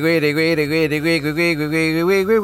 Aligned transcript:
Wiggy, 0.00 0.34
wiggy, 0.34 0.34
wiggy, 0.34 0.68
wiggy, 0.68 1.00
wiggy, 1.00 1.32
wiggy, 1.32 1.66
wiggy, 1.66 2.02
wiggy, 2.02 2.24
wiggy, 2.24 2.37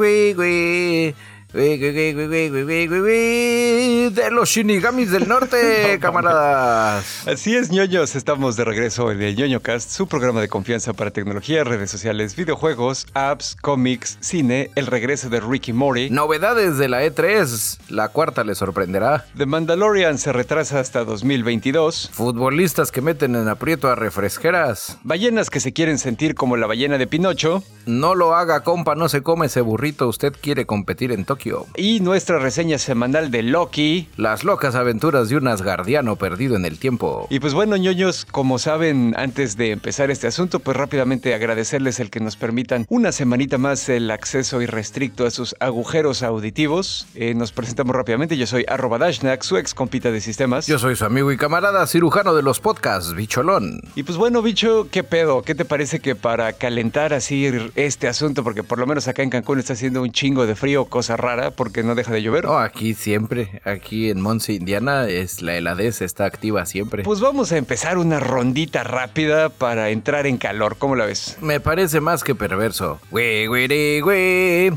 los 4.44 4.50
Shinigamis 4.50 5.10
del 5.10 5.26
Norte, 5.26 5.98
camaradas. 6.02 7.26
Así 7.26 7.56
es, 7.56 7.70
ñoños. 7.70 8.14
Estamos 8.14 8.56
de 8.56 8.66
regreso 8.66 9.10
en 9.10 9.22
el 9.22 9.36
ñoño 9.36 9.60
cast, 9.60 9.90
su 9.90 10.06
programa 10.06 10.42
de 10.42 10.48
confianza 10.48 10.92
para 10.92 11.10
tecnología, 11.12 11.64
redes 11.64 11.90
sociales, 11.90 12.36
videojuegos, 12.36 13.06
apps, 13.14 13.56
cómics, 13.62 14.18
cine, 14.20 14.70
el 14.74 14.86
regreso 14.86 15.30
de 15.30 15.40
Ricky 15.40 15.72
Mori. 15.72 16.10
Novedades 16.10 16.76
de 16.76 16.90
la 16.90 17.06
E3, 17.06 17.78
la 17.88 18.08
cuarta 18.08 18.44
le 18.44 18.54
sorprenderá. 18.54 19.24
The 19.34 19.46
Mandalorian 19.46 20.18
se 20.18 20.30
retrasa 20.30 20.78
hasta 20.78 21.04
2022. 21.04 22.10
Futbolistas 22.12 22.92
que 22.92 23.00
meten 23.00 23.36
en 23.36 23.48
aprieto 23.48 23.88
a 23.88 23.94
refresqueras. 23.94 24.98
Ballenas 25.04 25.48
que 25.48 25.60
se 25.60 25.72
quieren 25.72 25.96
sentir 25.96 26.34
como 26.34 26.58
la 26.58 26.66
ballena 26.66 26.98
de 26.98 27.06
Pinocho. 27.06 27.62
No 27.86 28.14
lo 28.14 28.34
haga, 28.34 28.62
compa, 28.62 28.94
no 28.94 29.08
se 29.08 29.22
come 29.22 29.46
ese 29.46 29.62
burrito. 29.62 30.06
Usted 30.06 30.34
quiere 30.38 30.66
competir 30.66 31.12
en 31.12 31.24
Tokio. 31.24 31.64
Y 31.76 32.00
nuestra 32.00 32.38
reseña 32.38 32.76
semanal 32.76 33.30
de 33.30 33.42
Loki. 33.42 34.08
Las 34.34 34.42
locas 34.42 34.74
aventuras 34.74 35.28
de 35.28 35.36
un 35.36 35.46
asgardiano 35.46 36.16
perdido 36.16 36.56
en 36.56 36.64
el 36.64 36.80
tiempo. 36.80 37.28
Y 37.30 37.38
pues 37.38 37.54
bueno, 37.54 37.76
ñoños, 37.76 38.24
como 38.28 38.58
saben, 38.58 39.14
antes 39.16 39.56
de 39.56 39.70
empezar 39.70 40.10
este 40.10 40.26
asunto, 40.26 40.58
pues 40.58 40.76
rápidamente 40.76 41.34
agradecerles 41.34 42.00
el 42.00 42.10
que 42.10 42.18
nos 42.18 42.34
permitan 42.34 42.84
una 42.88 43.12
semanita 43.12 43.58
más 43.58 43.88
el 43.88 44.10
acceso 44.10 44.60
irrestricto 44.60 45.24
a 45.24 45.30
sus 45.30 45.54
agujeros 45.60 46.24
auditivos. 46.24 47.06
Eh, 47.14 47.34
nos 47.34 47.52
presentamos 47.52 47.94
rápidamente. 47.94 48.36
Yo 48.36 48.48
soy 48.48 48.64
arroba 48.66 48.98
Dashnak, 48.98 49.44
su 49.44 49.56
ex 49.56 49.72
compita 49.72 50.10
de 50.10 50.20
sistemas. 50.20 50.66
Yo 50.66 50.80
soy 50.80 50.96
su 50.96 51.04
amigo 51.04 51.30
y 51.30 51.36
camarada 51.36 51.86
cirujano 51.86 52.34
de 52.34 52.42
los 52.42 52.58
podcasts, 52.58 53.14
Bicholón. 53.14 53.82
Y 53.94 54.02
pues 54.02 54.18
bueno, 54.18 54.42
bicho, 54.42 54.88
¿qué 54.90 55.04
pedo? 55.04 55.42
¿Qué 55.42 55.54
te 55.54 55.64
parece 55.64 56.00
que 56.00 56.16
para 56.16 56.54
calentar 56.54 57.14
así 57.14 57.48
este 57.76 58.08
asunto, 58.08 58.42
porque 58.42 58.64
por 58.64 58.80
lo 58.80 58.86
menos 58.88 59.06
acá 59.06 59.22
en 59.22 59.30
Cancún 59.30 59.60
está 59.60 59.74
haciendo 59.74 60.02
un 60.02 60.10
chingo 60.10 60.44
de 60.44 60.56
frío, 60.56 60.86
cosa 60.86 61.16
rara? 61.16 61.52
porque 61.52 61.84
no 61.84 61.94
deja 61.94 62.12
de 62.12 62.20
llover. 62.20 62.46
No, 62.46 62.58
aquí 62.58 62.94
siempre, 62.94 63.60
aquí 63.64 64.10
en 64.14 64.20
Monse, 64.20 64.52
Indiana, 64.54 65.08
es 65.08 65.42
la 65.42 65.56
heladez 65.56 66.00
está 66.00 66.24
activa 66.24 66.64
siempre. 66.66 67.02
Pues 67.02 67.20
vamos 67.20 67.50
a 67.52 67.56
empezar 67.56 67.98
una 67.98 68.20
rondita 68.20 68.84
rápida 68.84 69.48
para 69.48 69.90
entrar 69.90 70.26
en 70.26 70.38
calor, 70.38 70.76
¿cómo 70.78 70.94
la 70.94 71.04
ves? 71.04 71.36
Me 71.40 71.60
parece 71.60 72.00
más 72.00 72.22
que 72.22 72.34
perverso. 72.34 73.00
Güey, 73.10 73.46
güey, 73.46 74.00
güey. 74.00 74.72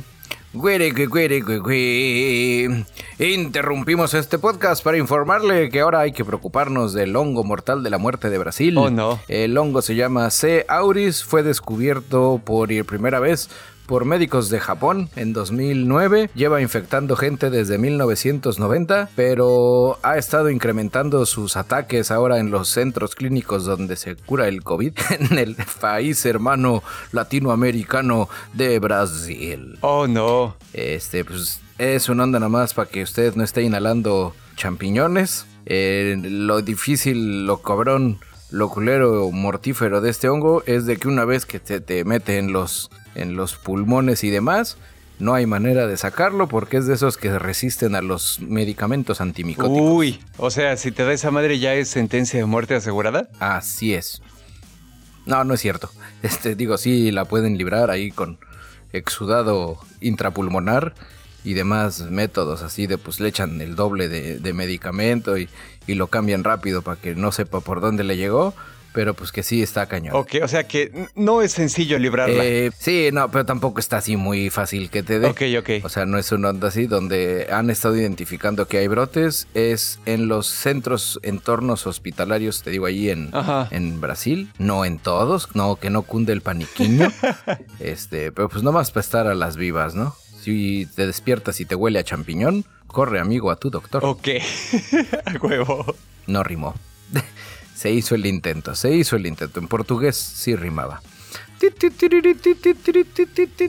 Interrumpimos 3.19 4.13
este 4.15 4.39
podcast 4.39 4.83
para 4.83 4.97
informarle 4.97 5.69
que 5.69 5.81
ahora 5.81 5.99
hay 5.99 6.13
que 6.13 6.25
preocuparnos 6.25 6.93
del 6.93 7.15
hongo 7.15 7.43
mortal 7.43 7.83
de 7.83 7.91
la 7.91 7.99
muerte 7.99 8.31
de 8.31 8.38
Brasil. 8.39 8.75
Oh, 8.77 8.89
no. 8.89 9.19
El 9.27 9.55
hongo 9.58 9.83
se 9.83 9.95
llama 9.95 10.31
C. 10.31 10.65
auris, 10.67 11.23
fue 11.23 11.43
descubierto 11.43 12.41
por 12.43 12.69
primera 12.85 13.19
vez 13.19 13.49
por 13.88 14.05
médicos 14.05 14.49
de 14.49 14.59
Japón 14.59 15.09
en 15.16 15.33
2009. 15.33 16.30
Lleva 16.35 16.61
infectando 16.61 17.16
gente 17.16 17.49
desde 17.49 17.77
1990, 17.77 19.09
pero 19.16 19.97
ha 20.03 20.17
estado 20.17 20.49
incrementando 20.49 21.25
sus 21.25 21.57
ataques 21.57 22.11
ahora 22.11 22.38
en 22.39 22.52
los 22.52 22.67
centros 22.67 23.15
clínicos 23.15 23.65
donde 23.65 23.95
se 23.95 24.15
cura 24.15 24.47
el 24.47 24.63
COVID 24.63 24.93
en 25.31 25.39
el 25.39 25.55
país 25.81 26.25
hermano 26.25 26.83
latinoamericano 27.11 28.30
de 28.53 28.77
Brasil. 28.80 29.77
Oh, 29.81 30.05
no. 30.08 30.55
Este, 30.73 31.23
pues 31.23 31.61
es 31.77 32.09
una 32.09 32.23
onda 32.23 32.39
nada 32.39 32.49
más 32.49 32.73
para 32.73 32.89
que 32.89 33.03
usted 33.03 33.35
no 33.35 33.43
esté 33.43 33.64
inhalando 33.64 34.36
champiñones. 34.55 35.45
Eh, 35.65 36.17
lo 36.21 36.61
difícil, 36.61 37.45
lo 37.45 37.61
cabrón, 37.61 38.19
lo 38.49 38.69
culero 38.69 39.30
mortífero 39.31 40.02
de 40.02 40.09
este 40.09 40.30
hongo 40.30 40.64
es 40.65 40.86
de 40.86 40.98
que 40.98 41.08
una 41.08 41.25
vez 41.25 41.45
que 41.45 41.59
te, 41.59 41.81
te 41.81 42.04
mete 42.05 42.37
en 42.37 42.54
los 42.54 42.89
en 43.17 43.36
los 43.36 43.55
pulmones 43.55 44.23
y 44.23 44.30
demás, 44.30 44.78
no 45.20 45.33
hay 45.33 45.45
manera 45.45 45.88
de 45.88 45.98
sacarlo 45.98 46.48
porque 46.48 46.78
es 46.78 46.86
de 46.86 46.94
esos 46.94 47.17
que 47.17 47.38
resisten 47.39 47.95
a 47.95 48.02
los 48.02 48.39
medicamentos 48.39 49.20
antimicóticos. 49.20 49.92
Uy, 49.92 50.20
o 50.38 50.52
sea, 50.52 50.78
si 50.78 50.92
te 50.92 51.04
da 51.04 51.14
esa 51.14 51.32
madre 51.32 51.60
ya 51.60 51.73
es 51.73 51.89
sentencia 51.89 52.39
de 52.39 52.45
muerte 52.45 52.76
asegurada. 52.76 53.28
Así 53.39 53.94
es. 53.94 54.22
No, 55.26 55.44
no 55.44 55.55
es 55.55 55.60
cierto. 55.60 55.89
Este, 56.22 56.55
digo, 56.55 56.78
sí 56.78 57.11
la 57.11 57.26
pueden 57.26 57.58
librar 57.58 57.89
ahí 57.89 58.11
con 58.11 58.39
exudado 58.94 59.80
intrapulmonar 60.02 60.94
y 61.44 61.54
demás 61.54 62.02
métodos 62.10 62.61
así 62.61 62.88
de 62.88 62.98
pues 62.98 63.20
le 63.20 63.30
echan 63.30 63.61
el 63.61 63.76
doble 63.76 64.10
de, 64.10 64.54
medicamento 64.54 65.38
y, 65.38 65.49
y 65.86 65.95
lo 65.95 66.08
cambian 66.08 66.44
rápido 66.44 66.82
para 66.82 66.99
que 66.99 67.16
no 67.16 67.32
sepa 67.32 67.60
por 67.60 67.82
dónde 67.82 68.04
le 68.04 68.17
llegó 68.17 68.54
pero 68.97 69.13
pues 69.13 69.31
que 69.31 69.43
sí 69.43 69.61
está 69.61 69.85
cañón. 69.85 70.15
Ok, 70.15 70.37
o 70.41 70.47
sea 70.47 70.67
que 70.67 70.91
no 71.13 71.43
es 71.43 71.52
sencillo 71.52 71.99
librarla. 71.99 72.43
Eh, 72.43 72.71
sí, 72.80 73.09
no, 73.13 73.30
pero 73.30 73.45
tampoco 73.45 73.80
está 73.80 73.97
así 73.97 74.17
muy 74.17 74.49
fácil 74.49 74.89
que 74.89 75.03
te 75.03 75.19
dé. 75.19 75.27
Ok, 75.27 75.43
ok. 75.59 75.85
O 75.85 75.89
sea, 75.89 76.08
no 76.08 76.17
es 76.17 76.31
una 76.31 76.49
onda 76.49 76.69
así 76.69 76.87
donde 76.87 77.47
han 77.52 77.69
estado 77.69 77.95
identificando 77.95 78.67
que 78.67 78.80
hay 78.80 78.87
brotes, 78.87 79.47
es 79.53 79.99
en 80.07 80.27
los 80.27 80.47
centros, 80.47 81.19
entornos 81.21 81.86
hospitalarios, 81.86 82.63
te 82.63 82.71
digo, 82.71 82.87
ahí 82.87 83.11
en, 83.11 83.30
en 83.69 84.02
Brasil, 84.02 84.49
no 84.57 84.83
en 84.83 84.97
todos, 84.97 85.55
no, 85.55 85.75
que 85.75 85.91
no 85.91 86.02
cunde 86.02 86.33
el 86.33 86.41
paniquiño, 86.41 87.11
este, 87.80 88.31
pero 88.31 88.49
pues 88.49 88.63
nomás 88.63 88.89
para 88.89 89.02
estar 89.02 89.27
a 89.27 89.36
las 89.36 89.57
vivas, 89.57 89.93
¿no? 89.93 90.15
Si 90.41 90.87
te 90.95 91.05
despiertas 91.05 91.59
y 91.59 91.65
te 91.65 91.75
huele 91.75 91.99
a 91.99 92.03
champiñón, 92.03 92.65
corre 92.87 93.19
amigo 93.19 93.52
a 93.52 93.57
tu 93.57 93.69
doctor. 93.69 94.03
Ok, 94.03 94.30
a 95.25 95.37
huevo. 95.39 95.86
No 96.25 96.43
rimó. 96.43 96.73
Se 97.77 97.92
hizo 97.92 98.15
el 98.15 98.26
intento, 98.26 98.73
se 98.73 98.95
hizo 98.95 99.17
el 99.17 99.27
intento. 99.27 99.60
En 99.60 99.67
portugués 99.67 100.15
sí 100.15 100.55
rimaba. 100.55 100.99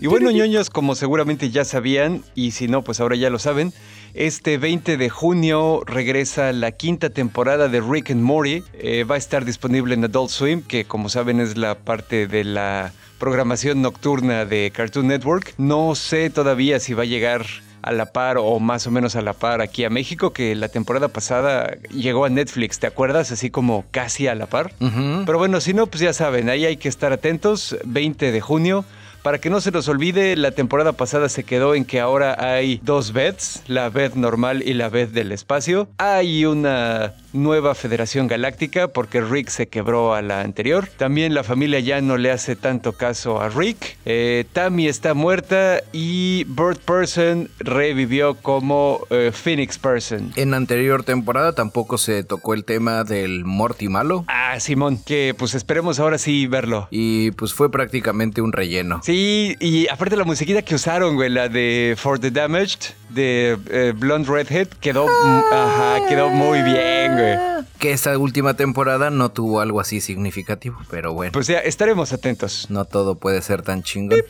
Y 0.00 0.06
bueno, 0.06 0.30
ñoños, 0.30 0.70
como 0.70 0.94
seguramente 0.94 1.50
ya 1.50 1.66
sabían, 1.66 2.24
y 2.34 2.52
si 2.52 2.68
no, 2.68 2.82
pues 2.82 3.00
ahora 3.00 3.16
ya 3.16 3.28
lo 3.28 3.38
saben, 3.38 3.74
este 4.14 4.56
20 4.56 4.96
de 4.96 5.10
junio 5.10 5.82
regresa 5.84 6.52
la 6.52 6.72
quinta 6.72 7.10
temporada 7.10 7.68
de 7.68 7.82
Rick 7.82 8.10
and 8.10 8.22
Morty. 8.22 8.62
Eh, 8.72 9.04
va 9.04 9.16
a 9.16 9.18
estar 9.18 9.44
disponible 9.44 9.92
en 9.92 10.04
Adult 10.04 10.30
Swim, 10.30 10.62
que 10.62 10.86
como 10.86 11.10
saben 11.10 11.38
es 11.38 11.58
la 11.58 11.78
parte 11.78 12.26
de 12.26 12.44
la 12.44 12.94
programación 13.18 13.82
nocturna 13.82 14.46
de 14.46 14.72
Cartoon 14.74 15.08
Network. 15.08 15.52
No 15.58 15.94
sé 15.94 16.30
todavía 16.30 16.80
si 16.80 16.94
va 16.94 17.02
a 17.02 17.06
llegar 17.06 17.44
a 17.82 17.92
la 17.92 18.06
par 18.06 18.38
o 18.38 18.58
más 18.60 18.86
o 18.86 18.90
menos 18.90 19.16
a 19.16 19.22
la 19.22 19.32
par 19.32 19.60
aquí 19.60 19.84
a 19.84 19.90
México, 19.90 20.32
que 20.32 20.54
la 20.54 20.68
temporada 20.68 21.08
pasada 21.08 21.76
llegó 21.90 22.24
a 22.24 22.28
Netflix, 22.28 22.78
¿te 22.78 22.86
acuerdas? 22.86 23.32
Así 23.32 23.50
como 23.50 23.84
casi 23.90 24.26
a 24.26 24.34
la 24.34 24.46
par. 24.46 24.72
Pero 24.78 25.38
bueno, 25.38 25.60
si 25.60 25.74
no, 25.74 25.86
pues 25.86 26.00
ya 26.00 26.12
saben, 26.12 26.48
ahí 26.48 26.64
hay 26.64 26.76
que 26.76 26.88
estar 26.88 27.12
atentos. 27.12 27.76
20 27.84 28.32
de 28.32 28.40
junio. 28.40 28.84
Para 29.22 29.38
que 29.38 29.50
no 29.50 29.60
se 29.60 29.72
nos 29.72 29.88
olvide, 29.88 30.36
la 30.36 30.52
temporada 30.52 30.92
pasada 30.92 31.28
se 31.28 31.42
quedó 31.42 31.74
en 31.74 31.84
que 31.84 31.98
ahora 31.98 32.36
hay 32.38 32.80
dos 32.84 33.12
beds, 33.12 33.62
la 33.66 33.90
bed 33.90 34.14
normal 34.14 34.62
y 34.64 34.74
la 34.74 34.88
bed 34.88 35.08
del 35.08 35.32
espacio. 35.32 35.88
Hay 35.98 36.44
una 36.44 37.14
nueva 37.42 37.74
Federación 37.74 38.26
Galáctica 38.26 38.88
porque 38.88 39.20
Rick 39.20 39.48
se 39.48 39.68
quebró 39.68 40.14
a 40.14 40.22
la 40.22 40.42
anterior. 40.42 40.88
También 40.96 41.34
la 41.34 41.44
familia 41.44 41.80
ya 41.80 42.00
no 42.00 42.16
le 42.16 42.30
hace 42.30 42.56
tanto 42.56 42.92
caso 42.92 43.40
a 43.40 43.48
Rick. 43.48 43.96
Eh, 44.04 44.44
Tammy 44.52 44.86
está 44.88 45.14
muerta 45.14 45.80
y 45.92 46.44
Bird 46.44 46.78
Person 46.78 47.50
revivió 47.58 48.34
como 48.34 49.00
eh, 49.10 49.30
Phoenix 49.32 49.78
Person. 49.78 50.32
En 50.36 50.54
anterior 50.54 51.04
temporada 51.04 51.52
tampoco 51.52 51.98
se 51.98 52.24
tocó 52.24 52.54
el 52.54 52.64
tema 52.64 53.04
del 53.04 53.44
Morty 53.44 53.88
malo. 53.88 54.24
Ah, 54.28 54.58
Simón, 54.60 54.98
que 55.02 55.34
pues 55.38 55.54
esperemos 55.54 56.00
ahora 56.00 56.18
sí 56.18 56.46
verlo. 56.46 56.88
Y 56.90 57.30
pues 57.32 57.54
fue 57.54 57.70
prácticamente 57.70 58.40
un 58.40 58.52
relleno. 58.52 59.00
Sí, 59.04 59.56
y 59.60 59.88
aparte 59.88 60.16
la 60.16 60.24
musiquita 60.24 60.62
que 60.62 60.74
usaron, 60.74 61.16
güey, 61.16 61.30
la 61.30 61.48
de 61.48 61.94
For 61.96 62.18
the 62.18 62.30
Damaged 62.30 62.97
de 63.10 63.58
eh, 63.70 63.92
Blonde 63.96 64.30
Redhead 64.30 64.68
quedó, 64.80 65.06
ajá, 65.52 66.06
quedó 66.08 66.28
muy 66.28 66.62
bien, 66.62 67.12
güey. 67.12 67.36
Que 67.78 67.92
esta 67.92 68.16
última 68.18 68.54
temporada 68.54 69.10
no 69.10 69.30
tuvo 69.30 69.60
algo 69.60 69.80
así 69.80 70.00
significativo, 70.00 70.78
pero 70.90 71.14
bueno. 71.14 71.32
Pues 71.32 71.46
ya, 71.46 71.58
estaremos 71.58 72.12
atentos. 72.12 72.66
No 72.70 72.84
todo 72.84 73.14
puede 73.14 73.40
ser 73.42 73.62
tan 73.62 73.82
chingón. 73.82 74.20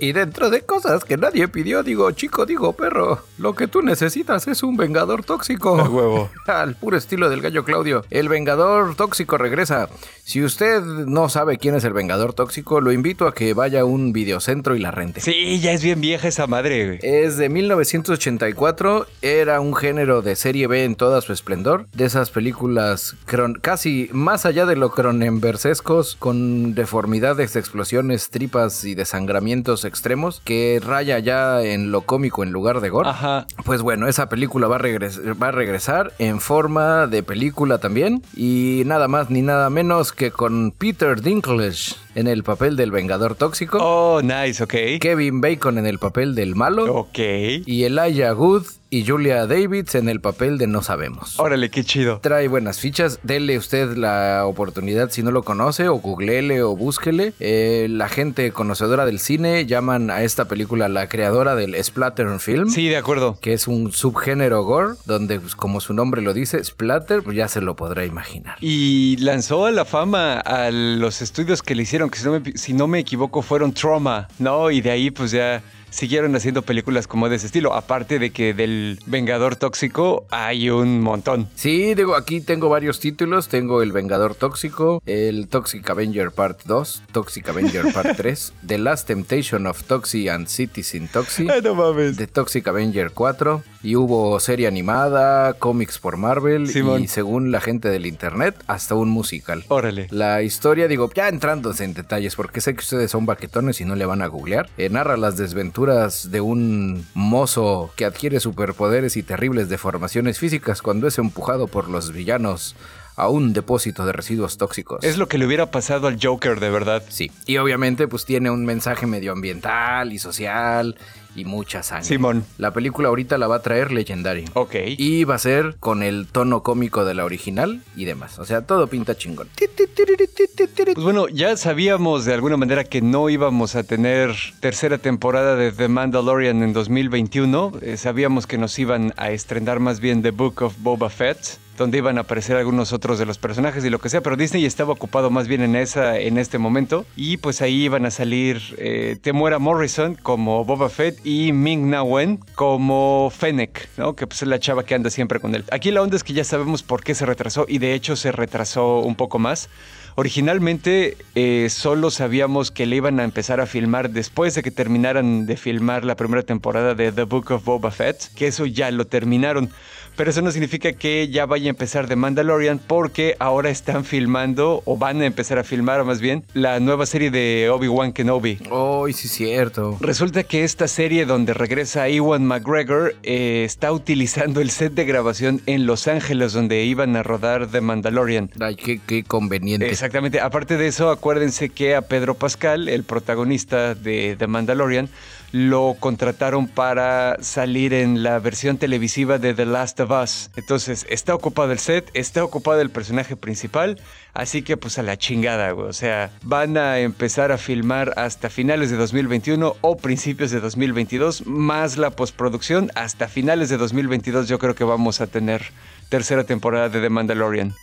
Y 0.00 0.12
dentro 0.12 0.48
de 0.48 0.62
cosas 0.62 1.04
que 1.04 1.18
nadie 1.18 1.46
pidió, 1.48 1.82
digo, 1.82 2.10
chico, 2.12 2.46
digo, 2.46 2.72
perro, 2.72 3.22
lo 3.36 3.54
que 3.54 3.68
tú 3.68 3.82
necesitas 3.82 4.48
es 4.48 4.62
un 4.62 4.78
vengador 4.78 5.24
tóxico. 5.24 5.78
A 5.78 5.90
huevo. 5.90 6.30
Al 6.46 6.74
puro 6.74 6.96
estilo 6.96 7.28
del 7.28 7.42
gallo 7.42 7.64
Claudio. 7.64 8.04
El 8.08 8.30
vengador 8.30 8.94
tóxico 8.94 9.36
regresa. 9.36 9.90
Si 10.24 10.42
usted 10.42 10.80
no 10.80 11.28
sabe 11.28 11.58
quién 11.58 11.74
es 11.74 11.84
el 11.84 11.92
vengador 11.92 12.32
tóxico, 12.32 12.80
lo 12.80 12.92
invito 12.92 13.26
a 13.26 13.34
que 13.34 13.52
vaya 13.52 13.82
a 13.82 13.84
un 13.84 14.12
videocentro 14.14 14.74
y 14.74 14.78
la 14.78 14.90
rente. 14.90 15.20
Sí, 15.20 15.60
ya 15.60 15.72
es 15.72 15.82
bien 15.82 16.00
vieja 16.00 16.28
esa 16.28 16.46
madre, 16.46 16.86
güey. 16.86 16.98
Es 17.02 17.36
de 17.36 17.50
1984, 17.50 19.06
era 19.20 19.60
un 19.60 19.74
género 19.74 20.22
de 20.22 20.34
serie 20.34 20.66
B 20.66 20.84
en 20.84 20.94
toda 20.94 21.20
su 21.20 21.34
esplendor, 21.34 21.88
de 21.92 22.06
esas 22.06 22.30
películas 22.30 23.16
casi 23.60 24.08
más 24.12 24.46
allá 24.46 24.64
de 24.64 24.76
lo 24.76 24.92
cronenbercescos, 24.92 26.16
con 26.18 26.74
deformidades, 26.74 27.56
explosiones, 27.56 28.30
tripas 28.30 28.84
y 28.84 28.94
desangramientos 28.94 29.84
extremos, 29.90 30.40
que 30.44 30.80
raya 30.82 31.18
ya 31.18 31.62
en 31.62 31.92
lo 31.92 32.02
cómico 32.02 32.42
en 32.42 32.52
lugar 32.52 32.80
de 32.80 32.88
gore. 32.88 33.10
Ajá. 33.10 33.46
Pues 33.64 33.82
bueno, 33.82 34.08
esa 34.08 34.30
película 34.30 34.68
va 34.68 34.76
a, 34.76 35.34
va 35.34 35.48
a 35.48 35.52
regresar 35.52 36.12
en 36.18 36.40
forma 36.40 37.06
de 37.06 37.22
película 37.22 37.78
también. 37.78 38.22
Y 38.34 38.84
nada 38.86 39.08
más 39.08 39.28
ni 39.28 39.42
nada 39.42 39.68
menos 39.68 40.12
que 40.12 40.30
con 40.30 40.72
Peter 40.72 41.20
Dinklage 41.20 41.96
en 42.14 42.26
el 42.26 42.42
papel 42.44 42.76
del 42.76 42.90
Vengador 42.90 43.34
Tóxico. 43.34 43.78
Oh, 43.80 44.22
nice, 44.22 44.62
ok. 44.62 44.74
Kevin 45.00 45.40
Bacon 45.40 45.76
en 45.78 45.86
el 45.86 45.98
papel 45.98 46.34
del 46.34 46.54
malo. 46.54 46.94
Ok. 46.94 47.18
Y 47.66 47.84
Elijah 47.84 48.34
Wood 48.34 48.64
y 48.90 49.06
Julia 49.06 49.46
Davids 49.46 49.94
en 49.94 50.08
el 50.08 50.20
papel 50.20 50.58
de 50.58 50.66
No 50.66 50.82
Sabemos. 50.82 51.38
Órale, 51.38 51.70
qué 51.70 51.84
chido. 51.84 52.18
Trae 52.20 52.48
buenas 52.48 52.80
fichas. 52.80 53.20
Dele 53.22 53.56
usted 53.56 53.96
la 53.96 54.44
oportunidad 54.46 55.10
si 55.10 55.22
no 55.22 55.30
lo 55.30 55.44
conoce, 55.44 55.88
o 55.88 55.94
googleele 55.94 56.62
o 56.62 56.76
búsquele. 56.76 57.32
Eh, 57.38 57.86
la 57.88 58.08
gente 58.08 58.50
conocedora 58.52 59.06
del 59.06 59.20
cine 59.20 59.66
llaman 59.66 60.10
a 60.10 60.22
esta 60.24 60.46
película 60.46 60.88
la 60.88 61.08
creadora 61.08 61.54
del 61.54 61.82
splatter 61.82 62.40
film. 62.40 62.68
Sí, 62.68 62.88
de 62.88 62.96
acuerdo. 62.96 63.38
Que 63.40 63.52
es 63.52 63.68
un 63.68 63.92
subgénero 63.92 64.64
gore, 64.64 64.94
donde, 65.06 65.38
pues, 65.38 65.54
como 65.54 65.80
su 65.80 65.94
nombre 65.94 66.20
lo 66.20 66.34
dice, 66.34 66.62
splatter, 66.62 67.22
pues 67.22 67.36
ya 67.36 67.46
se 67.48 67.60
lo 67.60 67.76
podrá 67.76 68.04
imaginar. 68.04 68.56
Y 68.60 69.16
lanzó 69.18 69.66
a 69.66 69.70
la 69.70 69.84
fama 69.84 70.38
a 70.40 70.70
los 70.70 71.22
estudios 71.22 71.62
que 71.62 71.74
le 71.76 71.84
hicieron, 71.84 72.10
que 72.10 72.18
si 72.18 72.24
no 72.24 72.40
me, 72.40 72.52
si 72.56 72.72
no 72.72 72.88
me 72.88 72.98
equivoco 72.98 73.42
fueron 73.42 73.72
Trauma, 73.72 74.26
¿no? 74.38 74.70
Y 74.70 74.80
de 74.80 74.90
ahí 74.90 75.10
pues 75.10 75.30
ya 75.30 75.62
siguieron 75.90 76.34
haciendo 76.36 76.62
películas 76.62 77.06
como 77.06 77.28
de 77.28 77.36
ese 77.36 77.46
estilo. 77.46 77.74
Aparte 77.74 78.18
de 78.18 78.30
que 78.30 78.54
del 78.54 78.98
Vengador 79.06 79.56
Tóxico 79.56 80.24
hay 80.30 80.70
un 80.70 81.00
montón. 81.00 81.48
Sí, 81.54 81.94
digo, 81.94 82.14
aquí 82.16 82.40
tengo 82.40 82.68
varios 82.68 83.00
títulos. 83.00 83.48
Tengo 83.48 83.82
el 83.82 83.92
Vengador 83.92 84.34
Tóxico, 84.34 85.02
el 85.06 85.48
Toxic 85.48 85.88
Avenger 85.90 86.30
Part 86.30 86.62
2, 86.64 87.02
Toxic 87.12 87.48
Avenger 87.48 87.92
Part 87.92 88.10
3, 88.16 88.52
The 88.66 88.78
Last 88.78 89.06
Temptation 89.06 89.66
of 89.66 89.82
Toxie 89.84 90.30
and 90.30 90.46
Citizen 90.46 91.08
Toxie, 91.08 91.46
no 91.62 91.74
mames. 91.74 92.16
The 92.16 92.26
Toxic 92.26 92.66
Avenger 92.68 93.10
4, 93.12 93.62
y 93.82 93.96
hubo 93.96 94.38
serie 94.40 94.66
animada, 94.66 95.54
cómics 95.54 95.98
por 95.98 96.16
Marvel 96.16 96.70
y 96.70 97.08
según 97.08 97.50
la 97.50 97.60
gente 97.60 97.88
del 97.88 98.06
internet, 98.06 98.54
hasta 98.66 98.94
un 98.94 99.08
musical. 99.08 99.64
Órale. 99.68 100.08
La 100.10 100.42
historia, 100.42 100.88
digo, 100.88 101.10
ya 101.14 101.28
entrándose 101.28 101.84
en 101.84 101.94
detalles, 101.94 102.36
porque 102.36 102.60
sé 102.60 102.74
que 102.74 102.80
ustedes 102.80 103.10
son 103.10 103.26
baquetones 103.26 103.80
y 103.80 103.84
no 103.84 103.94
le 103.96 104.06
van 104.06 104.22
a 104.22 104.26
googlear, 104.26 104.68
eh, 104.76 104.88
narra 104.88 105.16
las 105.16 105.36
desventuras 105.36 106.30
de 106.30 106.40
un 106.40 107.06
mozo 107.14 107.90
que 107.96 108.04
adquiere 108.04 108.40
superpoderes 108.40 109.16
y 109.16 109.22
terribles 109.22 109.68
deformaciones 109.68 110.38
físicas 110.38 110.82
cuando 110.82 111.06
es 111.06 111.18
empujado 111.18 111.66
por 111.66 111.88
los 111.88 112.12
villanos 112.12 112.76
a 113.20 113.28
un 113.28 113.52
depósito 113.52 114.06
de 114.06 114.12
residuos 114.12 114.56
tóxicos. 114.56 115.04
Es 115.04 115.18
lo 115.18 115.28
que 115.28 115.38
le 115.38 115.46
hubiera 115.46 115.70
pasado 115.70 116.08
al 116.08 116.18
Joker, 116.20 116.58
de 116.60 116.70
verdad. 116.70 117.02
Sí. 117.08 117.30
Y 117.46 117.58
obviamente, 117.58 118.08
pues 118.08 118.24
tiene 118.24 118.50
un 118.50 118.64
mensaje 118.64 119.06
medioambiental 119.06 120.12
y 120.12 120.18
social 120.18 120.96
y 121.36 121.44
mucha 121.44 121.82
sangre. 121.82 122.06
Simón. 122.06 122.44
La 122.58 122.72
película 122.72 123.08
ahorita 123.08 123.38
la 123.38 123.46
va 123.46 123.56
a 123.56 123.62
traer 123.62 123.92
Legendary. 123.92 124.46
Ok. 124.54 124.74
Y 124.96 125.24
va 125.24 125.36
a 125.36 125.38
ser 125.38 125.76
con 125.78 126.02
el 126.02 126.26
tono 126.26 126.62
cómico 126.62 127.04
de 127.04 127.14
la 127.14 127.24
original 127.24 127.82
y 127.96 128.04
demás. 128.04 128.38
O 128.38 128.44
sea, 128.44 128.62
todo 128.62 128.86
pinta 128.86 129.16
chingón. 129.16 129.48
Pues 129.56 131.04
bueno, 131.04 131.28
ya 131.28 131.56
sabíamos 131.56 132.24
de 132.24 132.34
alguna 132.34 132.56
manera 132.56 132.84
que 132.84 133.00
no 133.00 133.28
íbamos 133.28 133.76
a 133.76 133.84
tener 133.84 134.34
tercera 134.60 134.98
temporada 134.98 135.56
de 135.56 135.72
The 135.72 135.88
Mandalorian 135.88 136.62
en 136.62 136.72
2021. 136.72 137.72
Eh, 137.82 137.96
sabíamos 137.96 138.46
que 138.46 138.58
nos 138.58 138.78
iban 138.78 139.12
a 139.16 139.30
estrenar 139.30 139.80
más 139.80 140.00
bien 140.00 140.22
The 140.22 140.30
Book 140.30 140.62
of 140.62 140.74
Boba 140.78 141.10
Fett 141.10 141.58
donde 141.80 141.96
iban 141.96 142.18
a 142.18 142.20
aparecer 142.20 142.58
algunos 142.58 142.92
otros 142.92 143.18
de 143.18 143.24
los 143.24 143.38
personajes 143.38 143.82
y 143.86 143.88
lo 143.88 143.98
que 143.98 144.10
sea, 144.10 144.20
pero 144.20 144.36
Disney 144.36 144.66
estaba 144.66 144.92
ocupado 144.92 145.30
más 145.30 145.48
bien 145.48 145.62
en 145.62 145.76
esa 145.76 146.18
en 146.18 146.36
este 146.36 146.58
momento 146.58 147.06
y 147.16 147.38
pues 147.38 147.62
ahí 147.62 147.84
iban 147.84 148.04
a 148.04 148.10
salir 148.10 148.60
eh, 148.76 149.16
Temuera 149.22 149.58
Morrison 149.58 150.14
como 150.14 150.62
Boba 150.66 150.90
Fett 150.90 151.24
y 151.24 151.52
Ming 151.52 151.88
Na 151.88 152.02
Wen 152.02 152.38
como 152.54 153.32
Fennec, 153.34 153.88
¿no? 153.96 154.14
Que 154.14 154.26
pues 154.26 154.42
es 154.42 154.48
la 154.48 154.58
chava 154.58 154.84
que 154.84 154.94
anda 154.94 155.08
siempre 155.08 155.40
con 155.40 155.54
él. 155.54 155.64
Aquí 155.72 155.90
la 155.90 156.02
onda 156.02 156.16
es 156.16 156.22
que 156.22 156.34
ya 156.34 156.44
sabemos 156.44 156.82
por 156.82 157.02
qué 157.02 157.14
se 157.14 157.24
retrasó 157.24 157.64
y 157.66 157.78
de 157.78 157.94
hecho 157.94 158.14
se 158.14 158.30
retrasó 158.30 158.98
un 158.98 159.14
poco 159.14 159.38
más. 159.38 159.70
Originalmente 160.16 161.16
eh, 161.34 161.68
solo 161.70 162.10
sabíamos 162.10 162.70
que 162.70 162.84
le 162.84 162.96
iban 162.96 163.20
a 163.20 163.24
empezar 163.24 163.58
a 163.58 163.64
filmar 163.64 164.10
después 164.10 164.54
de 164.54 164.62
que 164.62 164.70
terminaran 164.70 165.46
de 165.46 165.56
filmar 165.56 166.04
la 166.04 166.14
primera 166.16 166.42
temporada 166.42 166.94
de 166.94 167.10
The 167.10 167.22
Book 167.22 167.52
of 167.52 167.64
Boba 167.64 167.90
Fett, 167.90 168.34
que 168.34 168.48
eso 168.48 168.66
ya 168.66 168.90
lo 168.90 169.06
terminaron. 169.06 169.70
Pero 170.20 170.32
eso 170.32 170.42
no 170.42 170.52
significa 170.52 170.92
que 170.92 171.30
ya 171.30 171.46
vaya 171.46 171.68
a 171.68 171.70
empezar 171.70 172.06
The 172.06 172.14
Mandalorian 172.14 172.78
porque 172.78 173.36
ahora 173.38 173.70
están 173.70 174.04
filmando 174.04 174.82
o 174.84 174.98
van 174.98 175.22
a 175.22 175.24
empezar 175.24 175.58
a 175.58 175.64
filmar 175.64 176.04
más 176.04 176.20
bien 176.20 176.44
la 176.52 176.78
nueva 176.78 177.06
serie 177.06 177.30
de 177.30 177.70
Obi-Wan 177.70 178.12
Kenobi. 178.12 178.58
Oh, 178.68 179.08
sí, 179.10 179.28
cierto. 179.28 179.96
Resulta 179.98 180.42
que 180.42 180.62
esta 180.62 180.88
serie 180.88 181.24
donde 181.24 181.54
regresa 181.54 182.06
Ewan 182.08 182.44
McGregor 182.44 183.14
eh, 183.22 183.62
está 183.64 183.92
utilizando 183.92 184.60
el 184.60 184.68
set 184.68 184.92
de 184.92 185.06
grabación 185.06 185.62
en 185.64 185.86
Los 185.86 186.06
Ángeles 186.06 186.52
donde 186.52 186.84
iban 186.84 187.16
a 187.16 187.22
rodar 187.22 187.68
The 187.68 187.80
Mandalorian. 187.80 188.50
Ay, 188.60 188.76
qué, 188.76 189.00
qué 189.06 189.24
conveniente. 189.24 189.88
Exactamente. 189.88 190.38
Aparte 190.38 190.76
de 190.76 190.86
eso, 190.86 191.08
acuérdense 191.08 191.70
que 191.70 191.94
a 191.94 192.02
Pedro 192.02 192.34
Pascal, 192.34 192.90
el 192.90 193.04
protagonista 193.04 193.94
de 193.94 194.36
The 194.38 194.46
Mandalorian, 194.48 195.08
lo 195.52 195.96
contrataron 195.98 196.68
para 196.68 197.36
salir 197.40 197.92
en 197.92 198.22
la 198.22 198.38
versión 198.38 198.78
televisiva 198.78 199.38
de 199.38 199.54
The 199.54 199.66
Last 199.66 200.00
of 200.00 200.10
Us. 200.10 200.50
Entonces, 200.56 201.06
está 201.08 201.34
ocupado 201.34 201.72
el 201.72 201.78
set, 201.78 202.10
está 202.14 202.44
ocupado 202.44 202.80
el 202.80 202.90
personaje 202.90 203.36
principal, 203.36 204.00
así 204.32 204.62
que 204.62 204.76
pues 204.76 204.98
a 204.98 205.02
la 205.02 205.16
chingada, 205.16 205.72
güey. 205.72 205.88
O 205.88 205.92
sea, 205.92 206.30
van 206.42 206.76
a 206.76 207.00
empezar 207.00 207.52
a 207.52 207.58
filmar 207.58 208.14
hasta 208.16 208.50
finales 208.50 208.90
de 208.90 208.96
2021 208.96 209.76
o 209.80 209.96
principios 209.96 210.50
de 210.50 210.60
2022, 210.60 211.46
más 211.46 211.96
la 211.96 212.10
postproducción. 212.10 212.90
Hasta 212.94 213.28
finales 213.28 213.68
de 213.68 213.76
2022 213.76 214.48
yo 214.48 214.58
creo 214.58 214.74
que 214.74 214.84
vamos 214.84 215.20
a 215.20 215.26
tener 215.26 215.62
tercera 216.10 216.44
temporada 216.44 216.90
de 216.90 217.00
The 217.00 217.08
Mandalorian. 217.08 217.74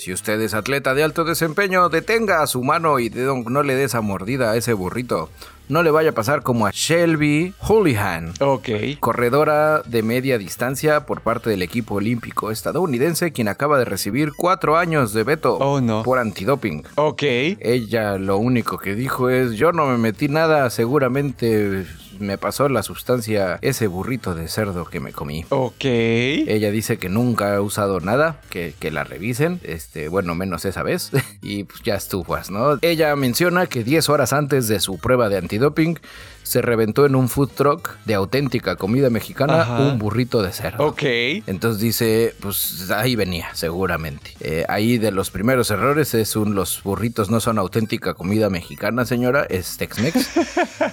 Si 0.00 0.12
usted 0.12 0.40
es 0.40 0.54
atleta 0.54 0.94
de 0.94 1.02
alto 1.02 1.24
desempeño, 1.24 1.88
detenga 1.88 2.42
a 2.42 2.46
su 2.46 2.62
mano 2.62 3.00
y 3.00 3.10
no 3.10 3.62
le 3.64 3.74
dé 3.74 3.84
esa 3.84 4.00
mordida 4.00 4.52
a 4.52 4.56
ese 4.56 4.72
burrito. 4.74 5.28
No 5.68 5.82
le 5.82 5.90
vaya 5.90 6.10
a 6.10 6.14
pasar 6.14 6.42
como 6.42 6.66
a 6.66 6.70
Shelby 6.72 7.52
Houlihan, 7.60 8.32
Ok. 8.40 8.68
corredora 9.00 9.82
de 9.82 10.02
media 10.02 10.38
distancia 10.38 11.04
por 11.04 11.20
parte 11.20 11.50
del 11.50 11.60
equipo 11.60 11.96
olímpico 11.96 12.50
estadounidense, 12.50 13.32
quien 13.32 13.48
acaba 13.48 13.78
de 13.78 13.84
recibir 13.84 14.32
cuatro 14.34 14.78
años 14.78 15.12
de 15.12 15.24
veto 15.24 15.56
Oh, 15.58 15.82
no. 15.82 16.04
por 16.04 16.18
antidoping. 16.20 16.84
Ok. 16.94 17.22
Ella 17.22 18.16
lo 18.16 18.38
único 18.38 18.78
que 18.78 18.94
dijo 18.94 19.28
es, 19.28 19.52
yo 19.58 19.72
no 19.72 19.84
me 19.86 19.98
metí 19.98 20.28
nada, 20.28 20.70
seguramente 20.70 21.84
me 22.18 22.38
pasó 22.38 22.68
la 22.68 22.82
sustancia, 22.82 23.58
ese 23.62 23.86
burrito 23.86 24.34
de 24.34 24.48
cerdo 24.48 24.84
que 24.84 25.00
me 25.00 25.12
comí. 25.12 25.44
Ok. 25.48 25.84
Ella 25.84 26.70
dice 26.70 26.98
que 26.98 27.08
nunca 27.08 27.56
ha 27.56 27.60
usado 27.60 28.00
nada, 28.00 28.40
que, 28.50 28.74
que 28.78 28.90
la 28.90 29.04
revisen, 29.04 29.60
este, 29.62 30.08
bueno, 30.08 30.34
menos 30.34 30.64
esa 30.64 30.82
vez, 30.82 31.10
y 31.42 31.64
pues 31.64 31.82
ya 31.82 31.94
estufas, 31.94 32.50
¿no? 32.50 32.78
Ella 32.82 33.14
menciona 33.16 33.66
que 33.66 33.84
10 33.84 34.08
horas 34.08 34.32
antes 34.32 34.68
de 34.68 34.80
su 34.80 34.98
prueba 34.98 35.28
de 35.28 35.38
antidoping, 35.38 35.98
se 36.48 36.62
reventó 36.62 37.04
en 37.04 37.14
un 37.14 37.28
food 37.28 37.50
truck 37.54 37.98
de 38.06 38.14
auténtica 38.14 38.76
comida 38.76 39.10
mexicana 39.10 39.60
Ajá. 39.60 39.80
un 39.80 39.98
burrito 39.98 40.42
de 40.42 40.50
cerdo. 40.50 40.86
Ok. 40.86 41.02
Entonces 41.46 41.78
dice, 41.78 42.34
pues 42.40 42.90
ahí 42.90 43.16
venía, 43.16 43.48
seguramente. 43.52 44.32
Eh, 44.40 44.64
ahí 44.68 44.96
de 44.96 45.10
los 45.10 45.30
primeros 45.30 45.70
errores 45.70 46.14
es 46.14 46.36
un, 46.36 46.54
los 46.54 46.82
burritos 46.82 47.28
no 47.30 47.40
son 47.40 47.58
auténtica 47.58 48.14
comida 48.14 48.48
mexicana, 48.48 49.04
señora, 49.04 49.46
es 49.50 49.76
Tex-Mex. 49.76 50.30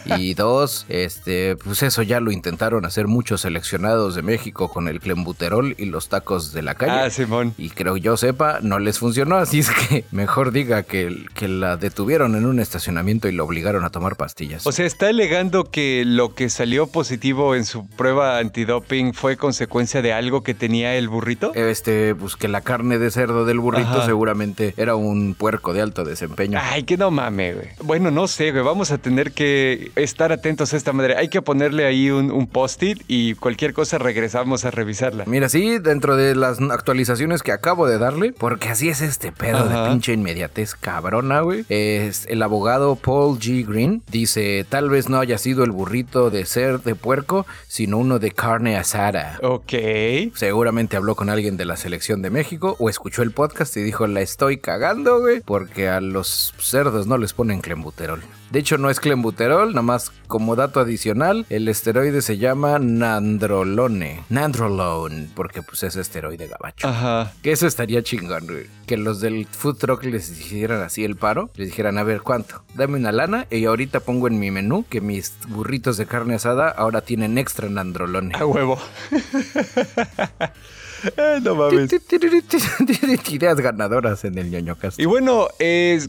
y 0.17 0.33
dos, 0.33 0.85
este, 0.89 1.55
pues 1.55 1.83
eso 1.83 2.01
ya 2.01 2.19
lo 2.19 2.31
intentaron 2.31 2.83
hacer 2.85 3.07
muchos 3.07 3.41
seleccionados 3.41 4.15
de 4.15 4.24
México 4.24 4.67
con 4.67 4.89
el 4.89 5.00
clembuterol 5.00 5.74
y 5.77 5.85
los 5.85 6.09
tacos 6.09 6.51
de 6.51 6.63
la 6.63 6.75
calle. 6.75 6.91
Ah, 6.91 7.09
Simón. 7.09 7.53
Y 7.57 7.69
creo 7.69 7.95
yo 7.95 8.17
sepa, 8.17 8.59
no 8.62 8.79
les 8.79 9.00
funcionó, 9.00 9.38
así 9.38 9.59
es 9.59 9.69
que 9.69 10.03
mejor 10.12 10.51
diga 10.51 10.83
que, 10.83 11.25
que 11.33 11.47
la 11.47 11.77
detuvieron 11.77 12.35
en 12.35 12.45
un 12.45 12.59
estacionamiento 12.59 13.29
y 13.29 13.31
lo 13.31 13.45
obligaron 13.45 13.85
a 13.85 13.89
tomar 13.89 14.17
pastillas. 14.17 14.67
O 14.67 14.74
sea, 14.74 14.85
está 14.85 15.13
que 15.52 16.04
lo 16.06 16.34
que 16.34 16.50
salió 16.50 16.88
positivo 16.88 17.56
en 17.56 17.66
su 17.66 17.88
prueba 17.88 18.40
antidoping 18.40 19.14
fue 19.14 19.38
consecuencia 19.38 20.02
de 20.02 20.14
algo 20.14 20.44
que 20.44 20.54
tenía 20.54 20.96
el 20.96 21.10
burrito. 21.10 21.54
Este, 21.56 22.16
pues 22.16 22.36
que 22.36 22.48
la 22.48 22.62
carne 22.62 22.98
de 22.98 23.12
cerdo 23.12 23.46
del 23.46 23.60
burrito 23.60 23.90
Ajá. 23.90 24.06
seguramente 24.06 24.74
era 24.78 24.96
un 24.96 25.36
puerco 25.36 25.74
de 25.74 25.82
alto 25.82 26.04
desempeño. 26.04 26.60
Ay, 26.62 26.84
que 26.84 26.98
no 26.98 27.12
mame, 27.12 27.54
güey. 27.54 27.68
Bueno, 27.84 28.12
no 28.12 28.28
sé, 28.28 28.52
güey. 28.52 28.64
Vamos 28.64 28.92
a 28.92 28.98
tener 28.98 29.32
que 29.32 29.92
estar 29.96 30.32
atentos 30.32 30.74
a 30.74 30.78
esta 30.78 30.94
madre. 30.94 31.16
Hay 31.18 31.30
que 31.30 31.42
ponerle 31.42 31.86
ahí 31.86 32.10
un, 32.10 32.32
un 32.32 32.48
post-it 32.48 33.02
y 33.08 33.36
cualquier 33.36 33.74
cosa 33.74 33.98
regresamos 33.98 34.66
a 34.66 34.72
revisarla. 34.72 35.24
Mira, 35.28 35.50
sí, 35.50 35.80
dentro 35.80 36.16
de 36.18 36.36
las 36.36 36.60
actualizaciones 36.60 37.44
que 37.44 37.52
acabo 37.52 37.88
de 37.88 37.98
darle, 37.98 38.34
porque 38.34 38.70
así 38.70 38.90
es 38.90 39.02
este 39.02 39.32
pedo 39.32 39.58
Ajá. 39.58 39.84
de 39.84 39.90
pinche 39.90 40.14
inmediatez 40.14 40.75
cabrona, 40.75 41.42
güey. 41.42 41.66
Es 41.70 42.25
el 42.28 42.42
abogado 42.42 42.96
Paul 42.96 43.40
G. 43.40 43.66
Green 43.66 44.04
dice, 44.12 44.66
tal 44.68 44.90
vez 44.90 45.10
no 45.10 45.20
haya 45.20 45.35
haya 45.36 45.44
sido 45.44 45.65
el 45.65 45.72
burrito 45.72 46.30
de 46.30 46.46
ser 46.46 46.80
de 46.82 46.96
puerco, 46.96 47.46
sino 47.68 47.98
uno 47.98 48.20
de 48.20 48.32
carne 48.32 48.77
asada. 48.77 49.38
Ok. 49.44 49.74
Seguramente 50.34 50.96
habló 50.96 51.15
con 51.15 51.30
alguien 51.30 51.58
de 51.58 51.65
la 51.65 51.75
selección 51.75 52.22
de 52.22 52.30
México 52.30 52.77
o 52.80 52.89
escuchó 52.89 53.22
el 53.22 53.32
podcast 53.32 53.75
y 53.75 53.84
dijo, 53.84 54.08
la 54.08 54.22
estoy 54.22 54.58
cagando, 54.58 55.20
güey, 55.20 55.42
porque 55.42 55.89
a 55.89 56.00
los 56.00 56.54
cerdos 56.58 57.06
no 57.06 57.18
les 57.18 57.34
ponen 57.34 57.60
clembuterol. 57.60 58.22
De 58.55 58.62
hecho, 58.62 58.77
no 58.77 58.89
es 58.89 59.01
clembuterol, 59.01 59.75
nomás 59.75 60.13
como 60.27 60.55
dato 60.55 60.79
adicional, 60.79 61.45
el 61.50 61.67
esteroide 61.67 62.21
se 62.21 62.38
llama 62.38 62.79
nandrolone. 62.79 64.24
Nandrolone, 64.29 65.27
porque 65.35 65.62
pues 65.62 65.83
es 65.83 65.97
esteroide 65.97 66.47
gabacho. 66.47 66.88
Ajá. 66.88 67.33
Que 67.41 67.51
eso 67.51 67.67
estaría 67.67 68.01
chingón, 68.01 68.47
güey. 68.47 68.67
Que 68.85 68.95
los 68.95 69.19
del 69.19 69.45
food 69.45 69.75
truck 69.75 70.05
les 70.05 70.29
hicieran 70.29 70.81
así 70.83 71.03
el 71.03 71.17
paro. 71.17 71.50
Les 71.55 71.67
dijeran, 71.67 71.97
a 71.97 72.03
ver, 72.03 72.21
¿cuánto? 72.21 72.63
Dame 72.75 72.97
una 72.97 73.12
lana 73.12 73.45
y 73.51 73.65
ahorita 73.65 74.00
pongo 74.00 74.29
en 74.29 74.39
mi 74.39 74.51
menú 74.51 74.85
que 74.88 75.01
mis 75.01 75.33
burritos 75.50 75.97
de 75.97 76.05
carne 76.05 76.35
asada 76.35 76.69
ahora 76.69 77.01
tienen 77.01 77.38
extra 77.38 77.67
nandrolone. 77.67 78.35
A 78.38 78.45
huevo. 78.45 78.79
Eh, 81.17 81.39
no 81.41 81.55
mames. 81.55 81.91
Ideas 83.29 83.59
ganadoras 83.59 84.24
en 84.25 84.38
el 84.38 84.51
ñoño 84.51 84.75
cast. 84.77 85.00
Y 85.00 85.05
bueno, 85.05 85.47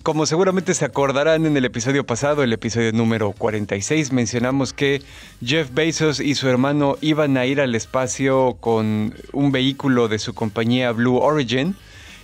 como 0.02 0.26
seguramente 0.26 0.74
se 0.74 0.84
acordarán 0.84 1.46
en 1.46 1.56
el 1.56 1.64
episodio 1.64 2.04
pasado, 2.04 2.42
el 2.42 2.52
episodio 2.52 2.92
número 2.92 3.32
46, 3.32 4.12
mencionamos 4.12 4.72
que 4.72 5.02
Jeff 5.44 5.70
Bezos 5.72 6.20
y 6.20 6.34
su 6.34 6.48
hermano 6.48 6.96
iban 7.00 7.36
a 7.36 7.46
ir 7.46 7.60
al 7.60 7.74
espacio 7.74 8.56
con 8.60 9.14
un 9.32 9.52
vehículo 9.52 10.08
de 10.08 10.18
su 10.18 10.34
compañía 10.34 10.92
Blue 10.92 11.16
Origin 11.16 11.76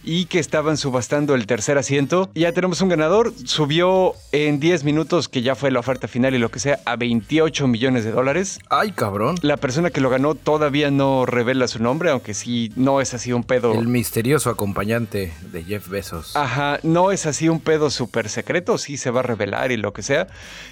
y 0.04 0.26
que 0.26 0.38
estaban 0.38 0.76
subastando 0.76 1.34
el 1.34 1.46
tercer 1.46 1.78
asiento. 1.78 2.30
Ya 2.34 2.52
tenemos 2.52 2.80
un 2.80 2.88
ganador, 2.88 3.32
subió 3.44 4.14
en 4.32 4.60
10 4.60 4.84
minutos, 4.84 5.28
que 5.28 5.42
ya 5.42 5.54
fue 5.54 5.70
la 5.70 5.80
oferta 5.80 6.08
final 6.08 6.34
y 6.34 6.38
lo 6.38 6.50
que 6.50 6.58
sea, 6.58 6.80
a 6.84 6.96
28 6.96 7.66
millones 7.66 8.04
de 8.04 8.12
dólares. 8.12 8.58
Ay, 8.68 8.92
cabrón. 8.92 9.36
La 9.42 9.56
persona 9.56 9.90
que 9.90 10.00
lo 10.00 10.10
ganó 10.10 10.34
todavía 10.34 10.90
no 10.90 11.26
revela 11.26 11.68
su 11.68 11.82
nombre, 11.82 12.10
aunque 12.10 12.34
sí 12.34 12.72
no 12.76 13.00
es 13.00 13.14
así 13.14 13.32
un 13.32 13.44
pedo. 13.44 13.72
El 13.74 13.88
misterioso 13.88 14.50
acompañante 14.50 15.32
de 15.52 15.64
Jeff 15.64 15.88
Bezos. 15.88 16.36
Ajá, 16.36 16.78
no 16.82 17.12
es 17.12 17.26
así 17.26 17.48
un 17.48 17.60
pedo 17.60 17.90
súper 17.90 18.28
secreto, 18.28 18.78
sí 18.78 18.96
se 18.96 19.10
va 19.10 19.20
a 19.20 19.24
revelar 19.24 19.72
y 19.72 19.76
lo 19.76 19.92
que 19.92 20.02
sea. 20.02 20.26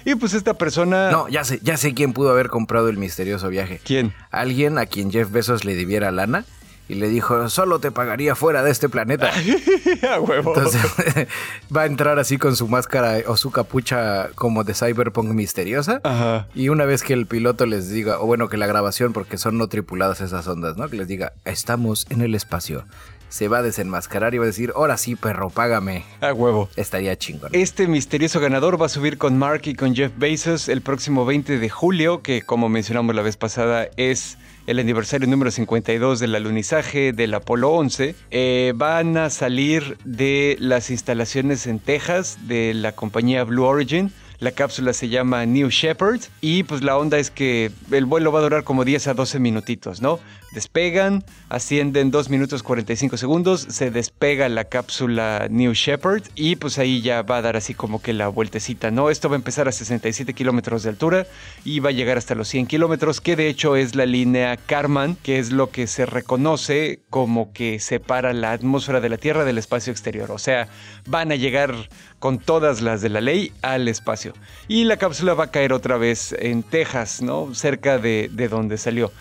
Y 0.05 0.15
pues 0.15 0.33
esta 0.33 0.55
persona... 0.55 1.11
No, 1.11 1.27
ya 1.29 1.43
sé, 1.43 1.59
ya 1.61 1.77
sé 1.77 1.93
quién 1.93 2.13
pudo 2.13 2.31
haber 2.31 2.49
comprado 2.49 2.89
el 2.89 2.97
misterioso 2.97 3.49
viaje. 3.49 3.79
¿Quién? 3.83 4.13
Alguien 4.29 4.77
a 4.77 4.85
quien 4.85 5.11
Jeff 5.11 5.31
Bezos 5.31 5.65
le 5.65 5.75
debiera 5.75 6.11
lana 6.11 6.45
y 6.87 6.95
le 6.95 7.07
dijo, 7.07 7.49
solo 7.49 7.79
te 7.79 7.91
pagaría 7.91 8.35
fuera 8.35 8.63
de 8.63 8.71
este 8.71 8.89
planeta. 8.89 9.31
a 10.11 10.19
huevo. 10.19 10.53
Entonces 10.55 10.81
va 11.75 11.83
a 11.83 11.85
entrar 11.85 12.19
así 12.19 12.37
con 12.37 12.55
su 12.55 12.67
máscara 12.67 13.19
o 13.27 13.37
su 13.37 13.51
capucha 13.51 14.29
como 14.35 14.63
de 14.63 14.73
cyberpunk 14.73 15.29
misteriosa. 15.29 16.01
Ajá. 16.03 16.47
Y 16.53 16.69
una 16.69 16.85
vez 16.85 17.03
que 17.03 17.13
el 17.13 17.27
piloto 17.27 17.65
les 17.65 17.89
diga, 17.89 18.19
o 18.19 18.25
bueno, 18.25 18.49
que 18.49 18.57
la 18.57 18.67
grabación, 18.67 19.13
porque 19.13 19.37
son 19.37 19.57
no 19.57 19.67
tripuladas 19.67 20.19
esas 20.21 20.45
ondas, 20.47 20.75
¿no? 20.77 20.89
Que 20.89 20.97
les 20.97 21.07
diga, 21.07 21.33
estamos 21.45 22.07
en 22.09 22.21
el 22.21 22.35
espacio. 22.35 22.83
Se 23.29 23.47
va 23.47 23.59
a 23.59 23.61
desenmascarar 23.61 24.33
y 24.33 24.39
va 24.39 24.43
a 24.43 24.47
decir, 24.47 24.73
ahora 24.75 24.97
sí, 24.97 25.15
perro, 25.15 25.49
págame. 25.49 26.03
A 26.19 26.33
huevo. 26.33 26.69
Estaría 26.75 27.15
chingón. 27.15 27.51
Este 27.53 27.87
misterioso 27.87 28.41
ganador 28.41 28.81
va 28.81 28.87
a 28.87 28.89
subir 28.89 29.17
con 29.17 29.37
Mark 29.37 29.61
y 29.63 29.75
con 29.75 29.95
Jeff 29.95 30.11
Bezos 30.17 30.67
el 30.67 30.81
próximo 30.81 31.25
20 31.25 31.57
de 31.57 31.69
julio, 31.69 32.21
que 32.21 32.41
como 32.41 32.67
mencionamos 32.67 33.15
la 33.15 33.21
vez 33.21 33.37
pasada 33.37 33.87
es 33.95 34.37
el 34.67 34.79
aniversario 34.79 35.27
número 35.27 35.51
52 35.51 36.19
del 36.19 36.35
alunizaje 36.35 37.13
del 37.13 37.33
Apolo 37.33 37.71
11. 37.71 38.15
Eh, 38.31 38.73
van 38.75 39.17
a 39.17 39.29
salir 39.29 39.97
de 40.05 40.57
las 40.59 40.89
instalaciones 40.89 41.67
en 41.67 41.79
Texas 41.79 42.37
de 42.47 42.73
la 42.73 42.93
compañía 42.93 43.43
Blue 43.43 43.65
Origin. 43.65 44.11
La 44.41 44.51
cápsula 44.53 44.93
se 44.93 45.07
llama 45.07 45.45
New 45.45 45.69
Shepard 45.69 46.19
y 46.41 46.63
pues 46.63 46.81
la 46.81 46.97
onda 46.97 47.19
es 47.19 47.29
que 47.29 47.71
el 47.91 48.05
vuelo 48.05 48.31
va 48.31 48.39
a 48.39 48.41
durar 48.41 48.63
como 48.63 48.83
10 48.83 49.09
a 49.09 49.13
12 49.13 49.37
minutitos, 49.37 50.01
¿no? 50.01 50.19
Despegan, 50.51 51.23
ascienden 51.47 52.09
2 52.09 52.29
minutos 52.29 52.63
45 52.63 53.17
segundos, 53.17 53.61
se 53.69 53.91
despega 53.91 54.49
la 54.49 54.63
cápsula 54.63 55.45
New 55.51 55.73
Shepard 55.73 56.23
y 56.33 56.55
pues 56.55 56.79
ahí 56.79 57.03
ya 57.03 57.21
va 57.21 57.37
a 57.37 57.41
dar 57.43 57.55
así 57.55 57.75
como 57.75 58.01
que 58.01 58.13
la 58.13 58.29
vueltecita, 58.29 58.89
¿no? 58.89 59.11
Esto 59.11 59.29
va 59.29 59.35
a 59.35 59.37
empezar 59.37 59.67
a 59.67 59.71
67 59.71 60.33
kilómetros 60.33 60.81
de 60.81 60.89
altura 60.89 61.27
y 61.63 61.79
va 61.79 61.89
a 61.89 61.93
llegar 61.93 62.17
hasta 62.17 62.33
los 62.33 62.47
100 62.47 62.65
kilómetros, 62.65 63.21
que 63.21 63.35
de 63.35 63.47
hecho 63.47 63.75
es 63.75 63.93
la 63.93 64.07
línea 64.07 64.57
Karman, 64.57 65.17
que 65.17 65.37
es 65.37 65.51
lo 65.51 65.69
que 65.69 65.85
se 65.85 66.07
reconoce 66.07 66.99
como 67.11 67.53
que 67.53 67.79
separa 67.79 68.33
la 68.33 68.53
atmósfera 68.53 69.01
de 69.01 69.09
la 69.09 69.17
Tierra 69.17 69.45
del 69.45 69.59
espacio 69.59 69.91
exterior. 69.91 70.31
O 70.31 70.39
sea, 70.39 70.67
van 71.05 71.31
a 71.31 71.35
llegar 71.35 71.75
con 72.21 72.37
todas 72.37 72.81
las 72.81 73.01
de 73.01 73.09
la 73.09 73.19
ley 73.19 73.51
al 73.63 73.87
espacio. 73.87 74.33
Y 74.67 74.83
la 74.83 74.97
cápsula 74.97 75.33
va 75.33 75.45
a 75.45 75.51
caer 75.51 75.73
otra 75.73 75.97
vez 75.97 76.35
en 76.37 76.61
Texas, 76.61 77.23
¿no? 77.23 77.53
Cerca 77.55 77.97
de, 77.97 78.29
de 78.31 78.47
donde 78.47 78.77
salió. 78.77 79.11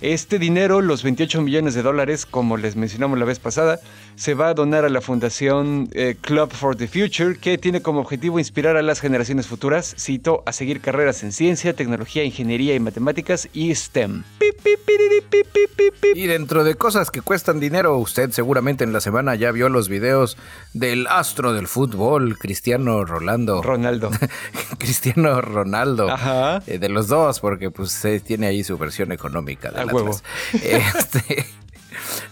Este 0.00 0.40
dinero, 0.40 0.80
los 0.80 1.04
28 1.04 1.40
millones 1.40 1.74
de 1.74 1.82
dólares, 1.82 2.26
como 2.26 2.56
les 2.56 2.74
mencionamos 2.74 3.16
la 3.16 3.24
vez 3.24 3.38
pasada, 3.38 3.78
se 4.18 4.34
va 4.34 4.48
a 4.48 4.54
donar 4.54 4.84
a 4.84 4.88
la 4.88 5.00
fundación 5.00 5.88
eh, 5.92 6.16
Club 6.20 6.50
for 6.50 6.74
the 6.74 6.88
Future, 6.88 7.36
que 7.36 7.56
tiene 7.56 7.82
como 7.82 8.00
objetivo 8.00 8.40
inspirar 8.40 8.76
a 8.76 8.82
las 8.82 8.98
generaciones 8.98 9.46
futuras, 9.46 9.94
cito, 9.96 10.42
a 10.44 10.52
seguir 10.52 10.80
carreras 10.80 11.22
en 11.22 11.30
ciencia, 11.30 11.72
tecnología, 11.72 12.24
ingeniería 12.24 12.74
y 12.74 12.80
matemáticas 12.80 13.48
y 13.52 13.72
STEM. 13.72 14.24
Y 16.14 16.26
dentro 16.26 16.64
de 16.64 16.74
cosas 16.74 17.12
que 17.12 17.22
cuestan 17.22 17.60
dinero, 17.60 17.96
usted 17.96 18.30
seguramente 18.32 18.82
en 18.82 18.92
la 18.92 19.00
semana 19.00 19.36
ya 19.36 19.52
vio 19.52 19.68
los 19.68 19.88
videos 19.88 20.36
del 20.72 21.06
astro 21.06 21.52
del 21.52 21.68
fútbol, 21.68 22.38
Cristiano 22.38 23.04
Rolando. 23.04 23.62
Ronaldo. 23.62 24.10
Cristiano 24.78 25.40
Ronaldo. 25.40 26.10
Ajá. 26.10 26.60
Eh, 26.66 26.78
de 26.78 26.88
los 26.88 27.06
dos, 27.06 27.38
porque 27.38 27.70
pues 27.70 28.04
eh, 28.04 28.18
tiene 28.18 28.48
ahí 28.48 28.64
su 28.64 28.76
versión 28.78 29.12
económica. 29.12 29.70
De 29.70 29.80
A 29.80 29.84
las 29.84 29.94
huevo. 29.94 30.20
Este, 30.52 31.46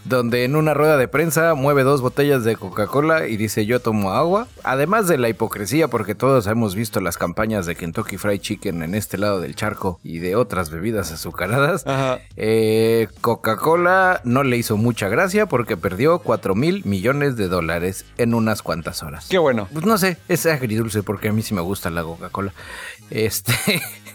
donde 0.04 0.45
en 0.45 0.56
una 0.56 0.75
rueda 0.75 0.97
de 0.97 1.09
prensa 1.09 1.54
mueve 1.54 1.83
dos 1.83 2.00
botellas 2.00 2.45
de 2.45 2.56
Coca-Cola 2.56 3.28
y 3.28 3.37
dice 3.37 3.66
yo 3.66 3.80
tomo 3.80 4.12
agua. 4.12 4.47
Además 4.62 5.09
de 5.09 5.18
la 5.18 5.28
hipocresía, 5.28 5.88
porque 5.88 6.14
todos 6.14 6.47
hemos 6.47 6.75
visto 6.75 7.00
las 7.00 7.18
campañas 7.18 7.66
de 7.66 7.76
Kentucky 7.76 8.16
Fried 8.16 8.40
Chicken 8.40 8.83
en 8.83 8.95
este 8.95 9.18
lado 9.18 9.40
del 9.40 9.54
charco 9.54 10.00
y 10.02 10.18
de 10.18 10.37
otras 10.37 10.71
bebidas 10.71 11.12
azucaradas. 11.12 11.85
Eh, 12.37 13.09
Coca-Cola 13.21 14.21
no 14.25 14.42
le 14.42 14.56
hizo 14.56 14.76
mucha 14.76 15.09
gracia 15.09 15.47
porque 15.47 15.76
perdió 15.76 16.18
4 16.21 16.54
mil 16.54 16.85
millones 16.85 17.37
de 17.37 17.49
dólares 17.49 18.04
en 18.18 18.35
unas 18.35 18.62
cuantas 18.62 19.02
horas. 19.02 19.26
Qué 19.28 19.38
bueno. 19.38 19.68
Pues 19.73 19.85
no 19.85 19.99
sé, 19.99 20.18
es 20.28 20.47
agridulce 20.47 21.02
porque 21.02 21.28
a 21.28 21.33
mí 21.33 21.42
sí 21.42 21.54
me 21.54 21.61
gusta 21.61 21.90
la 21.90 22.02
Coca-Cola. 22.02 22.52
Este. 23.11 23.52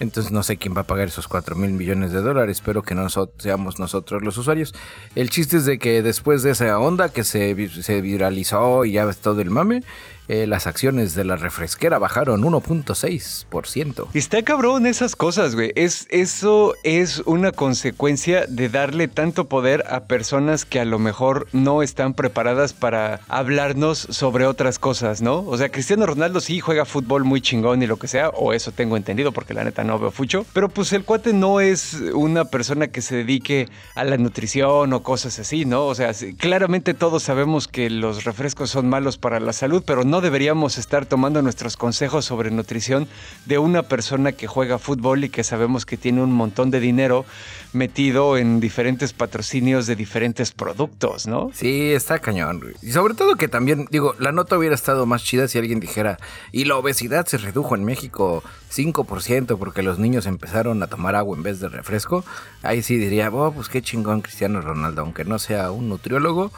Entonces 0.00 0.32
no 0.32 0.42
sé 0.42 0.56
quién 0.56 0.76
va 0.76 0.82
a 0.82 0.86
pagar 0.86 1.08
esos 1.08 1.28
4 1.28 1.54
mil 1.56 1.72
millones 1.72 2.12
de 2.12 2.20
dólares. 2.20 2.58
Espero 2.58 2.82
que 2.82 2.94
no 2.94 3.06
seamos 3.38 3.78
nosotros 3.78 4.22
los 4.22 4.36
usuarios. 4.36 4.74
El 5.14 5.30
chiste 5.30 5.58
es 5.58 5.64
de 5.64 5.78
que 5.78 6.02
después 6.02 6.42
de 6.42 6.50
esa 6.50 6.78
onda 6.78 7.10
que 7.10 7.24
se, 7.24 7.68
se 7.68 8.00
viralizó 8.00 8.84
y 8.84 8.92
ya 8.92 9.04
ves 9.04 9.18
todo 9.18 9.40
el 9.40 9.50
mame, 9.50 9.82
eh, 10.28 10.46
las 10.46 10.66
acciones 10.66 11.14
de 11.14 11.24
la 11.24 11.36
refresquera 11.36 11.98
bajaron 11.98 12.42
1.6%. 12.42 14.08
Está 14.14 14.42
cabrón 14.42 14.86
esas 14.86 15.16
cosas, 15.16 15.54
güey. 15.54 15.72
Es, 15.76 16.06
eso 16.10 16.74
es 16.82 17.22
una 17.26 17.52
consecuencia 17.52 18.46
de 18.46 18.68
darle 18.68 19.08
tanto 19.08 19.46
poder 19.46 19.84
a 19.88 20.04
personas 20.04 20.64
que 20.64 20.80
a 20.80 20.84
lo 20.84 20.98
mejor 20.98 21.46
no 21.52 21.82
están 21.82 22.14
preparadas 22.14 22.72
para 22.72 23.20
hablarnos 23.28 23.98
sobre 24.10 24.46
otras 24.46 24.78
cosas, 24.78 25.22
¿no? 25.22 25.40
O 25.40 25.56
sea, 25.56 25.70
Cristiano 25.70 26.06
Ronaldo 26.06 26.40
sí 26.40 26.60
juega 26.60 26.84
fútbol 26.84 27.24
muy 27.24 27.40
chingón 27.40 27.82
y 27.82 27.86
lo 27.86 27.98
que 27.98 28.08
sea, 28.08 28.30
o 28.30 28.52
eso 28.52 28.72
tengo 28.72 28.96
entendido 28.96 29.32
porque 29.32 29.54
la 29.54 29.64
neta 29.64 29.84
no 29.84 29.98
veo 29.98 30.10
fucho. 30.10 30.46
Pero 30.52 30.68
pues 30.68 30.92
el 30.92 31.04
cuate 31.04 31.32
no 31.32 31.60
es 31.60 31.94
una 32.14 32.46
persona 32.46 32.88
que 32.88 33.02
se 33.02 33.16
dedique 33.16 33.68
a 33.94 34.04
la 34.04 34.16
nutrición 34.16 34.92
o 34.92 35.02
cosas 35.02 35.38
así, 35.38 35.64
¿no? 35.64 35.86
O 35.86 35.94
sea, 35.94 36.12
claramente 36.38 36.94
todos 36.94 37.22
sabemos 37.22 37.68
que 37.68 37.90
los 37.90 38.24
refrescos 38.24 38.70
son 38.70 38.88
malos 38.88 39.18
para 39.18 39.40
la 39.40 39.52
salud, 39.52 39.82
pero 39.86 40.04
no 40.04 40.13
deberíamos 40.20 40.78
estar 40.78 41.06
tomando 41.06 41.42
nuestros 41.42 41.76
consejos 41.76 42.24
sobre 42.24 42.50
nutrición 42.50 43.08
de 43.46 43.58
una 43.58 43.82
persona 43.82 44.32
que 44.32 44.46
juega 44.46 44.78
fútbol 44.78 45.24
y 45.24 45.28
que 45.28 45.44
sabemos 45.44 45.86
que 45.86 45.96
tiene 45.96 46.22
un 46.22 46.32
montón 46.32 46.70
de 46.70 46.80
dinero 46.80 47.24
metido 47.72 48.36
en 48.36 48.60
diferentes 48.60 49.12
patrocinios 49.12 49.86
de 49.86 49.96
diferentes 49.96 50.52
productos, 50.52 51.26
¿no? 51.26 51.50
Sí, 51.52 51.92
está 51.92 52.18
cañón. 52.18 52.62
Y 52.82 52.92
sobre 52.92 53.14
todo 53.14 53.36
que 53.36 53.48
también, 53.48 53.86
digo, 53.90 54.14
la 54.18 54.32
nota 54.32 54.56
hubiera 54.56 54.74
estado 54.74 55.06
más 55.06 55.24
chida 55.24 55.48
si 55.48 55.58
alguien 55.58 55.80
dijera, 55.80 56.18
y 56.52 56.64
la 56.64 56.76
obesidad 56.76 57.26
se 57.26 57.38
redujo 57.38 57.74
en 57.74 57.84
México 57.84 58.42
5% 58.72 59.58
porque 59.58 59.82
los 59.82 59.98
niños 59.98 60.26
empezaron 60.26 60.82
a 60.82 60.86
tomar 60.86 61.14
agua 61.14 61.36
en 61.36 61.42
vez 61.42 61.60
de 61.60 61.68
refresco. 61.68 62.24
Ahí 62.62 62.82
sí 62.82 62.96
diría, 62.96 63.30
oh, 63.30 63.52
pues 63.52 63.68
qué 63.68 63.82
chingón 63.82 64.22
Cristiano 64.22 64.60
Ronaldo, 64.60 65.02
aunque 65.02 65.24
no 65.24 65.38
sea 65.38 65.70
un 65.70 65.88
nutriólogo, 65.88 66.52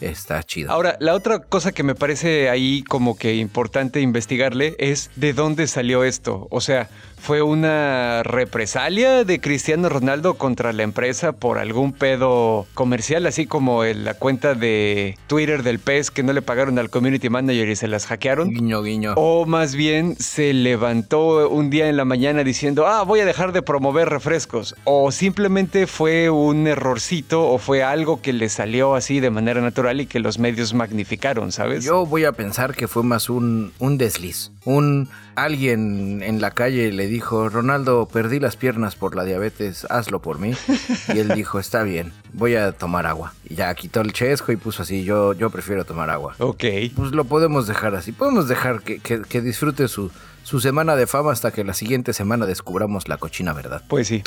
está 0.00 0.42
chido. 0.42 0.70
Ahora, 0.70 0.96
la 1.00 1.14
otra 1.14 1.40
cosa 1.40 1.72
que 1.72 1.82
me 1.82 1.94
parece 1.94 2.48
ahí 2.48 2.82
como 2.82 3.16
que 3.16 3.36
importante 3.36 4.00
investigarle 4.00 4.76
es 4.78 5.10
de 5.16 5.32
dónde 5.32 5.66
salió 5.66 6.04
esto. 6.04 6.48
O 6.50 6.60
sea, 6.60 6.88
fue 7.18 7.42
una 7.42 8.22
represalia 8.22 9.24
de 9.24 9.40
Cristiano 9.40 9.88
Ronaldo 9.88 10.34
contra 10.34 10.72
la 10.72 10.82
empresa 10.82 11.32
por 11.32 11.58
algún 11.58 11.92
pedo 11.92 12.66
comercial, 12.74 13.26
así 13.26 13.46
como 13.46 13.84
en 13.84 14.04
la 14.04 14.14
cuenta 14.14 14.54
de 14.54 15.16
Twitter 15.26 15.62
del 15.62 15.78
PES 15.78 16.10
que 16.10 16.22
no 16.22 16.32
le 16.32 16.42
pagaron 16.42 16.78
al 16.78 16.90
community 16.90 17.28
manager 17.28 17.68
y 17.68 17.76
se 17.76 17.88
las 17.88 18.06
hackearon. 18.06 18.50
Guiño, 18.50 18.82
guiño. 18.82 19.14
O 19.16 19.46
más 19.46 19.74
bien 19.74 20.16
se 20.16 20.52
levantó 20.52 21.48
un 21.48 21.70
día 21.70 21.88
en 21.88 21.96
la 21.96 22.04
mañana 22.04 22.44
diciendo, 22.44 22.86
ah, 22.86 23.02
voy 23.02 23.20
a 23.20 23.24
dejar 23.24 23.52
de 23.52 23.62
promover 23.62 24.08
refrescos. 24.08 24.76
O 24.84 25.10
simplemente 25.10 25.86
fue 25.86 26.30
un 26.30 26.66
errorcito 26.66 27.48
o 27.48 27.58
fue 27.58 27.82
algo 27.82 28.20
que 28.20 28.32
le 28.32 28.48
salió 28.48 28.94
así 28.94 29.20
de 29.20 29.30
manera 29.30 29.60
natural 29.60 30.00
y 30.00 30.06
que 30.06 30.20
los 30.20 30.38
medios 30.38 30.74
magnificaron, 30.74 31.52
¿sabes? 31.52 31.84
Yo 31.84 32.06
voy 32.06 32.24
a 32.24 32.32
pensar 32.32 32.74
que 32.74 32.88
fue 32.88 33.02
más 33.02 33.28
un, 33.28 33.72
un 33.78 33.98
desliz. 33.98 34.52
Un 34.64 35.08
alguien 35.36 36.22
en 36.22 36.40
la 36.40 36.50
calle 36.50 36.90
le 36.92 37.06
dijo, 37.06 37.48
Ronaldo, 37.48 38.08
perdí 38.10 38.40
las 38.40 38.56
piernas 38.56 38.96
por 38.96 39.14
la 39.14 39.24
diabetes, 39.24 39.86
hazlo 39.90 40.20
por 40.20 40.38
mí. 40.38 40.52
Y 41.14 41.18
él 41.18 41.28
dijo, 41.28 41.58
está 41.58 41.82
bien, 41.82 42.12
voy 42.32 42.56
a 42.56 42.72
tomar 42.72 43.06
agua. 43.06 43.32
Y 43.48 43.54
ya 43.54 43.74
quitó 43.74 44.00
el 44.00 44.12
chesco 44.12 44.50
y 44.50 44.56
puso 44.56 44.82
así, 44.82 45.04
yo, 45.04 45.34
yo 45.34 45.50
prefiero 45.50 45.84
tomar 45.84 46.10
agua. 46.10 46.34
Ok. 46.38 46.64
Pues 46.96 47.12
lo 47.12 47.24
podemos 47.24 47.66
dejar 47.66 47.94
así, 47.94 48.12
podemos 48.12 48.48
dejar 48.48 48.82
que, 48.82 48.98
que, 48.98 49.22
que 49.22 49.40
disfrute 49.40 49.86
su, 49.88 50.10
su 50.46 50.60
semana 50.60 50.94
de 50.94 51.08
fama 51.08 51.32
hasta 51.32 51.50
que 51.50 51.64
la 51.64 51.74
siguiente 51.74 52.12
semana 52.12 52.46
descubramos 52.46 53.08
la 53.08 53.16
cochina 53.16 53.52
verdad. 53.52 53.82
Pues 53.88 54.06
sí. 54.06 54.22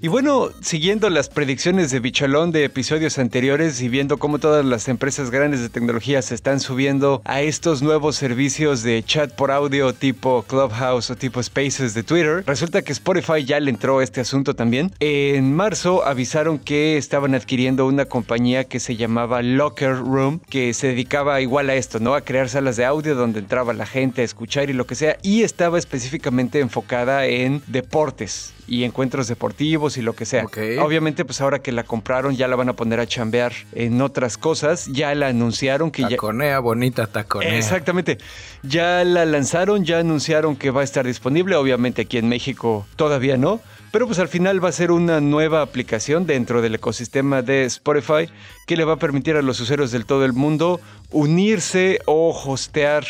Y 0.00 0.08
bueno, 0.08 0.48
siguiendo 0.62 1.10
las 1.10 1.28
predicciones 1.28 1.90
de 1.90 2.00
Bicholón 2.00 2.50
de 2.50 2.64
episodios 2.64 3.18
anteriores 3.18 3.82
y 3.82 3.90
viendo 3.90 4.16
cómo 4.16 4.38
todas 4.38 4.64
las 4.64 4.88
empresas 4.88 5.30
grandes 5.30 5.60
de 5.60 5.68
tecnología 5.68 6.22
se 6.22 6.34
están 6.34 6.60
subiendo 6.60 7.20
a 7.26 7.42
estos 7.42 7.82
nuevos 7.82 8.16
servicios 8.16 8.82
de 8.82 9.02
chat 9.02 9.34
por 9.34 9.50
audio 9.50 9.92
tipo 9.92 10.46
Clubhouse 10.48 11.10
o 11.10 11.16
tipo 11.16 11.42
Spaces 11.42 11.92
de 11.92 12.02
Twitter, 12.02 12.42
resulta 12.46 12.80
que 12.80 12.92
Spotify 12.92 13.44
ya 13.44 13.60
le 13.60 13.70
entró 13.70 13.98
a 13.98 14.04
este 14.04 14.22
asunto 14.22 14.54
también. 14.54 14.94
En 14.98 15.54
marzo 15.54 16.06
avisaron 16.06 16.58
que 16.58 16.96
estaban 16.96 17.34
adquiriendo 17.34 17.86
una 17.86 18.06
compañía 18.06 18.64
que 18.64 18.80
se 18.80 18.96
llamaba 18.96 19.42
Locker 19.42 19.96
Room, 19.96 20.40
que 20.48 20.72
se 20.72 20.86
dedicaba 20.86 21.42
igual 21.42 21.68
a 21.68 21.74
esto, 21.74 22.00
¿no? 22.00 22.14
A 22.14 22.22
crear 22.22 22.48
salas 22.48 22.76
de 22.76 22.86
audio 22.86 23.14
donde 23.14 23.40
entraba 23.40 23.74
la 23.74 23.84
gente 23.84 24.22
a 24.22 24.24
escuchar 24.24 24.69
y 24.70 24.72
lo 24.72 24.86
que 24.86 24.94
sea, 24.94 25.18
y 25.22 25.42
estaba 25.42 25.78
específicamente 25.78 26.60
enfocada 26.60 27.26
en 27.26 27.62
deportes 27.66 28.54
y 28.66 28.84
encuentros 28.84 29.26
deportivos 29.26 29.98
y 29.98 30.02
lo 30.02 30.14
que 30.14 30.24
sea. 30.24 30.44
Obviamente, 30.80 31.24
pues 31.24 31.40
ahora 31.40 31.58
que 31.58 31.72
la 31.72 31.82
compraron 31.82 32.36
ya 32.36 32.46
la 32.48 32.56
van 32.56 32.68
a 32.68 32.74
poner 32.74 33.00
a 33.00 33.06
chambear 33.06 33.52
en 33.72 34.00
otras 34.00 34.38
cosas. 34.38 34.86
Ya 34.86 35.14
la 35.14 35.26
anunciaron 35.26 35.90
que 35.90 36.02
ya... 36.02 36.10
Taconea, 36.10 36.60
bonita 36.60 37.08
taconea. 37.08 37.56
Exactamente. 37.56 38.18
Ya 38.62 39.04
la 39.04 39.24
lanzaron, 39.24 39.84
ya 39.84 39.98
anunciaron 39.98 40.54
que 40.54 40.70
va 40.70 40.82
a 40.82 40.84
estar 40.84 41.04
disponible. 41.04 41.56
Obviamente 41.56 42.02
aquí 42.02 42.18
en 42.18 42.28
México 42.28 42.86
todavía 42.94 43.36
no. 43.36 43.60
Pero 43.90 44.06
pues 44.06 44.20
al 44.20 44.28
final 44.28 44.64
va 44.64 44.68
a 44.68 44.72
ser 44.72 44.92
una 44.92 45.20
nueva 45.20 45.62
aplicación 45.62 46.24
dentro 46.24 46.62
del 46.62 46.76
ecosistema 46.76 47.42
de 47.42 47.64
Spotify 47.64 48.30
que 48.68 48.76
le 48.76 48.84
va 48.84 48.92
a 48.92 48.98
permitir 48.98 49.34
a 49.34 49.42
los 49.42 49.58
usuarios 49.58 49.90
del 49.90 50.06
todo 50.06 50.24
el 50.24 50.32
mundo 50.32 50.80
unirse 51.10 51.98
o 52.06 52.30
hostear 52.30 53.04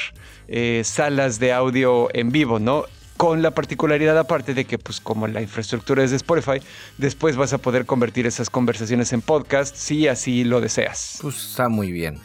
eh, 0.51 0.83
salas 0.85 1.39
de 1.39 1.53
audio 1.53 2.09
en 2.13 2.33
vivo, 2.33 2.59
¿no? 2.59 2.85
Con 3.17 3.41
la 3.41 3.53
particularidad 3.53 4.19
aparte 4.19 4.53
de 4.53 4.65
que, 4.65 4.79
pues 4.79 5.01
como 5.01 5.27
la 5.29 5.41
infraestructura 5.41 6.03
es 6.03 6.11
de 6.11 6.17
Spotify, 6.17 6.61
después 6.99 7.37
vas 7.37 7.53
a 7.53 7.59
poder 7.59 7.87
convertir 7.87 8.27
esas 8.27 8.51
conversaciones 8.51 9.13
en 9.13 9.23
podcast 9.23 9.77
si 9.77 10.09
así 10.09 10.43
lo 10.45 10.61
deseas. 10.61 11.19
Pues 11.23 11.37
está 11.37 11.69
muy 11.69 11.93
bien. 11.93 12.19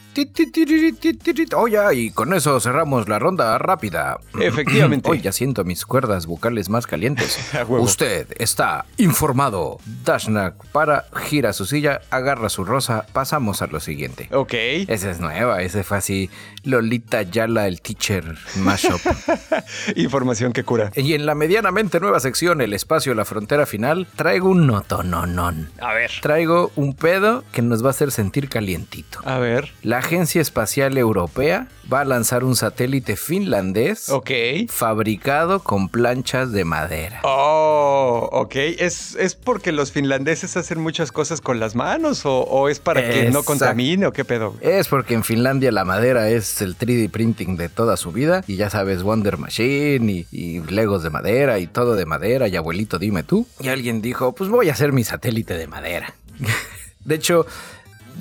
Oye, 1.56 1.94
y 1.94 2.10
con 2.10 2.32
eso 2.34 2.58
cerramos 2.60 3.08
la 3.08 3.18
ronda 3.18 3.58
rápida. 3.58 4.18
Efectivamente. 4.40 5.10
Hoy 5.10 5.20
ya 5.20 5.32
siento 5.32 5.64
mis 5.64 5.84
cuerdas 5.84 6.26
vocales 6.26 6.68
más 6.68 6.86
calientes. 6.86 7.38
Usted 7.68 8.28
está 8.38 8.86
informado. 8.96 9.78
Dashnak 10.04 10.54
para, 10.72 11.06
gira 11.28 11.52
su 11.52 11.66
silla, 11.66 12.00
agarra 12.10 12.48
su 12.48 12.64
rosa. 12.64 13.06
Pasamos 13.12 13.62
a 13.62 13.66
lo 13.66 13.80
siguiente. 13.80 14.28
Ok. 14.32 14.54
Esa 14.88 15.10
es 15.10 15.20
nueva, 15.20 15.62
ese 15.62 15.84
fue 15.84 15.98
así. 15.98 16.30
Lolita 16.64 17.22
Yala, 17.22 17.66
el 17.68 17.80
teacher 17.80 18.36
mashup. 18.56 19.00
Información 19.96 20.52
que 20.52 20.64
cura. 20.64 20.90
y 20.96 21.14
en 21.14 21.26
la 21.26 21.34
medianamente 21.34 22.00
nueva 22.00 22.20
sección, 22.20 22.60
el 22.60 22.72
espacio 22.72 23.14
la 23.14 23.24
frontera 23.24 23.66
final, 23.66 24.06
traigo 24.16 24.48
un 24.48 24.66
notononón. 24.66 25.70
A 25.80 25.92
ver. 25.94 26.10
Traigo 26.20 26.70
un 26.76 26.94
pedo 26.94 27.44
que 27.52 27.62
nos 27.62 27.82
va 27.82 27.88
a 27.88 27.90
hacer 27.90 28.10
sentir 28.10 28.48
calientito. 28.48 29.20
A 29.24 29.38
ver. 29.38 29.72
La 29.82 30.02
Agencia 30.06 30.40
Espacial 30.40 30.96
Europea 30.98 31.66
va 31.92 32.02
a 32.02 32.04
lanzar 32.04 32.44
un 32.44 32.54
satélite 32.54 33.16
finlandés 33.16 34.08
Ok. 34.08 34.30
fabricado 34.68 35.64
con 35.64 35.88
planchas 35.88 36.52
de 36.52 36.64
madera. 36.64 37.20
Oh, 37.24 38.28
ok. 38.30 38.54
¿Es, 38.54 39.16
¿Es 39.16 39.34
porque 39.34 39.72
los 39.72 39.90
finlandeses 39.90 40.56
hacen 40.56 40.80
muchas 40.80 41.10
cosas 41.10 41.40
con 41.40 41.58
las 41.58 41.74
manos 41.74 42.24
o, 42.24 42.38
o 42.42 42.68
es 42.68 42.78
para 42.78 43.08
que 43.10 43.30
no 43.30 43.42
contamine 43.42 44.06
o 44.06 44.12
qué 44.12 44.24
pedo? 44.24 44.54
Es 44.60 44.86
porque 44.86 45.14
en 45.14 45.24
Finlandia 45.24 45.72
la 45.72 45.84
madera 45.84 46.28
es 46.30 46.62
el 46.62 46.78
3D 46.78 47.10
printing 47.10 47.56
de 47.56 47.68
toda 47.68 47.96
su 47.96 48.12
vida 48.12 48.44
y 48.46 48.54
ya 48.54 48.70
sabes 48.70 49.02
Wonder 49.02 49.38
Machine 49.38 50.12
y, 50.12 50.26
y 50.30 50.60
Legos 50.60 51.02
de 51.02 51.10
madera 51.10 51.58
y 51.58 51.66
todo 51.66 51.96
de 51.96 52.06
madera 52.06 52.46
y 52.46 52.54
abuelito 52.54 53.00
dime 53.00 53.24
tú. 53.24 53.44
Y 53.58 53.68
alguien 53.68 54.02
dijo 54.02 54.36
pues 54.36 54.50
voy 54.50 54.68
a 54.68 54.72
hacer 54.72 54.92
mi 54.92 55.02
satélite 55.02 55.54
de 55.54 55.66
madera. 55.66 56.14
de 57.04 57.14
hecho, 57.16 57.44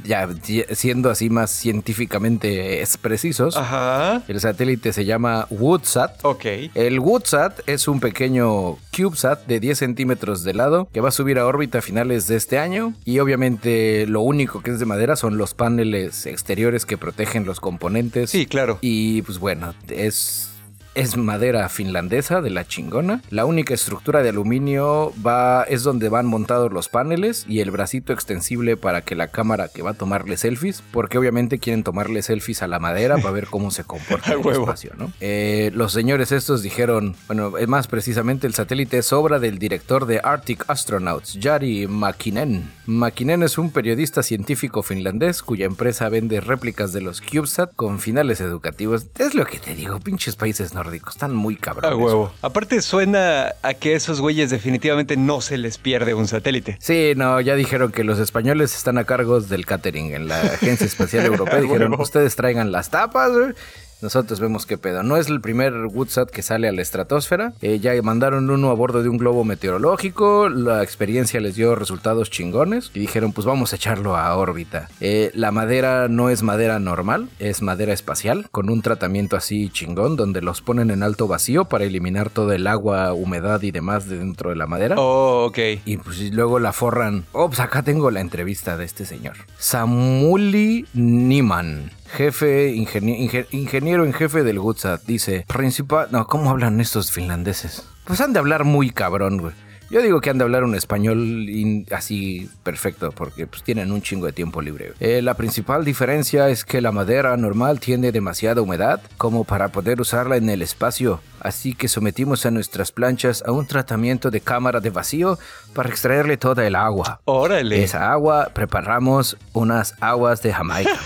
ya 0.06 0.28
siendo 0.72 1.10
así 1.10 1.30
más 1.30 1.52
científicamente 1.52 2.82
es- 2.82 2.98
precisos, 2.98 3.56
Ajá. 3.58 4.22
el 4.28 4.39
satélite 4.39 4.94
se 4.94 5.06
llama 5.06 5.48
Woodsat. 5.50 6.20
Ok. 6.24 6.46
El 6.74 7.00
Woodsat 7.00 7.60
es 7.68 7.88
un 7.88 8.00
pequeño 8.00 8.78
CubeSat 8.96 9.46
de 9.48 9.60
10 9.60 9.78
centímetros 9.80 10.44
de 10.44 10.54
lado 10.54 10.88
que 10.94 11.02
va 11.02 11.10
a 11.10 11.12
subir 11.12 11.39
a 11.39 11.46
órbita 11.46 11.80
a 11.80 11.82
finales 11.82 12.28
de 12.28 12.36
este 12.36 12.58
año 12.58 12.94
y 13.06 13.20
obviamente 13.20 14.06
lo 14.08 14.22
único 14.22 14.62
que 14.62 14.72
es 14.72 14.80
de 14.80 14.86
madera 14.86 15.15
son 15.15 15.38
los 15.38 15.54
paneles 15.54 16.26
exteriores 16.26 16.86
que 16.86 16.98
protegen 16.98 17.46
los 17.46 17.60
componentes. 17.60 18.30
Sí, 18.30 18.46
claro. 18.46 18.78
Y 18.82 19.22
pues 19.24 19.39
bueno, 19.39 19.74
es... 19.89 20.50
Es 20.95 21.17
madera 21.17 21.67
finlandesa 21.67 22.39
de 22.39 22.49
la 22.49 22.65
chingona. 22.65 23.21
La 23.29 23.43
única 23.43 23.73
estructura 23.73 24.23
de 24.23 24.29
aluminio 24.29 25.12
va 25.25 25.63
es 25.63 25.84
donde 25.84 26.08
van 26.08 26.25
montados 26.25 26.71
los 26.71 26.88
paneles 26.88 27.45
y 27.49 27.60
el 27.60 27.69
bracito 27.69 28.13
extensible 28.13 28.77
para 28.77 29.01
que 29.01 29.13
la 29.13 29.27
cámara 29.27 29.67
que 29.67 29.81
va 29.81 29.91
a 29.91 29.93
tomarle 29.95 30.38
selfies, 30.38 30.81
porque 30.91 31.17
obviamente 31.17 31.60
quieren 31.60 31.84
tomarle 31.84 32.21
selfies 32.21 32.62
a 32.62 32.67
la 32.67 32.79
madera 32.79 33.17
para 33.17 33.31
ver 33.31 33.47
cómo 33.47 33.71
se 33.71 33.84
comporta 33.84 34.31
el 34.31 34.38
huevo. 34.38 34.63
espacio, 34.63 34.93
¿no? 34.97 35.12
Eh, 35.19 35.69
los 35.73 35.91
señores 35.91 36.31
estos 36.31 36.63
dijeron, 36.63 37.17
bueno, 37.27 37.58
es 37.58 37.67
más 37.67 37.88
precisamente 37.88 38.47
el 38.47 38.53
satélite 38.53 38.99
es 38.99 39.12
obra 39.12 39.39
del 39.39 39.60
director 39.60 40.05
de 40.05 40.21
Arctic 40.23 40.63
Astronauts, 40.69 41.38
Jari 41.41 41.88
Makinen. 41.88 42.71
Makinen 42.86 43.43
es 43.43 43.58
un 43.58 43.71
periodista 43.71 44.23
científico 44.23 44.81
finlandés 44.81 45.43
cuya 45.43 45.65
empresa 45.65 46.08
vende 46.08 46.39
réplicas 46.39 46.93
de 46.93 47.01
los 47.01 47.19
CubeSat 47.19 47.75
con 47.75 47.99
finales 47.99 48.39
educativos. 48.39 49.08
Es 49.19 49.36
lo 49.36 49.45
que 49.45 49.60
te 49.60 49.75
digo, 49.75 49.99
pinches 49.99 50.38
países 50.38 50.73
nórdicos, 50.86 51.15
están 51.15 51.36
muy 51.36 51.56
cabrones. 51.56 51.91
A 51.91 51.95
huevo. 51.95 52.32
Aparte 52.41 52.82
suena 52.82 53.54
a 53.62 53.74
que 53.74 53.95
esos 53.95 54.21
güeyes 54.21 54.50
definitivamente 54.50 55.17
no 55.17 55.41
se 55.41 55.58
les 55.58 55.78
pierde 55.78 56.13
un 56.13 56.28
satélite. 56.28 56.78
Sí, 56.80 57.13
no, 57.15 57.41
ya 57.41 57.56
dijeron 57.56 57.91
que 57.91 58.04
los 58.04 58.19
españoles 58.19 58.76
están 58.76 58.98
a 58.98 59.04
cargo 59.04 59.39
del 59.41 59.65
catering 59.65 60.13
en 60.13 60.28
la 60.28 60.39
Agencia 60.41 60.86
Espacial 60.86 61.26
Europea. 61.26 61.60
Dijeron, 61.62 62.00
ustedes 62.00 62.36
traigan 62.36 62.71
las 62.71 62.89
tapas, 62.89 63.32
güey. 63.32 63.54
Nosotros 64.01 64.39
vemos 64.39 64.65
qué 64.65 64.77
pedo. 64.77 65.03
No 65.03 65.17
es 65.17 65.27
el 65.29 65.41
primer 65.41 65.73
Woodsat 65.73 66.29
que 66.29 66.41
sale 66.41 66.67
a 66.67 66.71
la 66.71 66.81
estratosfera. 66.81 67.53
Eh, 67.62 67.79
ya 67.79 67.93
mandaron 68.01 68.49
uno 68.49 68.69
a 68.69 68.73
bordo 68.73 69.01
de 69.01 69.10
un 69.10 69.17
globo 69.17 69.43
meteorológico. 69.43 70.49
La 70.49 70.84
experiencia 70.84 71.39
les 71.39 71.55
dio 71.55 71.75
resultados 71.75 72.29
chingones. 72.29 72.91
Y 72.93 72.99
dijeron, 72.99 73.34
pues 73.34 73.45
vamos 73.45 73.73
a 73.73 73.77
echarlo 73.77 74.15
a 74.15 74.36
órbita. 74.36 74.89
Eh, 74.99 75.31
la 75.34 75.51
madera 75.51 76.08
no 76.08 76.29
es 76.29 76.43
madera 76.43 76.79
normal, 76.79 77.29
es 77.39 77.62
madera 77.62 77.93
espacial. 77.93 78.47
Con 78.51 78.69
un 78.69 78.81
tratamiento 78.81 79.36
así 79.36 79.69
chingón, 79.69 80.15
donde 80.15 80.41
los 80.41 80.62
ponen 80.62 80.91
en 80.91 81.03
alto 81.03 81.27
vacío 81.27 81.65
para 81.65 81.86
eliminar 81.86 82.29
todo 82.29 82.51
el 82.51 82.67
agua, 82.67 83.13
humedad 83.13 83.62
y 83.62 83.71
demás 83.71 84.08
de 84.08 84.17
dentro 84.17 84.49
de 84.49 84.55
la 84.55 84.67
madera. 84.67 84.95
Oh, 84.97 85.45
ok. 85.45 85.60
Y 85.86 85.97
pues 85.97 86.19
y 86.19 86.31
luego 86.31 86.60
la 86.60 86.73
forran. 86.73 87.25
Oh, 87.31 87.47
pues 87.47 87.60
acá 87.60 87.84
tengo 87.84 88.12
la 88.12 88.19
entrevista 88.19 88.77
de 88.77 88.86
este 88.86 89.05
señor. 89.05 89.36
Samuli 89.58 90.86
Niman. 90.93 91.91
Jefe, 92.13 92.74
ingenie- 92.74 93.18
inge- 93.20 93.48
ingeniero 93.52 94.06
en 94.06 94.13
jefe 94.13 94.44
del 94.44 94.60
Gutsat, 94.60 95.04
dice, 95.06 95.46
principal... 95.48 96.08
No, 96.12 96.28
¿cómo 96.28 96.50
hablan 96.50 96.80
estos 96.80 97.12
finlandeses? 97.12 97.84
Pues 98.06 98.22
han 98.22 98.34
de 98.34 98.39
hablar 98.39 98.63
muy 98.63 98.91
cabrón, 98.91 99.38
güey. 99.39 99.54
Yo 99.89 100.02
digo 100.02 100.19
que 100.19 100.32
han 100.32 100.38
de 100.39 100.43
hablar 100.43 100.63
un 100.63 100.74
español 100.74 101.48
así 101.91 102.50
perfecto 102.63 103.12
porque 103.12 103.45
pues, 103.45 103.62
tienen 103.62 103.91
un 103.91 104.02
chingo 104.02 104.26
de 104.26 104.34
tiempo 104.34 104.62
libre. 104.62 104.93
Eh, 105.00 105.21
la 105.21 105.36
principal 105.36 105.86
diferencia 105.86 106.50
es 106.50 106.65
que 106.65 106.82
la 106.82 106.91
madera 106.91 107.38
normal 107.38 107.80
tiene 107.80 108.12
demasiada 108.12 108.62
humedad 108.62 109.02
como 109.17 109.43
para 109.43 109.69
poder 109.69 110.02
usarla 110.02 110.38
en 110.38 110.50
el 110.50 110.62
espacio. 110.63 111.21
Así 111.39 111.76
que 111.76 111.88
sometimos 111.88 112.48
a 112.48 112.52
nuestras 112.52 112.91
planchas 112.91 113.43
a 113.45 113.52
un 113.52 113.67
tratamiento 113.67 114.32
de 114.32 114.41
cámara 114.41 114.80
de 114.80 114.89
vacío 114.89 115.38
para 115.76 115.89
extraerle 115.89 116.38
toda 116.38 116.65
el 116.65 116.76
agua. 116.76 117.21
Órale. 117.26 117.84
Esa 117.84 118.12
agua 118.12 118.50
preparamos 118.54 119.38
unas 119.54 119.93
aguas 120.02 120.41
de 120.41 120.52
Jamaica. 120.52 120.98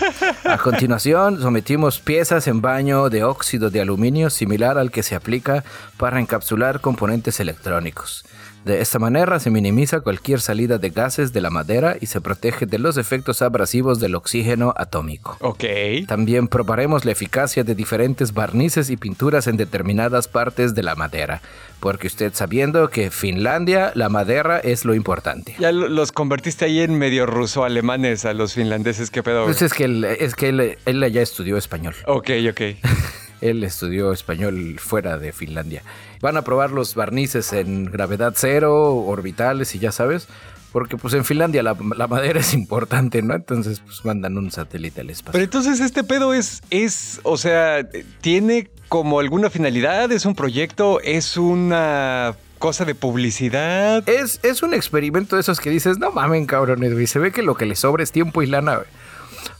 A 0.44 0.56
continuación 0.56 1.42
sometimos 1.42 2.00
piezas 2.00 2.46
en 2.46 2.62
baño 2.62 3.10
de 3.10 3.24
óxido 3.24 3.68
de 3.68 3.82
aluminio 3.82 4.30
similar 4.30 4.78
al 4.78 4.90
que 4.90 5.02
se 5.02 5.14
aplica 5.14 5.64
para 5.98 6.18
encapsular 6.18 6.80
componentes 6.80 7.38
electrónicos. 7.40 8.24
De 8.64 8.82
esta 8.82 8.98
manera 8.98 9.40
se 9.40 9.50
minimiza 9.50 10.00
cualquier 10.00 10.40
salida 10.40 10.76
de 10.76 10.90
gases 10.90 11.32
de 11.32 11.40
la 11.40 11.48
madera 11.48 11.96
y 11.98 12.06
se 12.06 12.20
protege 12.20 12.66
de 12.66 12.78
los 12.78 12.98
efectos 12.98 13.40
abrasivos 13.40 14.00
del 14.00 14.14
oxígeno 14.14 14.74
atómico. 14.76 15.38
Ok. 15.40 15.64
También 16.06 16.46
probaremos 16.46 17.06
la 17.06 17.12
eficacia 17.12 17.64
de 17.64 17.74
diferentes 17.74 18.34
barnices 18.34 18.90
y 18.90 18.98
pinturas 18.98 19.46
en 19.46 19.56
determinadas 19.56 20.28
partes 20.28 20.74
de 20.74 20.82
la 20.82 20.94
madera, 20.94 21.40
porque 21.80 22.06
usted 22.06 22.34
sabiendo 22.34 22.90
que 22.90 23.10
Finlandia 23.10 23.92
la 23.94 24.10
madera 24.10 24.58
es 24.58 24.84
lo 24.84 24.94
importante. 24.94 25.56
Ya 25.58 25.72
los 25.72 26.12
convertiste 26.12 26.66
ahí 26.66 26.80
en 26.80 26.98
medio 26.98 27.24
ruso-alemanes 27.24 28.26
a 28.26 28.34
los 28.34 28.52
finlandeses, 28.52 29.10
¿qué 29.10 29.22
pedo? 29.22 29.44
Pues 29.44 29.62
es 29.62 29.72
que 29.72 29.84
él, 29.84 30.04
es 30.04 30.34
que 30.34 30.50
él, 30.50 30.78
él 30.84 31.12
ya 31.12 31.22
estudió 31.22 31.56
español. 31.56 31.94
Ok, 32.06 32.30
ok. 32.50 32.60
Él 33.40 33.64
estudió 33.64 34.12
español 34.12 34.76
fuera 34.78 35.16
de 35.16 35.32
Finlandia. 35.32 35.82
Van 36.20 36.36
a 36.36 36.42
probar 36.42 36.70
los 36.70 36.94
barnices 36.94 37.52
en 37.52 37.86
gravedad 37.86 38.34
cero, 38.36 38.96
orbitales 38.96 39.74
y 39.74 39.78
ya 39.78 39.92
sabes. 39.92 40.28
Porque 40.72 40.96
pues 40.96 41.14
en 41.14 41.24
Finlandia 41.24 41.62
la, 41.64 41.74
madera 41.74 42.38
es 42.38 42.54
importante, 42.54 43.22
¿no? 43.22 43.34
Entonces 43.34 43.80
pues 43.80 44.04
mandan 44.04 44.38
un 44.38 44.52
satélite 44.52 45.00
al 45.00 45.10
espacio. 45.10 45.32
Pero 45.32 45.44
entonces 45.44 45.80
este 45.80 46.04
pedo 46.04 46.32
es, 46.32 46.62
es, 46.70 47.20
o 47.24 47.36
sea, 47.36 47.88
tiene 48.20 48.70
como 48.88 49.18
alguna 49.18 49.50
finalidad, 49.50 50.12
es 50.12 50.26
un 50.26 50.34
proyecto, 50.34 51.00
es 51.00 51.36
una 51.36 52.36
cosa 52.58 52.84
de 52.84 52.94
publicidad. 52.94 54.08
Es, 54.08 54.38
es 54.44 54.62
un 54.62 54.74
experimento 54.74 55.34
de 55.34 55.40
esos 55.40 55.60
que 55.60 55.70
dices, 55.70 55.98
no 55.98 56.12
mamen 56.12 56.46
cabrones, 56.46 56.92
y 56.98 57.06
se 57.06 57.18
ve 57.18 57.32
que 57.32 57.42
lo 57.42 57.56
que 57.56 57.66
les 57.66 57.80
sobra 57.80 58.04
es 58.04 58.12
tiempo 58.12 58.42
y 58.42 58.46
lana, 58.46 58.80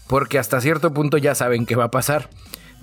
porque 0.06 0.38
hasta 0.38 0.60
cierto 0.60 0.92
punto 0.92 1.16
ya 1.16 1.34
saben 1.34 1.66
qué 1.66 1.74
va 1.74 1.84
a 1.84 1.90
pasar 1.90 2.28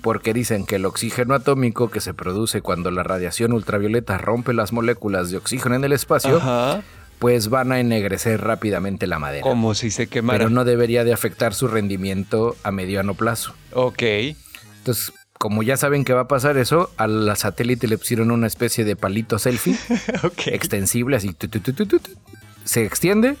porque 0.02 0.32
dicen 0.32 0.64
que 0.66 0.76
el 0.76 0.86
oxígeno 0.86 1.34
atómico 1.34 1.90
que 1.90 2.00
se 2.00 2.14
produce 2.14 2.62
cuando 2.62 2.90
la 2.90 3.02
radiación 3.02 3.52
ultravioleta 3.52 4.18
rompe 4.18 4.52
las 4.52 4.72
moléculas 4.72 5.30
de 5.30 5.36
oxígeno 5.38 5.74
en 5.74 5.84
el 5.84 5.92
espacio, 5.92 6.40
pues 7.18 7.48
van 7.48 7.72
a 7.72 7.80
ennegrecer 7.80 8.40
rápidamente 8.40 9.06
la 9.06 9.18
madera. 9.18 9.42
Como 9.42 9.74
si 9.74 9.90
se 9.90 10.06
quemara. 10.06 10.38
Pero 10.38 10.50
no 10.50 10.64
debería 10.64 11.04
de 11.04 11.12
afectar 11.12 11.54
su 11.54 11.68
rendimiento 11.68 12.56
a 12.62 12.70
mediano 12.70 13.14
plazo. 13.14 13.54
Ok. 13.72 14.02
Entonces, 14.78 15.12
como 15.38 15.62
ya 15.62 15.76
saben 15.76 16.04
que 16.04 16.12
va 16.12 16.22
a 16.22 16.28
pasar 16.28 16.56
eso, 16.56 16.90
al 16.96 17.36
satélite 17.36 17.88
le 17.88 17.98
pusieron 17.98 18.30
una 18.30 18.46
especie 18.46 18.84
de 18.84 18.96
palito 18.96 19.38
selfie 19.38 19.76
extensible, 20.46 21.16
así. 21.16 21.34
se 22.64 22.84
extiende, 22.84 23.36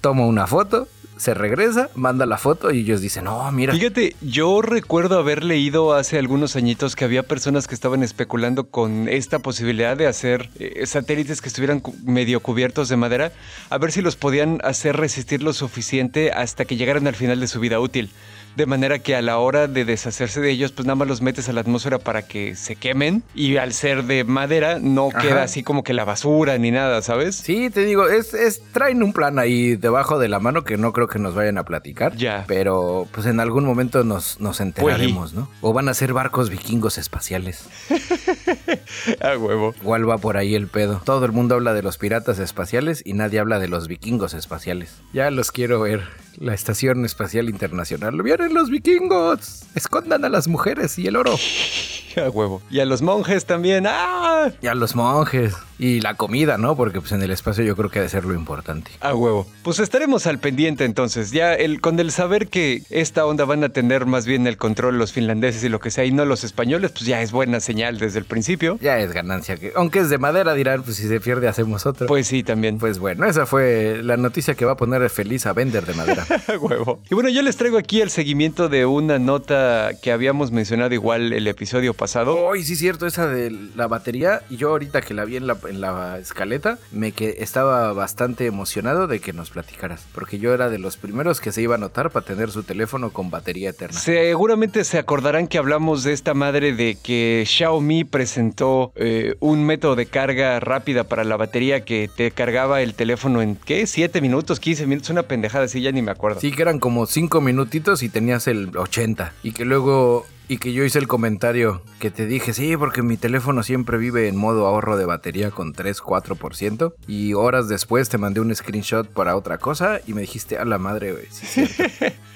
toma 0.00 0.26
una 0.26 0.46
foto 0.46 0.88
se 1.22 1.34
regresa, 1.34 1.88
manda 1.94 2.26
la 2.26 2.36
foto 2.36 2.72
y 2.72 2.80
ellos 2.80 3.00
dicen, 3.00 3.26
no, 3.26 3.52
mira. 3.52 3.72
Fíjate, 3.72 4.16
yo 4.22 4.60
recuerdo 4.60 5.20
haber 5.20 5.44
leído 5.44 5.94
hace 5.94 6.18
algunos 6.18 6.56
añitos 6.56 6.96
que 6.96 7.04
había 7.04 7.22
personas 7.22 7.68
que 7.68 7.76
estaban 7.76 8.02
especulando 8.02 8.64
con 8.64 9.08
esta 9.08 9.38
posibilidad 9.38 9.96
de 9.96 10.08
hacer 10.08 10.50
eh, 10.58 10.84
satélites 10.84 11.40
que 11.40 11.46
estuvieran 11.46 11.80
medio 12.04 12.40
cubiertos 12.40 12.88
de 12.88 12.96
madera, 12.96 13.30
a 13.70 13.78
ver 13.78 13.92
si 13.92 14.02
los 14.02 14.16
podían 14.16 14.58
hacer 14.64 14.96
resistir 14.96 15.44
lo 15.44 15.52
suficiente 15.52 16.32
hasta 16.32 16.64
que 16.64 16.76
llegaran 16.76 17.06
al 17.06 17.14
final 17.14 17.38
de 17.38 17.46
su 17.46 17.60
vida 17.60 17.78
útil 17.78 18.10
de 18.56 18.66
manera 18.66 18.98
que 18.98 19.16
a 19.16 19.22
la 19.22 19.38
hora 19.38 19.68
de 19.68 19.84
deshacerse 19.84 20.40
de 20.40 20.50
ellos, 20.50 20.72
pues 20.72 20.86
nada 20.86 20.96
más 20.96 21.08
los 21.08 21.22
metes 21.22 21.48
a 21.48 21.52
la 21.52 21.60
atmósfera 21.62 21.98
para 21.98 22.22
que 22.22 22.54
se 22.56 22.76
quemen 22.76 23.22
y 23.34 23.56
al 23.56 23.72
ser 23.72 24.04
de 24.04 24.24
madera 24.24 24.78
no 24.80 25.08
queda 25.10 25.42
así 25.42 25.62
como 25.62 25.82
que 25.82 25.94
la 25.94 26.04
basura 26.04 26.58
ni 26.58 26.70
nada, 26.70 27.02
¿sabes? 27.02 27.36
Sí, 27.36 27.70
te 27.70 27.84
digo, 27.84 28.08
es, 28.08 28.34
es, 28.34 28.62
traen 28.72 29.02
un 29.02 29.12
plan 29.12 29.38
ahí 29.38 29.76
debajo 29.76 30.18
de 30.18 30.28
la 30.28 30.38
mano 30.38 30.64
que 30.64 30.76
no 30.76 30.92
creo 30.92 31.08
que 31.08 31.18
nos 31.18 31.34
vayan 31.34 31.58
a 31.58 31.64
platicar. 31.64 32.16
Ya. 32.16 32.44
Pero 32.46 33.06
pues 33.12 33.26
en 33.26 33.40
algún 33.40 33.64
momento 33.64 34.04
nos, 34.04 34.40
nos 34.40 34.60
enteraremos, 34.60 35.34
¿no? 35.34 35.48
O 35.60 35.72
van 35.72 35.88
a 35.88 35.94
ser 35.94 36.12
barcos 36.12 36.50
vikingos 36.50 36.98
espaciales. 36.98 37.68
a 39.20 39.36
huevo. 39.36 39.74
Igual 39.80 40.08
va 40.08 40.18
por 40.18 40.36
ahí 40.36 40.54
el 40.54 40.68
pedo. 40.68 41.00
Todo 41.04 41.24
el 41.24 41.32
mundo 41.32 41.54
habla 41.54 41.74
de 41.74 41.82
los 41.82 41.98
piratas 41.98 42.38
espaciales 42.38 43.02
y 43.04 43.14
nadie 43.14 43.40
habla 43.40 43.58
de 43.58 43.68
los 43.68 43.88
vikingos 43.88 44.34
espaciales. 44.34 45.00
Ya 45.12 45.30
los 45.30 45.52
quiero 45.52 45.80
ver 45.80 46.02
la 46.38 46.54
Estación 46.54 47.04
Espacial 47.04 47.48
Internacional. 47.48 48.20
¡Vienen 48.22 48.54
los 48.54 48.70
vikingos! 48.70 49.62
¡Escondan 49.74 50.24
a 50.24 50.28
las 50.28 50.48
mujeres 50.48 50.98
y 50.98 51.06
el 51.06 51.16
oro! 51.16 51.36
A 52.16 52.28
huevo. 52.28 52.60
Y 52.70 52.80
a 52.80 52.84
los 52.84 53.02
monjes 53.02 53.46
también. 53.46 53.86
¡Ah! 53.86 54.50
Y 54.60 54.66
a 54.66 54.74
los 54.74 54.94
monjes. 54.94 55.54
Y 55.78 56.00
la 56.00 56.14
comida, 56.14 56.58
¿no? 56.58 56.76
Porque 56.76 57.00
pues 57.00 57.12
en 57.12 57.22
el 57.22 57.30
espacio 57.30 57.64
yo 57.64 57.74
creo 57.74 57.90
que 57.90 57.98
ha 57.98 58.02
de 58.02 58.08
ser 58.08 58.24
lo 58.24 58.34
importante. 58.34 58.90
A 59.00 59.14
huevo. 59.14 59.46
Pues 59.62 59.78
estaremos 59.78 60.26
al 60.26 60.38
pendiente 60.38 60.84
entonces. 60.84 61.32
Ya 61.32 61.54
el, 61.54 61.80
con 61.80 61.98
el 61.98 62.12
saber 62.12 62.48
que 62.48 62.82
esta 62.90 63.24
onda 63.26 63.44
van 63.44 63.64
a 63.64 63.70
tener 63.70 64.06
más 64.06 64.26
bien 64.26 64.46
el 64.46 64.58
control 64.58 64.98
los 64.98 65.12
finlandeses 65.12 65.64
y 65.64 65.68
lo 65.68 65.80
que 65.80 65.90
sea 65.90 66.04
y 66.04 66.12
no 66.12 66.24
los 66.24 66.44
españoles, 66.44 66.92
pues 66.92 67.06
ya 67.06 67.22
es 67.22 67.32
buena 67.32 67.60
señal 67.60 67.98
desde 67.98 68.18
el 68.18 68.24
principio. 68.26 68.78
Ya 68.80 68.98
es 68.98 69.12
ganancia. 69.12 69.56
Que, 69.56 69.72
aunque 69.74 70.00
es 70.00 70.10
de 70.10 70.18
madera, 70.18 70.54
dirán, 70.54 70.82
pues 70.82 70.98
si 70.98 71.08
se 71.08 71.20
pierde 71.20 71.48
hacemos 71.48 71.86
otro. 71.86 72.06
Pues 72.06 72.26
sí, 72.26 72.42
también. 72.42 72.78
Pues 72.78 72.98
bueno, 72.98 73.26
esa 73.26 73.46
fue 73.46 74.00
la 74.02 74.16
noticia 74.16 74.54
que 74.54 74.64
va 74.64 74.72
a 74.72 74.76
poner 74.76 75.08
feliz 75.10 75.46
a 75.46 75.52
vender 75.52 75.86
de 75.86 75.94
madera. 75.94 76.21
huevo. 76.60 77.00
Y 77.10 77.14
bueno, 77.14 77.28
yo 77.28 77.42
les 77.42 77.56
traigo 77.56 77.78
aquí 77.78 78.00
el 78.00 78.10
seguimiento 78.10 78.68
de 78.68 78.86
una 78.86 79.18
nota 79.18 79.90
que 80.02 80.12
habíamos 80.12 80.50
mencionado 80.50 80.94
igual 80.94 81.32
el 81.32 81.46
episodio 81.46 81.94
pasado. 81.94 82.48
Uy, 82.50 82.64
sí, 82.64 82.76
cierto, 82.76 83.06
esa 83.06 83.26
de 83.26 83.50
la 83.76 83.86
batería. 83.86 84.42
Y 84.50 84.56
yo 84.56 84.70
ahorita 84.70 85.00
que 85.00 85.14
la 85.14 85.24
vi 85.24 85.36
en 85.36 85.46
la, 85.46 85.56
en 85.68 85.80
la 85.80 86.18
escaleta, 86.18 86.78
me 86.90 87.12
que 87.12 87.36
estaba 87.38 87.92
bastante 87.92 88.46
emocionado 88.46 89.06
de 89.06 89.20
que 89.20 89.32
nos 89.32 89.50
platicaras. 89.50 90.06
Porque 90.14 90.38
yo 90.38 90.54
era 90.54 90.68
de 90.70 90.78
los 90.78 90.96
primeros 90.96 91.40
que 91.40 91.52
se 91.52 91.62
iba 91.62 91.74
a 91.74 91.78
notar 91.78 92.10
para 92.10 92.24
tener 92.24 92.50
su 92.50 92.62
teléfono 92.62 93.10
con 93.10 93.30
batería 93.30 93.70
eterna. 93.70 93.98
Seguramente 93.98 94.84
se 94.84 94.98
acordarán 94.98 95.48
que 95.48 95.58
hablamos 95.58 96.04
de 96.04 96.12
esta 96.12 96.34
madre 96.34 96.72
de 96.72 96.96
que 97.02 97.44
Xiaomi 97.46 98.04
presentó 98.04 98.92
eh, 98.94 99.34
un 99.40 99.64
método 99.64 99.96
de 99.96 100.06
carga 100.06 100.60
rápida 100.60 101.04
para 101.04 101.24
la 101.24 101.36
batería 101.36 101.84
que 101.84 102.08
te 102.14 102.30
cargaba 102.30 102.82
el 102.82 102.94
teléfono 102.94 103.42
en, 103.42 103.56
¿qué? 103.56 103.82
¿7 103.82 104.20
minutos? 104.20 104.60
¿15 104.60 104.86
minutos? 104.86 105.10
Una 105.10 105.24
pendejada 105.24 105.64
así, 105.64 105.80
ya 105.80 105.92
ni 105.92 106.02
me 106.02 106.11
acuerdo. 106.12 106.40
Sí, 106.40 106.52
que 106.52 106.62
eran 106.62 106.78
como 106.78 107.06
5 107.06 107.40
minutitos 107.40 108.02
y 108.02 108.08
tenías 108.08 108.46
el 108.46 108.76
80. 108.76 109.32
Y 109.42 109.52
que 109.52 109.64
luego 109.64 110.26
y 110.48 110.58
que 110.58 110.72
yo 110.72 110.84
hice 110.84 110.98
el 110.98 111.08
comentario 111.08 111.82
que 111.98 112.10
te 112.10 112.26
dije, 112.26 112.52
sí, 112.52 112.76
porque 112.76 113.02
mi 113.02 113.16
teléfono 113.16 113.62
siempre 113.62 113.96
vive 113.96 114.28
en 114.28 114.36
modo 114.36 114.66
ahorro 114.66 114.96
de 114.96 115.06
batería 115.06 115.50
con 115.50 115.72
3-4%. 115.72 116.92
Y 117.06 117.32
horas 117.32 117.68
después 117.68 118.08
te 118.08 118.18
mandé 118.18 118.40
un 118.40 118.54
screenshot 118.54 119.08
para 119.08 119.36
otra 119.36 119.58
cosa 119.58 120.00
y 120.06 120.12
me 120.12 120.20
dijiste, 120.22 120.58
a 120.58 120.64
la 120.64 120.78
madre, 120.78 121.12
güey. 121.12 121.26
Sí, 121.30 121.64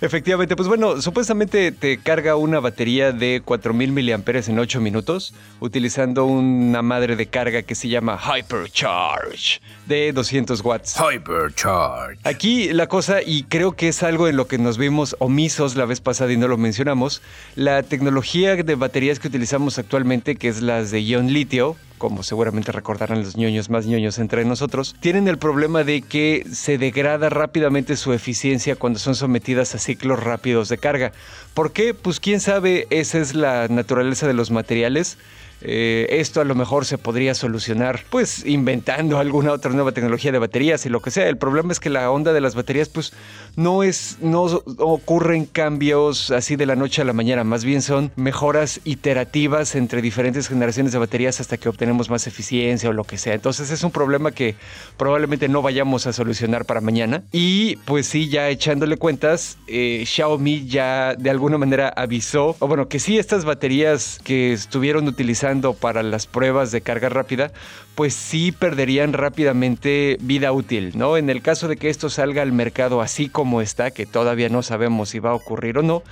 Efectivamente, 0.00 0.56
pues 0.56 0.68
bueno, 0.68 1.00
supuestamente 1.02 1.72
te 1.72 1.98
carga 1.98 2.36
una 2.36 2.60
batería 2.60 3.12
de 3.12 3.42
4000 3.44 3.92
mAh 3.92 4.22
en 4.46 4.58
8 4.58 4.80
minutos, 4.80 5.34
utilizando 5.60 6.24
una 6.24 6.82
madre 6.82 7.16
de 7.16 7.26
carga 7.26 7.62
que 7.62 7.74
se 7.74 7.88
llama 7.88 8.18
Hypercharge 8.18 9.60
de 9.86 10.12
200 10.12 10.60
watts. 10.60 10.96
Hypercharge. 10.96 12.18
Aquí 12.24 12.72
la 12.72 12.86
cosa, 12.86 13.22
y 13.22 13.44
creo 13.44 13.72
que 13.72 13.88
es 13.88 14.02
algo 14.02 14.28
en 14.28 14.36
lo 14.36 14.46
que 14.46 14.58
nos 14.58 14.78
vimos 14.78 15.16
omisos 15.18 15.76
la 15.76 15.86
vez 15.86 16.00
pasada 16.00 16.32
y 16.32 16.36
no 16.36 16.48
lo 16.48 16.56
mencionamos, 16.56 17.22
la 17.54 17.82
tecnología 17.82 18.56
de 18.56 18.74
baterías 18.74 19.18
que 19.18 19.28
utilizamos 19.28 19.78
actualmente, 19.78 20.36
que 20.36 20.48
es 20.48 20.62
las 20.62 20.90
de 20.90 21.02
ion 21.02 21.32
litio, 21.32 21.76
como 21.98 22.22
seguramente 22.22 22.72
recordarán 22.72 23.22
los 23.22 23.36
ñoños 23.36 23.68
más 23.70 23.86
ñoños 23.86 24.18
entre 24.18 24.44
nosotros, 24.44 24.96
tienen 25.00 25.28
el 25.28 25.38
problema 25.38 25.84
de 25.84 26.02
que 26.02 26.46
se 26.52 26.78
degrada 26.78 27.28
rápidamente 27.28 27.96
su 27.96 28.12
eficiencia 28.12 28.76
cuando 28.76 28.98
son 28.98 29.14
sometidas 29.14 29.74
a 29.74 29.78
ciclos 29.78 30.22
rápidos 30.22 30.68
de 30.68 30.78
carga. 30.78 31.12
¿Por 31.54 31.72
qué? 31.72 31.94
Pues 31.94 32.20
quién 32.20 32.40
sabe, 32.40 32.86
esa 32.90 33.18
es 33.18 33.34
la 33.34 33.68
naturaleza 33.68 34.26
de 34.26 34.34
los 34.34 34.50
materiales. 34.50 35.18
Eh, 35.60 36.06
esto 36.10 36.40
a 36.40 36.44
lo 36.44 36.54
mejor 36.54 36.84
se 36.84 36.98
podría 36.98 37.34
solucionar 37.34 38.04
pues 38.10 38.46
inventando 38.46 39.18
alguna 39.18 39.52
otra 39.52 39.72
nueva 39.72 39.92
tecnología 39.92 40.30
de 40.30 40.38
baterías 40.38 40.86
y 40.86 40.88
lo 40.88 41.02
que 41.02 41.10
sea. 41.10 41.28
El 41.28 41.36
problema 41.36 41.72
es 41.72 41.80
que 41.80 41.90
la 41.90 42.10
onda 42.10 42.32
de 42.32 42.40
las 42.40 42.54
baterías 42.54 42.88
pues 42.88 43.12
no 43.56 43.82
es, 43.82 44.18
no 44.20 44.42
ocurren 44.78 45.46
cambios 45.46 46.30
así 46.30 46.54
de 46.54 46.66
la 46.66 46.76
noche 46.76 47.02
a 47.02 47.04
la 47.04 47.12
mañana, 47.12 47.42
más 47.42 47.64
bien 47.64 47.82
son 47.82 48.12
mejoras 48.14 48.80
iterativas 48.84 49.74
entre 49.74 50.00
diferentes 50.00 50.48
generaciones 50.48 50.92
de 50.92 50.98
baterías 50.98 51.40
hasta 51.40 51.56
que 51.56 51.68
obtenemos 51.68 52.08
más 52.08 52.26
eficiencia 52.26 52.90
o 52.90 52.92
lo 52.92 53.04
que 53.04 53.18
sea. 53.18 53.34
Entonces 53.34 53.70
es 53.70 53.82
un 53.82 53.90
problema 53.90 54.30
que 54.30 54.54
probablemente 54.96 55.48
no 55.48 55.62
vayamos 55.62 56.06
a 56.06 56.12
solucionar 56.12 56.66
para 56.66 56.80
mañana. 56.80 57.24
Y 57.32 57.76
pues 57.78 58.06
sí, 58.06 58.28
ya 58.28 58.48
echándole 58.48 58.96
cuentas, 58.96 59.58
eh, 59.66 60.04
Xiaomi 60.06 60.66
ya 60.66 61.14
de 61.16 61.30
alguna 61.30 61.58
manera 61.58 61.88
avisó, 61.88 62.56
o 62.58 62.68
bueno, 62.68 62.88
que 62.88 63.00
sí, 63.00 63.18
estas 63.18 63.44
baterías 63.44 64.20
que 64.22 64.52
estuvieron 64.52 65.08
utilizando 65.08 65.47
para 65.80 66.02
las 66.02 66.26
pruebas 66.26 66.70
de 66.72 66.82
carga 66.82 67.08
rápida, 67.08 67.52
pues 67.94 68.14
sí 68.14 68.52
perderían 68.52 69.12
rápidamente 69.12 70.18
vida 70.20 70.52
útil, 70.52 70.92
¿no? 70.94 71.16
En 71.16 71.30
el 71.30 71.42
caso 71.42 71.66
de 71.66 71.76
que 71.76 71.88
esto 71.88 72.10
salga 72.10 72.42
al 72.42 72.52
mercado 72.52 73.00
así 73.00 73.28
como 73.28 73.60
está, 73.60 73.90
que 73.90 74.06
todavía 74.06 74.48
no 74.48 74.62
sabemos 74.62 75.08
si 75.08 75.18
va 75.18 75.30
a 75.30 75.34
ocurrir 75.34 75.78
o 75.78 75.82
no, 75.82 76.02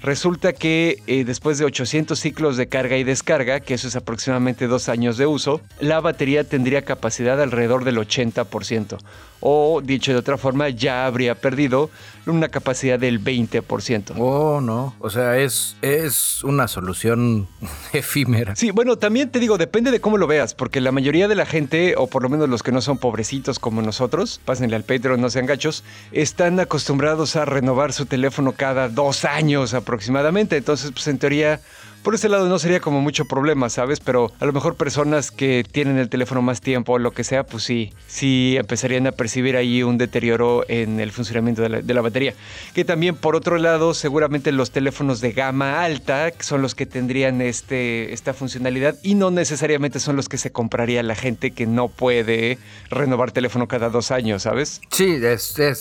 resulta 0.00 0.52
que 0.52 1.02
eh, 1.06 1.24
después 1.24 1.58
de 1.58 1.66
800 1.66 2.18
ciclos 2.18 2.56
de 2.56 2.68
carga 2.68 2.96
y 2.96 3.04
descarga, 3.04 3.60
que 3.60 3.74
eso 3.74 3.86
es 3.86 3.96
aproximadamente 3.96 4.66
dos 4.66 4.88
años 4.88 5.18
de 5.18 5.26
uso, 5.26 5.60
la 5.78 6.00
batería 6.00 6.42
tendría 6.42 6.82
capacidad 6.82 7.40
alrededor 7.40 7.84
del 7.84 7.98
80%. 7.98 8.98
O, 9.40 9.80
dicho 9.82 10.12
de 10.12 10.18
otra 10.18 10.38
forma, 10.38 10.68
ya 10.68 11.06
habría 11.06 11.34
perdido 11.34 11.90
una 12.26 12.48
capacidad 12.48 12.98
del 12.98 13.22
20%. 13.22 14.14
Oh, 14.18 14.60
no. 14.60 14.94
O 14.98 15.10
sea, 15.10 15.38
es, 15.38 15.76
es 15.82 16.42
una 16.44 16.68
solución 16.68 17.46
efímera. 17.92 18.56
Sí, 18.56 18.70
bueno, 18.70 18.96
también 18.96 19.30
te 19.30 19.38
digo, 19.38 19.58
depende 19.58 19.90
de 19.90 20.00
cómo 20.00 20.18
lo 20.18 20.26
veas, 20.26 20.54
porque 20.54 20.80
la 20.80 20.92
mayoría 20.92 21.28
de 21.28 21.34
la 21.34 21.46
gente, 21.46 21.94
o 21.96 22.06
por 22.06 22.22
lo 22.22 22.28
menos 22.28 22.48
los 22.48 22.62
que 22.62 22.72
no 22.72 22.80
son 22.80 22.98
pobrecitos 22.98 23.58
como 23.58 23.82
nosotros, 23.82 24.40
pásenle 24.44 24.76
al 24.76 24.84
Patreon, 24.84 25.20
no 25.20 25.30
sean 25.30 25.46
gachos, 25.46 25.84
están 26.12 26.58
acostumbrados 26.58 27.36
a 27.36 27.44
renovar 27.44 27.92
su 27.92 28.06
teléfono 28.06 28.52
cada 28.52 28.88
dos 28.88 29.24
años 29.24 29.74
aproximadamente. 29.74 30.56
Entonces, 30.56 30.90
pues 30.92 31.06
en 31.08 31.18
teoría 31.18 31.60
por 32.06 32.14
ese 32.14 32.28
lado 32.28 32.48
no 32.48 32.60
sería 32.60 32.78
como 32.78 33.00
mucho 33.00 33.24
problema, 33.24 33.68
¿sabes? 33.68 33.98
Pero 33.98 34.30
a 34.38 34.46
lo 34.46 34.52
mejor 34.52 34.76
personas 34.76 35.32
que 35.32 35.64
tienen 35.68 35.98
el 35.98 36.08
teléfono 36.08 36.40
más 36.40 36.60
tiempo 36.60 36.92
o 36.92 36.98
lo 37.00 37.10
que 37.10 37.24
sea, 37.24 37.42
pues 37.42 37.64
sí, 37.64 37.92
sí 38.06 38.54
empezarían 38.56 39.08
a 39.08 39.10
percibir 39.10 39.56
ahí 39.56 39.82
un 39.82 39.98
deterioro 39.98 40.64
en 40.68 41.00
el 41.00 41.10
funcionamiento 41.10 41.62
de 41.62 41.94
la, 41.94 42.00
batería. 42.00 42.34
Que 42.74 42.84
también, 42.84 43.16
por 43.16 43.34
otro 43.34 43.58
lado, 43.58 43.92
seguramente 43.92 44.52
los 44.52 44.70
teléfonos 44.70 45.20
de 45.20 45.32
gama 45.32 45.82
alta 45.82 46.30
son 46.38 46.62
los 46.62 46.76
que 46.76 46.86
tendrían 46.86 47.40
este, 47.42 48.12
esta 48.12 48.34
funcionalidad 48.34 48.94
y 49.02 49.16
no 49.16 49.32
necesariamente 49.32 49.98
son 49.98 50.14
los 50.14 50.28
que 50.28 50.38
se 50.38 50.52
compraría 50.52 51.02
la 51.02 51.16
gente 51.16 51.50
que 51.50 51.66
no 51.66 51.88
puede 51.88 52.58
renovar 52.88 53.32
teléfono 53.32 53.66
cada 53.66 53.88
dos 53.90 54.12
años, 54.12 54.44
¿sabes? 54.44 54.80
Sí, 54.92 55.18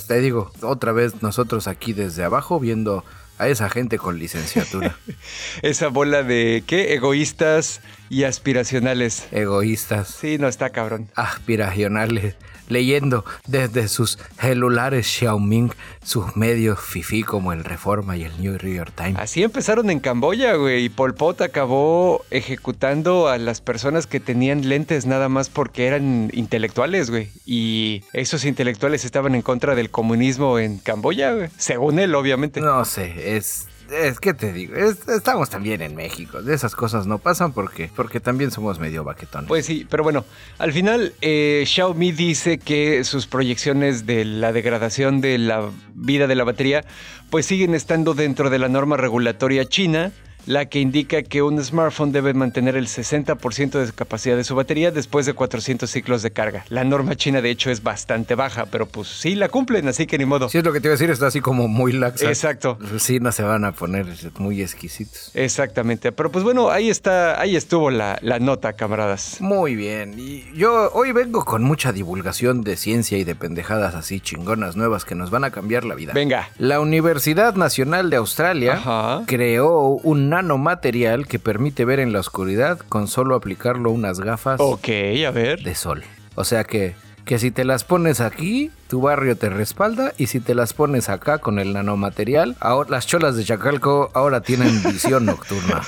te 0.08 0.22
digo, 0.22 0.52
otra 0.64 0.92
vez 0.92 1.22
nosotros 1.22 1.68
aquí 1.68 1.94
desde 1.94 2.24
abajo 2.24 2.60
viendo 2.60 3.04
a 3.38 3.48
esa 3.48 3.70
gente 3.70 3.98
con 3.98 4.20
licenciatura. 4.20 4.98
esa 5.62 5.88
bola 5.88 6.24
de, 6.24 6.64
¿qué? 6.66 6.94
Egoístas 6.94 7.82
y 8.10 8.24
aspiracionales. 8.24 9.28
Egoístas. 9.32 10.08
Sí, 10.10 10.38
no 10.38 10.48
está 10.48 10.70
cabrón. 10.70 11.10
Aspiracionales 11.16 12.36
leyendo 12.68 13.26
desde 13.48 13.88
sus 13.88 14.18
celulares 14.40 15.08
Xiaomi 15.08 15.56
sus 16.04 16.36
medios 16.36 16.80
fifi 16.80 17.24
como 17.24 17.54
el 17.54 17.64
Reforma 17.64 18.18
y 18.18 18.24
el 18.24 18.32
New 18.40 18.58
York 18.58 18.94
Times. 18.96 19.18
Así 19.18 19.44
empezaron 19.44 19.90
en 19.90 20.00
Camboya, 20.00 20.56
güey, 20.56 20.86
y 20.86 20.90
Pol 20.90 21.16
Pot 21.16 21.42
acabó 21.42 22.24
ejecutando 22.32 23.28
a 23.28 23.38
las 23.38 23.62
personas 23.62 24.08
que 24.08 24.20
tenían 24.20 24.68
lentes 24.68 25.06
nada 25.06 25.30
más 25.30 25.50
porque 25.50 25.88
eran 25.88 26.30
intelectuales, 26.34 27.10
güey. 27.10 27.30
Y 27.46 28.04
esos 28.14 28.46
intelectuales 28.46 29.06
estaban 29.06 29.36
en 29.36 29.42
contra 29.42 29.76
del 29.76 29.90
comunismo 29.90 30.60
en 30.60 30.78
Camboya, 30.78 31.34
güey. 31.34 31.50
Según 31.58 32.00
él, 32.00 32.14
obviamente. 32.16 32.62
No 32.62 32.86
sé, 32.86 33.38
es 33.38 33.68
es 33.92 34.20
que 34.20 34.34
te 34.34 34.54
digo, 34.54 34.76
estamos 34.76 35.50
también 35.50 35.82
en 35.82 35.96
México. 35.96 36.42
De 36.42 36.54
esas 36.54 36.76
cosas 36.76 37.08
no 37.08 37.18
pasan 37.18 37.54
porque, 37.54 37.90
porque 37.96 38.20
también 38.20 38.52
somos 38.52 38.80
medio 38.80 39.04
baquetones. 39.04 39.48
Pues 39.48 39.66
sí, 39.66 39.86
pero 39.90 40.04
bueno, 40.04 40.26
al 40.58 40.74
final 40.74 41.14
eh, 41.22 41.64
Xiaomi 41.66 42.12
dice 42.12 42.58
que 42.58 43.04
sus 43.04 43.28
proyecciones 43.28 44.06
de 44.06 44.26
la 44.26 44.52
degradación 44.52 45.22
de 45.22 45.38
la 45.38 45.70
vida 45.94 46.28
de 46.28 46.36
la 46.36 46.44
batería 46.44 46.84
pues 47.30 47.46
siguen 47.46 47.74
estando 47.76 48.14
dentro 48.14 48.50
de 48.50 48.60
la 48.60 48.70
norma 48.70 48.98
regulatoria 48.98 49.66
china 49.66 50.12
la 50.46 50.66
que 50.66 50.80
indica 50.80 51.24
que 51.24 51.42
un 51.42 51.64
smartphone 51.64 52.12
debe 52.12 52.34
mantener 52.34 52.76
el 52.76 52.88
60% 52.88 53.86
de 53.86 53.92
capacidad 53.92 54.36
de 54.36 54.44
su 54.44 54.56
batería 54.56 54.92
después 54.92 55.26
de 55.26 55.34
400 55.34 55.90
ciclos 55.90 56.22
de 56.22 56.32
carga. 56.32 56.66
La 56.70 56.84
norma 56.84 57.16
china 57.16 57.42
de 57.42 57.50
hecho 57.50 57.72
es 57.72 57.84
bastante 57.84 58.36
baja, 58.36 58.66
pero 58.66 58.86
pues 58.86 59.08
sí 59.08 59.36
la 59.36 59.50
cumplen, 59.50 59.88
así 59.88 60.06
que 60.06 60.18
ni 60.18 60.26
modo. 60.26 60.50
Sí, 60.50 60.58
es 60.58 60.64
lo 60.64 60.74
que 60.74 60.80
te 60.80 60.88
iba 60.88 60.94
a 60.94 60.98
decir, 60.98 61.10
está 61.10 61.28
así 61.28 61.42
como 61.42 61.68
muy 61.68 61.92
laxa. 61.92 62.28
Exacto. 62.28 62.78
Sí, 62.98 63.20
no 63.20 63.32
se 63.32 63.44
van 63.44 63.66
a 63.66 63.72
poner 63.72 64.06
muy 64.38 64.62
exquisitos. 64.62 65.32
Exactamente, 65.34 66.12
pero 66.12 66.32
pues 66.32 66.44
bueno, 66.44 66.70
ahí 66.70 66.90
está, 66.90 67.40
ahí 67.40 67.56
estuvo 67.56 67.90
la, 67.90 68.18
la 68.22 68.40
nota, 68.40 68.74
camaradas. 68.74 69.42
Muy 69.42 69.76
bien, 69.76 70.16
y 70.18 70.46
yo 70.56 70.92
hoy 70.94 71.12
vengo 71.12 71.46
con 71.46 71.64
mucha 71.64 71.92
divulgación 71.92 72.62
de 72.62 72.76
ciencia 72.76 73.18
y 73.18 73.24
de 73.24 73.36
pendejadas 73.36 73.96
así 73.96 74.20
chingonas 74.20 74.76
nuevas 74.76 75.06
que 75.06 75.16
nos 75.16 75.32
van 75.32 75.44
a 75.44 75.52
cambiar 75.52 75.86
la 75.86 75.96
vida. 75.96 76.14
Venga. 76.14 76.50
La 76.58 76.80
Universidad 76.80 77.56
Nacional 77.56 78.10
de 78.10 78.18
Australia 78.18 79.24
creó 79.26 79.88
un 80.04 80.35
nanomaterial 80.42 81.28
que 81.28 81.40
permite 81.40 81.86
ver 81.86 82.00
en 82.00 82.12
la 82.14 82.20
oscuridad 82.20 82.80
con 82.90 83.08
solo 83.08 83.36
aplicarlo 83.36 83.92
unas 83.92 84.20
gafas 84.20 84.60
Ok, 84.62 84.90
a 85.28 85.32
ver. 85.32 85.62
de 85.64 85.76
sol. 85.76 86.04
O 86.36 86.44
sea 86.44 86.64
que, 86.64 86.96
que 87.26 87.40
si 87.40 87.52
te 87.52 87.64
las 87.66 87.84
pones 87.84 88.20
aquí, 88.22 88.72
tu 88.88 89.02
barrio 89.02 89.36
te 89.36 89.50
respalda 89.50 90.14
y 90.18 90.28
si 90.28 90.40
te 90.40 90.56
las 90.56 90.74
pones 90.74 91.10
acá 91.10 91.40
con 91.40 91.60
el 91.60 91.74
nanomaterial, 91.74 92.56
ahora, 92.60 92.90
las 92.92 93.08
cholas 93.08 93.36
de 93.36 93.44
Chacalco 93.44 94.12
ahora 94.14 94.42
tienen 94.42 94.82
visión 94.92 95.26
nocturna. 95.26 95.82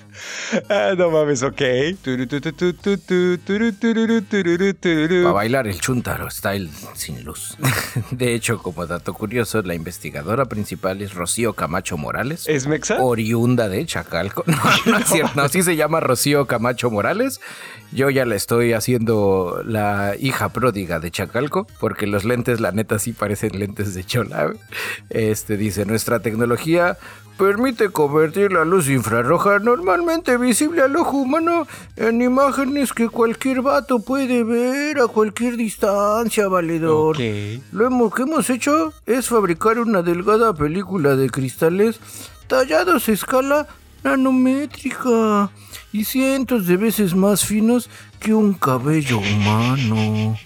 ah, 0.68 0.92
no 0.96 1.10
mames, 1.10 1.42
ok. 1.42 1.62
Para 5.22 5.32
bailar 5.32 5.66
el 5.66 5.80
chuntaro 5.80 6.30
style 6.30 6.70
sin 6.94 7.22
luz. 7.24 7.56
De 8.10 8.34
hecho, 8.34 8.58
como 8.58 8.86
dato 8.86 9.14
curioso, 9.14 9.60
la 9.62 9.74
investigadora 9.74 10.46
principal 10.46 11.02
es 11.02 11.14
Rocío 11.14 11.52
Camacho 11.52 11.96
Morales. 11.96 12.44
¿Es 12.48 12.66
Mexa? 12.66 13.02
Oriunda 13.02 13.68
de 13.68 13.84
Chacalco. 13.84 14.44
No, 14.46 14.56
no 14.86 14.98
es 14.98 15.08
cierto. 15.08 15.32
No, 15.34 15.48
sí 15.48 15.62
se 15.62 15.76
llama 15.76 16.00
Rocío 16.00 16.46
Camacho 16.46 16.90
Morales. 16.90 17.40
Yo 17.92 18.08
ya 18.08 18.24
la 18.24 18.36
estoy 18.36 18.72
haciendo 18.72 19.62
la 19.66 20.14
hija 20.18 20.48
pródiga 20.48 20.98
de 20.98 21.10
Chacalco 21.10 21.66
porque 21.78 22.06
los 22.06 22.21
lentes, 22.24 22.60
la 22.60 22.72
neta, 22.72 22.98
sí 22.98 23.12
parecen 23.12 23.58
lentes 23.58 23.94
de 23.94 24.04
chola. 24.04 24.52
Este 25.10 25.56
dice, 25.56 25.84
nuestra 25.84 26.20
tecnología 26.20 26.96
permite 27.38 27.90
convertir 27.90 28.52
la 28.52 28.64
luz 28.64 28.88
infrarroja 28.88 29.58
normalmente 29.58 30.36
visible 30.36 30.82
al 30.82 30.94
ojo 30.96 31.16
humano 31.16 31.66
en 31.96 32.22
imágenes 32.22 32.92
que 32.92 33.08
cualquier 33.08 33.62
vato 33.62 34.00
puede 34.00 34.44
ver 34.44 35.00
a 35.00 35.08
cualquier 35.08 35.56
distancia, 35.56 36.48
valedor. 36.48 37.16
Lo 37.72 38.10
que 38.10 38.22
hemos 38.22 38.50
hecho 38.50 38.92
es 39.06 39.28
fabricar 39.28 39.78
una 39.78 40.02
delgada 40.02 40.54
película 40.54 41.16
de 41.16 41.30
cristales 41.30 42.00
tallados 42.46 43.08
a 43.08 43.12
escala 43.12 43.66
nanométrica 44.04 45.50
y 45.92 46.04
cientos 46.04 46.66
de 46.66 46.76
veces 46.76 47.14
más 47.14 47.44
finos 47.44 47.88
que 48.20 48.34
un 48.34 48.54
cabello 48.54 49.18
humano. 49.18 50.36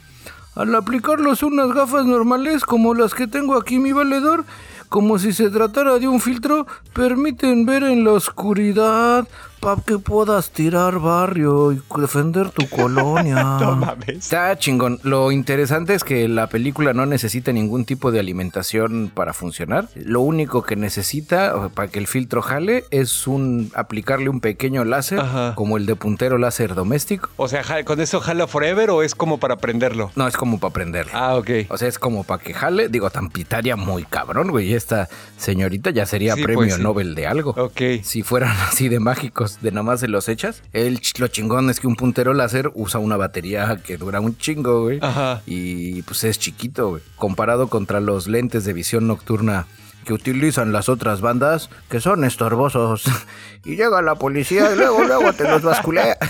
Al 0.56 0.74
aplicarlos 0.74 1.42
unas 1.42 1.68
gafas 1.72 2.06
normales 2.06 2.64
como 2.64 2.94
las 2.94 3.12
que 3.12 3.26
tengo 3.26 3.56
aquí 3.56 3.78
mi 3.78 3.92
valedor, 3.92 4.46
como 4.88 5.18
si 5.18 5.34
se 5.34 5.50
tratara 5.50 5.98
de 5.98 6.08
un 6.08 6.18
filtro, 6.18 6.66
permiten 6.94 7.66
ver 7.66 7.82
en 7.82 8.04
la 8.04 8.12
oscuridad 8.12 9.28
para 9.60 9.80
que 9.82 9.98
puedas 9.98 10.50
tirar 10.50 10.98
barrio 10.98 11.72
y 11.72 11.82
defender 11.98 12.50
tu 12.50 12.68
colonia. 12.68 13.42
no 13.60 13.96
Está 14.06 14.56
chingón. 14.58 15.00
Lo 15.02 15.32
interesante 15.32 15.94
es 15.94 16.04
que 16.04 16.28
la 16.28 16.48
película 16.48 16.92
no 16.92 17.06
necesita 17.06 17.52
ningún 17.52 17.84
tipo 17.84 18.10
de 18.10 18.20
alimentación 18.20 19.10
para 19.12 19.32
funcionar. 19.32 19.88
Lo 19.94 20.20
único 20.20 20.62
que 20.62 20.76
necesita 20.76 21.70
para 21.74 21.88
que 21.88 21.98
el 21.98 22.06
filtro 22.06 22.42
jale 22.42 22.84
es 22.90 23.26
un 23.26 23.70
aplicarle 23.74 24.28
un 24.28 24.40
pequeño 24.40 24.84
láser, 24.84 25.22
como 25.54 25.76
el 25.76 25.86
de 25.86 25.96
puntero 25.96 26.38
láser 26.38 26.74
doméstico. 26.74 27.30
O 27.36 27.48
sea, 27.48 27.62
¿con 27.84 28.00
eso 28.00 28.20
jala 28.20 28.46
forever 28.46 28.90
o 28.90 29.02
es 29.02 29.14
como 29.14 29.38
para 29.38 29.56
prenderlo? 29.56 30.10
No, 30.16 30.26
es 30.26 30.36
como 30.36 30.58
para 30.58 30.72
prenderlo. 30.72 31.12
Ah, 31.14 31.36
ok. 31.36 31.50
O 31.68 31.78
sea, 31.78 31.88
es 31.88 31.98
como 31.98 32.24
para 32.24 32.42
que 32.42 32.54
jale. 32.54 32.88
Digo, 32.88 33.10
tan 33.10 33.30
pitaria 33.30 33.76
muy 33.76 34.04
cabrón, 34.04 34.50
güey. 34.50 34.74
Esta 34.74 35.08
señorita 35.36 35.90
ya 35.90 36.06
sería 36.06 36.34
pues 36.34 36.44
premio 36.44 36.78
Nobel 36.78 37.14
de 37.14 37.26
algo. 37.26 37.50
Ok. 37.56 38.02
Si 38.02 38.22
fueran 38.22 38.56
así 38.68 38.88
de 38.88 39.00
mágicos 39.00 39.45
de 39.60 39.70
nada 39.70 39.82
más 39.82 40.00
se 40.00 40.08
los 40.08 40.28
echas. 40.28 40.62
El, 40.72 41.00
lo 41.18 41.28
chingón 41.28 41.70
es 41.70 41.80
que 41.80 41.86
un 41.86 41.96
puntero 41.96 42.34
láser 42.34 42.70
usa 42.74 43.00
una 43.00 43.16
batería 43.16 43.80
que 43.84 43.96
dura 43.96 44.20
un 44.20 44.36
chingo, 44.36 44.82
güey. 44.82 44.98
Ajá. 45.02 45.42
Y 45.46 46.02
pues 46.02 46.24
es 46.24 46.38
chiquito, 46.38 46.90
güey. 46.90 47.02
Comparado 47.16 47.68
contra 47.68 48.00
los 48.00 48.26
lentes 48.26 48.64
de 48.64 48.72
visión 48.72 49.06
nocturna 49.06 49.66
que 50.06 50.14
utilizan 50.14 50.72
las 50.72 50.88
otras 50.88 51.20
bandas, 51.20 51.68
que 51.90 52.00
son 52.00 52.24
estorbosos. 52.24 53.04
y 53.64 53.76
llega 53.76 54.00
la 54.00 54.14
policía 54.14 54.72
y 54.72 54.76
luego, 54.76 55.02
luego 55.04 55.32
te 55.32 55.44
los 55.44 55.62
basculea. 55.62 56.16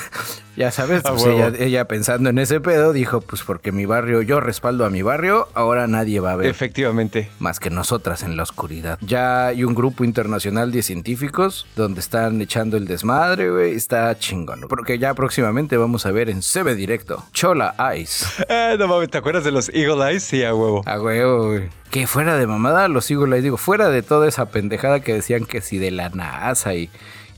Ya 0.56 0.70
sabes, 0.70 1.02
pues 1.02 1.22
ella, 1.60 1.84
pensando 1.84 2.30
en 2.30 2.38
ese 2.38 2.60
pedo 2.60 2.94
dijo, 2.94 3.20
pues 3.20 3.42
porque 3.42 3.72
mi 3.72 3.84
barrio, 3.84 4.22
yo 4.22 4.40
respaldo 4.40 4.86
a 4.86 4.90
mi 4.90 5.02
barrio, 5.02 5.48
ahora 5.52 5.86
nadie 5.86 6.18
va 6.18 6.32
a 6.32 6.36
ver. 6.36 6.46
Efectivamente. 6.46 7.28
Más 7.40 7.60
que 7.60 7.68
nosotras 7.68 8.22
en 8.22 8.38
la 8.38 8.42
oscuridad. 8.42 8.98
Ya 9.02 9.48
hay 9.48 9.64
un 9.64 9.74
grupo 9.74 10.02
internacional 10.02 10.72
de 10.72 10.82
científicos 10.82 11.66
donde 11.76 12.00
están 12.00 12.40
echando 12.40 12.78
el 12.78 12.86
desmadre, 12.86 13.50
güey. 13.50 13.74
Está 13.74 14.18
chingón. 14.18 14.62
Porque 14.66 14.98
ya 14.98 15.12
próximamente 15.12 15.76
vamos 15.76 16.06
a 16.06 16.10
ver 16.10 16.30
en 16.30 16.40
CB 16.40 16.74
Directo. 16.74 17.22
Chola 17.34 17.74
Eyes. 17.92 18.24
Ah, 18.48 18.76
no 18.78 18.88
mames, 18.88 19.10
¿te 19.10 19.18
acuerdas 19.18 19.44
de 19.44 19.52
los 19.52 19.68
Eagle 19.74 20.10
Eyes? 20.10 20.22
Sí, 20.22 20.42
a 20.42 20.54
huevo. 20.54 20.82
A 20.86 20.98
huevo, 20.98 21.48
güey. 21.48 21.68
Que 21.96 22.06
fuera 22.06 22.36
de 22.36 22.46
mamada, 22.46 22.88
los 22.88 23.10
Eagle 23.10 23.36
Eyes, 23.36 23.42
digo, 23.42 23.56
fuera 23.56 23.88
de 23.88 24.02
toda 24.02 24.28
esa 24.28 24.50
pendejada 24.50 25.00
que 25.00 25.14
decían 25.14 25.46
que 25.46 25.62
si 25.62 25.78
de 25.78 25.90
la 25.90 26.10
NASA 26.10 26.74
y 26.74 26.90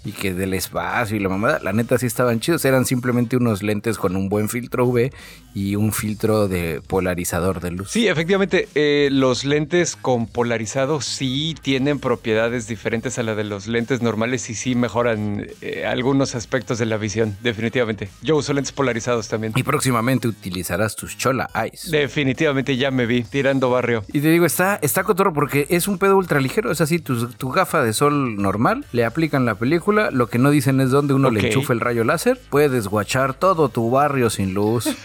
y 0.08 0.12
que 0.12 0.32
del 0.32 0.54
espacio 0.54 1.16
y 1.16 1.20
la 1.20 1.28
mamada, 1.28 1.60
la 1.62 1.72
neta 1.72 1.98
sí 1.98 2.06
estaban 2.06 2.40
chidos. 2.40 2.64
Eran 2.64 2.86
simplemente 2.86 3.36
unos 3.36 3.62
lentes 3.62 3.98
con 3.98 4.16
un 4.16 4.28
buen 4.28 4.48
filtro 4.48 4.86
UV 4.86 5.10
y 5.54 5.76
un 5.76 5.92
filtro 5.92 6.48
de 6.48 6.80
polarizador 6.86 7.60
de 7.60 7.70
luz. 7.70 7.90
Sí, 7.90 8.08
efectivamente, 8.08 8.68
eh, 8.74 9.08
los 9.12 9.44
lentes 9.44 9.96
con 9.96 10.26
polarizado 10.26 11.00
sí 11.00 11.54
tienen 11.60 11.98
propiedades 11.98 12.68
diferentes 12.68 13.18
a 13.18 13.22
la 13.22 13.34
de 13.34 13.44
los 13.44 13.66
lentes 13.66 14.00
normales 14.02 14.48
y 14.50 14.54
sí 14.54 14.74
mejoran 14.74 15.46
eh, 15.60 15.84
algunos 15.86 16.34
aspectos 16.34 16.78
de 16.78 16.86
la 16.86 16.96
visión, 16.96 17.36
definitivamente. 17.42 18.08
Yo 18.22 18.36
uso 18.36 18.52
lentes 18.52 18.72
polarizados 18.72 19.28
también. 19.28 19.52
Y 19.56 19.62
próximamente 19.62 20.28
utilizarás 20.28 20.96
tus 20.96 21.18
Chola 21.18 21.50
Eyes. 21.54 21.90
Definitivamente 21.90 22.76
ya 22.76 22.90
me 22.90 23.06
vi 23.06 23.24
tirando 23.24 23.70
barrio. 23.70 24.04
Y 24.12 24.20
te 24.20 24.30
digo, 24.30 24.46
está, 24.46 24.78
está 24.80 25.04
cotorro 25.04 25.34
porque 25.34 25.66
es 25.68 25.86
un 25.88 25.98
pedo 25.98 26.16
ultra 26.16 26.40
ligero. 26.40 26.70
Es 26.70 26.80
así, 26.80 26.98
tu, 26.98 27.28
tu 27.28 27.50
gafa 27.50 27.82
de 27.82 27.92
sol 27.92 28.40
normal, 28.40 28.86
le 28.92 29.04
aplican 29.04 29.44
la 29.44 29.56
película. 29.56 29.97
Lo 30.12 30.28
que 30.28 30.38
no 30.38 30.50
dicen 30.50 30.80
es 30.80 30.90
dónde 30.90 31.14
uno 31.14 31.30
le 31.30 31.46
enchufa 31.46 31.72
el 31.72 31.80
rayo 31.80 32.04
láser. 32.04 32.40
Puedes 32.50 32.86
guachar 32.88 33.34
todo 33.34 33.68
tu 33.68 33.90
barrio 33.90 34.30
sin 34.30 34.54
luz. 34.54 34.88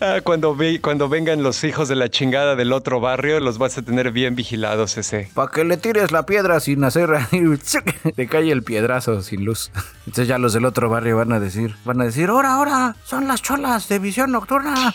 Ah, 0.00 0.20
cuando, 0.24 0.56
ve- 0.56 0.80
cuando 0.80 1.08
vengan 1.08 1.42
los 1.42 1.62
hijos 1.64 1.88
de 1.88 1.94
la 1.94 2.08
chingada 2.08 2.56
del 2.56 2.72
otro 2.72 3.00
barrio, 3.00 3.38
los 3.40 3.58
vas 3.58 3.76
a 3.78 3.82
tener 3.82 4.10
bien 4.10 4.34
vigilados 4.34 4.96
ese. 4.96 5.28
Para 5.34 5.50
que 5.50 5.64
le 5.64 5.76
tires 5.76 6.12
la 6.12 6.24
piedra 6.26 6.58
sin 6.60 6.82
hacer. 6.84 7.10
te 8.16 8.26
cae 8.26 8.50
el 8.50 8.62
piedrazo 8.62 9.20
sin 9.22 9.44
luz. 9.44 9.70
Entonces 10.06 10.26
ya 10.28 10.38
los 10.38 10.52
del 10.54 10.64
otro 10.64 10.88
barrio 10.88 11.16
van 11.18 11.32
a 11.32 11.40
decir: 11.40 11.74
Van 11.84 12.00
a 12.00 12.04
decir, 12.04 12.28
ahora, 12.30 12.54
ahora, 12.54 12.96
son 13.04 13.28
las 13.28 13.42
cholas 13.42 13.88
de 13.88 13.98
visión 13.98 14.32
nocturna. 14.32 14.92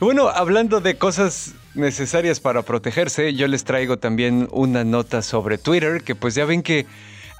Bueno, 0.00 0.28
hablando 0.28 0.80
de 0.80 0.96
cosas 0.96 1.54
necesarias 1.74 2.40
para 2.40 2.62
protegerse, 2.62 3.34
yo 3.34 3.46
les 3.48 3.64
traigo 3.64 3.98
también 3.98 4.48
una 4.52 4.84
nota 4.84 5.22
sobre 5.22 5.58
Twitter, 5.58 6.02
que 6.02 6.14
pues 6.14 6.34
ya 6.34 6.44
ven 6.44 6.62
que 6.62 6.86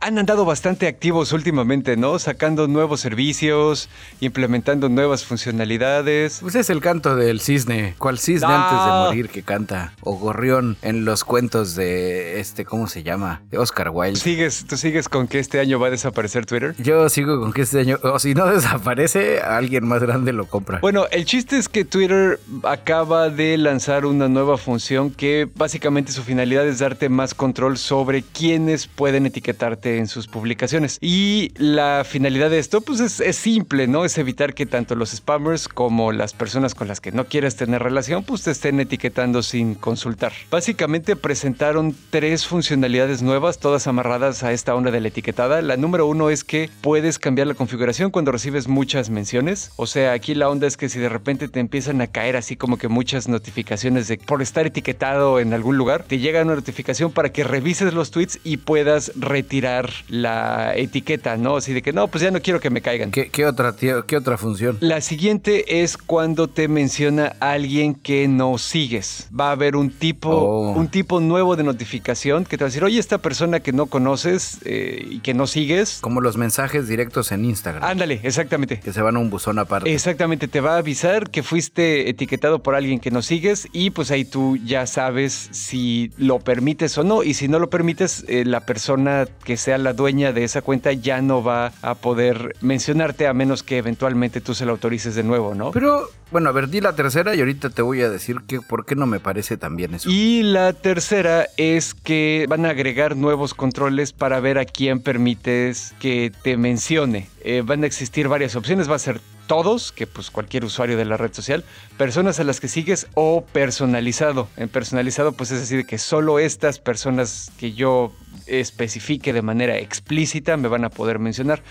han 0.03 0.19
andado 0.19 0.45
bastante 0.45 0.88
activos 0.88 1.33
últimamente, 1.33 1.97
¿no? 1.97 2.19
Sacando 2.19 2.67
nuevos 2.67 3.01
servicios, 3.01 3.88
implementando 4.19 4.88
nuevas 4.88 5.25
funcionalidades. 5.25 6.38
Pues 6.41 6.57
es 6.57 6.71
el 6.71 6.81
canto 6.81 7.15
del 7.15 7.41
cisne. 7.41 7.95
¿Cuál 7.99 8.19
cisne 8.19 8.53
antes 8.53 8.85
de 8.85 8.91
morir 8.91 9.29
que 9.29 9.45
canta? 9.45 9.93
O 10.01 10.17
gorrión 10.17 10.77
en 10.83 11.05
los 11.05 11.23
cuentos 11.23 11.77
de 11.77 12.41
este, 12.41 12.65
¿cómo 12.65 12.88
se 12.88 13.05
llama? 13.05 13.43
De 13.53 13.59
Oscar 13.59 13.91
Wilde. 13.91 14.19
¿Sigues, 14.19 14.65
¿Tú 14.69 14.77
sigues 14.77 15.09
con 15.09 15.29
que 15.29 15.38
este 15.38 15.61
año 15.61 15.79
va 15.79 15.87
a 15.87 15.91
desaparecer 15.91 16.47
Twitter? 16.47 16.75
Yo 16.79 17.09
sigo 17.09 17.38
con 17.38 17.53
que 17.53 17.62
este 17.62 17.79
año, 17.79 17.97
o 18.03 18.19
si 18.19 18.35
no 18.35 18.47
desaparece, 18.53 19.41
alguien 19.41 19.87
más 19.87 20.03
grande 20.03 20.33
lo 20.33 20.47
compra. 20.47 20.81
Bueno, 20.81 21.07
el 21.12 21.27
chiste 21.27 21.59
es 21.59 21.69
que 21.69 21.85
Twitter 21.85 22.41
acaba 22.65 23.31
de 23.31 23.57
lanzar 23.57 24.05
una 24.07 24.29
nueva 24.29 24.59
función 24.59 25.12
que 25.12 25.49
básicamente 25.55 26.11
su 26.11 26.25
finalidad 26.25 26.67
es 26.67 26.81
darte 26.81 27.09
más 27.09 27.35
control 27.35 27.79
sobre 27.79 28.23
quiénes 28.25 28.88
pueden 28.88 29.27
etiquetarte 29.27 29.92
en 29.99 30.09
sus 30.09 30.29
publicaciones. 30.29 30.99
Y 31.01 31.53
la 31.57 32.05
finalidad 32.05 32.51
de 32.51 32.59
esto, 32.59 32.81
pues 32.81 33.01
es, 33.01 33.21
es 33.21 33.37
simple, 33.37 33.87
¿no? 33.87 34.05
Es 34.05 34.19
evitar 34.19 34.55
que 34.55 34.67
tanto 34.67 34.95
los 34.95 35.11
spammers 35.11 35.69
como 35.69 36.13
las 36.13 36.33
personas 36.33 36.75
con 36.75 36.89
las 36.89 37.01
que 37.01 37.13
no 37.13 37.27
quieres 37.27 37.57
tener 37.57 37.83
relación, 37.83 38.25
pues 38.25 38.43
te 38.43 38.51
estén 38.51 38.81
etiquetando 38.81 39.43
sin 39.43 39.75
consultar. 39.75 40.33
Básicamente 40.51 41.17
presentaron 41.17 41.95
tres 42.11 42.47
funcionalidades 42.47 43.23
nuevas, 43.23 43.59
todas 43.59 43.87
amarradas 43.87 44.43
a 44.43 44.53
esta 44.53 44.75
onda 44.75 44.91
de 44.91 45.01
la 45.01 45.09
etiquetada. 45.09 45.63
La 45.63 45.77
número 45.77 46.07
uno 46.07 46.31
es 46.31 46.45
que 46.45 46.71
puedes 46.81 47.19
cambiar 47.19 47.47
la 47.47 47.55
configuración 47.55 48.11
cuando 48.11 48.33
recibes 48.33 48.69
muchas 48.69 49.11
menciones. 49.11 49.73
O 49.77 49.87
sea, 49.87 50.13
aquí 50.13 50.35
la 50.35 50.49
onda 50.49 50.67
es 50.67 50.77
que 50.77 50.89
si 50.89 50.99
de 50.99 51.09
repente 51.09 51.49
te 51.49 51.61
empiezan 51.61 52.01
a 52.01 52.07
caer 52.07 52.37
así 52.37 52.57
como 52.57 52.79
que 52.79 52.89
muchas 52.89 53.29
notificaciones 53.29 54.09
de 54.09 54.19
por 54.19 54.43
estar 54.43 54.67
etiquetado 54.67 55.41
en 55.41 55.53
algún 55.53 55.77
lugar, 55.77 56.05
te 56.05 56.19
llega 56.19 56.43
una 56.43 56.55
notificación 56.55 57.13
para 57.13 57.33
que 57.33 57.45
revises 57.45 57.95
los 57.95 58.11
tweets 58.11 58.39
y 58.45 58.59
puedas 58.59 59.13
retirar 59.17 59.82
la 60.09 60.75
etiqueta, 60.77 61.37
¿no? 61.37 61.57
Así 61.57 61.73
de 61.73 61.83
que 61.83 61.92
no, 61.92 62.09
pues 62.09 62.23
ya 62.23 62.31
no 62.31 62.40
quiero 62.40 62.61
que 62.61 62.71
me 62.71 62.81
caigan. 62.81 63.11
¿Qué, 63.11 63.29
qué 63.31 63.47
otra, 63.47 63.73
tío, 63.73 64.05
¿Qué 64.07 64.16
otra 64.16 64.37
función? 64.38 64.77
La 64.81 65.01
siguiente 65.01 65.83
es 65.83 65.97
cuando 65.97 66.49
te 66.49 66.68
menciona 66.68 67.35
alguien 67.40 67.95
que 67.95 68.29
no 68.29 68.59
sigues. 68.59 69.29
Va 69.38 69.49
a 69.49 69.53
haber 69.53 69.77
un 69.77 69.90
tipo, 69.90 70.31
Oh. 70.33 70.73
un 70.73 70.88
tipo 70.88 71.21
nuevo 71.21 71.57
de 71.57 71.62
notificación 71.64 72.45
que 72.45 72.57
te 72.59 72.64
va 72.64 72.66
a 72.66 72.71
decir, 72.71 72.85
oye, 72.85 72.99
esta 72.99 73.18
persona 73.18 73.61
que 73.61 73.73
no 73.73 73.87
conoces 73.87 74.59
eh, 74.64 75.05
y 75.11 75.18
que 75.21 75.35
no 75.35 75.47
sigues. 75.47 75.99
Como 76.01 76.21
los 76.21 76.37
mensajes 76.37 76.88
directos 76.88 77.33
en 77.33 77.45
Instagram. 77.45 77.83
Ándale, 77.85 78.21
exactamente. 78.23 78.81
Que 78.81 78.92
se 78.92 79.03
van 79.03 79.16
a 79.16 79.18
un 79.18 79.31
buzón 79.31 79.59
aparte. 79.59 79.92
Exactamente, 79.92 80.49
te 80.49 80.61
va 80.61 80.75
a 80.75 80.79
avisar 80.79 81.31
que 81.31 81.42
fuiste 81.42 82.09
etiquetado 82.09 82.62
por 82.62 82.75
alguien 82.75 82.99
que 83.01 83.11
no 83.11 83.23
sigues 83.23 83.68
y 83.73 83.90
pues 83.90 84.11
ahí 84.11 84.25
tú 84.25 84.57
ya 84.64 84.87
sabes 84.87 85.49
si 85.53 86.11
lo 86.16 86.38
permites 86.40 86.97
o 86.99 87.05
no 87.05 87.23
y 87.23 87.35
si 87.35 87.49
no 87.49 87.59
lo 87.59 87.71
permites, 87.71 88.25
eh, 88.29 88.45
la 88.45 88.61
persona 88.61 89.27
que 89.45 89.57
sea 89.73 89.79
la 89.79 89.95
dueña 89.95 90.33
de 90.33 90.45
esa 90.45 90.61
cuenta 90.61 90.93
ya 90.93 91.23
no 91.23 91.43
va 91.43 91.73
a 91.81 91.95
poder 91.95 92.57
mencionarte 92.61 93.27
a 93.27 93.33
menos 93.33 93.63
que 93.63 93.79
eventualmente 93.79 94.43
tú 94.43 94.55
se 94.55 94.67
lo 94.67 94.73
autorices 94.73 95.15
de 95.15 95.23
nuevo, 95.23 95.55
¿no? 95.55 95.71
Pero, 95.71 96.11
bueno, 96.31 96.51
a 96.51 96.53
ver, 96.53 96.69
di 96.69 96.83
la 96.83 96.95
tercera 96.95 97.35
y 97.35 97.39
ahorita 97.41 97.71
te 97.71 97.81
voy 97.81 98.03
a 98.03 98.11
decir 98.11 98.43
que 98.47 98.61
por 98.61 98.85
qué 98.85 98.97
no 98.97 99.07
me 99.07 99.19
parece 99.19 99.57
tan 99.57 99.77
bien 99.77 99.95
eso. 99.95 100.11
Y 100.11 100.43
la 100.43 100.75
tercera 100.75 101.49
es 101.57 101.95
que 101.95 102.45
van 102.51 102.67
a 102.67 102.71
agregar 102.71 103.17
nuevos 103.17 103.55
controles 103.55 104.13
para 104.13 104.41
ver 104.41 104.59
a 104.59 104.67
quién 104.67 105.01
permites 105.01 105.95
que 106.01 106.31
te 106.43 106.59
mencione. 106.59 107.31
Eh, 107.45 107.63
van 107.65 107.83
a 107.83 107.87
existir 107.87 108.29
varias 108.29 108.55
opciones, 108.55 108.91
va 108.91 108.97
a 108.97 108.99
ser 108.99 109.21
todos, 109.47 109.93
que 109.93 110.07
pues 110.07 110.31
cualquier 110.31 110.65
usuario 110.65 110.97
de 110.97 111.05
la 111.05 111.17
red 111.17 111.33
social, 111.33 111.65
personas 111.97 112.41
a 112.41 112.45
las 112.45 112.61
que 112.61 112.69
sigues 112.69 113.07
o 113.15 113.45
personalizado. 113.53 114.49
En 114.57 114.69
personalizado 114.69 115.33
pues 115.33 115.51
es 115.51 115.63
así 115.63 115.77
de 115.77 115.85
que 115.85 115.99
solo 115.99 116.39
estas 116.39 116.79
personas 116.79 117.51
que 117.59 117.73
yo 117.73 118.13
especifique 118.47 119.33
de 119.33 119.42
manera 119.42 119.79
explícita 119.79 120.57
me 120.57 120.68
van 120.68 120.85
a 120.85 120.90
poder 120.90 121.18
mencionar. 121.18 121.62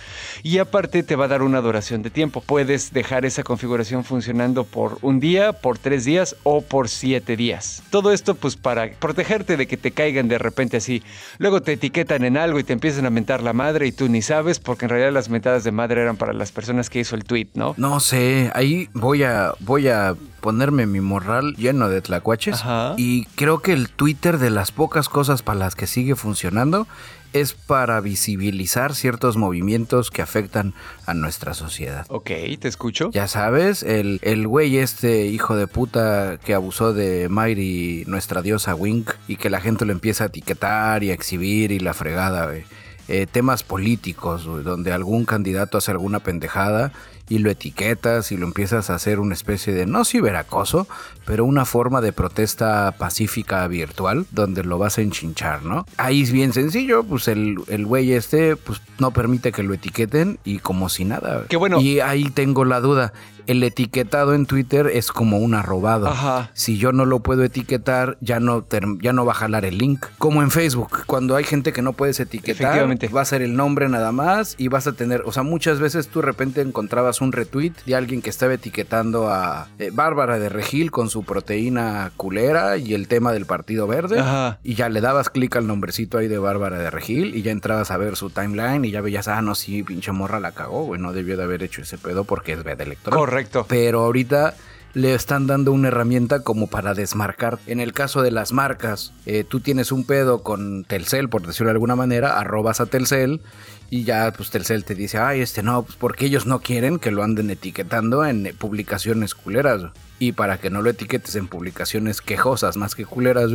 Y 0.43 0.57
aparte 0.57 1.03
te 1.03 1.15
va 1.15 1.25
a 1.25 1.27
dar 1.27 1.41
una 1.41 1.61
duración 1.61 2.01
de 2.01 2.09
tiempo. 2.09 2.41
Puedes 2.41 2.93
dejar 2.93 3.25
esa 3.25 3.43
configuración 3.43 4.03
funcionando 4.03 4.63
por 4.63 4.97
un 5.01 5.19
día, 5.19 5.53
por 5.53 5.77
tres 5.77 6.05
días 6.05 6.35
o 6.43 6.61
por 6.61 6.89
siete 6.89 7.35
días. 7.35 7.83
Todo 7.89 8.11
esto 8.11 8.35
pues 8.35 8.55
para 8.55 8.91
protegerte 8.91 9.57
de 9.57 9.67
que 9.67 9.77
te 9.77 9.91
caigan 9.91 10.27
de 10.27 10.37
repente 10.37 10.77
así. 10.77 11.03
Luego 11.37 11.61
te 11.61 11.73
etiquetan 11.73 12.23
en 12.23 12.37
algo 12.37 12.59
y 12.59 12.63
te 12.63 12.73
empiezan 12.73 13.05
a 13.05 13.09
mentar 13.09 13.43
la 13.43 13.53
madre 13.53 13.87
y 13.87 13.91
tú 13.91 14.09
ni 14.09 14.21
sabes 14.21 14.59
porque 14.59 14.85
en 14.85 14.89
realidad 14.89 15.11
las 15.11 15.29
mentadas 15.29 15.63
de 15.63 15.71
madre 15.71 16.01
eran 16.01 16.17
para 16.17 16.33
las 16.33 16.51
personas 16.51 16.89
que 16.89 16.99
hizo 16.99 17.15
el 17.15 17.23
tweet, 17.23 17.49
¿no? 17.53 17.73
No 17.77 17.99
sé, 17.99 18.51
ahí 18.53 18.89
voy 18.93 19.23
a, 19.23 19.53
voy 19.59 19.87
a 19.87 20.15
ponerme 20.41 20.85
mi 20.85 20.99
morral 20.99 21.55
lleno 21.55 21.87
de 21.87 22.01
tlacuaches. 22.01 22.55
Ajá. 22.61 22.95
Y 22.97 23.25
creo 23.35 23.59
que 23.59 23.73
el 23.73 23.89
Twitter 23.89 24.37
de 24.37 24.49
las 24.49 24.71
pocas 24.71 25.07
cosas 25.07 25.43
para 25.43 25.59
las 25.59 25.75
que 25.75 25.87
sigue 25.87 26.15
funcionando 26.15 26.87
es 27.33 27.53
para 27.53 28.01
visibilizar 28.01 28.93
ciertos 28.93 29.37
movimientos 29.37 30.11
que 30.11 30.21
afectan 30.21 30.73
a 31.05 31.13
nuestra 31.13 31.53
sociedad. 31.53 32.05
Ok, 32.09 32.31
te 32.59 32.67
escucho. 32.67 33.09
Ya 33.11 33.27
sabes, 33.27 33.83
el, 33.83 34.19
el 34.21 34.47
güey 34.47 34.77
este 34.77 35.27
hijo 35.27 35.55
de 35.55 35.67
puta 35.67 36.37
que 36.43 36.53
abusó 36.53 36.93
de 36.93 37.29
Mayri, 37.29 38.03
nuestra 38.07 38.41
diosa 38.41 38.75
Wink, 38.75 39.11
y 39.27 39.37
que 39.37 39.49
la 39.49 39.61
gente 39.61 39.85
lo 39.85 39.93
empieza 39.93 40.25
a 40.25 40.27
etiquetar 40.27 41.03
y 41.03 41.11
a 41.11 41.13
exhibir 41.13 41.71
y 41.71 41.79
la 41.79 41.93
fregada, 41.93 42.45
güey. 42.45 42.63
Eh, 43.07 43.27
temas 43.29 43.63
políticos, 43.63 44.45
donde 44.45 44.93
algún 44.93 45.25
candidato 45.25 45.77
hace 45.77 45.91
alguna 45.91 46.19
pendejada 46.19 46.93
y 47.31 47.37
lo 47.37 47.49
etiquetas 47.49 48.33
y 48.33 48.37
lo 48.37 48.45
empiezas 48.45 48.89
a 48.89 48.95
hacer 48.95 49.21
una 49.21 49.33
especie 49.33 49.71
de, 49.71 49.85
no 49.85 50.03
ciberacoso, 50.03 50.85
pero 51.25 51.45
una 51.45 51.65
forma 51.65 52.01
de 52.01 52.13
protesta 52.13 52.95
pacífica 52.97 53.67
virtual 53.67 54.25
donde 54.31 54.63
lo 54.63 54.77
vas 54.77 54.97
a 54.97 55.01
enchinchar, 55.01 55.63
¿no? 55.63 55.85
Ahí 55.97 56.21
es 56.21 56.31
bien 56.31 56.53
sencillo, 56.53 57.03
pues 57.03 57.27
el, 57.27 57.57
el 57.67 57.85
güey 57.85 58.13
este 58.13 58.55
pues 58.55 58.81
no 58.99 59.11
permite 59.11 59.51
que 59.51 59.63
lo 59.63 59.73
etiqueten 59.73 60.39
y 60.43 60.59
como 60.59 60.89
si 60.89 61.05
nada. 61.05 61.45
Qué 61.49 61.57
bueno. 61.57 61.81
Y 61.81 61.99
ahí 61.99 62.25
tengo 62.25 62.65
la 62.65 62.79
duda. 62.79 63.13
El 63.47 63.63
etiquetado 63.63 64.35
en 64.35 64.45
Twitter 64.45 64.87
es 64.93 65.11
como 65.11 65.39
un 65.39 65.55
arrobado. 65.55 66.07
Ajá. 66.07 66.51
Si 66.53 66.77
yo 66.77 66.91
no 66.91 67.05
lo 67.05 67.21
puedo 67.21 67.43
etiquetar, 67.43 68.17
ya 68.21 68.39
no, 68.39 68.65
ya 69.01 69.13
no 69.13 69.25
va 69.25 69.31
a 69.31 69.35
jalar 69.35 69.65
el 69.65 69.79
link. 69.79 70.05
Como 70.19 70.43
en 70.43 70.51
Facebook, 70.51 71.05
cuando 71.07 71.35
hay 71.35 71.43
gente 71.43 71.73
que 71.73 71.81
no 71.81 71.93
puedes 71.93 72.19
etiquetar, 72.19 72.87
va 73.13 73.21
a 73.21 73.25
ser 73.25 73.41
el 73.41 73.55
nombre 73.55 73.89
nada 73.89 74.11
más 74.11 74.55
y 74.57 74.67
vas 74.67 74.85
a 74.87 74.93
tener, 74.93 75.23
o 75.25 75.31
sea, 75.31 75.43
muchas 75.43 75.79
veces 75.79 76.07
tú 76.07 76.19
de 76.19 76.27
repente 76.27 76.61
encontrabas 76.61 77.19
un 77.19 77.31
retweet 77.31 77.73
de 77.85 77.95
alguien 77.95 78.21
que 78.21 78.29
estaba 78.29 78.53
etiquetando 78.53 79.29
a 79.29 79.67
eh, 79.79 79.89
Bárbara 79.91 80.37
de 80.37 80.49
Regil 80.49 80.91
con 80.91 81.09
su 81.11 81.23
proteína 81.23 82.11
culera 82.17 82.77
y 82.77 82.93
el 82.93 83.07
tema 83.07 83.31
del 83.31 83.45
Partido 83.45 83.85
Verde. 83.85 84.19
Ajá. 84.19 84.59
Y 84.63 84.75
ya 84.75 84.89
le 84.89 85.01
dabas 85.01 85.29
clic 85.29 85.55
al 85.55 85.67
nombrecito 85.67 86.17
ahí 86.17 86.27
de 86.27 86.39
Bárbara 86.39 86.79
de 86.79 86.89
Regil 86.89 87.35
y 87.35 87.43
ya 87.43 87.51
entrabas 87.51 87.91
a 87.91 87.97
ver 87.97 88.15
su 88.15 88.29
timeline 88.29 88.83
y 88.85 88.91
ya 88.91 89.01
veías, 89.01 89.27
ah, 89.27 89.41
no, 89.41 89.53
sí, 89.53 89.83
pinche 89.83 90.11
morra 90.11 90.39
la 90.39 90.53
cagó, 90.53 90.85
güey, 90.85 90.99
no 90.99 91.13
debió 91.13 91.37
de 91.37 91.43
haber 91.43 91.61
hecho 91.61 91.81
ese 91.81 91.97
pedo 91.97 92.23
porque 92.23 92.53
es 92.53 92.63
veda 92.63 92.83
electoral. 92.83 93.19
Correcto. 93.19 93.65
Pero 93.67 94.01
ahorita 94.01 94.55
le 94.93 95.13
están 95.13 95.47
dando 95.47 95.71
una 95.71 95.89
herramienta 95.89 96.41
como 96.41 96.67
para 96.67 96.93
desmarcar. 96.93 97.59
En 97.67 97.79
el 97.79 97.93
caso 97.93 98.21
de 98.21 98.31
las 98.31 98.51
marcas, 98.51 99.13
eh, 99.25 99.43
tú 99.47 99.59
tienes 99.59 99.91
un 99.91 100.05
pedo 100.05 100.43
con 100.43 100.83
Telcel, 100.83 101.29
por 101.29 101.45
decirlo 101.45 101.67
de 101.67 101.73
alguna 101.73 101.95
manera, 101.95 102.39
arrobas 102.39 102.81
a 102.81 102.85
Telcel 102.85 103.41
y 103.89 104.03
ya 104.03 104.31
pues 104.31 104.49
Telcel 104.49 104.85
te 104.85 104.95
dice, 104.95 105.17
ay, 105.17 105.41
este 105.41 105.63
no, 105.63 105.83
pues 105.83 105.97
porque 105.97 106.25
ellos 106.25 106.45
no 106.45 106.61
quieren 106.61 106.99
que 106.99 107.11
lo 107.11 107.23
anden 107.23 107.49
etiquetando 107.49 108.25
en 108.25 108.47
eh, 108.47 108.53
publicaciones 108.53 109.35
culeras. 109.35 109.91
Y 110.19 110.33
para 110.33 110.59
que 110.59 110.69
no 110.69 110.81
lo 110.81 110.89
etiquetes 110.89 111.35
en 111.35 111.47
publicaciones 111.47 112.21
quejosas 112.21 112.77
más 112.77 112.95
que 112.95 113.05
culeras, 113.05 113.51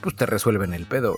pues 0.00 0.16
te 0.16 0.26
resuelven 0.26 0.74
el 0.74 0.84
pedo. 0.84 1.16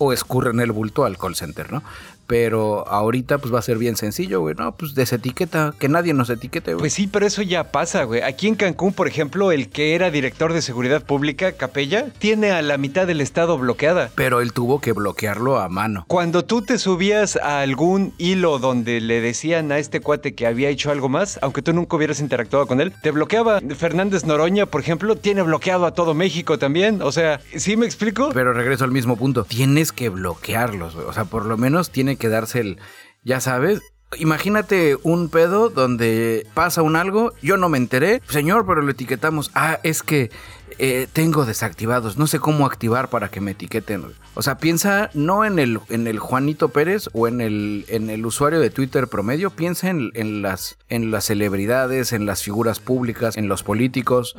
O 0.00 0.14
escurren 0.14 0.60
el 0.60 0.72
bulto 0.72 1.04
al 1.04 1.18
call 1.18 1.36
center, 1.36 1.70
¿no? 1.70 1.82
Pero 2.26 2.86
ahorita 2.86 3.38
pues 3.38 3.52
va 3.52 3.58
a 3.58 3.62
ser 3.62 3.76
bien 3.76 3.96
sencillo, 3.96 4.40
güey. 4.40 4.54
No, 4.54 4.72
pues 4.76 4.94
desetiqueta, 4.94 5.74
que 5.78 5.88
nadie 5.88 6.14
nos 6.14 6.30
etiquete, 6.30 6.74
güey. 6.74 6.80
Pues 6.80 6.92
sí, 6.92 7.08
pero 7.08 7.26
eso 7.26 7.42
ya 7.42 7.72
pasa, 7.72 8.04
güey. 8.04 8.22
Aquí 8.22 8.46
en 8.46 8.54
Cancún, 8.54 8.92
por 8.92 9.08
ejemplo, 9.08 9.50
el 9.50 9.68
que 9.68 9.96
era 9.96 10.12
director 10.12 10.52
de 10.52 10.62
seguridad 10.62 11.04
pública, 11.04 11.52
Capella, 11.52 12.06
tiene 12.18 12.52
a 12.52 12.62
la 12.62 12.78
mitad 12.78 13.08
del 13.08 13.20
estado 13.20 13.58
bloqueada. 13.58 14.10
Pero 14.14 14.40
él 14.40 14.52
tuvo 14.52 14.80
que 14.80 14.92
bloquearlo 14.92 15.58
a 15.58 15.68
mano. 15.68 16.04
Cuando 16.06 16.44
tú 16.44 16.62
te 16.62 16.78
subías 16.78 17.34
a 17.34 17.62
algún 17.62 18.14
hilo 18.16 18.60
donde 18.60 19.00
le 19.00 19.20
decían 19.20 19.72
a 19.72 19.78
este 19.78 20.00
cuate 20.00 20.32
que 20.34 20.46
había 20.46 20.68
hecho 20.68 20.92
algo 20.92 21.08
más, 21.08 21.38
aunque 21.42 21.62
tú 21.62 21.72
nunca 21.72 21.96
hubieras 21.96 22.20
interactuado 22.20 22.68
con 22.68 22.80
él, 22.80 22.94
te 23.02 23.10
bloqueaba. 23.10 23.60
Fernández 23.76 24.24
Noroña, 24.24 24.66
por 24.66 24.80
ejemplo, 24.80 25.16
tiene 25.16 25.42
bloqueado 25.42 25.84
a 25.84 25.94
todo 25.94 26.14
México 26.14 26.60
también. 26.60 27.02
O 27.02 27.10
sea, 27.10 27.40
¿sí 27.56 27.76
me 27.76 27.86
explico? 27.86 28.30
Pero 28.32 28.52
regreso 28.52 28.84
al 28.84 28.92
mismo 28.92 29.16
punto. 29.16 29.42
Tienes 29.42 29.89
que 29.92 30.08
bloquearlos, 30.08 30.94
güey. 30.94 31.06
O 31.06 31.12
sea, 31.12 31.24
por 31.24 31.46
lo 31.46 31.56
menos 31.56 31.90
tiene 31.90 32.16
que 32.16 32.28
darse 32.28 32.60
el, 32.60 32.78
ya 33.24 33.40
sabes, 33.40 33.80
Imagínate 34.18 34.96
un 35.04 35.28
pedo 35.28 35.68
donde 35.68 36.44
pasa 36.52 36.82
un 36.82 36.96
algo, 36.96 37.32
yo 37.42 37.56
no 37.56 37.68
me 37.68 37.78
enteré, 37.78 38.20
señor, 38.28 38.66
pero 38.66 38.82
lo 38.82 38.90
etiquetamos. 38.90 39.52
Ah, 39.54 39.78
es 39.84 40.02
que 40.02 40.32
eh, 40.78 41.06
tengo 41.12 41.44
desactivados, 41.44 42.16
no 42.18 42.26
sé 42.26 42.38
cómo 42.38 42.66
activar 42.66 43.08
para 43.08 43.28
que 43.28 43.40
me 43.40 43.52
etiqueten. 43.52 44.04
O 44.34 44.42
sea, 44.42 44.58
piensa 44.58 45.10
no 45.14 45.44
en 45.44 45.58
el, 45.58 45.80
en 45.88 46.06
el 46.06 46.18
Juanito 46.18 46.68
Pérez 46.68 47.08
o 47.12 47.28
en 47.28 47.40
el, 47.40 47.84
en 47.88 48.10
el 48.10 48.24
usuario 48.24 48.60
de 48.60 48.70
Twitter 48.70 49.08
promedio, 49.08 49.50
piensa 49.50 49.90
en, 49.90 50.42
las, 50.42 50.76
en 50.88 51.10
las 51.10 51.24
celebridades, 51.24 52.12
en 52.12 52.26
las 52.26 52.42
figuras 52.42 52.80
públicas, 52.80 53.36
en 53.36 53.48
los 53.48 53.62
políticos, 53.62 54.36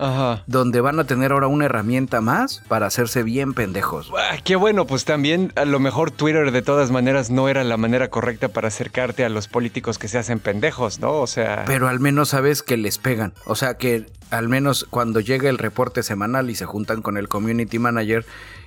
donde 0.47 0.81
van 0.81 0.99
a 0.99 1.03
tener 1.03 1.31
ahora 1.31 1.47
una 1.47 1.65
herramienta 1.65 2.21
más 2.21 2.63
para 2.67 2.87
hacerse 2.87 3.23
bien 3.23 3.53
pendejos. 3.53 4.11
Ah, 4.17 4.37
qué 4.43 4.55
bueno, 4.55 4.87
pues 4.87 5.05
también 5.05 5.51
a 5.55 5.65
lo 5.65 5.79
mejor 5.79 6.11
Twitter 6.11 6.51
de 6.51 6.61
todas 6.61 6.91
maneras 6.91 7.29
no 7.29 7.49
era 7.49 7.63
la 7.63 7.77
manera 7.77 8.09
correcta 8.09 8.47
para 8.47 8.69
acercarte 8.69 9.25
a 9.25 9.29
los 9.29 9.47
políticos 9.47 9.97
que 9.97 10.07
se 10.07 10.17
hacen 10.17 10.39
pendejos, 10.39 10.99
¿no? 10.99 11.13
O 11.13 11.27
sea... 11.27 11.65
Pero 11.67 11.87
al 11.87 11.99
menos 11.99 12.29
sabes 12.29 12.63
que 12.63 12.77
les 12.77 12.97
pegan. 12.97 13.33
O 13.45 13.55
sea, 13.55 13.75
que 13.75 14.05
al 14.31 14.49
menos 14.49 14.87
cuando 14.89 15.19
llega 15.19 15.49
el 15.49 15.57
reporte 15.57 16.03
semanal 16.03 16.49
y 16.49 16.55
se 16.55 16.65
juntan 16.65 17.01
con 17.01 17.17
el 17.17 17.27
community 17.27 17.77
manager 17.79 18.25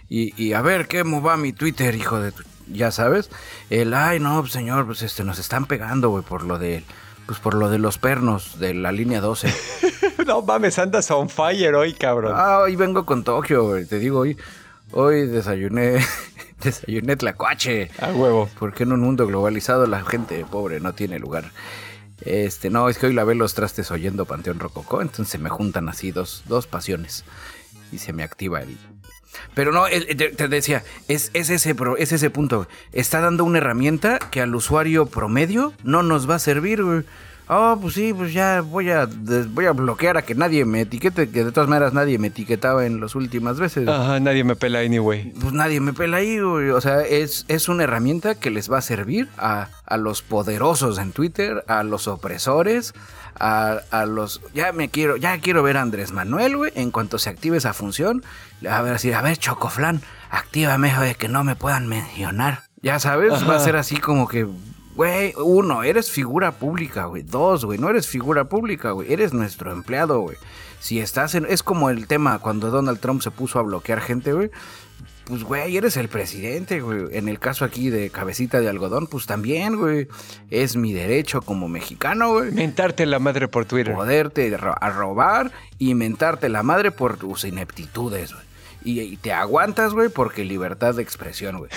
y, 0.09 0.53
a 0.53 0.63
ver, 0.63 0.87
¿qué 0.87 1.03
va 1.03 1.37
mi 1.37 1.53
Twitter, 1.53 1.95
hijo 1.95 2.21
de 2.21 2.31
tu... 2.31 2.43
Ya 2.69 2.91
sabes, 2.93 3.31
el, 3.69 3.93
ay, 3.93 4.21
no, 4.21 4.41
pues, 4.41 4.53
señor, 4.53 4.87
pues 4.87 5.03
este, 5.03 5.25
nos 5.25 5.39
están 5.39 5.67
pegando, 5.67 6.09
güey, 6.09 6.25
por 6.25 6.45
lo 6.45 6.59
de, 6.59 6.83
pues 7.27 7.39
por 7.39 7.55
lo 7.55 7.69
de 7.69 7.79
los 7.79 7.99
pernos 7.99 8.59
de 8.59 8.73
la 8.73 8.91
línea 8.93 9.21
12. 9.21 9.53
no 10.27 10.41
mames, 10.41 10.79
andas 10.79 11.11
on 11.11 11.29
fire 11.29 11.75
hoy, 11.75 11.93
cabrón. 11.93 12.33
Ah, 12.35 12.61
hoy 12.61 12.77
vengo 12.77 13.05
con 13.05 13.23
Tokio, 13.23 13.65
güey, 13.65 13.87
te 13.87 13.99
digo, 13.99 14.21
hoy, 14.21 14.39
hoy 14.93 15.27
desayuné, 15.27 15.99
desayuné 16.63 17.17
tlacuache. 17.17 17.91
A 18.01 18.13
huevo. 18.13 18.49
Porque 18.59 18.85
en 18.85 18.93
un 18.93 19.01
mundo 19.01 19.27
globalizado 19.27 19.87
la 19.87 20.03
gente 20.05 20.45
pobre 20.51 20.81
no 20.81 20.95
tiene 20.95 21.19
lugar. 21.19 21.51
Este, 22.25 22.71
no, 22.71 22.89
es 22.89 22.99
que 22.99 23.07
hoy 23.07 23.13
lavé 23.13 23.35
los 23.35 23.55
trastes 23.55 23.91
oyendo 23.91 24.25
Panteón 24.25 24.59
Rococó, 24.59 25.03
entonces 25.03 25.29
se 25.29 25.39
me 25.39 25.51
juntan 25.51 25.89
así 25.89 26.11
dos, 26.11 26.43
dos 26.47 26.67
pasiones 26.67 27.25
y 27.93 27.99
se 27.99 28.13
me 28.13 28.23
activa 28.23 28.63
el... 28.63 28.79
Pero 29.55 29.73
no, 29.73 29.87
te, 29.87 30.49
decía, 30.49 30.85
es, 31.09 31.31
es, 31.35 31.51
ese, 31.51 31.75
es 31.99 32.13
ese 32.13 32.31
punto. 32.31 32.69
Está 32.93 33.21
dando 33.21 33.45
una 33.45 33.59
herramienta 33.59 34.19
que 34.19 34.41
al 34.41 34.55
usuario 34.55 35.07
promedio 35.07 35.73
no 35.83 36.05
nos 36.05 36.31
va 36.31 36.37
a 36.37 36.39
servir. 36.39 37.05
Oh, 37.47 37.77
pues 37.79 37.95
sí, 37.95 38.15
pues 38.15 38.33
ya 38.33 38.63
voy 38.63 38.91
a, 38.91 39.07
voy 39.49 39.67
a 39.67 39.73
bloquear 39.73 40.17
a 40.17 40.23
que 40.23 40.35
nadie 40.35 40.65
me 40.65 40.81
etiquete, 40.83 41.29
que 41.29 41.45
de 41.45 41.53
todas 41.53 41.69
maneras 41.69 41.93
nadie 41.93 42.19
me 42.19 42.29
etiquetaba 42.29 42.87
en 42.87 43.01
las 43.01 43.15
últimas 43.15 43.59
veces. 43.59 43.87
Ajá, 43.87 44.19
nadie 44.19 44.45
me 44.45 44.57
pela 44.57 44.79
anyway. 44.79 45.31
Pues 45.39 45.53
nadie 45.53 45.79
me 45.81 45.93
pela 45.93 46.19
ahí, 46.19 46.41
güey. 46.41 46.71
O 46.71 46.81
sea, 46.81 47.03
es, 47.03 47.45
es 47.49 47.69
una 47.69 47.85
herramienta 47.85 48.35
que 48.35 48.51
les 48.51 48.73
va 48.73 48.79
a 48.79 48.83
servir 48.83 49.29
a, 49.37 49.69
a 49.85 49.97
los 49.99 50.23
poderosos 50.23 50.99
en 50.99 51.13
Twitter, 51.13 51.65
a 51.69 51.83
los 51.83 52.09
opresores, 52.09 52.95
a, 53.39 53.81
a, 53.91 54.07
los... 54.07 54.41
Ya 54.55 54.73
me 54.73 54.89
quiero, 54.89 55.17
ya 55.19 55.39
quiero 55.39 55.63
ver 55.63 55.77
a 55.77 55.83
Andrés 55.83 56.13
Manuel, 56.13 56.57
güey, 56.57 56.73
en 56.77 56.91
cuanto 56.91 57.19
se 57.19 57.29
active 57.29 57.59
esa 57.59 57.75
función. 57.75 58.25
A 58.67 58.81
ver, 58.81 58.95
así, 58.95 59.13
a 59.13 59.21
ver, 59.21 59.37
Chocoflan, 59.37 60.01
actívame, 60.31 60.95
de 60.99 61.15
que 61.15 61.29
no 61.29 61.45
me 61.45 61.57
puedan 61.57 61.89
mencionar. 61.89 62.63
Ya 62.81 62.99
sabes, 62.99 63.33
va 63.49 63.57
a 63.57 63.61
ser 63.61 63.77
así 63.77 63.97
como 63.99 64.29
que 64.29 64.47
Güey, 64.95 65.35
uno, 65.37 65.83
eres 65.83 66.11
figura 66.11 66.53
pública, 66.53 67.07
güey. 67.07 67.23
Dos, 67.23 67.65
güey, 67.65 67.79
no 67.79 67.91
eres 67.91 68.07
figura 68.07 68.45
pública, 68.45 68.93
güey. 68.93 69.13
Eres 69.13 69.33
nuestro 69.33 69.73
empleado, 69.73 70.21
güey. 70.21 70.37
Si 70.79 71.01
estás 71.01 71.35
en... 71.35 71.47
Es 71.47 71.63
como 71.63 71.91
el 71.91 72.07
tema 72.07 72.39
cuando 72.39 72.71
Donald 72.71 73.01
Trump 73.01 73.21
se 73.21 73.33
puso 73.33 73.59
a 73.59 73.63
bloquear 73.63 74.01
gente, 74.01 74.33
güey. 74.33 74.51
Pues, 75.25 75.43
güey, 75.43 75.77
eres 75.77 75.97
el 75.97 76.09
presidente, 76.09 76.81
güey. 76.81 77.07
En 77.13 77.29
el 77.29 77.41
caso 77.41 77.65
aquí 77.65 77.91
de 77.91 78.11
cabecita 78.11 78.61
de 78.61 78.69
algodón, 78.69 79.09
pues 79.09 79.27
también, 79.27 79.77
güey. 79.77 80.07
Es 80.51 80.77
mi 80.77 80.93
derecho 80.93 81.43
como 81.43 81.69
mexicano, 81.69 82.33
güey. 82.33 82.53
Mentarte 82.53 83.05
la 83.07 83.19
madre 83.19 83.49
por 83.49 83.65
Twitter. 83.65 83.95
Poderte 83.95 84.55
a 84.55 84.91
robar 84.91 85.51
y 85.79 85.95
mentarte 85.95 86.49
la 86.49 86.63
madre 86.63 86.93
por 86.93 87.17
tus 87.17 87.45
ineptitudes, 87.45 88.33
güey 88.33 88.54
y, 88.85 89.17
te 89.17 89.33
aguantas, 89.33 89.95
güey, 89.95 90.11
porque 90.11 90.45
libertad 90.45 90.95
de 90.95 91.03
expresión, 91.03 91.59
güey. 91.59 91.71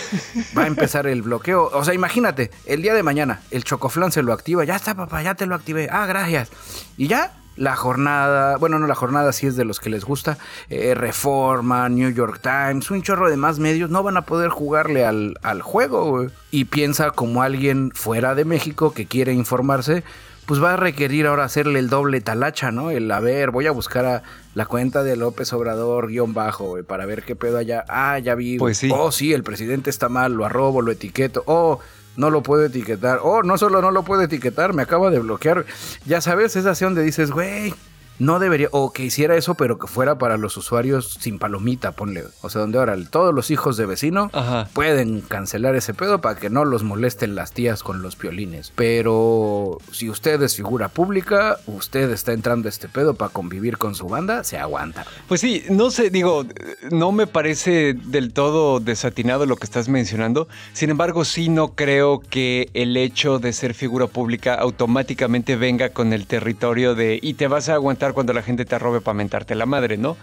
Va 0.57 0.63
a 0.63 0.67
empezar 0.67 1.07
el 1.07 1.21
bloqueo. 1.21 1.69
O 1.73 1.83
sea, 1.83 1.93
imagínate, 1.93 2.51
el 2.65 2.81
día 2.81 2.93
de 2.93 3.03
mañana, 3.03 3.41
el 3.49 3.63
chocoflán 3.63 4.11
se 4.11 4.21
lo 4.21 4.33
activa. 4.33 4.65
Ya 4.65 4.75
está, 4.75 4.93
papá, 4.93 5.23
ya 5.23 5.35
te 5.35 5.45
lo 5.45 5.55
activé. 5.55 5.87
Ah, 5.91 6.05
gracias. 6.05 6.49
Y 6.97 7.07
ya, 7.07 7.33
la 7.55 7.75
jornada, 7.75 8.57
bueno, 8.57 8.77
no, 8.77 8.87
la 8.87 8.95
jornada 8.95 9.31
sí 9.33 9.47
es 9.47 9.55
de 9.55 9.65
los 9.65 9.79
que 9.79 9.89
les 9.89 10.05
gusta, 10.05 10.37
eh, 10.69 10.93
Reforma, 10.95 11.89
New 11.89 12.11
York 12.11 12.39
Times, 12.41 12.91
un 12.91 13.01
chorro 13.01 13.29
de 13.29 13.37
más 13.37 13.59
medios, 13.59 13.89
no 13.89 14.03
van 14.03 14.17
a 14.17 14.23
poder 14.23 14.49
jugarle 14.49 15.05
al, 15.05 15.37
al 15.41 15.61
juego, 15.61 16.09
güey. 16.09 16.29
Y 16.51 16.65
piensa 16.65 17.11
como 17.11 17.41
alguien 17.41 17.91
fuera 17.93 18.35
de 18.35 18.45
México 18.45 18.93
que 18.93 19.07
quiere 19.07 19.33
informarse, 19.33 20.03
pues 20.47 20.63
va 20.63 20.73
a 20.73 20.77
requerir 20.77 21.27
ahora 21.27 21.43
hacerle 21.43 21.79
el 21.79 21.89
doble 21.89 22.21
talacha, 22.21 22.71
¿no? 22.71 22.89
El, 22.89 23.11
a 23.11 23.19
ver, 23.19 23.51
voy 23.51 23.67
a 23.67 23.71
buscar 23.71 24.05
a 24.05 24.23
la 24.57 24.65
cuenta 24.65 25.03
de 25.03 25.15
López 25.15 25.53
Obrador 25.53 26.07
guion 26.07 26.33
bajo, 26.33 26.63
güey, 26.65 26.81
para 26.81 27.05
ver 27.05 27.21
qué 27.21 27.35
pedo 27.35 27.59
allá. 27.59 27.85
Ah, 27.87 28.17
ya 28.17 28.33
vi. 28.33 28.57
Pues 28.57 28.79
sí. 28.79 28.89
Oh, 28.91 29.11
sí, 29.11 29.31
el 29.31 29.43
presidente 29.43 29.91
está 29.91 30.09
mal, 30.09 30.33
lo 30.33 30.45
arrobo, 30.45 30.81
lo 30.81 30.91
etiqueto. 30.91 31.43
Oh, 31.45 31.79
no 32.15 32.31
lo 32.31 32.41
puedo 32.41 32.65
etiquetar. 32.65 33.19
Oh, 33.21 33.43
no 33.43 33.59
solo 33.59 33.83
no 33.83 33.91
lo 33.91 34.01
puedo 34.01 34.23
etiquetar, 34.23 34.73
me 34.73 34.81
acaba 34.81 35.11
de 35.11 35.19
bloquear. 35.19 35.67
Ya 36.07 36.21
sabes, 36.21 36.55
esa 36.55 36.71
así 36.71 36.85
donde 36.85 37.03
dices, 37.03 37.29
güey, 37.29 37.71
no 38.19 38.39
debería, 38.39 38.69
o 38.71 38.91
que 38.91 39.03
hiciera 39.03 39.35
eso, 39.35 39.55
pero 39.55 39.77
que 39.77 39.87
fuera 39.87 40.17
para 40.17 40.37
los 40.37 40.57
usuarios 40.57 41.17
sin 41.19 41.39
palomita, 41.39 41.91
ponle. 41.91 42.23
O 42.41 42.49
sea, 42.49 42.61
donde 42.61 42.79
ahora 42.79 42.95
todos 43.09 43.33
los 43.33 43.51
hijos 43.51 43.77
de 43.77 43.85
vecino 43.85 44.31
pueden 44.73 45.21
cancelar 45.21 45.75
ese 45.75 45.93
pedo 45.93 46.19
para 46.21 46.39
que 46.39 46.49
no 46.49 46.65
los 46.65 46.83
molesten 46.83 47.35
las 47.35 47.51
tías 47.51 47.83
con 47.83 48.01
los 48.01 48.15
piolines. 48.15 48.71
Pero 48.75 49.77
si 49.91 50.09
usted 50.09 50.41
es 50.41 50.55
figura 50.55 50.89
pública, 50.89 51.57
usted 51.67 52.09
está 52.11 52.33
entrando 52.33 52.67
a 52.67 52.69
este 52.69 52.87
pedo 52.87 53.13
para 53.13 53.31
convivir 53.31 53.77
con 53.77 53.95
su 53.95 54.07
banda, 54.07 54.43
se 54.43 54.57
aguanta. 54.57 55.05
Pues 55.27 55.41
sí, 55.41 55.63
no 55.69 55.91
sé, 55.91 56.09
digo, 56.09 56.45
no 56.91 57.11
me 57.11 57.27
parece 57.27 57.93
del 57.93 58.33
todo 58.33 58.79
desatinado 58.79 59.45
lo 59.45 59.55
que 59.55 59.65
estás 59.65 59.89
mencionando. 59.89 60.47
Sin 60.73 60.89
embargo, 60.89 61.25
sí 61.25 61.49
no 61.49 61.75
creo 61.75 62.19
que 62.19 62.69
el 62.73 62.97
hecho 62.97 63.39
de 63.39 63.53
ser 63.53 63.73
figura 63.73 64.07
pública 64.07 64.55
automáticamente 64.55 65.55
venga 65.55 65.89
con 65.89 66.13
el 66.13 66.27
territorio 66.27 66.95
de 66.95 67.19
y 67.21 67.35
te 67.35 67.47
vas 67.47 67.69
a 67.69 67.75
aguantar 67.75 68.06
cuando 68.13 68.33
la 68.33 68.41
gente 68.41 68.65
te 68.65 68.75
arrobe 68.75 69.01
para 69.01 69.15
mentarte 69.15 69.55
la 69.55 69.65
madre, 69.65 69.97
¿no? 69.97 70.17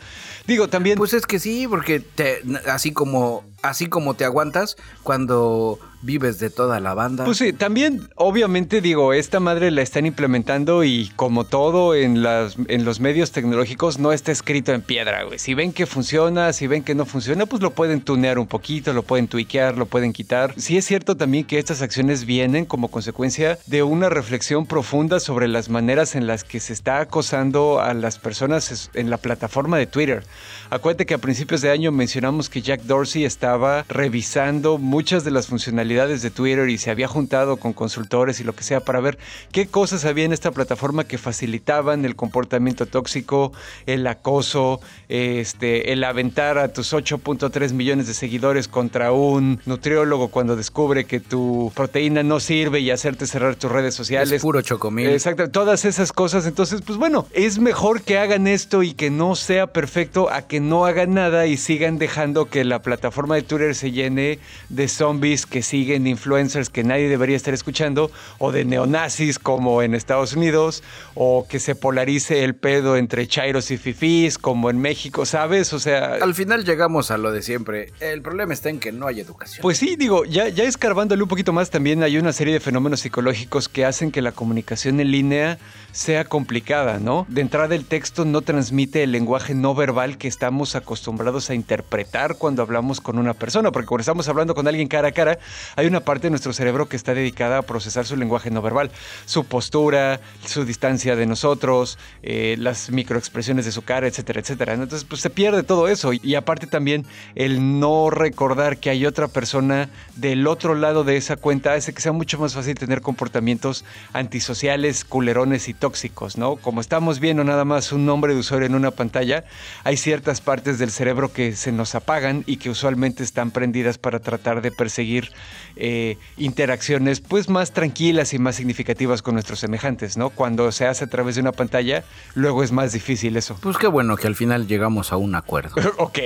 Digo, 0.47 0.69
también... 0.69 0.99
Pues 0.99 1.15
es 1.15 1.27
que 1.27 1.39
sí, 1.39 1.67
porque 1.69 2.01
te, 2.01 2.43
así 2.67 2.93
como 2.93 3.45
así 3.65 3.87
como 3.89 4.15
te 4.15 4.25
aguantas 4.25 4.77
cuando 5.03 5.79
vives 6.05 6.39
de 6.39 6.51
toda 6.51 6.81
la 6.81 6.95
banda. 6.95 7.25
Pues 7.25 7.39
sí, 7.39 7.53
también, 7.53 8.09
obviamente, 8.17 8.81
digo, 8.81 9.13
esta 9.13 9.41
madre 9.41 9.71
la 9.71 9.83
están 9.83 10.07
implementando 10.07 10.85
y 10.85 11.11
como 11.17 11.45
todo 11.45 11.95
en, 11.95 12.23
las, 12.23 12.57
en 12.69 12.85
los 12.85 13.01
medios 13.01 13.33
tecnológicos 13.33 13.99
no 13.99 14.13
está 14.13 14.33
escrito 14.33 14.73
en 14.73 14.83
piedra, 14.83 15.25
güey. 15.25 15.39
Si 15.39 15.55
ven 15.55 15.73
que 15.73 15.87
funciona, 15.87 16.53
si 16.53 16.67
ven 16.67 16.83
que 16.83 16.95
no 16.95 17.07
funciona, 17.07 17.47
pues 17.47 17.63
lo 17.63 17.71
pueden 17.71 18.01
tunear 18.01 18.39
un 18.39 18.47
poquito, 18.47 18.93
lo 18.93 19.03
pueden 19.03 19.29
tweakear, 19.29 19.77
lo 19.77 19.87
pueden 19.87 20.13
quitar. 20.13 20.55
Sí 20.57 20.77
es 20.77 20.85
cierto 20.85 21.17
también 21.17 21.45
que 21.45 21.59
estas 21.59 21.83
acciones 21.83 22.27
vienen 22.27 22.67
como 22.67 22.89
consecuencia 22.89 23.59
de 23.67 23.83
una 23.83 24.09
reflexión 24.09 24.67
profunda 24.67 25.21
sobre 25.21 25.49
las 25.49 25.69
maneras 25.69 26.15
en 26.15 26.27
las 26.27 26.45
que 26.45 26.61
se 26.61 26.73
está 26.73 27.01
acosando 27.01 27.81
a 27.81 27.95
las 27.95 28.19
personas 28.19 28.91
en 28.95 29.11
la 29.11 29.17
plataforma 29.17 29.79
de 29.79 29.87
Twitter. 29.87 30.25
Acuérdate 30.71 31.07
que 31.07 31.15
a 31.15 31.19
principios 31.19 31.61
de 31.63 31.71
año 31.71 31.93
mencionamos 31.93 32.51
que 32.51 32.63
Jack 32.63 32.83
Dorsey 32.83 33.25
estaba 33.25 33.85
revisando 33.89 34.79
muchas 34.79 35.25
de 35.25 35.31
las 35.31 35.47
funcionalidades 35.47 35.94
de 35.95 36.31
Twitter 36.31 36.69
y 36.69 36.77
se 36.77 36.91
había 36.91 37.07
juntado 37.07 37.57
con 37.57 37.73
consultores 37.73 38.41
y 38.41 38.45
lo 38.45 38.53
que 38.53 38.65
sea 38.65 38.81
para 38.81 38.99
ver 38.99 39.17
qué 39.53 39.69
cosas 39.69 40.05
había 40.05 40.25
en 40.25 40.33
esta 40.33 40.51
plataforma 40.51 41.05
que 41.05 41.19
facilitaban 41.19 42.05
el 42.05 42.17
comportamiento 42.17 42.87
tóxico, 42.87 43.53
el 43.87 44.05
acoso, 44.09 44.81
este, 45.09 45.93
el 45.93 46.03
aventar 46.03 46.59
a 46.59 46.73
tus 46.73 46.93
8.3 46.93 47.73
millones 47.73 48.09
de 48.09 48.15
seguidores 48.15 48.67
contra 48.67 49.13
un 49.13 49.61
nutriólogo 49.67 50.29
cuando 50.29 50.57
descubre 50.57 51.05
que 51.05 51.21
tu 51.21 51.71
proteína 51.77 52.25
no 52.25 52.41
sirve 52.41 52.81
y 52.81 52.91
hacerte 52.91 53.29
cerrar 53.29 53.55
tus 53.55 53.71
redes 53.71 53.95
sociales. 53.95 54.33
Es 54.33 54.43
puro 54.43 54.61
chocomil. 54.63 55.11
Exacto, 55.11 55.49
todas 55.49 55.85
esas 55.85 56.13
cosas. 56.13 56.45
Entonces, 56.47 56.83
pues 56.85 56.99
bueno, 56.99 57.29
es 57.33 57.61
mejor 57.61 58.03
que 58.03 58.19
hagan 58.19 58.49
esto 58.49 58.83
y 58.83 58.95
que 58.95 59.11
no 59.11 59.37
sea 59.37 59.69
perfecto 59.69 60.29
a 60.29 60.43
que 60.43 60.59
no 60.59 60.87
hagan 60.87 61.15
nada 61.15 61.47
y 61.47 61.57
sigan 61.57 61.99
dejando 61.99 62.47
que 62.47 62.65
la 62.65 62.83
plataforma 62.83 63.37
de 63.37 63.43
Twitter 63.43 63.77
se 63.77 63.93
llene 63.93 64.41
de 64.69 64.89
zombies 64.89 65.47
que 65.47 65.63
siguen 65.63 65.84
influencers 65.93 66.71
que 66.71 66.85
nadie 66.85 67.09
debería 67.09 67.37
estar 67.37 67.55
escuchando, 67.55 68.11
o 68.39 68.53
de 68.53 68.65
neonazis 68.65 69.39
como 69.39 69.83
en 69.83 69.95
Estados 69.95 70.35
Unidos, 70.35 70.83
o 71.15 71.47
que 71.49 71.61
se 71.61 71.75
polarice 71.75 72.45
el 72.45 72.55
pedo 72.55 72.97
entre 72.97 73.27
chairos 73.27 73.71
y 73.71 73.77
fifís 73.77 74.39
como 74.39 74.71
en 74.71 74.79
México, 74.79 75.27
¿sabes? 75.27 75.73
O 75.73 75.79
sea... 75.79 76.15
Al 76.15 76.35
final 76.35 76.65
llegamos 76.65 77.11
a 77.11 77.19
lo 77.19 77.33
de 77.33 77.43
siempre. 77.43 77.93
El 78.01 78.23
problema 78.23 78.55
está 78.55 78.71
en 78.71 78.81
que 78.81 78.93
no 78.93 79.07
hay 79.07 79.21
educación. 79.21 79.63
Pues 79.63 79.79
sí, 79.79 79.97
digo, 79.97 80.25
ya, 80.25 80.49
ya 80.49 80.65
escarbándole 80.65 81.23
un 81.23 81.29
poquito 81.29 81.53
más, 81.53 81.71
también 81.71 82.03
hay 82.03 82.19
una 82.19 82.33
serie 82.33 82.53
de 82.53 82.61
fenómenos 82.61 83.01
psicológicos 83.01 83.69
que 83.69 83.85
hacen 83.85 84.11
que 84.11 84.23
la 84.23 84.33
comunicación 84.33 85.01
en 85.01 85.11
línea 85.11 85.59
sea 85.93 86.25
complicada, 86.25 86.99
¿no? 86.99 87.27
De 87.29 87.41
entrada 87.41 87.75
el 87.75 87.85
texto 87.85 88.25
no 88.25 88.41
transmite 88.41 89.03
el 89.03 89.13
lenguaje 89.13 89.55
no 89.55 89.75
verbal 89.75 90.19
que 90.19 90.29
estamos 90.29 90.75
acostumbrados 90.75 91.51
a 91.51 91.55
interpretar 91.55 92.37
cuando 92.37 92.63
hablamos 92.63 93.01
con 93.01 93.19
una 93.19 93.35
persona, 93.35 93.71
porque 93.71 93.87
cuando 93.87 94.01
estamos 94.01 94.29
hablando 94.29 94.55
con 94.55 94.67
alguien 94.67 94.89
cara 94.89 95.09
a 95.09 95.13
cara, 95.13 95.39
hay 95.77 95.87
una 95.87 96.01
parte 96.01 96.27
de 96.27 96.31
nuestro 96.31 96.53
cerebro 96.53 96.89
que 96.89 96.97
está 96.97 97.15
dedicada 97.15 97.59
a 97.59 97.63
procesar 97.63 98.07
su 98.07 98.17
lenguaje 98.17 98.51
no 98.51 98.63
verbal, 98.63 98.91
su 99.27 99.45
postura, 99.45 100.21
su 100.45 100.65
distancia 100.65 101.17
de 101.17 101.27
nosotros, 101.27 101.99
eh, 102.23 102.57
las 102.59 102.91
microexpresiones 102.91 103.65
de 103.65 103.73
su 103.73 103.83
cara, 103.83 104.07
etcétera, 104.07 104.41
etcétera. 104.41 104.75
Entonces, 104.75 105.05
pues 105.05 105.21
se 105.21 105.31
pierde 105.31 105.63
todo 105.63 105.89
eso 105.89 106.13
y 106.13 106.35
aparte 106.35 106.67
también 106.67 107.07
el 107.35 107.81
no 107.81 108.11
recordar 108.11 108.79
que 108.79 108.91
hay 108.91 109.07
otra 109.07 109.29
persona 109.29 109.89
del 110.17 110.47
otro 110.47 110.75
lado 110.75 111.05
de 111.05 111.17
esa 111.17 111.37
cuenta 111.37 111.75
hace 111.75 111.93
que 111.93 112.01
sea 112.01 112.13
mucho 112.13 112.39
más 112.39 112.55
fácil 112.55 112.75
tener 112.75 113.01
comportamientos 113.01 113.85
antisociales, 114.13 115.05
culerones 115.05 115.69
y 115.69 115.75
tóxicos, 115.75 116.39
¿no? 116.39 116.57
Como 116.57 116.81
estamos 116.81 117.21
viendo 117.21 117.45
nada 117.45 117.65
más 117.65 117.93
un 117.93 118.07
nombre 118.07 118.35
de 118.35 118.41
usuario 118.41 118.67
en 118.67 118.75
una 118.75 118.91
pantalla, 118.91 119.45
hay 119.85 119.97
ciertas 119.97 120.41
partes 120.41 120.79
del 120.79 120.91
cerebro 120.91 121.33
que 121.33 121.55
se 121.57 121.73
nos 121.73 121.95
apagan 121.95 122.45
y 122.47 122.57
que 122.57 122.71
usualmente 122.71 123.23
están 123.23 123.51
prendidas 123.51 123.99
para 123.99 124.21
tratar 124.21 124.63
de 124.63 124.71
perseguir 124.71 125.31
eh, 125.77 126.17
interacciones 126.37 127.21
pues 127.21 127.49
más 127.49 127.73
tranquilas 127.73 128.35
y 128.35 128.39
más 128.39 128.57
significativas 128.57 129.23
con 129.23 129.35
nuestros 129.35 129.59
semejantes, 129.59 130.17
¿no? 130.17 130.31
Cuando 130.31 130.73
se 130.73 130.87
hace 130.87 131.05
a 131.05 131.09
través 131.09 131.35
de 131.35 131.41
una 131.41 131.53
pantalla, 131.53 132.05
luego 132.35 132.63
es 132.63 132.73
más 132.73 132.93
difícil 132.93 133.37
eso. 133.37 133.57
Pues 133.61 133.77
qué 133.79 133.87
bueno 133.87 134.17
que 134.17 134.27
al 134.27 134.35
final 134.35 134.67
llegamos 134.67 135.13
a 135.13 135.17
un 135.17 135.35
acuerdo. 135.35 135.75
ok. 135.99 136.19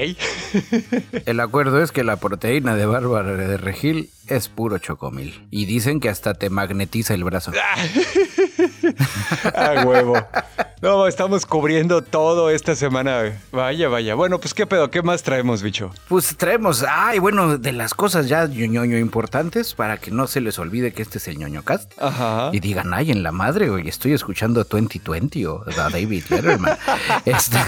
El 1.26 1.41
acuerdo 1.41 1.83
es 1.83 1.93
que 1.93 2.05
la 2.05 2.16
proteína 2.16 2.74
de 2.74 2.87
Bárbara 2.87 3.35
de 3.35 3.57
Regil 3.57 4.11
es 4.29 4.49
puro 4.49 4.79
chocomil. 4.79 5.47
Y 5.51 5.66
dicen 5.66 6.01
que 6.01 6.09
hasta 6.09 6.35
te 6.35 6.51
magnetiza 6.51 7.14
el 7.14 7.24
brazo. 7.24 7.53
ah, 9.55 9.85
huevo. 9.87 10.14
No, 10.81 11.09
estamos 11.09 11.45
cubriendo 11.45 12.03
todo 12.03 12.51
esta 12.51 12.76
semana. 12.76 13.41
Vaya, 13.51 13.89
vaya. 13.89 14.14
Bueno, 14.14 14.39
pues 14.39 14.55
qué 14.55 14.64
pedo, 14.64 14.91
¿qué 14.91 15.03
más 15.03 15.24
traemos, 15.24 15.61
bicho? 15.61 15.91
Pues 16.09 16.37
traemos, 16.37 16.85
ay, 16.89 17.18
bueno, 17.18 17.59
de 17.59 17.72
las 17.72 17.95
cosas 17.95 18.29
ya 18.29 18.47
ñoño 18.47 18.97
importantes 18.97 19.74
para 19.74 19.97
que 19.97 20.12
no 20.12 20.29
se 20.29 20.41
les 20.41 20.57
olvide 20.59 20.93
que 20.93 21.03
este 21.03 21.18
es 21.18 21.26
el 21.26 21.39
ñoño 21.39 21.64
cast. 21.64 21.93
Ajá. 22.01 22.51
Y 22.53 22.61
digan, 22.61 22.95
ay, 22.95 23.11
en 23.11 23.24
la 23.24 23.33
madre, 23.33 23.68
güey, 23.68 23.89
estoy 23.89 24.12
escuchando 24.12 24.62
2020 24.62 25.47
o 25.49 25.64
a 25.66 25.91
David 25.91 26.24
Letterman. 26.31 26.79
este, 27.24 27.59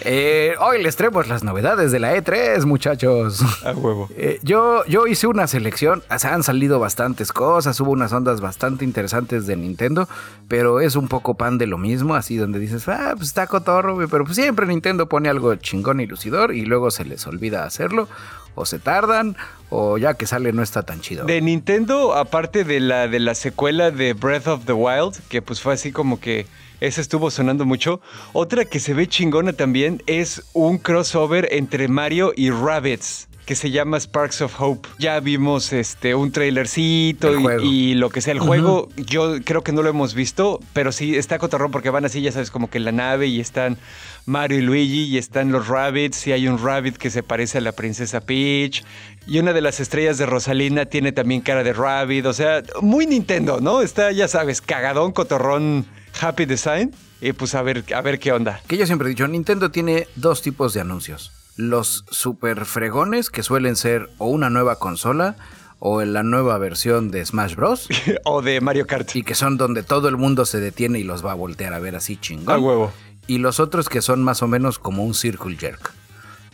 eh, 0.00 0.54
hoy 0.58 0.82
les 0.82 0.96
traemos 0.96 1.28
las 1.28 1.44
novedades 1.44 1.92
de 1.92 2.00
la 2.00 2.16
E3, 2.16 2.64
muchachos. 2.64 3.40
A 3.64 3.70
huevo. 3.70 4.08
Eh, 4.16 4.40
yo, 4.42 4.84
yo 4.86 5.06
hice 5.06 5.28
una 5.28 5.46
selección, 5.46 5.65
sea, 5.72 6.34
han 6.34 6.42
salido 6.42 6.78
bastantes 6.78 7.32
cosas, 7.32 7.78
hubo 7.80 7.90
unas 7.90 8.12
ondas 8.12 8.40
bastante 8.40 8.84
interesantes 8.84 9.46
de 9.46 9.56
Nintendo, 9.56 10.08
pero 10.48 10.80
es 10.80 10.96
un 10.96 11.08
poco 11.08 11.34
pan 11.34 11.58
de 11.58 11.66
lo 11.66 11.78
mismo, 11.78 12.14
así 12.14 12.36
donde 12.36 12.58
dices, 12.58 12.88
ah, 12.88 13.14
pues 13.16 13.28
está 13.28 13.46
cotorro, 13.46 13.96
pero 14.08 14.24
pues 14.24 14.36
siempre 14.36 14.66
Nintendo 14.66 15.08
pone 15.08 15.28
algo 15.28 15.54
chingón 15.56 16.00
y 16.00 16.06
lucidor 16.06 16.54
y 16.54 16.64
luego 16.64 16.90
se 16.90 17.04
les 17.04 17.26
olvida 17.26 17.64
hacerlo, 17.64 18.08
o 18.54 18.64
se 18.64 18.78
tardan, 18.78 19.36
o 19.70 19.98
ya 19.98 20.14
que 20.14 20.26
sale 20.26 20.52
no 20.52 20.62
está 20.62 20.82
tan 20.82 21.00
chido. 21.00 21.24
De 21.24 21.40
Nintendo, 21.40 22.14
aparte 22.14 22.64
de 22.64 22.80
la, 22.80 23.08
de 23.08 23.20
la 23.20 23.34
secuela 23.34 23.90
de 23.90 24.14
Breath 24.14 24.46
of 24.48 24.64
the 24.64 24.72
Wild, 24.72 25.16
que 25.28 25.42
pues 25.42 25.60
fue 25.60 25.74
así 25.74 25.92
como 25.92 26.20
que 26.20 26.46
esa 26.80 27.00
estuvo 27.00 27.30
sonando 27.30 27.64
mucho. 27.64 28.00
Otra 28.32 28.64
que 28.64 28.80
se 28.80 28.94
ve 28.94 29.06
chingona 29.06 29.52
también 29.52 30.02
es 30.06 30.42
un 30.52 30.78
crossover 30.78 31.48
entre 31.52 31.88
Mario 31.88 32.32
y 32.36 32.50
Rabbits 32.50 33.28
que 33.46 33.54
se 33.54 33.70
llama 33.70 33.98
Sparks 33.98 34.42
of 34.42 34.60
Hope. 34.60 34.88
Ya 34.98 35.20
vimos 35.20 35.72
este 35.72 36.16
un 36.16 36.32
trailercito 36.32 37.32
y, 37.62 37.94
lo 37.94 38.10
que 38.10 38.20
sea. 38.20 38.32
El 38.32 38.40
juego, 38.40 38.88
yo 38.96 39.36
creo 39.44 39.62
que 39.62 39.70
no 39.70 39.82
lo 39.82 39.88
hemos 39.88 40.14
visto, 40.14 40.58
pero 40.72 40.90
sí 40.90 41.16
está 41.16 41.38
cotorrón 41.38 41.70
porque 41.70 41.88
van 41.88 42.04
así, 42.04 42.20
ya 42.20 42.32
sabes, 42.32 42.50
como 42.50 42.68
que 42.68 42.78
en 42.78 42.84
la 42.84 42.92
nave 42.92 43.28
y 43.28 43.40
están 43.40 43.78
Mario 44.26 44.58
y 44.58 44.62
Luigi 44.62 45.04
y 45.04 45.16
están 45.16 45.52
los 45.52 45.68
rabbits 45.68 46.26
y 46.26 46.32
hay 46.32 46.48
un 46.48 46.62
rabbit 46.62 46.96
que 46.96 47.08
se 47.08 47.22
parece 47.22 47.58
a 47.58 47.60
la 47.60 47.70
princesa 47.70 48.20
Peach 48.20 48.82
y 49.28 49.38
una 49.38 49.52
de 49.52 49.60
las 49.60 49.78
estrellas 49.78 50.18
de 50.18 50.26
Rosalina 50.26 50.86
tiene 50.86 51.12
también 51.12 51.40
cara 51.40 51.62
de 51.62 51.72
rabbit, 51.72 52.26
o 52.26 52.32
sea, 52.32 52.64
muy 52.82 53.06
Nintendo, 53.06 53.60
¿no? 53.60 53.80
Está, 53.80 54.10
ya 54.10 54.26
sabes, 54.26 54.60
cagadón, 54.60 55.12
cotorrón, 55.12 55.86
happy 56.20 56.46
design. 56.46 56.92
Y 57.20 57.32
pues 57.32 57.54
a 57.54 57.62
ver, 57.62 57.82
a 57.94 58.00
ver 58.02 58.18
qué 58.18 58.32
onda. 58.32 58.60
Que 58.66 58.76
yo 58.76 58.84
siempre 58.86 59.06
he 59.06 59.10
dicho, 59.10 59.26
Nintendo 59.26 59.70
tiene 59.70 60.06
dos 60.16 60.42
tipos 60.42 60.74
de 60.74 60.82
anuncios 60.82 61.35
los 61.56 62.04
super 62.10 62.64
fregones 62.64 63.30
que 63.30 63.42
suelen 63.42 63.76
ser 63.76 64.10
o 64.18 64.26
una 64.26 64.50
nueva 64.50 64.78
consola 64.78 65.36
o 65.78 66.02
en 66.02 66.12
la 66.12 66.22
nueva 66.22 66.58
versión 66.58 67.10
de 67.10 67.24
Smash 67.24 67.54
Bros. 67.54 67.88
o 68.24 68.42
de 68.42 68.60
Mario 68.60 68.86
Kart. 68.86 69.14
Y 69.14 69.22
que 69.22 69.34
son 69.34 69.56
donde 69.56 69.82
todo 69.82 70.08
el 70.08 70.16
mundo 70.16 70.44
se 70.44 70.60
detiene 70.60 70.98
y 70.98 71.04
los 71.04 71.24
va 71.24 71.32
a 71.32 71.34
voltear 71.34 71.74
a 71.74 71.78
ver 71.78 71.96
así 71.96 72.16
chingón. 72.16 72.54
A 72.54 72.58
huevo. 72.58 72.92
Y 73.26 73.38
los 73.38 73.60
otros 73.60 73.88
que 73.88 74.02
son 74.02 74.22
más 74.22 74.42
o 74.42 74.48
menos 74.48 74.78
como 74.78 75.04
un 75.04 75.14
circle 75.14 75.56
jerk. 75.56 75.92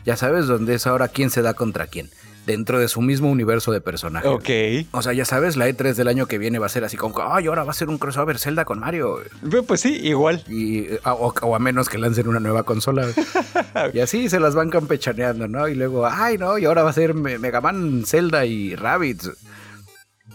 Ya 0.05 0.17
sabes 0.17 0.47
dónde 0.47 0.75
es 0.75 0.87
ahora 0.87 1.09
quién 1.09 1.31
se 1.31 1.43
da 1.43 1.55
contra 1.55 1.87
quién 1.87 2.11
dentro 2.47 2.79
de 2.79 2.89
su 2.89 3.01
mismo 3.01 3.31
universo 3.31 3.73
de 3.73 3.81
personajes. 3.81 4.31
Ok. 4.31 4.89
O 4.93 5.03
sea, 5.03 5.13
ya 5.13 5.25
sabes, 5.25 5.57
la 5.57 5.69
E3 5.69 5.95
del 5.95 6.09
año 6.09 6.27
que 6.27 6.39
viene 6.39 6.59
va 6.59 6.67
a 6.67 6.71
ser 6.71 6.85
así 6.85 6.97
como, 6.97 7.15
ay, 7.23 7.47
ahora 7.47 7.65
va 7.65 7.71
a 7.71 7.75
ser 7.75 7.89
un 7.89 7.99
crossover 7.99 8.39
Zelda 8.39 8.65
con 8.65 8.81
Mario. 8.81 9.21
Pues 9.67 9.81
sí, 9.81 10.01
igual. 10.03 10.45
Y, 10.49 10.87
o, 11.05 11.55
a 11.55 11.59
menos 11.59 11.89
que 11.89 11.99
lancen 11.99 12.29
una 12.29 12.41
nueva 12.41 12.65
consola. 12.65 13.07
y 13.95 14.01
así 14.01 14.29
se 14.29 14.41
las 14.41 14.55
van 14.55 14.71
campechaneando, 14.71 15.49
¿no? 15.49 15.69
Y 15.69 15.75
luego, 15.75 16.07
ay, 16.07 16.39
no, 16.39 16.59
y 16.59 16.65
ahora 16.65 16.83
va 16.83 16.91
a 16.91 16.95
ser 16.95 17.15
Mega 17.15 17.61
Man, 17.61 18.05
Zelda 18.07 18.45
y 18.45 18.75
Rabbids. 18.75 19.31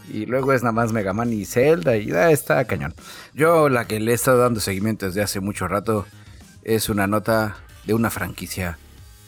Y 0.09 0.25
luego 0.25 0.53
es 0.53 0.63
nada 0.63 0.71
más 0.71 0.93
Mega 0.93 1.11
Man 1.11 1.33
y 1.33 1.43
Zelda 1.43 1.97
y 1.97 2.11
ah, 2.11 2.31
está 2.31 2.63
cañón. 2.63 2.93
Yo 3.33 3.67
la 3.67 3.85
que 3.85 3.99
le 3.99 4.11
he 4.11 4.15
estado 4.15 4.37
dando 4.37 4.61
seguimiento 4.61 5.05
desde 5.05 5.21
hace 5.21 5.41
mucho 5.41 5.67
rato 5.67 6.05
es 6.63 6.87
una 6.87 7.07
nota 7.07 7.57
de 7.85 7.93
una 7.93 8.09
franquicia 8.09 8.77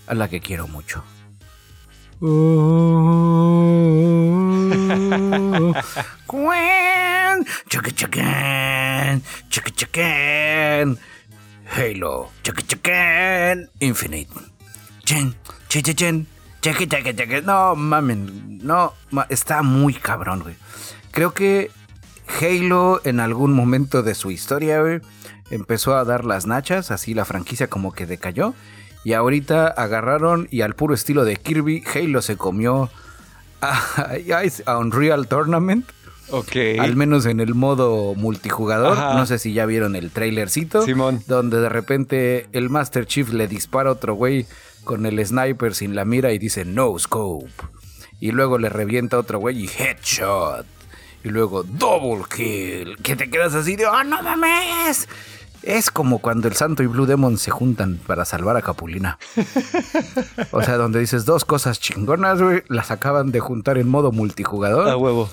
a 0.08 0.14
la 0.14 0.30
que 0.30 0.40
quiero 0.40 0.70
mucho. 0.70 1.04
Halo, 11.72 12.30
Infinite. 13.80 14.30
No 17.46 17.76
mamen, 17.78 18.58
no, 18.64 18.94
está 19.30 19.62
muy 19.62 19.94
cabrón, 19.94 20.42
güey. 20.42 20.56
Creo 21.12 21.34
que 21.34 21.72
Halo 22.42 23.00
en 23.06 23.22
algún 23.22 23.54
momento 23.54 24.04
de 24.04 24.14
su 24.14 24.30
historia, 24.30 24.82
güey, 24.82 25.00
empezó 25.52 25.96
a 25.96 26.04
dar 26.04 26.26
las 26.26 26.48
nachas, 26.48 26.92
así 26.92 27.14
la 27.14 27.24
franquicia 27.24 27.68
como 27.68 27.94
que 27.94 28.06
decayó. 28.06 28.54
Y 29.04 29.14
ahorita 29.14 29.68
agarraron 29.68 30.48
y 30.52 30.62
al 30.62 30.76
puro 30.76 30.94
estilo 30.94 31.24
de 31.26 31.38
Kirby, 31.38 31.84
Halo 31.94 32.22
se 32.22 32.38
comió 32.38 32.90
a, 33.62 34.78
Unreal 34.80 35.28
Tournament. 35.28 35.86
Ok. 36.32 36.56
Al 36.80 36.96
menos 36.96 37.26
en 37.26 37.40
el 37.40 37.56
modo 37.56 38.14
multijugador. 38.16 38.98
No 39.16 39.26
sé 39.26 39.40
si 39.40 39.54
ya 39.54 39.66
vieron 39.66 39.96
el 39.96 40.12
trailercito. 40.12 40.84
Simón. 40.84 41.24
Donde 41.28 41.60
de 41.60 41.70
repente 41.70 42.48
el 42.52 42.70
Master 42.70 43.06
Chief 43.08 43.32
le 43.32 43.48
dispara 43.48 43.90
a 43.90 43.94
otro 43.94 44.14
güey 44.14 44.46
con 44.84 45.06
el 45.06 45.26
sniper 45.26 45.74
sin 45.74 45.96
la 45.96 46.06
mira 46.06 46.32
y 46.32 46.38
dice 46.38 46.66
no 46.66 46.98
scope. 47.00 47.50
Y 48.20 48.32
luego 48.32 48.58
le 48.58 48.70
revienta 48.70 49.18
a 49.18 49.22
otro 49.22 49.40
güey 49.40 49.64
y 49.64 49.68
headshot. 49.68 50.66
Y 51.24 51.30
luego 51.30 51.64
double 51.64 52.26
kill. 52.34 52.98
Que 53.02 53.16
te 53.16 53.30
quedas 53.30 53.56
así 53.56 53.76
de 53.76 53.88
¡Oh, 53.88 54.04
no 54.04 54.22
mames! 54.22 55.08
Es 55.70 55.92
como 55.92 56.18
cuando 56.18 56.48
el 56.48 56.56
Santo 56.56 56.82
y 56.82 56.88
Blue 56.88 57.06
Demon 57.06 57.38
se 57.38 57.52
juntan 57.52 58.00
para 58.08 58.26
salvar 58.26 58.58
a 58.58 58.64
Capulina. 58.64 59.20
o 60.52 60.64
sea, 60.64 60.78
donde 60.78 61.00
dices 61.00 61.26
dos 61.26 61.46
cosas 61.46 61.80
chingonas, 61.80 62.42
güey, 62.42 62.64
las 62.70 62.90
acaban 62.90 63.32
de 63.32 63.40
juntar 63.40 63.78
en 63.78 63.88
modo 63.88 64.12
multijugador. 64.12 64.90
A 64.90 64.98
huevo. 64.98 65.30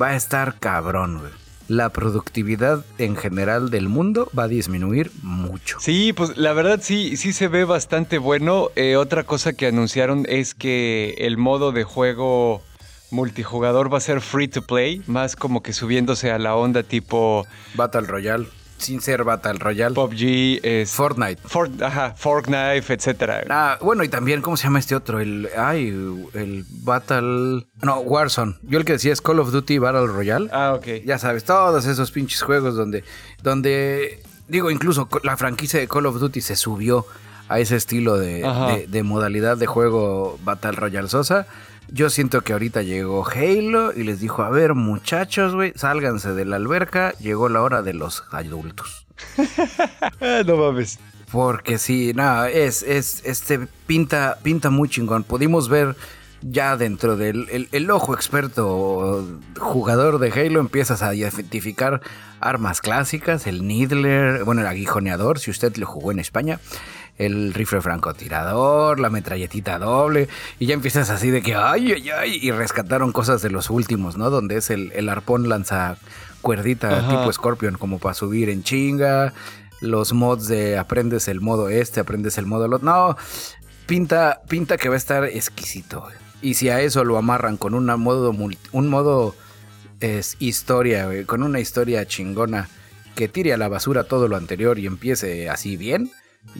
Va 0.00 0.10
a 0.10 0.14
estar 0.14 0.60
cabrón, 0.60 1.18
güey. 1.18 1.32
La 1.66 1.88
productividad 1.88 2.84
en 2.98 3.16
general 3.16 3.68
del 3.70 3.88
mundo 3.88 4.30
va 4.38 4.44
a 4.44 4.48
disminuir 4.48 5.10
mucho. 5.22 5.78
Sí, 5.80 6.12
pues 6.12 6.36
la 6.36 6.52
verdad 6.52 6.78
sí, 6.80 7.16
sí 7.16 7.32
se 7.32 7.48
ve 7.48 7.64
bastante 7.64 8.18
bueno. 8.18 8.68
Eh, 8.76 8.94
otra 8.94 9.24
cosa 9.24 9.54
que 9.54 9.66
anunciaron 9.66 10.24
es 10.28 10.54
que 10.54 11.16
el 11.18 11.36
modo 11.36 11.72
de 11.72 11.82
juego 11.82 12.62
multijugador 13.10 13.92
va 13.92 13.98
a 13.98 14.02
ser 14.02 14.20
free 14.20 14.46
to 14.46 14.62
play, 14.62 15.02
más 15.08 15.34
como 15.34 15.64
que 15.64 15.72
subiéndose 15.72 16.30
a 16.30 16.38
la 16.38 16.54
onda 16.54 16.84
tipo 16.84 17.44
Battle 17.74 18.02
Royale. 18.02 18.46
Sin 18.78 19.00
ser 19.00 19.24
Battle 19.24 19.54
Royale. 19.54 19.94
PUBG 19.94 20.60
es... 20.62 20.92
Fortnite. 20.92 21.40
ajá, 21.82 22.14
Fortnite, 22.16 22.92
etcétera. 22.92 23.44
Ah, 23.48 23.78
bueno, 23.80 24.04
y 24.04 24.08
también, 24.08 24.42
¿cómo 24.42 24.56
se 24.56 24.64
llama 24.64 24.78
este 24.78 24.94
otro? 24.94 25.20
El, 25.20 25.48
ay, 25.56 25.88
el 26.34 26.64
Battle... 26.68 27.66
No, 27.82 28.00
Warzone. 28.00 28.56
Yo 28.62 28.78
el 28.78 28.84
que 28.84 28.92
decía 28.92 29.12
es 29.12 29.20
Call 29.20 29.40
of 29.40 29.52
Duty 29.52 29.78
Battle 29.78 30.06
Royale. 30.06 30.48
Ah, 30.52 30.74
ok. 30.74 31.04
Ya 31.04 31.18
sabes, 31.18 31.44
todos 31.44 31.86
esos 31.86 32.10
pinches 32.10 32.42
juegos 32.42 32.74
donde, 32.74 33.04
donde, 33.42 34.22
digo, 34.48 34.70
incluso 34.70 35.08
la 35.22 35.36
franquicia 35.36 35.80
de 35.80 35.88
Call 35.88 36.06
of 36.06 36.18
Duty 36.18 36.40
se 36.40 36.56
subió 36.56 37.06
a 37.48 37.58
ese 37.58 37.76
estilo 37.76 38.16
de, 38.18 38.86
de 38.88 39.02
modalidad 39.02 39.56
de 39.56 39.66
juego 39.66 40.38
Battle 40.44 40.72
Royale 40.72 41.08
Sosa. 41.08 41.46
Yo 41.88 42.10
siento 42.10 42.40
que 42.40 42.52
ahorita 42.52 42.82
llegó 42.82 43.26
Halo 43.26 43.92
y 43.92 44.04
les 44.04 44.20
dijo, 44.20 44.42
a 44.42 44.50
ver 44.50 44.74
muchachos, 44.74 45.54
güey, 45.54 45.72
sálganse 45.76 46.32
de 46.32 46.44
la 46.44 46.56
alberca, 46.56 47.12
llegó 47.18 47.48
la 47.48 47.62
hora 47.62 47.82
de 47.82 47.94
los 47.94 48.24
adultos. 48.30 49.06
no 50.46 50.56
mames. 50.56 50.98
Porque 51.30 51.78
sí, 51.78 52.12
nada, 52.14 52.50
es, 52.50 52.82
es, 52.82 53.22
este 53.24 53.66
pinta, 53.86 54.38
pinta 54.42 54.70
muy 54.70 54.88
chingón. 54.88 55.24
Pudimos 55.24 55.68
ver 55.68 55.96
ya 56.42 56.76
dentro 56.76 57.16
del 57.16 57.68
el, 57.72 57.90
ojo 57.90 58.14
experto 58.14 59.26
jugador 59.58 60.18
de 60.18 60.30
Halo, 60.30 60.60
empiezas 60.60 61.02
a 61.02 61.14
identificar 61.14 62.02
armas 62.38 62.80
clásicas, 62.80 63.46
el 63.46 63.66
Needler, 63.66 64.44
bueno, 64.44 64.60
el 64.60 64.66
aguijoneador, 64.66 65.38
si 65.38 65.50
usted 65.50 65.74
lo 65.76 65.86
jugó 65.86 66.12
en 66.12 66.18
España 66.18 66.60
el 67.18 67.54
rifle 67.54 67.80
francotirador, 67.80 68.98
la 68.98 69.10
metralletita 69.10 69.78
doble, 69.78 70.28
y 70.58 70.66
ya 70.66 70.74
empiezas 70.74 71.10
así 71.10 71.30
de 71.30 71.42
que, 71.42 71.54
ay, 71.54 71.92
ay, 71.92 72.10
ay, 72.10 72.38
y 72.42 72.50
rescataron 72.50 73.12
cosas 73.12 73.42
de 73.42 73.50
los 73.50 73.70
últimos, 73.70 74.16
¿no? 74.16 74.30
Donde 74.30 74.56
es 74.56 74.70
el, 74.70 74.92
el 74.92 75.08
arpón 75.08 75.48
lanza 75.48 75.96
cuerdita 76.40 77.08
tipo 77.08 77.32
Scorpion, 77.32 77.78
como 77.78 77.98
para 77.98 78.14
subir 78.14 78.50
en 78.50 78.62
chinga, 78.62 79.32
los 79.80 80.12
mods 80.12 80.48
de 80.48 80.76
aprendes 80.76 81.28
el 81.28 81.40
modo 81.40 81.68
este, 81.68 82.00
aprendes 82.00 82.36
el 82.38 82.46
modo 82.46 82.66
otro, 82.66 82.78
no, 82.80 83.16
pinta, 83.86 84.42
pinta 84.48 84.76
que 84.76 84.88
va 84.88 84.94
a 84.94 84.98
estar 84.98 85.24
exquisito, 85.24 86.06
y 86.42 86.54
si 86.54 86.68
a 86.68 86.80
eso 86.80 87.04
lo 87.04 87.16
amarran 87.16 87.56
con 87.56 87.74
una 87.74 87.96
modo, 87.96 88.30
un 88.72 88.88
modo 88.88 89.34
es 90.00 90.36
historia, 90.38 91.08
con 91.26 91.42
una 91.42 91.60
historia 91.60 92.06
chingona 92.06 92.68
que 93.14 93.28
tire 93.28 93.52
a 93.52 93.56
la 93.56 93.68
basura 93.68 94.04
todo 94.04 94.28
lo 94.28 94.36
anterior 94.36 94.78
y 94.78 94.86
empiece 94.86 95.48
así 95.48 95.76
bien, 95.76 96.10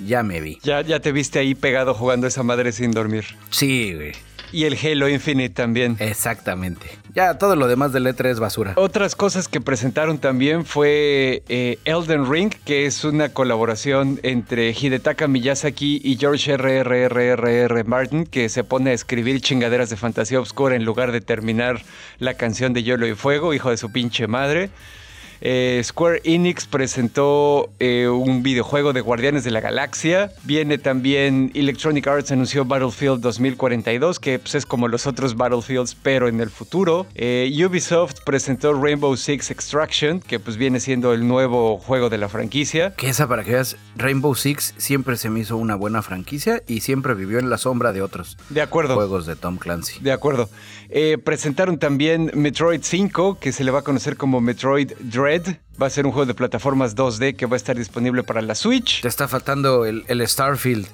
ya 0.06 0.22
me 0.22 0.40
vi. 0.40 0.58
Ya, 0.62 0.80
ya 0.82 1.00
te 1.00 1.12
viste 1.12 1.38
ahí 1.38 1.54
pegado 1.54 1.94
jugando 1.94 2.26
esa 2.26 2.42
madre 2.42 2.72
sin 2.72 2.92
dormir. 2.92 3.24
Sí, 3.50 3.94
güey. 3.94 4.12
Y 4.52 4.66
el 4.66 4.78
Halo 4.80 5.08
Infinite 5.08 5.52
también. 5.52 5.96
Exactamente. 5.98 6.86
Ya 7.12 7.38
todo 7.38 7.56
lo 7.56 7.66
demás 7.66 7.92
del 7.92 8.06
E3 8.06 8.30
es 8.30 8.40
basura. 8.40 8.74
Otras 8.76 9.16
cosas 9.16 9.48
que 9.48 9.60
presentaron 9.60 10.18
también 10.18 10.64
fue 10.64 11.42
eh, 11.48 11.78
Elden 11.84 12.30
Ring, 12.30 12.52
que 12.64 12.86
es 12.86 13.02
una 13.04 13.30
colaboración 13.30 14.20
entre 14.22 14.70
Hidetaka 14.70 15.26
Miyazaki 15.26 16.00
y 16.04 16.16
George 16.16 16.52
R.R.R.R. 16.52 17.84
Martin, 17.84 18.26
que 18.26 18.48
se 18.48 18.62
pone 18.62 18.90
a 18.90 18.94
escribir 18.94 19.40
chingaderas 19.40 19.90
de 19.90 19.96
fantasía 19.96 20.38
oscura 20.38 20.76
en 20.76 20.84
lugar 20.84 21.10
de 21.10 21.20
terminar 21.20 21.82
la 22.20 22.34
canción 22.34 22.72
de 22.72 22.84
Hielo 22.84 23.08
y 23.08 23.14
Fuego, 23.14 23.54
hijo 23.54 23.70
de 23.70 23.76
su 23.76 23.90
pinche 23.90 24.28
madre. 24.28 24.70
Eh, 25.40 25.80
Square 25.84 26.22
Enix 26.24 26.66
presentó 26.66 27.70
eh, 27.78 28.08
un 28.08 28.42
videojuego 28.42 28.92
de 28.92 29.00
Guardianes 29.00 29.44
de 29.44 29.50
la 29.50 29.60
Galaxia. 29.60 30.32
Viene 30.44 30.78
también 30.78 31.50
Electronic 31.54 32.06
Arts 32.06 32.32
anunció 32.32 32.64
Battlefield 32.64 33.20
2042, 33.20 34.20
que 34.20 34.38
pues, 34.38 34.54
es 34.54 34.66
como 34.66 34.88
los 34.88 35.06
otros 35.06 35.36
Battlefields, 35.36 35.96
pero 36.02 36.28
en 36.28 36.40
el 36.40 36.50
futuro. 36.50 37.06
Eh, 37.14 37.52
Ubisoft 37.66 38.20
presentó 38.24 38.72
Rainbow 38.72 39.16
Six 39.16 39.50
Extraction, 39.50 40.20
que 40.20 40.38
pues 40.38 40.56
viene 40.56 40.80
siendo 40.80 41.12
el 41.12 41.26
nuevo 41.26 41.78
juego 41.78 42.08
de 42.08 42.18
la 42.18 42.28
franquicia. 42.28 42.94
Que 42.94 43.08
esa, 43.08 43.28
para 43.28 43.44
que 43.44 43.52
veas, 43.52 43.76
Rainbow 43.96 44.34
Six 44.34 44.74
siempre 44.76 45.16
se 45.16 45.30
me 45.30 45.40
hizo 45.40 45.56
una 45.56 45.74
buena 45.74 46.02
franquicia 46.02 46.62
y 46.66 46.80
siempre 46.80 47.14
vivió 47.14 47.38
en 47.38 47.50
la 47.50 47.58
sombra 47.58 47.92
de 47.92 48.02
otros 48.02 48.36
de 48.48 48.62
acuerdo. 48.62 48.94
juegos 48.94 49.26
de 49.26 49.36
Tom 49.36 49.58
Clancy. 49.58 50.00
De 50.00 50.12
acuerdo. 50.12 50.48
presentaron 51.24 51.78
también 51.78 52.30
Metroid 52.34 52.80
5, 52.82 53.38
que 53.40 53.52
se 53.52 53.64
le 53.64 53.70
va 53.70 53.80
a 53.80 53.82
conocer 53.82 54.16
como 54.16 54.40
Metroid 54.40 54.92
Dread 55.00 55.23
Va 55.80 55.86
a 55.86 55.90
ser 55.90 56.06
un 56.06 56.12
juego 56.12 56.26
de 56.26 56.34
plataformas 56.34 56.94
2D 56.94 57.34
que 57.34 57.46
va 57.46 57.54
a 57.54 57.56
estar 57.56 57.76
disponible 57.76 58.22
para 58.22 58.42
la 58.42 58.54
Switch. 58.54 59.00
Te 59.00 59.08
está 59.08 59.26
faltando 59.26 59.86
el, 59.86 60.28
Starfield 60.28 60.86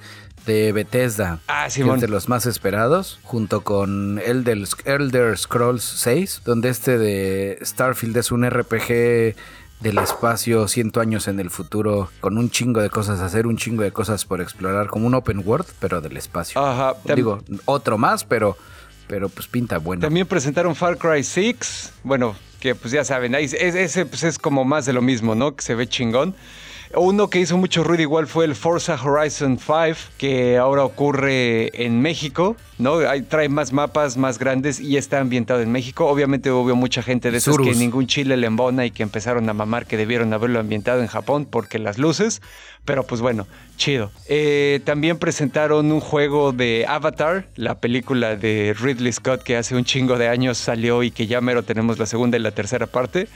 de 0.47 0.73
Bethesda. 0.73 1.41
Ah, 1.49 1.69
sí, 1.69 1.83
de 1.83 2.09
los 2.09 2.29
más 2.29 2.47
esperados, 2.47 3.19
junto 3.23 3.63
con 3.63 4.21
Elder, 4.25 4.59
Elder 4.85 5.37
Scrolls 5.37 5.83
6, 5.83 6.43
donde 6.45 6.69
este 6.69 6.97
de 6.97 7.59
Starfield 7.63 8.17
es 8.17 8.31
un 8.31 8.49
RPG 8.49 9.35
del 9.81 9.99
espacio, 9.99 10.69
ciento 10.69 11.01
años 11.01 11.27
en 11.27 11.41
el 11.41 11.51
futuro, 11.51 12.11
con 12.21 12.39
un 12.39 12.51
chingo 12.51 12.81
de 12.81 12.91
cosas 12.91 13.21
hacer, 13.21 13.47
un 13.47 13.57
chingo 13.57 13.83
de 13.83 13.91
cosas 13.91 14.25
por 14.25 14.41
explorar, 14.41 14.87
como 14.87 15.07
un 15.07 15.15
open 15.15 15.43
world, 15.45 15.67
pero 15.81 16.01
del 16.01 16.17
espacio. 16.17 16.65
Ajá. 16.65 16.95
Digo, 17.17 17.43
otro 17.65 17.99
más, 17.99 18.25
pero, 18.25 18.57
pero 19.09 19.29
pues 19.29 19.49
pinta 19.49 19.79
bueno. 19.79 20.03
También 20.03 20.27
presentaron 20.27 20.77
Far 20.77 20.99
Cry 20.99 21.25
6. 21.25 21.95
Bueno, 22.05 22.37
que 22.61 22.75
pues 22.75 22.93
ya 22.93 23.05
saben, 23.05 23.35
ese 23.35 24.07
pues 24.07 24.23
es 24.23 24.39
como 24.39 24.65
más 24.65 24.87
de 24.87 24.93
lo 24.93 25.03
mismo, 25.03 25.35
¿no? 25.35 25.57
Que 25.57 25.63
se 25.63 25.75
ve 25.75 25.89
chingón. 25.89 26.35
Uno 26.97 27.31
que 27.31 27.39
hizo 27.39 27.57
mucho 27.57 27.85
ruido 27.85 28.03
igual 28.03 28.27
fue 28.27 28.45
el 28.45 28.57
Forza 28.57 28.99
Horizon 29.01 29.59
5, 29.59 30.11
que 30.19 30.59
ahora 30.59 30.83
ocurre 30.83 31.85
en 31.85 32.01
México, 32.01 32.57
¿no? 32.79 32.99
trae 33.29 33.49
más 33.49 33.73
mapas 33.73 34.17
más 34.17 34.41
grandes 34.41 34.81
y 34.81 34.97
está 34.97 35.21
ambientado 35.21 35.61
en 35.61 35.71
México. 35.71 36.07
Obviamente 36.07 36.51
hubo 36.51 36.75
mucha 36.75 37.01
gente 37.01 37.31
de 37.31 37.39
esos 37.39 37.59
que 37.59 37.75
ningún 37.77 38.09
chile 38.09 38.37
le 38.37 38.49
embona 38.49 38.87
y 38.87 38.91
que 38.91 39.05
empezaron 39.05 39.49
a 39.49 39.53
mamar 39.53 39.87
que 39.87 39.97
debieron 39.97 40.33
haberlo 40.33 40.59
ambientado 40.59 41.01
en 41.01 41.07
Japón 41.07 41.47
porque 41.49 41.79
las 41.79 41.97
luces. 41.97 42.43
Pero 42.85 43.05
pues 43.05 43.21
bueno, 43.21 43.47
chido. 43.77 44.11
Eh, 44.27 44.81
también 44.85 45.19
presentaron 45.19 45.93
un 45.93 46.01
juego 46.01 46.51
de 46.53 46.87
Avatar, 46.89 47.47
la 47.55 47.79
película 47.79 48.35
de 48.35 48.75
Ridley 48.77 49.13
Scott 49.13 49.43
que 49.43 49.57
hace 49.57 49.77
un 49.77 49.85
chingo 49.85 50.19
de 50.19 50.29
años 50.29 50.59
salió 50.59 51.03
y 51.03 51.11
que 51.11 51.27
ya 51.27 51.41
mero 51.41 51.63
tenemos 51.63 51.99
la 51.99 52.07
segunda 52.07 52.37
y 52.37 52.41
la 52.41 52.51
tercera 52.51 52.87
parte. 52.87 53.29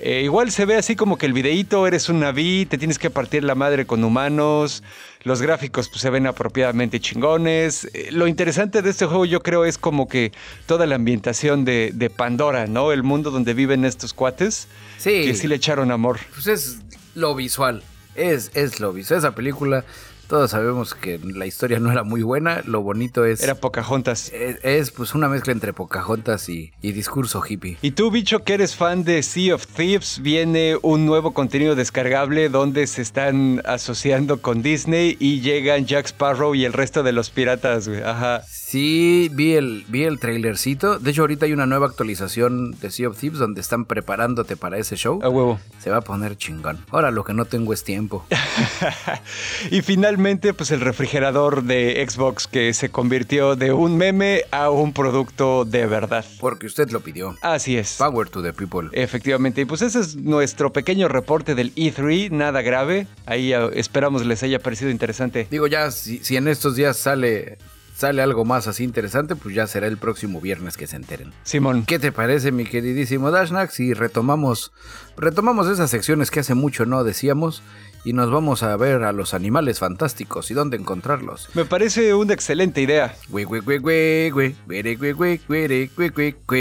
Eh, 0.00 0.22
igual 0.22 0.50
se 0.52 0.64
ve 0.64 0.76
así 0.76 0.94
como 0.94 1.18
que 1.18 1.26
el 1.26 1.32
videíto, 1.32 1.86
eres 1.86 2.08
un 2.08 2.20
naví, 2.20 2.66
te 2.66 2.78
tienes 2.78 2.98
que 2.98 3.10
partir 3.10 3.42
la 3.42 3.56
madre 3.56 3.84
con 3.84 4.04
humanos, 4.04 4.84
los 5.24 5.42
gráficos 5.42 5.88
pues, 5.88 6.00
se 6.00 6.10
ven 6.10 6.26
apropiadamente 6.26 7.00
chingones. 7.00 7.88
Eh, 7.92 8.10
lo 8.12 8.28
interesante 8.28 8.80
de 8.80 8.90
este 8.90 9.06
juego 9.06 9.24
yo 9.24 9.42
creo 9.42 9.64
es 9.64 9.76
como 9.76 10.06
que 10.06 10.32
toda 10.66 10.86
la 10.86 10.94
ambientación 10.94 11.64
de, 11.64 11.90
de 11.92 12.10
Pandora, 12.10 12.66
¿no? 12.66 12.92
El 12.92 13.02
mundo 13.02 13.30
donde 13.30 13.54
viven 13.54 13.84
estos 13.84 14.14
cuates. 14.14 14.68
Sí. 14.98 15.24
Que 15.24 15.34
sí 15.34 15.48
le 15.48 15.56
echaron 15.56 15.90
amor. 15.90 16.20
Pues 16.32 16.46
es 16.46 16.78
lo 17.14 17.34
visual. 17.34 17.82
Es, 18.14 18.52
es 18.54 18.78
lo 18.78 18.92
visual. 18.92 19.18
Esa 19.18 19.34
película 19.34 19.84
todos 20.28 20.50
sabemos 20.50 20.94
que 20.94 21.18
la 21.18 21.46
historia 21.46 21.80
no 21.80 21.90
era 21.90 22.04
muy 22.04 22.22
buena, 22.22 22.62
lo 22.66 22.82
bonito 22.82 23.24
es... 23.24 23.42
Era 23.42 23.54
Pocahontas. 23.54 24.30
Es, 24.30 24.90
pues 24.90 25.14
una 25.14 25.28
mezcla 25.28 25.54
entre 25.54 25.72
Pocahontas 25.72 26.50
y, 26.50 26.70
discurso 26.82 27.42
hippie. 27.42 27.78
Y 27.80 27.92
tú, 27.92 28.10
bicho, 28.10 28.44
que 28.44 28.54
eres 28.54 28.76
fan 28.76 29.04
de 29.04 29.22
Sea 29.22 29.54
of 29.54 29.66
Thieves, 29.66 30.20
viene 30.20 30.76
un 30.82 31.06
nuevo 31.06 31.32
contenido 31.32 31.74
descargable 31.74 32.50
donde 32.50 32.86
se 32.86 33.00
están 33.00 33.62
asociando 33.64 34.42
con 34.42 34.60
Disney 34.62 35.16
y 35.18 35.40
llegan 35.40 35.86
Jack 35.86 36.06
Sparrow 36.06 36.54
y 36.54 36.66
el 36.66 36.74
resto 36.74 37.02
de 37.02 37.12
los 37.12 37.30
piratas, 37.30 37.88
güey. 37.88 38.02
Ajá. 38.02 38.42
Sí, 38.46 39.30
vi 39.32 39.54
el, 39.54 39.86
vi 39.88 40.04
el 40.04 40.18
trailercito. 40.18 40.98
De 40.98 41.10
hecho, 41.10 41.22
ahorita 41.22 41.46
hay 41.46 41.54
una 41.54 41.64
nueva 41.64 41.86
actualización 41.86 42.72
de 42.72 42.90
Sea 42.90 43.08
of 43.08 43.18
Thieves 43.18 43.38
donde 43.38 43.62
están 43.62 43.86
preparándote 43.86 44.56
para 44.56 44.76
ese 44.76 44.96
show. 44.96 45.20
A 45.22 45.30
huevo. 45.30 45.58
Se 45.78 45.88
va 45.88 45.98
a 45.98 46.02
poner 46.02 46.36
chingón. 46.36 46.84
Ahora 46.90 47.10
lo 47.10 47.24
que 47.24 47.32
no 47.32 47.46
tengo 47.46 47.72
es 47.72 47.82
tiempo. 47.82 48.26
y 49.70 49.80
finalmente, 49.80 50.17
pues 50.56 50.70
el 50.72 50.80
refrigerador 50.80 51.62
de 51.62 52.04
Xbox 52.08 52.46
que 52.48 52.74
se 52.74 52.88
convirtió 52.88 53.54
de 53.54 53.72
un 53.72 53.96
meme 53.96 54.42
a 54.50 54.68
un 54.70 54.92
producto 54.92 55.64
de 55.64 55.86
verdad. 55.86 56.24
Porque 56.40 56.66
usted 56.66 56.90
lo 56.90 57.00
pidió. 57.00 57.36
Así 57.40 57.76
es. 57.76 57.94
Power 57.98 58.28
to 58.28 58.42
the 58.42 58.52
people. 58.52 58.88
Efectivamente. 58.92 59.60
Y 59.60 59.64
pues 59.64 59.82
ese 59.82 60.00
es 60.00 60.16
nuestro 60.16 60.72
pequeño 60.72 61.08
reporte 61.08 61.54
del 61.54 61.72
E3. 61.74 62.30
Nada 62.30 62.62
grave. 62.62 63.06
Ahí 63.26 63.52
ah, 63.52 63.70
esperamos 63.72 64.26
les 64.26 64.42
haya 64.42 64.58
parecido 64.58 64.90
interesante. 64.90 65.46
Digo, 65.50 65.66
ya, 65.68 65.90
si, 65.92 66.18
si 66.24 66.36
en 66.36 66.48
estos 66.48 66.74
días 66.74 66.96
sale 66.96 67.58
sale 67.98 68.22
algo 68.22 68.44
más 68.44 68.68
así 68.68 68.84
interesante, 68.84 69.34
pues 69.34 69.56
ya 69.56 69.66
será 69.66 69.88
el 69.88 69.96
próximo 69.96 70.40
viernes 70.40 70.76
que 70.76 70.86
se 70.86 70.94
enteren. 70.94 71.32
Simón. 71.42 71.84
¿Qué 71.84 71.98
te 71.98 72.12
parece, 72.12 72.52
mi 72.52 72.64
queridísimo 72.64 73.32
Dashnak? 73.32 73.72
Si 73.72 73.92
retomamos, 73.92 74.70
retomamos 75.16 75.66
esas 75.66 75.90
secciones 75.90 76.30
que 76.30 76.38
hace 76.38 76.54
mucho 76.54 76.86
no 76.86 77.02
decíamos 77.02 77.60
y 78.04 78.12
nos 78.12 78.30
vamos 78.30 78.62
a 78.62 78.76
ver 78.76 79.02
a 79.02 79.10
los 79.10 79.34
animales 79.34 79.80
fantásticos 79.80 80.48
y 80.52 80.54
dónde 80.54 80.76
encontrarlos. 80.76 81.48
Me 81.54 81.64
parece 81.64 82.14
una 82.14 82.34
excelente 82.34 82.80
idea. 82.80 83.16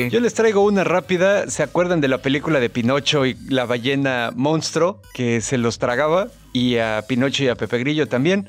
Yo 0.10 0.20
les 0.20 0.34
traigo 0.34 0.62
una 0.62 0.84
rápida. 0.84 1.48
¿Se 1.52 1.62
acuerdan 1.62 2.02
de 2.02 2.08
la 2.08 2.18
película 2.18 2.60
de 2.60 2.72
Pinocho 2.72 3.28
y 3.28 3.36
la 3.48 3.66
ballena 3.66 4.32
monstruo 4.36 5.04
que 5.14 5.42
se 5.42 5.60
los 5.60 5.78
tragaba? 5.78 6.30
Y 6.52 6.78
a 6.78 7.04
Pinocho 7.08 7.44
y 7.44 7.50
a 7.50 7.56
Pepe 7.56 7.78
Grillo 7.78 8.08
también. 8.08 8.48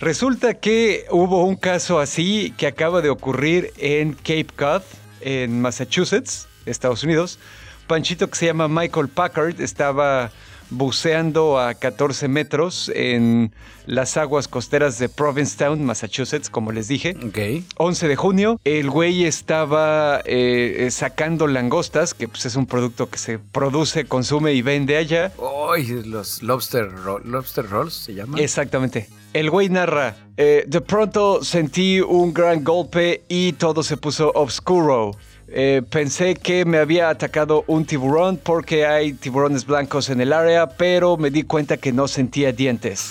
Resulta 0.00 0.52
que 0.52 1.06
hubo 1.10 1.44
un 1.44 1.56
caso 1.56 2.00
así 2.00 2.52
que 2.58 2.66
acaba 2.66 3.00
de 3.00 3.08
ocurrir 3.08 3.72
en 3.78 4.12
Cape 4.12 4.48
Cod, 4.54 4.82
en 5.22 5.62
Massachusetts, 5.62 6.48
Estados 6.66 7.02
Unidos. 7.02 7.38
Panchito 7.86 8.28
que 8.28 8.36
se 8.36 8.46
llama 8.46 8.68
Michael 8.68 9.08
Packard 9.08 9.58
estaba 9.60 10.30
buceando 10.70 11.58
a 11.58 11.74
14 11.74 12.28
metros 12.28 12.90
en 12.94 13.52
las 13.86 14.16
aguas 14.16 14.48
costeras 14.48 14.98
de 14.98 15.08
Provincetown, 15.08 15.84
Massachusetts, 15.84 16.50
como 16.50 16.72
les 16.72 16.88
dije. 16.88 17.16
Ok. 17.24 17.64
11 17.76 18.08
de 18.08 18.16
junio, 18.16 18.60
el 18.64 18.90
güey 18.90 19.24
estaba 19.24 20.20
eh, 20.24 20.88
sacando 20.90 21.46
langostas, 21.46 22.12
que 22.14 22.28
pues, 22.28 22.46
es 22.46 22.56
un 22.56 22.66
producto 22.66 23.08
que 23.08 23.18
se 23.18 23.38
produce, 23.38 24.04
consume 24.06 24.52
y 24.54 24.62
vende 24.62 24.96
allá. 24.96 25.32
Ay, 25.72 26.02
los 26.04 26.42
lobster, 26.42 26.90
ro- 26.90 27.20
lobster 27.20 27.68
rolls 27.68 27.94
se 27.94 28.14
llaman. 28.14 28.40
Exactamente. 28.40 29.08
El 29.32 29.50
güey 29.50 29.68
narra, 29.68 30.16
eh, 30.36 30.64
de 30.66 30.80
pronto 30.80 31.44
sentí 31.44 32.00
un 32.00 32.32
gran 32.32 32.64
golpe 32.64 33.22
y 33.28 33.52
todo 33.52 33.82
se 33.82 33.96
puso 33.96 34.32
oscuro. 34.34 35.12
Eh, 35.58 35.80
pensé 35.88 36.34
que 36.34 36.66
me 36.66 36.76
había 36.76 37.08
atacado 37.08 37.64
un 37.66 37.86
tiburón 37.86 38.36
porque 38.36 38.84
hay 38.84 39.14
tiburones 39.14 39.64
blancos 39.64 40.10
en 40.10 40.20
el 40.20 40.34
área, 40.34 40.68
pero 40.68 41.16
me 41.16 41.30
di 41.30 41.44
cuenta 41.44 41.78
que 41.78 41.92
no 41.92 42.08
sentía 42.08 42.52
dientes. 42.52 43.08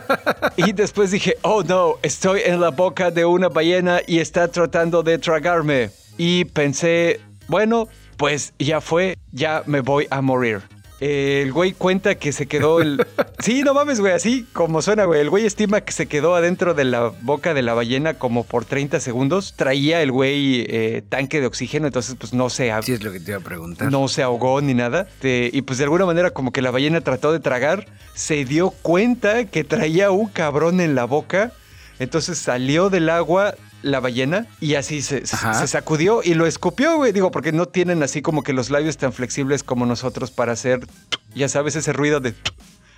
y 0.56 0.72
después 0.72 1.12
dije, 1.12 1.36
oh 1.42 1.62
no, 1.62 1.94
estoy 2.02 2.40
en 2.46 2.60
la 2.60 2.70
boca 2.70 3.12
de 3.12 3.24
una 3.24 3.48
ballena 3.48 4.00
y 4.08 4.18
está 4.18 4.48
tratando 4.48 5.04
de 5.04 5.18
tragarme. 5.18 5.90
Y 6.18 6.46
pensé, 6.46 7.20
bueno, 7.46 7.86
pues 8.16 8.54
ya 8.58 8.80
fue, 8.80 9.16
ya 9.30 9.62
me 9.66 9.80
voy 9.80 10.08
a 10.10 10.20
morir. 10.20 10.62
El 11.06 11.52
güey 11.52 11.72
cuenta 11.72 12.14
que 12.14 12.32
se 12.32 12.46
quedó 12.46 12.80
el... 12.80 13.04
Sí, 13.40 13.62
no 13.62 13.74
mames, 13.74 14.00
güey, 14.00 14.14
así 14.14 14.46
como 14.54 14.80
suena, 14.80 15.04
güey. 15.04 15.20
El 15.20 15.28
güey 15.28 15.44
estima 15.44 15.82
que 15.82 15.92
se 15.92 16.06
quedó 16.06 16.34
adentro 16.34 16.72
de 16.72 16.84
la 16.84 17.12
boca 17.20 17.52
de 17.52 17.60
la 17.60 17.74
ballena 17.74 18.14
como 18.14 18.42
por 18.44 18.64
30 18.64 19.00
segundos. 19.00 19.52
Traía 19.54 20.00
el 20.00 20.10
güey 20.12 20.64
eh, 20.66 21.02
tanque 21.06 21.42
de 21.42 21.46
oxígeno, 21.46 21.86
entonces 21.86 22.16
pues 22.18 22.32
no 22.32 22.48
se, 22.48 22.72
Sí, 22.82 22.92
es 22.92 23.02
lo 23.04 23.12
que 23.12 23.20
te 23.20 23.32
iba 23.32 23.40
a 23.40 23.44
preguntar. 23.44 23.90
no 23.92 24.08
se 24.08 24.22
ahogó 24.22 24.62
ni 24.62 24.72
nada. 24.72 25.06
Te- 25.20 25.50
y 25.52 25.60
pues 25.60 25.76
de 25.78 25.84
alguna 25.84 26.06
manera 26.06 26.30
como 26.30 26.52
que 26.52 26.62
la 26.62 26.70
ballena 26.70 27.02
trató 27.02 27.32
de 27.32 27.40
tragar, 27.40 27.86
se 28.14 28.46
dio 28.46 28.70
cuenta 28.70 29.44
que 29.44 29.62
traía 29.62 30.10
un 30.10 30.28
cabrón 30.28 30.80
en 30.80 30.94
la 30.94 31.04
boca, 31.04 31.52
entonces 31.98 32.38
salió 32.38 32.88
del 32.88 33.10
agua 33.10 33.54
la 33.84 34.00
ballena 34.00 34.46
y 34.60 34.74
así 34.74 35.02
se, 35.02 35.26
se- 35.26 35.66
sacudió 35.68 36.22
y 36.24 36.34
lo 36.34 36.46
escupió, 36.46 36.96
güey. 36.96 37.12
Digo, 37.12 37.30
porque 37.30 37.52
no 37.52 37.66
tienen 37.66 38.02
así 38.02 38.22
como 38.22 38.42
que 38.42 38.52
los 38.52 38.70
labios 38.70 38.96
tan 38.96 39.12
flexibles 39.12 39.62
como 39.62 39.86
nosotros 39.86 40.30
para 40.30 40.52
hacer, 40.52 40.86
ya 41.34 41.48
sabes, 41.48 41.76
ese 41.76 41.92
ruido 41.92 42.20
de... 42.20 42.34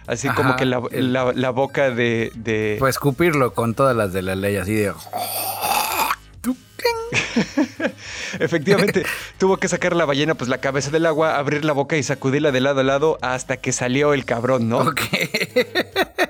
Así 0.06 0.28
como 0.28 0.54
que 0.56 0.64
la- 0.66 1.32
la 1.34 1.50
boca 1.50 1.90
de... 1.90 2.30
de- 2.36 2.76
Pues 2.78 2.94
escupirlo 2.94 3.52
con 3.54 3.74
todas 3.74 3.96
las 3.96 4.12
de 4.12 4.22
la 4.22 4.36
ley, 4.36 4.56
así 4.56 4.74
de. 4.74 4.92
Efectivamente, 8.38 9.04
tuvo 9.38 9.56
que 9.56 9.68
sacar 9.68 9.96
la 9.96 10.04
ballena, 10.04 10.34
pues 10.34 10.48
la 10.48 10.58
cabeza 10.58 10.90
del 10.90 11.06
agua, 11.06 11.36
abrir 11.38 11.64
la 11.64 11.72
boca 11.72 11.96
y 11.96 12.02
sacudirla 12.02 12.52
de 12.52 12.60
lado 12.60 12.80
a 12.80 12.84
lado 12.84 13.18
hasta 13.22 13.56
que 13.56 13.72
salió 13.72 14.14
el 14.14 14.24
cabrón, 14.24 14.68
¿no? 14.68 14.78
Ok. 14.78 15.00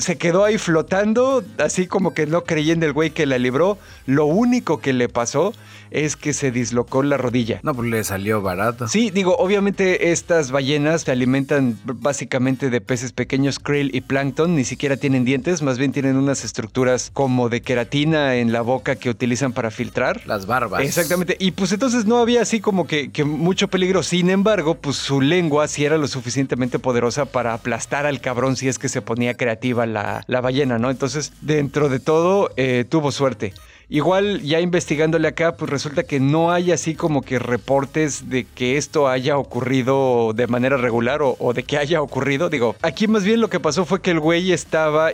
se 0.00 0.18
quedó 0.18 0.44
ahí 0.44 0.58
flotando, 0.58 1.44
así 1.58 1.86
como 1.86 2.14
que 2.14 2.26
no 2.26 2.44
creyendo 2.44 2.86
el 2.86 2.92
güey 2.92 3.10
que 3.10 3.26
la 3.26 3.38
libró. 3.38 3.78
Lo 4.06 4.26
único 4.26 4.80
que 4.80 4.92
le 4.92 5.08
pasó 5.08 5.52
es 5.90 6.16
que 6.16 6.32
se 6.32 6.50
dislocó 6.50 7.02
la 7.02 7.16
rodilla. 7.16 7.60
No, 7.62 7.74
pues 7.74 7.88
le 7.88 8.04
salió 8.04 8.42
barato. 8.42 8.88
Sí, 8.88 9.10
digo, 9.10 9.36
obviamente 9.36 10.10
estas 10.12 10.50
ballenas 10.50 11.02
se 11.02 11.12
alimentan 11.12 11.78
básicamente 11.84 12.70
de 12.70 12.80
peces 12.80 13.12
pequeños, 13.12 13.58
krill 13.58 13.94
y 13.94 14.00
plancton, 14.00 14.54
ni 14.54 14.64
siquiera 14.64 14.96
tienen 14.96 15.24
dientes, 15.24 15.62
más 15.62 15.78
bien 15.78 15.92
tienen 15.92 16.16
unas 16.16 16.44
estructuras 16.44 17.10
como 17.12 17.48
de 17.48 17.62
queratina 17.62 18.36
en 18.36 18.52
la 18.52 18.62
boca 18.62 18.96
que 18.96 19.10
utilizan 19.10 19.52
para 19.52 19.70
filtrar. 19.70 20.26
Las 20.26 20.46
barbas. 20.46 20.82
Exactamente. 20.82 21.36
Y 21.38 21.52
pues 21.52 21.72
entonces 21.72 22.06
no 22.06 22.18
había 22.18 22.42
así 22.42 22.60
como 22.60 22.86
que, 22.86 23.10
que 23.10 23.24
mucho 23.24 23.68
peligro. 23.68 24.02
Sin 24.02 24.30
embargo, 24.30 24.74
pues 24.74 24.96
su 24.96 25.20
lengua 25.20 25.68
sí 25.68 25.84
era 25.84 25.98
lo 25.98 26.08
suficientemente 26.08 26.78
poderosa 26.78 27.26
para 27.26 27.54
aplastar 27.54 28.06
al 28.06 28.20
cabrón 28.20 28.56
si 28.56 28.68
es 28.68 28.78
que 28.78 28.88
se 28.88 29.02
ponía 29.02 29.34
creativa 29.34 29.86
la, 29.86 30.24
la 30.26 30.40
ballena, 30.40 30.78
¿no? 30.78 30.90
Entonces, 30.90 31.32
dentro 31.40 31.88
de 31.88 32.00
todo, 32.00 32.50
eh, 32.56 32.84
tuvo 32.88 33.12
suerte. 33.12 33.52
Igual 33.92 34.40
ya 34.42 34.60
investigándole 34.60 35.26
acá, 35.26 35.56
pues 35.56 35.68
resulta 35.68 36.04
que 36.04 36.20
no 36.20 36.52
hay 36.52 36.70
así 36.70 36.94
como 36.94 37.22
que 37.22 37.40
reportes 37.40 38.30
de 38.30 38.44
que 38.44 38.76
esto 38.76 39.08
haya 39.08 39.36
ocurrido 39.36 40.32
de 40.32 40.46
manera 40.46 40.76
regular 40.76 41.22
o, 41.22 41.52
de 41.52 41.64
que 41.64 41.76
haya 41.76 42.00
ocurrido. 42.00 42.48
Digo, 42.50 42.76
aquí 42.82 43.08
más 43.08 43.24
bien 43.24 43.40
lo 43.40 43.50
que 43.50 43.58
pasó 43.58 43.84
fue 43.84 44.00
que 44.00 44.12
el 44.12 44.20
güey 44.20 44.52
estaba 44.52 45.10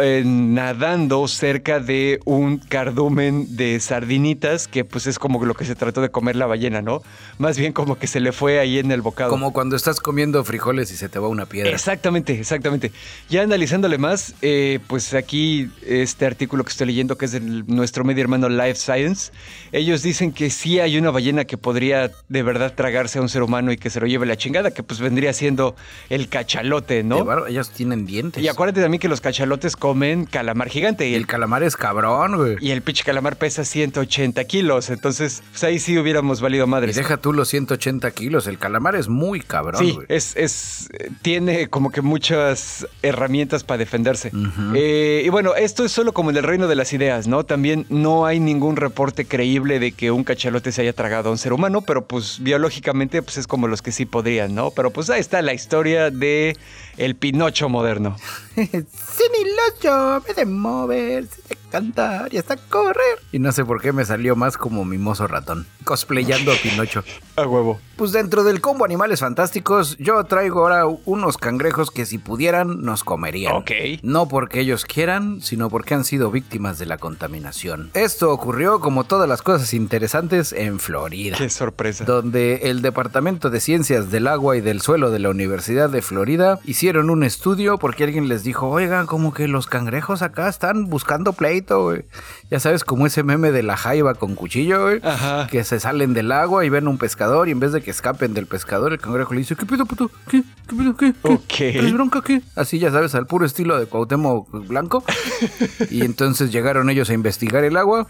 eh, 0.00 0.22
nadando 0.24 1.26
cerca 1.28 1.80
de 1.80 2.20
un 2.24 2.58
cardumen 2.58 3.56
de 3.56 3.78
sardinitas, 3.80 4.68
que 4.68 4.84
pues 4.84 5.06
es 5.06 5.18
como 5.18 5.44
lo 5.44 5.54
que 5.54 5.64
se 5.64 5.74
trató 5.74 6.00
de 6.00 6.10
comer 6.10 6.36
la 6.36 6.46
ballena, 6.46 6.82
¿no? 6.82 7.02
Más 7.38 7.58
bien 7.58 7.72
como 7.72 7.98
que 7.98 8.06
se 8.06 8.20
le 8.20 8.32
fue 8.32 8.58
ahí 8.58 8.78
en 8.78 8.90
el 8.90 9.02
bocado. 9.02 9.30
Como 9.30 9.52
cuando 9.52 9.76
estás 9.76 10.00
comiendo 10.00 10.42
frijoles 10.44 10.90
y 10.92 10.96
se 10.96 11.08
te 11.08 11.18
va 11.18 11.28
una 11.28 11.46
piedra. 11.46 11.70
Exactamente, 11.70 12.38
exactamente. 12.38 12.92
Ya 13.28 13.42
analizándole 13.42 13.98
más, 13.98 14.34
eh, 14.42 14.80
pues 14.86 15.14
aquí 15.14 15.70
este 15.86 16.26
artículo 16.26 16.64
que 16.64 16.70
estoy 16.70 16.88
leyendo, 16.88 17.16
que 17.16 17.26
es 17.26 17.32
de 17.32 17.40
nuestro 17.40 18.04
medio 18.04 18.22
hermano 18.22 18.48
Life 18.48 18.76
Science, 18.76 19.32
ellos 19.72 20.02
dicen 20.02 20.32
que 20.32 20.50
sí 20.50 20.80
hay 20.80 20.98
una 20.98 21.10
ballena 21.10 21.44
que 21.44 21.56
podría 21.56 22.10
de 22.28 22.42
verdad 22.42 22.74
tragarse 22.74 23.18
a 23.18 23.22
un 23.22 23.28
ser 23.28 23.42
humano 23.42 23.72
y 23.72 23.76
que 23.76 23.90
se 23.90 24.00
lo 24.00 24.06
lleve 24.06 24.26
la 24.26 24.36
chingada, 24.36 24.72
que 24.72 24.82
pues 24.82 25.00
vendría 25.00 25.32
siendo 25.32 25.76
el 26.08 26.28
cachalote, 26.28 27.02
¿no? 27.02 27.24
bárbaro, 27.24 27.46
Ellos 27.46 27.70
tienen 27.70 28.06
dientes. 28.06 28.42
Y 28.42 28.48
acuérdate 28.48 28.80
también 28.80 29.00
que 29.00 29.08
los 29.08 29.20
cachalotes 29.20 29.59
comen 29.76 30.24
calamar 30.24 30.68
gigante 30.68 31.06
y 31.08 31.12
Y 31.12 31.14
el, 31.14 31.20
el 31.22 31.26
calamar 31.26 31.62
es 31.62 31.76
cabrón, 31.76 32.36
güey. 32.36 32.56
y 32.60 32.70
el 32.70 32.82
pinche 32.82 33.04
calamar 33.04 33.36
pesa 33.36 33.64
180 33.64 34.42
kilos, 34.44 34.90
entonces 34.90 35.42
pues 35.50 35.64
ahí 35.64 35.78
sí 35.78 35.98
hubiéramos 35.98 36.40
valido 36.40 36.66
Y 36.66 36.68
madres. 36.68 36.96
deja 36.96 37.16
tú 37.18 37.32
los 37.32 37.48
180 37.48 38.10
kilos. 38.12 38.46
El 38.46 38.58
calamar 38.58 38.96
es 38.96 39.08
muy 39.08 39.40
cabrón, 39.40 39.84
Sí, 39.84 39.92
güey. 39.92 40.06
es, 40.08 40.34
es, 40.36 40.88
eh, 40.92 41.10
tiene 41.22 41.68
como 41.68 41.90
que 41.90 42.00
muchas 42.02 42.86
herramientas 43.02 43.64
para 43.64 43.78
defenderse. 43.78 44.32
Eh, 44.74 45.22
y 45.24 45.28
bueno, 45.28 45.54
esto 45.54 45.84
es 45.84 45.92
solo 45.92 46.12
como 46.12 46.30
en 46.30 46.36
el 46.36 46.42
reino 46.44 46.68
de 46.68 46.74
las 46.76 46.92
ideas, 46.92 47.26
¿no? 47.26 47.44
También 47.44 47.86
no 47.88 48.26
hay 48.26 48.40
ningún 48.40 48.76
reporte 48.76 49.24
creíble 49.26 49.78
de 49.78 49.92
que 49.92 50.10
un 50.10 50.24
cachalote 50.24 50.72
se 50.72 50.82
haya 50.82 50.92
tragado 50.92 51.28
a 51.28 51.32
un 51.32 51.38
ser 51.38 51.52
humano, 51.52 51.82
pero 51.82 52.04
pues 52.06 52.38
biológicamente 52.40 53.22
pues 53.22 53.36
es 53.36 53.46
como 53.46 53.68
los 53.68 53.82
que 53.82 53.92
sí 53.92 54.06
podrían, 54.06 54.54
¿no? 54.54 54.70
Pero 54.70 54.90
pues 54.90 55.10
ahí 55.10 55.20
está 55.20 55.42
la 55.42 55.52
historia 55.54 56.10
de 56.10 56.56
el 56.96 57.14
Pinocho 57.16 57.68
moderno. 57.68 58.16
Sinilocho, 58.56 60.22
me 60.26 60.34
de 60.34 60.44
mover, 60.44 61.28
cantar 61.70 62.32
y 62.34 62.38
hasta 62.38 62.56
correr. 62.56 63.18
Y 63.32 63.38
no 63.38 63.52
sé 63.52 63.64
por 63.64 63.80
qué 63.80 63.92
me 63.92 64.04
salió 64.04 64.36
más 64.36 64.56
como 64.56 64.84
mimoso 64.84 65.26
ratón, 65.26 65.66
cosplayando 65.84 66.52
a 66.52 66.56
Pinocho. 66.56 67.02
A 67.36 67.46
huevo. 67.46 67.80
Pues 67.96 68.12
dentro 68.12 68.44
del 68.44 68.60
combo 68.60 68.84
Animales 68.84 69.20
Fantásticos, 69.20 69.96
yo 69.98 70.22
traigo 70.24 70.60
ahora 70.60 70.86
unos 71.04 71.36
cangrejos 71.36 71.90
que 71.90 72.06
si 72.06 72.18
pudieran 72.18 72.82
nos 72.82 73.04
comerían. 73.04 73.54
Ok. 73.54 73.70
No 74.02 74.26
porque 74.28 74.60
ellos 74.60 74.84
quieran, 74.84 75.40
sino 75.42 75.68
porque 75.70 75.94
han 75.94 76.04
sido 76.04 76.30
víctimas 76.30 76.78
de 76.78 76.86
la 76.86 76.98
contaminación. 76.98 77.90
Esto 77.94 78.32
ocurrió, 78.32 78.80
como 78.80 79.04
todas 79.04 79.28
las 79.28 79.42
cosas 79.42 79.74
interesantes, 79.74 80.52
en 80.52 80.80
Florida. 80.80 81.36
Qué 81.36 81.50
sorpresa. 81.50 82.04
donde 82.04 82.70
el 82.70 82.82
Departamento 82.82 83.50
de 83.50 83.60
Ciencias 83.60 84.10
del 84.10 84.26
Agua 84.26 84.56
y 84.56 84.60
del 84.60 84.80
Suelo 84.80 85.10
de 85.10 85.18
la 85.18 85.30
Universidad 85.30 85.90
de 85.90 86.02
Florida 86.02 86.58
hicieron 86.64 87.10
un 87.10 87.22
estudio 87.22 87.78
porque 87.78 88.04
alguien 88.04 88.28
les 88.28 88.42
dijo, 88.42 88.68
oigan, 88.68 89.06
como 89.06 89.32
que 89.32 89.46
los 89.48 89.66
cangrejos 89.66 90.22
acá 90.22 90.48
están 90.48 90.86
buscando 90.88 91.32
güey. 91.68 92.04
Ya 92.50 92.60
sabes, 92.60 92.84
como 92.84 93.06
ese 93.06 93.22
meme 93.22 93.52
de 93.52 93.62
la 93.62 93.76
jaiba 93.76 94.14
con 94.14 94.34
cuchillo, 94.34 94.82
güey. 94.82 95.00
Ajá. 95.02 95.46
Que 95.50 95.64
se 95.64 95.80
salen 95.80 96.14
del 96.14 96.32
agua 96.32 96.64
y 96.64 96.68
ven 96.68 96.88
un 96.88 96.98
pescador 96.98 97.48
y 97.48 97.52
en 97.52 97.60
vez 97.60 97.72
de 97.72 97.80
que 97.80 97.90
escapen 97.90 98.34
del 98.34 98.46
pescador, 98.46 98.92
el 98.92 99.00
cangrejo 99.00 99.34
le 99.34 99.40
dice, 99.40 99.56
¿qué 99.56 99.66
pedo, 99.66 99.86
puto? 99.86 100.10
¿Qué? 100.28 100.42
¿Qué 100.68 100.76
pedo? 100.76 100.96
¿Qué? 100.96 101.12
¿Qué? 101.12 101.28
Ok. 101.28 101.78
¿Traes 101.78 101.92
bronca 101.92 102.22
qué? 102.22 102.42
Así 102.56 102.78
ya 102.78 102.90
sabes, 102.90 103.14
al 103.14 103.26
puro 103.26 103.46
estilo 103.46 103.78
de 103.78 103.86
Cuauhtémoc 103.86 104.50
Blanco. 104.68 105.04
y 105.90 106.04
entonces 106.04 106.52
llegaron 106.52 106.90
ellos 106.90 107.10
a 107.10 107.14
investigar 107.14 107.64
el 107.64 107.76
agua 107.76 108.06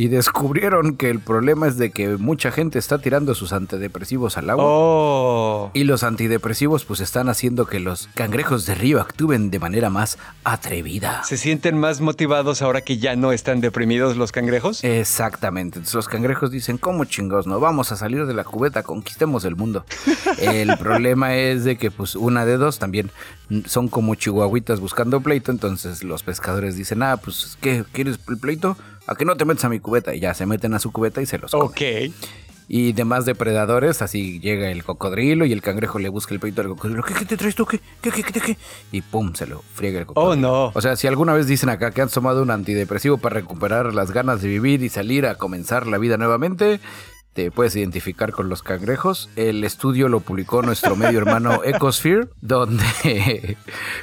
y 0.00 0.08
descubrieron 0.08 0.96
que 0.96 1.10
el 1.10 1.20
problema 1.20 1.68
es 1.68 1.76
de 1.76 1.90
que 1.90 2.16
mucha 2.16 2.50
gente 2.50 2.78
está 2.78 3.00
tirando 3.00 3.34
sus 3.34 3.52
antidepresivos 3.52 4.38
al 4.38 4.48
agua. 4.48 4.64
Oh. 4.66 5.70
Y 5.74 5.84
los 5.84 6.04
antidepresivos 6.04 6.86
pues 6.86 7.00
están 7.00 7.28
haciendo 7.28 7.66
que 7.66 7.80
los 7.80 8.08
cangrejos 8.14 8.64
de 8.64 8.74
río 8.76 9.02
actúen 9.02 9.50
de 9.50 9.58
manera 9.58 9.90
más 9.90 10.16
atrevida. 10.42 11.22
¿Se 11.24 11.36
sienten 11.36 11.76
más 11.78 12.00
motivados 12.00 12.62
ahora 12.62 12.80
que 12.80 12.96
ya 12.96 13.14
no 13.14 13.30
están 13.32 13.60
deprimidos 13.60 14.16
los 14.16 14.32
cangrejos? 14.32 14.82
Exactamente. 14.84 15.80
Entonces 15.80 15.94
los 15.94 16.08
cangrejos 16.08 16.50
dicen, 16.50 16.78
¿cómo 16.78 17.04
chingos? 17.04 17.46
No 17.46 17.60
vamos 17.60 17.92
a 17.92 17.96
salir 17.96 18.24
de 18.24 18.32
la 18.32 18.44
cubeta, 18.44 18.82
conquistemos 18.82 19.44
el 19.44 19.54
mundo. 19.54 19.84
El 20.40 20.78
problema 20.78 21.36
es 21.36 21.64
de 21.64 21.76
que 21.76 21.90
pues 21.90 22.16
una 22.16 22.46
de 22.46 22.56
dos 22.56 22.78
también 22.78 23.10
son 23.66 23.88
como 23.88 24.14
chihuahuitas 24.14 24.80
buscando 24.80 25.20
pleito, 25.20 25.52
entonces 25.52 26.04
los 26.04 26.22
pescadores 26.22 26.74
dicen, 26.74 27.02
ah, 27.02 27.18
pues 27.18 27.58
¿qué? 27.60 27.84
¿Quieres 27.92 28.18
el 28.28 28.38
pleito? 28.38 28.78
A 29.10 29.16
que 29.16 29.24
no 29.24 29.36
te 29.36 29.44
metas 29.44 29.64
a 29.64 29.68
mi 29.68 29.80
cubeta. 29.80 30.14
Y 30.14 30.20
ya 30.20 30.32
se 30.34 30.46
meten 30.46 30.72
a 30.72 30.78
su 30.78 30.92
cubeta 30.92 31.20
y 31.20 31.26
se 31.26 31.36
los 31.36 31.50
comen. 31.50 31.66
Ok. 31.66 32.14
Y 32.72 32.92
demás 32.92 33.24
depredadores, 33.24 34.00
así 34.00 34.38
llega 34.38 34.70
el 34.70 34.84
cocodrilo 34.84 35.44
y 35.44 35.52
el 35.52 35.60
cangrejo 35.60 35.98
le 35.98 36.08
busca 36.08 36.32
el 36.32 36.38
pleito 36.38 36.60
al 36.60 36.68
cocodrilo. 36.68 37.02
¿Qué, 37.02 37.14
qué 37.14 37.24
te 37.24 37.36
traes 37.36 37.56
tú? 37.56 37.66
¿Qué? 37.66 37.80
¿Qué, 38.00 38.12
qué, 38.12 38.22
qué, 38.22 38.40
qué? 38.40 38.56
Y 38.92 39.02
pum, 39.02 39.34
se 39.34 39.48
lo 39.48 39.64
friega 39.74 39.98
el 39.98 40.06
cocodrilo. 40.06 40.30
Oh, 40.30 40.36
no. 40.36 40.72
O 40.72 40.80
sea, 40.80 40.94
si 40.94 41.08
alguna 41.08 41.34
vez 41.34 41.48
dicen 41.48 41.68
acá 41.68 41.90
que 41.90 42.00
han 42.00 42.08
tomado 42.08 42.40
un 42.40 42.52
antidepresivo 42.52 43.18
para 43.18 43.34
recuperar 43.34 43.92
las 43.92 44.12
ganas 44.12 44.40
de 44.40 44.46
vivir 44.46 44.84
y 44.84 44.88
salir 44.88 45.26
a 45.26 45.34
comenzar 45.34 45.88
la 45.88 45.98
vida 45.98 46.16
nuevamente, 46.16 46.78
te 47.40 47.50
puedes 47.50 47.74
identificar 47.74 48.32
con 48.32 48.50
los 48.50 48.62
cangrejos. 48.62 49.30
El 49.34 49.64
estudio 49.64 50.10
lo 50.10 50.20
publicó 50.20 50.60
nuestro 50.60 50.94
medio 50.94 51.18
hermano 51.18 51.62
Ecosphere, 51.64 52.28
donde 52.42 53.56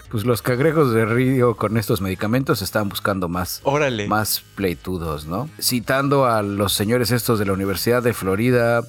pues 0.09 0.25
los 0.25 0.41
cangrejos 0.41 0.91
de 0.91 1.05
río 1.05 1.55
con 1.55 1.77
estos 1.77 2.01
medicamentos 2.01 2.63
estaban 2.63 2.89
buscando 2.89 3.29
más, 3.29 3.61
Órale. 3.63 4.07
más 4.07 4.41
pleitudos, 4.55 5.27
¿no? 5.27 5.51
Citando 5.61 6.25
a 6.25 6.41
los 6.41 6.73
señores 6.73 7.11
estos 7.11 7.37
de 7.37 7.45
la 7.45 7.53
Universidad 7.53 8.01
de 8.01 8.13
Florida, 8.13 8.81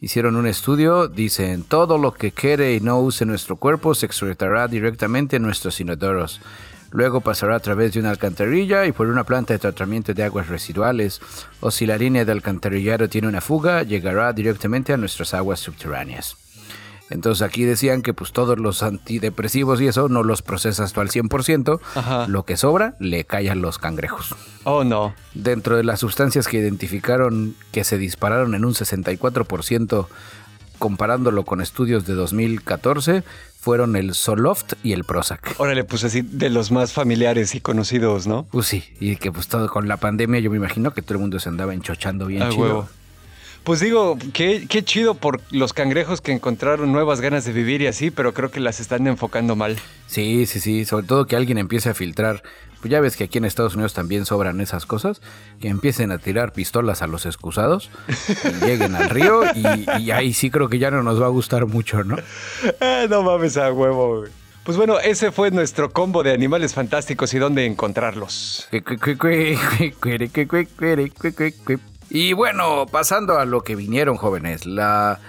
hicieron 0.00 0.34
un 0.34 0.48
estudio, 0.48 1.06
dicen, 1.06 1.62
todo 1.62 1.96
lo 1.96 2.12
que 2.12 2.32
quede 2.32 2.74
y 2.74 2.80
no 2.80 2.98
use 2.98 3.24
nuestro 3.24 3.54
cuerpo 3.54 3.94
se 3.94 4.06
excretará 4.06 4.66
directamente 4.66 5.36
en 5.36 5.42
nuestros 5.42 5.80
inodoros. 5.80 6.40
Luego 6.96 7.20
pasará 7.20 7.56
a 7.56 7.60
través 7.60 7.92
de 7.92 8.00
una 8.00 8.08
alcantarilla 8.08 8.86
y 8.86 8.92
por 8.92 9.08
una 9.08 9.24
planta 9.24 9.52
de 9.52 9.58
tratamiento 9.58 10.14
de 10.14 10.24
aguas 10.24 10.48
residuales. 10.48 11.20
O 11.60 11.70
si 11.70 11.84
la 11.84 11.98
línea 11.98 12.24
de 12.24 12.32
alcantarillado 12.32 13.06
tiene 13.10 13.28
una 13.28 13.42
fuga, 13.42 13.82
llegará 13.82 14.32
directamente 14.32 14.94
a 14.94 14.96
nuestras 14.96 15.34
aguas 15.34 15.60
subterráneas. 15.60 16.38
Entonces 17.10 17.42
aquí 17.42 17.64
decían 17.64 18.00
que 18.00 18.14
pues 18.14 18.32
todos 18.32 18.58
los 18.58 18.82
antidepresivos 18.82 19.78
y 19.82 19.88
eso 19.88 20.08
no 20.08 20.22
los 20.22 20.40
procesas 20.40 20.94
tú 20.94 21.02
al 21.02 21.10
100%, 21.10 21.80
Ajá. 21.96 22.26
lo 22.28 22.46
que 22.46 22.56
sobra 22.56 22.94
le 22.98 23.24
cae 23.24 23.50
a 23.50 23.54
los 23.54 23.76
cangrejos. 23.76 24.34
Oh, 24.64 24.82
no. 24.82 25.14
Dentro 25.34 25.76
de 25.76 25.84
las 25.84 26.00
sustancias 26.00 26.48
que 26.48 26.56
identificaron 26.56 27.56
que 27.72 27.84
se 27.84 27.98
dispararon 27.98 28.54
en 28.54 28.64
un 28.64 28.72
64% 28.72 30.06
comparándolo 30.78 31.44
con 31.44 31.60
estudios 31.60 32.06
de 32.06 32.14
2014, 32.14 33.22
fueron 33.66 33.96
el 33.96 34.14
Zoloft 34.14 34.74
y 34.84 34.92
el 34.92 35.02
Prozac. 35.02 35.56
Órale, 35.58 35.82
pues 35.82 36.04
así 36.04 36.22
de 36.22 36.50
los 36.50 36.70
más 36.70 36.92
familiares 36.92 37.56
y 37.56 37.60
conocidos, 37.60 38.28
¿no? 38.28 38.46
Pues 38.52 38.68
sí, 38.68 38.84
y 39.00 39.16
que 39.16 39.32
pues 39.32 39.48
todo 39.48 39.68
con 39.68 39.88
la 39.88 39.96
pandemia 39.96 40.38
yo 40.38 40.52
me 40.52 40.56
imagino 40.56 40.92
que 40.92 41.02
todo 41.02 41.14
el 41.14 41.20
mundo 41.22 41.40
se 41.40 41.48
andaba 41.48 41.74
enchochando 41.74 42.26
bien 42.26 42.48
chido. 42.48 42.62
huevo. 42.62 42.88
Pues 43.64 43.80
digo, 43.80 44.16
qué, 44.32 44.66
qué 44.68 44.84
chido 44.84 45.14
por 45.14 45.40
los 45.50 45.72
cangrejos 45.72 46.20
que 46.20 46.30
encontraron 46.30 46.92
nuevas 46.92 47.20
ganas 47.20 47.44
de 47.44 47.50
vivir 47.50 47.82
y 47.82 47.88
así, 47.88 48.12
pero 48.12 48.32
creo 48.34 48.52
que 48.52 48.60
las 48.60 48.78
están 48.78 49.04
enfocando 49.08 49.56
mal. 49.56 49.76
Sí, 50.06 50.46
sí, 50.46 50.60
sí, 50.60 50.84
sobre 50.84 51.04
todo 51.04 51.26
que 51.26 51.34
alguien 51.34 51.58
empiece 51.58 51.88
a 51.88 51.94
filtrar. 51.94 52.44
Pues 52.80 52.90
ya 52.90 53.00
ves 53.00 53.16
que 53.16 53.24
aquí 53.24 53.38
en 53.38 53.44
Estados 53.44 53.74
Unidos 53.74 53.94
también 53.94 54.26
sobran 54.26 54.60
esas 54.60 54.86
cosas, 54.86 55.20
que 55.60 55.68
empiecen 55.68 56.12
a 56.12 56.18
tirar 56.18 56.52
pistolas 56.52 57.02
a 57.02 57.06
los 57.06 57.26
excusados, 57.26 57.90
y 58.44 58.64
lleguen 58.64 58.94
al 58.94 59.10
río 59.10 59.42
y, 59.54 60.02
y 60.02 60.10
ahí 60.10 60.32
sí 60.32 60.50
creo 60.50 60.68
que 60.68 60.78
ya 60.78 60.90
no 60.90 61.02
nos 61.02 61.20
va 61.20 61.26
a 61.26 61.30
gustar 61.30 61.66
mucho, 61.66 62.04
¿no? 62.04 62.16
Ah, 62.80 63.06
no 63.08 63.22
mames 63.22 63.56
a 63.56 63.72
huevo, 63.72 64.20
güey. 64.20 64.32
Pues 64.66 64.76
bueno, 64.76 64.98
ese 64.98 65.30
fue 65.30 65.52
nuestro 65.52 65.92
combo 65.92 66.24
de 66.24 66.32
animales 66.32 66.74
fantásticos 66.74 67.32
y 67.34 67.38
dónde 67.38 67.66
encontrarlos. 67.66 68.66
Y 72.10 72.32
bueno, 72.32 72.86
pasando 72.90 73.38
a 73.38 73.44
lo 73.44 73.62
que 73.62 73.76
vinieron 73.76 74.16
jóvenes, 74.16 74.66
la, 74.66 75.20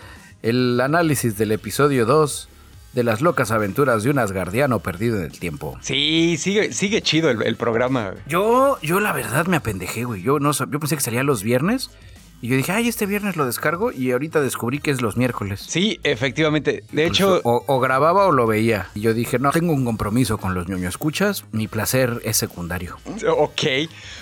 el 0.41 0.81
análisis 0.81 1.37
del 1.37 1.51
episodio 1.51 2.07
2 2.07 2.49
de 2.97 3.03
las 3.03 3.21
locas 3.21 3.51
aventuras 3.51 4.01
de 4.01 4.09
un 4.09 4.17
asgardiano 4.17 4.79
perdido 4.79 5.17
en 5.19 5.25
el 5.25 5.37
tiempo. 5.37 5.77
Sí, 5.81 6.35
sigue, 6.39 6.73
sigue 6.73 7.03
chido 7.03 7.29
el, 7.29 7.43
el 7.43 7.55
programa. 7.55 8.15
Yo, 8.25 8.79
yo 8.81 8.99
la 8.99 9.13
verdad 9.13 9.45
me 9.45 9.57
apendejé, 9.57 10.03
güey. 10.03 10.23
Yo 10.23 10.39
no 10.39 10.51
yo 10.51 10.79
pensé 10.79 10.95
que 10.95 11.01
salía 11.01 11.21
los 11.21 11.43
viernes. 11.43 11.91
Y 12.41 12.49
yo 12.49 12.55
dije, 12.55 12.71
ay, 12.71 12.87
este 12.87 13.05
viernes 13.05 13.35
lo 13.35 13.45
descargo. 13.45 13.91
Y 13.91 14.11
ahorita 14.11 14.41
descubrí 14.41 14.79
que 14.79 14.91
es 14.91 15.01
los 15.01 15.17
miércoles. 15.17 15.65
Sí, 15.67 15.99
efectivamente. 16.03 16.83
De 16.91 17.07
Pues, 17.07 17.07
hecho, 17.07 17.41
o, 17.43 17.63
o 17.65 17.79
grababa 17.79 18.25
o 18.27 18.31
lo 18.31 18.45
veía. 18.45 18.89
Y 18.93 19.01
yo 19.01 19.13
dije, 19.13 19.39
no, 19.39 19.51
tengo 19.51 19.73
un 19.73 19.85
compromiso 19.85 20.37
con 20.37 20.53
los 20.53 20.67
ñoño 20.67 20.87
escuchas. 20.87 21.45
Mi 21.51 21.67
placer 21.67 22.21
es 22.23 22.37
secundario. 22.37 22.97
Ok. 23.35 23.61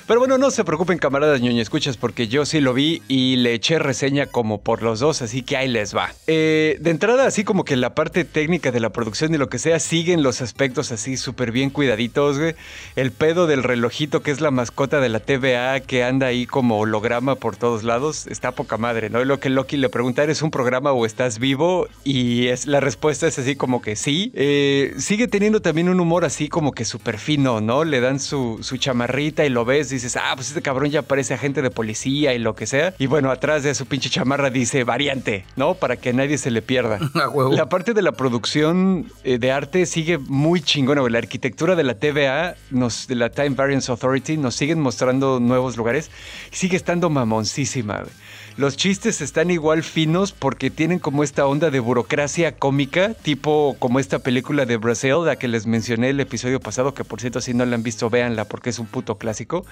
Pero 0.07 0.20
bueno, 0.20 0.38
no 0.38 0.51
se 0.51 0.63
preocupen, 0.63 0.97
camaradas 0.97 1.41
ñoño 1.41 1.61
escuchas, 1.61 1.97
porque 1.97 2.28
yo 2.28 2.45
sí 2.45 2.61
lo 2.61 2.74
vi 2.74 3.01
y 3.07 3.38
le 3.38 3.53
eché 3.53 3.80
reseña 3.80 4.28
como 4.28 4.61
por 4.61 4.82
los 4.84 4.99
dos, 4.99 5.22
así 5.22 5.41
que 5.41 5.57
ahí 5.57 5.68
les 5.68 5.95
va. 5.95 6.11
Eh, 6.28 6.78
de 6.80 6.91
entrada, 6.91 7.26
así 7.26 7.43
como 7.43 7.66
que 7.66 7.76
la 7.76 7.95
parte 7.95 8.24
técnica 8.24 8.72
de 8.72 8.80
la 8.80 8.91
producción 8.91 9.34
y 9.34 9.38
lo 9.38 9.49
que 9.49 9.57
sea, 9.59 9.80
siguen 9.80 10.22
los 10.24 10.41
aspectos 10.41 10.91
así 10.91 11.18
súper 11.18 11.51
bien 11.51 11.70
cuidaditos, 11.72 12.38
güey. 12.38 12.55
El 12.95 13.11
pedo 13.11 13.47
del 13.47 13.63
relojito, 13.63 14.22
que 14.22 14.32
es 14.32 14.41
la 14.41 14.51
mascota 14.51 14.99
de 14.99 15.09
la 15.09 15.20
TVA, 15.20 15.80
que 15.82 16.03
anda 16.03 16.28
ahí 16.28 16.45
como 16.45 16.80
holograma 16.80 17.36
por 17.36 17.55
todos 17.57 17.84
lados, 17.84 18.04
está 18.09 18.51
poca 18.51 18.77
madre, 18.77 19.09
¿no? 19.09 19.23
Lo 19.23 19.39
que 19.39 19.49
Loki 19.49 19.77
le 19.77 19.89
pregunta, 19.89 20.23
¿eres 20.23 20.41
un 20.41 20.51
programa 20.51 20.91
o 20.91 21.05
estás 21.05 21.39
vivo? 21.39 21.87
Y 22.03 22.47
es, 22.47 22.67
la 22.67 22.79
respuesta 22.79 23.27
es 23.27 23.39
así 23.39 23.55
como 23.55 23.81
que 23.81 23.95
sí. 23.95 24.31
Eh, 24.35 24.93
sigue 24.97 25.27
teniendo 25.27 25.61
también 25.61 25.89
un 25.89 25.99
humor 25.99 26.25
así 26.25 26.49
como 26.49 26.71
que 26.71 26.85
súper 26.85 27.17
fino, 27.17 27.61
¿no? 27.61 27.83
Le 27.83 27.99
dan 27.99 28.19
su, 28.19 28.59
su 28.61 28.77
chamarrita 28.77 29.45
y 29.45 29.49
lo 29.49 29.65
ves, 29.65 29.89
dices, 29.89 30.15
ah, 30.17 30.33
pues 30.35 30.49
este 30.49 30.61
cabrón 30.61 30.91
ya 30.91 31.01
parece 31.01 31.33
agente 31.33 31.61
de 31.61 31.69
policía 31.69 32.33
y 32.33 32.39
lo 32.39 32.55
que 32.55 32.67
sea. 32.67 32.93
Y 32.99 33.07
bueno, 33.07 33.31
atrás 33.31 33.63
de 33.63 33.73
su 33.75 33.85
pinche 33.85 34.09
chamarra 34.09 34.49
dice 34.49 34.83
variante, 34.83 35.45
¿no? 35.55 35.75
Para 35.75 35.97
que 35.97 36.13
nadie 36.13 36.37
se 36.37 36.51
le 36.51 36.61
pierda. 36.61 36.99
La 37.51 37.69
parte 37.69 37.93
de 37.93 38.01
la 38.01 38.11
producción 38.11 39.11
eh, 39.23 39.37
de 39.37 39.51
arte 39.51 39.85
sigue 39.85 40.17
muy 40.17 40.61
chingona. 40.61 41.01
La 41.09 41.17
arquitectura 41.17 41.75
de 41.75 41.83
la 41.83 41.95
TVA, 41.95 42.55
nos, 42.71 43.07
de 43.07 43.15
la 43.15 43.29
Time 43.29 43.51
Variance 43.51 43.91
Authority, 43.91 44.37
nos 44.37 44.55
siguen 44.55 44.79
mostrando 44.79 45.39
nuevos 45.39 45.77
lugares. 45.77 46.11
Sigue 46.51 46.77
estando 46.77 47.09
mamoncísima, 47.09 47.94
güey. 48.03 48.13
Los 48.57 48.77
chistes 48.77 49.21
están 49.21 49.51
igual 49.51 49.83
finos 49.83 50.31
porque 50.31 50.69
tienen 50.69 50.99
como 50.99 51.23
esta 51.23 51.45
onda 51.45 51.71
de 51.71 51.79
burocracia 51.79 52.55
cómica, 52.55 53.13
tipo 53.13 53.75
como 53.79 53.99
esta 53.99 54.19
película 54.19 54.65
de 54.65 54.77
Brasil, 54.77 55.25
la 55.25 55.35
que 55.35 55.47
les 55.47 55.65
mencioné 55.67 56.09
el 56.11 56.19
episodio 56.19 56.59
pasado, 56.59 56.93
que 56.93 57.03
por 57.03 57.19
cierto, 57.19 57.41
si 57.41 57.53
no 57.53 57.65
la 57.65 57.75
han 57.75 57.83
visto, 57.83 58.09
véanla 58.09 58.45
porque 58.45 58.69
es 58.69 58.79
un 58.79 58.85
puto 58.85 59.17
clásico. 59.17 59.65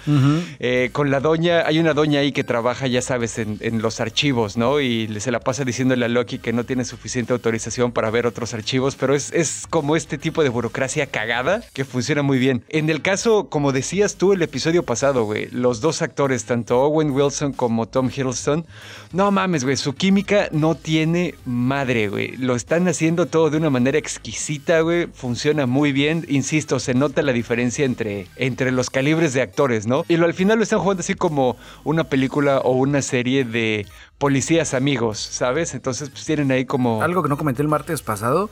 Eh, 0.59 0.89
con 0.91 1.11
la 1.11 1.19
doña, 1.21 1.63
hay 1.65 1.79
una 1.79 1.93
doña 1.93 2.19
ahí 2.19 2.31
que 2.33 2.43
trabaja, 2.43 2.87
ya 2.87 3.01
sabes, 3.01 3.39
en, 3.39 3.57
en 3.61 3.81
los 3.81 3.99
archivos, 3.99 4.57
¿no? 4.57 4.79
Y 4.81 5.07
le- 5.07 5.19
se 5.19 5.31
la 5.31 5.39
pasa 5.39 5.63
diciéndole 5.63 6.05
a 6.05 6.09
Loki 6.09 6.37
que 6.39 6.51
no 6.53 6.65
tiene 6.65 6.83
suficiente 6.85 7.31
autorización 7.33 7.91
para 7.93 8.09
ver 8.09 8.27
otros 8.27 8.53
archivos, 8.53 8.95
pero 8.95 9.15
es, 9.15 9.31
es 9.31 9.65
como 9.69 9.95
este 9.95 10.17
tipo 10.17 10.43
de 10.43 10.49
burocracia 10.49 11.05
cagada 11.07 11.63
que 11.73 11.85
funciona 11.85 12.21
muy 12.21 12.37
bien. 12.37 12.63
En 12.69 12.89
el 12.89 13.01
caso, 13.01 13.47
como 13.49 13.71
decías 13.71 14.15
tú 14.15 14.33
el 14.33 14.41
episodio 14.41 14.83
pasado, 14.83 15.23
güey, 15.23 15.47
los 15.51 15.79
dos 15.81 16.01
actores, 16.01 16.45
tanto 16.45 16.81
Owen 16.81 17.11
Wilson 17.11 17.53
como 17.53 17.87
Tom 17.87 18.09
Hiddleston, 18.09 18.65
no 19.13 19.29
mames, 19.29 19.63
güey, 19.63 19.77
su 19.77 19.93
química 19.93 20.47
no 20.51 20.73
tiene 20.75 21.35
madre, 21.45 22.07
güey. 22.07 22.35
Lo 22.37 22.55
están 22.55 22.87
haciendo 22.87 23.27
todo 23.27 23.51
de 23.51 23.57
una 23.57 23.69
manera 23.69 23.97
exquisita, 23.97 24.81
güey. 24.81 25.07
Funciona 25.13 25.67
muy 25.67 25.91
bien. 25.91 26.25
Insisto, 26.27 26.79
se 26.79 26.95
nota 26.95 27.21
la 27.21 27.31
diferencia 27.31 27.85
entre, 27.85 28.27
entre 28.37 28.71
los 28.71 28.89
calibres 28.89 29.33
de 29.33 29.41
actores, 29.41 29.85
¿no? 29.85 30.03
Y 30.07 30.17
lo, 30.17 30.25
al 30.25 30.33
final 30.33 30.57
lo 30.57 30.63
están 30.63 30.79
jugando 30.79 31.01
así 31.01 31.13
como 31.13 31.57
una 31.83 32.05
película 32.05 32.59
o 32.59 32.71
una 32.71 33.03
serie 33.03 33.43
de 33.43 33.85
policías 34.17 34.73
amigos, 34.73 35.19
¿sabes? 35.19 35.75
Entonces, 35.75 36.09
pues 36.09 36.25
tienen 36.25 36.51
ahí 36.51 36.65
como... 36.65 37.03
Algo 37.03 37.21
que 37.21 37.29
no 37.29 37.37
comenté 37.37 37.61
el 37.61 37.67
martes 37.67 38.01
pasado, 38.01 38.49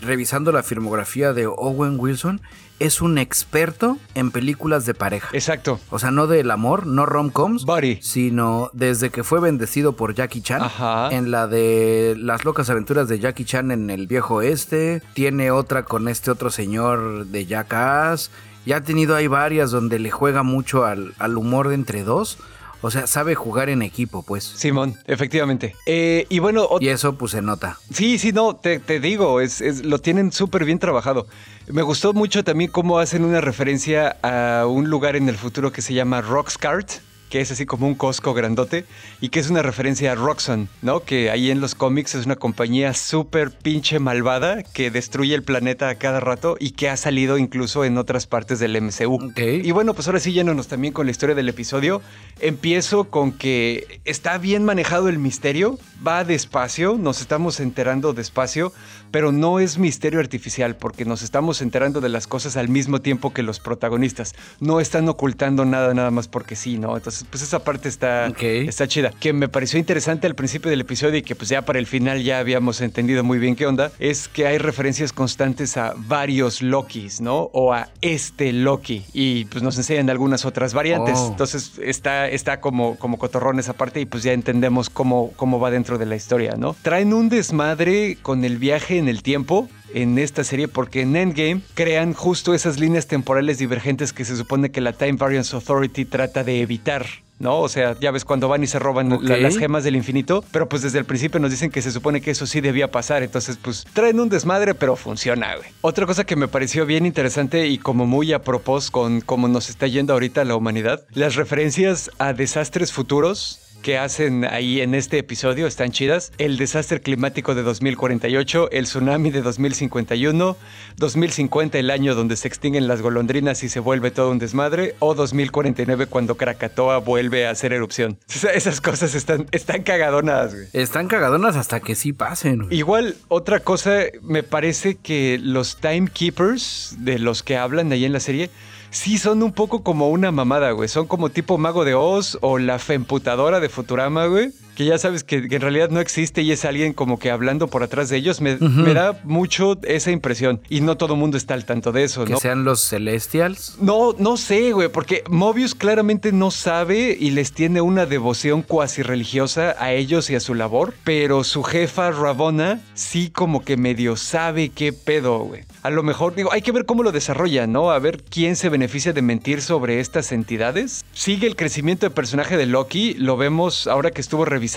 revisando 0.00 0.52
la 0.52 0.62
filmografía 0.62 1.32
de 1.32 1.46
Owen 1.46 1.96
Wilson, 1.98 2.40
es 2.78 3.02
un 3.02 3.18
experto 3.18 3.98
en 4.14 4.30
películas 4.30 4.86
de 4.86 4.94
pareja. 4.94 5.28
Exacto. 5.32 5.78
O 5.90 5.98
sea, 5.98 6.10
no 6.10 6.26
del 6.26 6.50
amor, 6.50 6.86
no 6.86 7.04
rom-coms, 7.04 7.66
Buddy. 7.66 7.98
sino 8.00 8.70
desde 8.72 9.10
que 9.10 9.22
fue 9.22 9.38
bendecido 9.38 9.92
por 9.94 10.14
Jackie 10.14 10.40
Chan. 10.40 10.62
Ajá. 10.62 11.10
En 11.10 11.30
la 11.30 11.46
de 11.46 12.14
las 12.18 12.44
locas 12.44 12.70
aventuras 12.70 13.06
de 13.08 13.18
Jackie 13.18 13.44
Chan 13.44 13.70
en 13.70 13.90
el 13.90 14.06
viejo 14.06 14.36
oeste. 14.36 15.02
Tiene 15.12 15.50
otra 15.50 15.84
con 15.84 16.08
este 16.08 16.30
otro 16.30 16.50
señor 16.50 17.26
de 17.26 17.44
Jackass. 17.44 18.30
Ya 18.64 18.78
ha 18.78 18.82
tenido 18.82 19.14
ahí 19.14 19.26
varias 19.26 19.70
donde 19.70 19.98
le 19.98 20.10
juega 20.10 20.42
mucho 20.42 20.84
al, 20.86 21.14
al 21.18 21.36
humor 21.36 21.68
de 21.68 21.74
entre 21.74 22.02
dos. 22.02 22.38
O 22.82 22.90
sea, 22.90 23.06
sabe 23.06 23.34
jugar 23.34 23.68
en 23.68 23.82
equipo, 23.82 24.22
pues. 24.22 24.42
Simón, 24.44 24.96
efectivamente. 25.06 25.74
Eh, 25.86 26.26
y 26.28 26.38
bueno, 26.38 26.66
Y 26.80 26.88
eso 26.88 27.14
pues 27.16 27.32
se 27.32 27.42
nota. 27.42 27.78
Sí, 27.92 28.18
sí, 28.18 28.32
no, 28.32 28.56
te, 28.56 28.78
te 28.78 29.00
digo, 29.00 29.40
es, 29.40 29.60
es- 29.60 29.84
lo 29.84 29.98
tienen 29.98 30.32
súper 30.32 30.64
bien 30.64 30.78
trabajado. 30.78 31.26
Me 31.68 31.82
gustó 31.82 32.12
mucho 32.12 32.42
también 32.42 32.70
cómo 32.70 32.98
hacen 32.98 33.24
una 33.24 33.40
referencia 33.40 34.16
a 34.22 34.66
un 34.66 34.88
lugar 34.90 35.14
en 35.16 35.28
el 35.28 35.36
futuro 35.36 35.72
que 35.72 35.82
se 35.82 35.94
llama 35.94 36.20
Roxcart, 36.22 36.90
que 37.30 37.40
es 37.40 37.50
así 37.50 37.64
como 37.64 37.86
un 37.86 37.94
Costco 37.94 38.34
grandote, 38.34 38.84
y 39.20 39.30
que 39.30 39.40
es 39.40 39.48
una 39.48 39.62
referencia 39.62 40.12
a 40.12 40.14
Roxxon, 40.16 40.68
¿no? 40.82 41.00
Que 41.00 41.30
ahí 41.30 41.50
en 41.50 41.60
los 41.60 41.74
cómics 41.74 42.14
es 42.16 42.26
una 42.26 42.36
compañía 42.36 42.92
súper 42.92 43.52
pinche 43.52 43.98
malvada 44.00 44.62
que 44.62 44.90
destruye 44.90 45.34
el 45.34 45.42
planeta 45.42 45.88
a 45.88 45.94
cada 45.94 46.20
rato 46.20 46.56
y 46.58 46.72
que 46.72 46.88
ha 46.88 46.96
salido 46.96 47.38
incluso 47.38 47.84
en 47.84 47.96
otras 47.96 48.26
partes 48.26 48.58
del 48.58 48.80
MCU. 48.80 49.14
Ok. 49.30 49.38
Y 49.62 49.70
bueno, 49.70 49.94
pues 49.94 50.08
ahora 50.08 50.20
sí 50.20 50.32
yéndonos 50.32 50.68
también 50.68 50.92
con 50.92 51.06
la 51.06 51.12
historia 51.12 51.34
del 51.34 51.48
episodio. 51.48 52.02
Empiezo 52.40 53.04
con 53.04 53.32
que 53.32 54.00
está 54.04 54.36
bien 54.38 54.64
manejado 54.64 55.08
el 55.08 55.18
misterio, 55.18 55.78
va 56.06 56.24
despacio, 56.24 56.96
nos 56.98 57.20
estamos 57.20 57.60
enterando 57.60 58.12
despacio, 58.12 58.72
pero 59.10 59.32
no 59.32 59.60
es 59.60 59.78
misterio 59.78 60.20
artificial 60.20 60.76
porque 60.76 61.04
nos 61.04 61.22
estamos 61.22 61.62
enterando 61.62 62.00
de 62.00 62.08
las 62.08 62.26
cosas 62.26 62.56
al 62.56 62.68
mismo 62.68 63.00
tiempo 63.00 63.32
que 63.32 63.42
los 63.42 63.60
protagonistas. 63.60 64.34
No 64.60 64.80
están 64.80 65.08
ocultando 65.08 65.64
nada 65.64 65.94
nada 65.94 66.10
más 66.10 66.28
porque 66.28 66.56
sí, 66.56 66.78
¿no? 66.78 66.96
Entonces 66.96 67.26
pues 67.28 67.42
esa 67.42 67.60
parte 67.60 67.88
está, 67.88 68.26
está 68.28 68.86
chida. 68.88 69.12
Que 69.20 69.32
me 69.32 69.48
pareció 69.48 69.78
interesante 69.78 70.26
al 70.26 70.34
principio 70.34 70.70
del 70.70 70.80
episodio 70.82 71.18
y 71.18 71.22
que 71.22 71.34
pues 71.34 71.48
ya 71.48 71.62
para 71.62 71.78
el 71.78 71.86
final 71.86 72.22
ya 72.22 72.38
habíamos 72.38 72.80
entendido 72.80 73.24
muy 73.24 73.38
bien 73.38 73.56
qué 73.56 73.66
onda, 73.66 73.90
es 73.98 74.28
que 74.28 74.46
hay 74.46 74.58
referencias 74.58 75.12
constantes 75.12 75.76
a 75.76 75.94
varios 75.96 76.62
Lokis, 76.62 77.20
¿no? 77.20 77.50
O 77.52 77.72
a 77.72 77.88
este 78.00 78.52
Loki. 78.52 79.04
Y 79.12 79.46
pues 79.46 79.62
nos 79.62 79.76
enseñan 79.76 80.10
algunas 80.10 80.44
otras 80.44 80.74
variantes. 80.74 81.18
Oh. 81.18 81.28
Entonces 81.28 81.72
está, 81.82 82.28
está 82.28 82.60
como, 82.60 82.96
como 82.96 83.18
cotorrón 83.18 83.58
esa 83.58 83.72
parte 83.72 84.00
y 84.00 84.06
pues 84.06 84.22
ya 84.22 84.32
entendemos 84.32 84.90
cómo, 84.90 85.32
cómo 85.36 85.58
va 85.60 85.70
dentro 85.70 85.98
de 85.98 86.06
la 86.06 86.16
historia, 86.16 86.54
¿no? 86.56 86.76
Traen 86.82 87.12
un 87.12 87.28
desmadre 87.28 88.18
con 88.22 88.44
el 88.44 88.58
viaje 88.58 88.99
en 89.00 89.08
el 89.08 89.22
tiempo 89.22 89.68
en 89.94 90.18
esta 90.18 90.44
serie 90.44 90.68
porque 90.68 91.02
en 91.02 91.16
Endgame 91.16 91.62
crean 91.74 92.14
justo 92.14 92.54
esas 92.54 92.78
líneas 92.78 93.06
temporales 93.06 93.58
divergentes 93.58 94.12
que 94.12 94.24
se 94.24 94.36
supone 94.36 94.70
que 94.70 94.80
la 94.80 94.92
Time 94.92 95.14
Variance 95.14 95.54
Authority 95.54 96.04
trata 96.04 96.44
de 96.44 96.60
evitar. 96.60 97.06
¿no? 97.40 97.58
O 97.60 97.68
sea, 97.68 97.98
ya 97.98 98.10
ves 98.12 98.24
cuando 98.24 98.48
van 98.48 98.62
y 98.62 98.66
se 98.66 98.78
roban 98.78 99.18
las 99.22 99.56
gemas 99.56 99.82
del 99.82 99.96
infinito, 99.96 100.44
pero 100.52 100.68
pues 100.68 100.82
desde 100.82 100.98
el 100.98 101.06
principio 101.06 101.40
nos 101.40 101.50
dicen 101.50 101.70
que 101.70 101.82
se 101.82 101.90
supone 101.90 102.20
que 102.20 102.30
eso 102.30 102.46
sí 102.46 102.60
debía 102.60 102.90
pasar, 102.90 103.22
entonces 103.22 103.56
pues 103.60 103.84
traen 103.94 104.20
un 104.20 104.28
desmadre, 104.28 104.74
pero 104.74 104.94
funciona, 104.94 105.56
güey. 105.56 105.68
Otra 105.80 106.06
cosa 106.06 106.24
que 106.24 106.36
me 106.36 106.48
pareció 106.48 106.84
bien 106.84 107.06
interesante 107.06 107.66
y 107.66 107.78
como 107.78 108.06
muy 108.06 108.32
a 108.34 108.42
propósito 108.42 108.92
con 108.92 109.20
cómo 109.22 109.48
nos 109.48 109.70
está 109.70 109.86
yendo 109.86 110.12
ahorita 110.12 110.44
la 110.44 110.54
humanidad, 110.54 111.02
las 111.12 111.34
referencias 111.34 112.10
a 112.18 112.34
desastres 112.34 112.92
futuros 112.92 113.59
que 113.80 113.98
hacen 113.98 114.44
ahí 114.44 114.80
en 114.80 114.94
este 114.94 115.18
episodio 115.18 115.66
están 115.66 115.90
chidas. 115.90 116.32
El 116.38 116.56
desastre 116.56 117.00
climático 117.00 117.54
de 117.54 117.62
2048, 117.62 118.70
el 118.70 118.84
tsunami 118.84 119.30
de 119.30 119.42
2051, 119.42 120.56
2050 120.96 121.78
el 121.78 121.90
año 121.90 122.14
donde 122.14 122.36
se 122.36 122.48
extinguen 122.48 122.88
las 122.88 123.02
golondrinas 123.02 123.62
y 123.62 123.68
se 123.68 123.80
vuelve 123.80 124.10
todo 124.10 124.30
un 124.30 124.38
desmadre, 124.38 124.94
o 124.98 125.14
2049 125.14 126.06
cuando 126.06 126.36
Krakatoa 126.36 126.98
vuelve 126.98 127.46
a 127.46 127.50
hacer 127.50 127.72
erupción. 127.72 128.18
Esas 128.54 128.80
cosas 128.80 129.14
están, 129.14 129.46
están 129.52 129.82
cagadonas, 129.82 130.54
güey. 130.54 130.66
Están 130.72 131.08
cagadonas 131.08 131.56
hasta 131.56 131.80
que 131.80 131.94
sí 131.94 132.12
pasen. 132.12 132.66
Igual, 132.70 133.16
otra 133.28 133.60
cosa, 133.60 134.02
me 134.22 134.42
parece 134.42 134.96
que 134.96 135.38
los 135.42 135.78
timekeepers 135.78 136.96
de 136.98 137.18
los 137.18 137.42
que 137.42 137.56
hablan 137.56 137.92
ahí 137.92 138.04
en 138.04 138.12
la 138.12 138.20
serie 138.20 138.50
sí 138.90 139.18
son 139.18 139.42
un 139.42 139.52
poco 139.52 139.82
como 139.82 140.10
una 140.10 140.30
mamada, 140.30 140.70
güey. 140.72 140.88
Son 140.88 141.06
como 141.06 141.30
tipo 141.30 141.58
Mago 141.58 141.84
de 141.84 141.94
Oz 141.94 142.38
o 142.40 142.58
la 142.58 142.78
femputadora 142.78 143.60
de 143.60 143.68
Futurama, 143.68 144.26
güey 144.26 144.50
que 144.80 144.86
ya 144.86 144.96
sabes 144.96 145.24
que, 145.24 145.36
en 145.36 145.60
realidad 145.60 145.90
no 145.90 146.00
existe 146.00 146.40
y 146.40 146.52
es 146.52 146.64
alguien 146.64 146.94
como 146.94 147.18
que 147.18 147.30
hablando 147.30 147.68
por 147.68 147.82
atrás 147.82 148.08
de 148.08 148.16
ellos, 148.16 148.40
me, 148.40 148.56
da 148.56 149.20
mucho 149.24 149.78
esa 149.82 150.10
impresión. 150.10 150.62
Y 150.70 150.80
no 150.80 150.96
todo 150.96 151.12
el 151.12 151.20
mundo 151.20 151.36
está 151.36 151.52
al 151.52 151.66
tanto 151.66 151.92
de 151.92 152.04
eso, 152.04 152.24
¿Que 152.24 152.36
sean 152.36 152.64
los 152.64 152.80
Celestials? 152.80 153.76
No, 153.78 154.14
no 154.16 154.38
sé, 154.38 154.72
güey, 154.72 154.88
porque 154.88 155.22
Mobius 155.28 155.74
claramente 155.74 156.32
no 156.32 156.50
sabe 156.50 157.14
y 157.20 157.32
les 157.32 157.52
tiene 157.52 157.82
una 157.82 158.06
devoción 158.06 158.62
cuasi 158.62 159.02
religiosa 159.02 159.76
a 159.78 159.92
ellos 159.92 160.30
y 160.30 160.34
a 160.34 160.40
su 160.40 160.54
labor, 160.54 160.94
pero 161.04 161.44
su 161.44 161.62
jefa 161.62 162.10
Ravona 162.10 162.80
sí 162.94 163.28
como 163.28 163.62
que 163.62 163.76
medio 163.76 164.16
sabe 164.16 164.70
qué 164.70 164.94
pedo, 164.94 165.40
güey. 165.40 165.64
A 165.82 165.90
lo 165.90 166.02
mejor, 166.02 166.34
digo, 166.34 166.52
hay 166.54 166.62
que 166.62 166.72
ver 166.72 166.86
cómo 166.86 167.02
lo 167.02 167.12
desarrolla, 167.12 167.66
¿no? 167.66 167.90
A 167.90 167.98
ver 167.98 168.22
quién 168.22 168.56
se 168.56 168.70
beneficia 168.70 169.12
de 169.12 169.20
mentir 169.20 169.60
sobre 169.60 170.00
estas 170.00 170.32
entidades. 170.32 171.04
Sigue 171.12 171.46
el 171.46 171.56
crecimiento 171.56 172.06
del 172.06 172.14
personaje 172.14 172.56
de 172.56 172.64
Loki, 172.64 173.12
lo 173.14 173.36
vemos 173.36 173.86
ahora 173.86 174.10
que 174.10 174.22
estuvo 174.22 174.46
revisando 174.46 174.69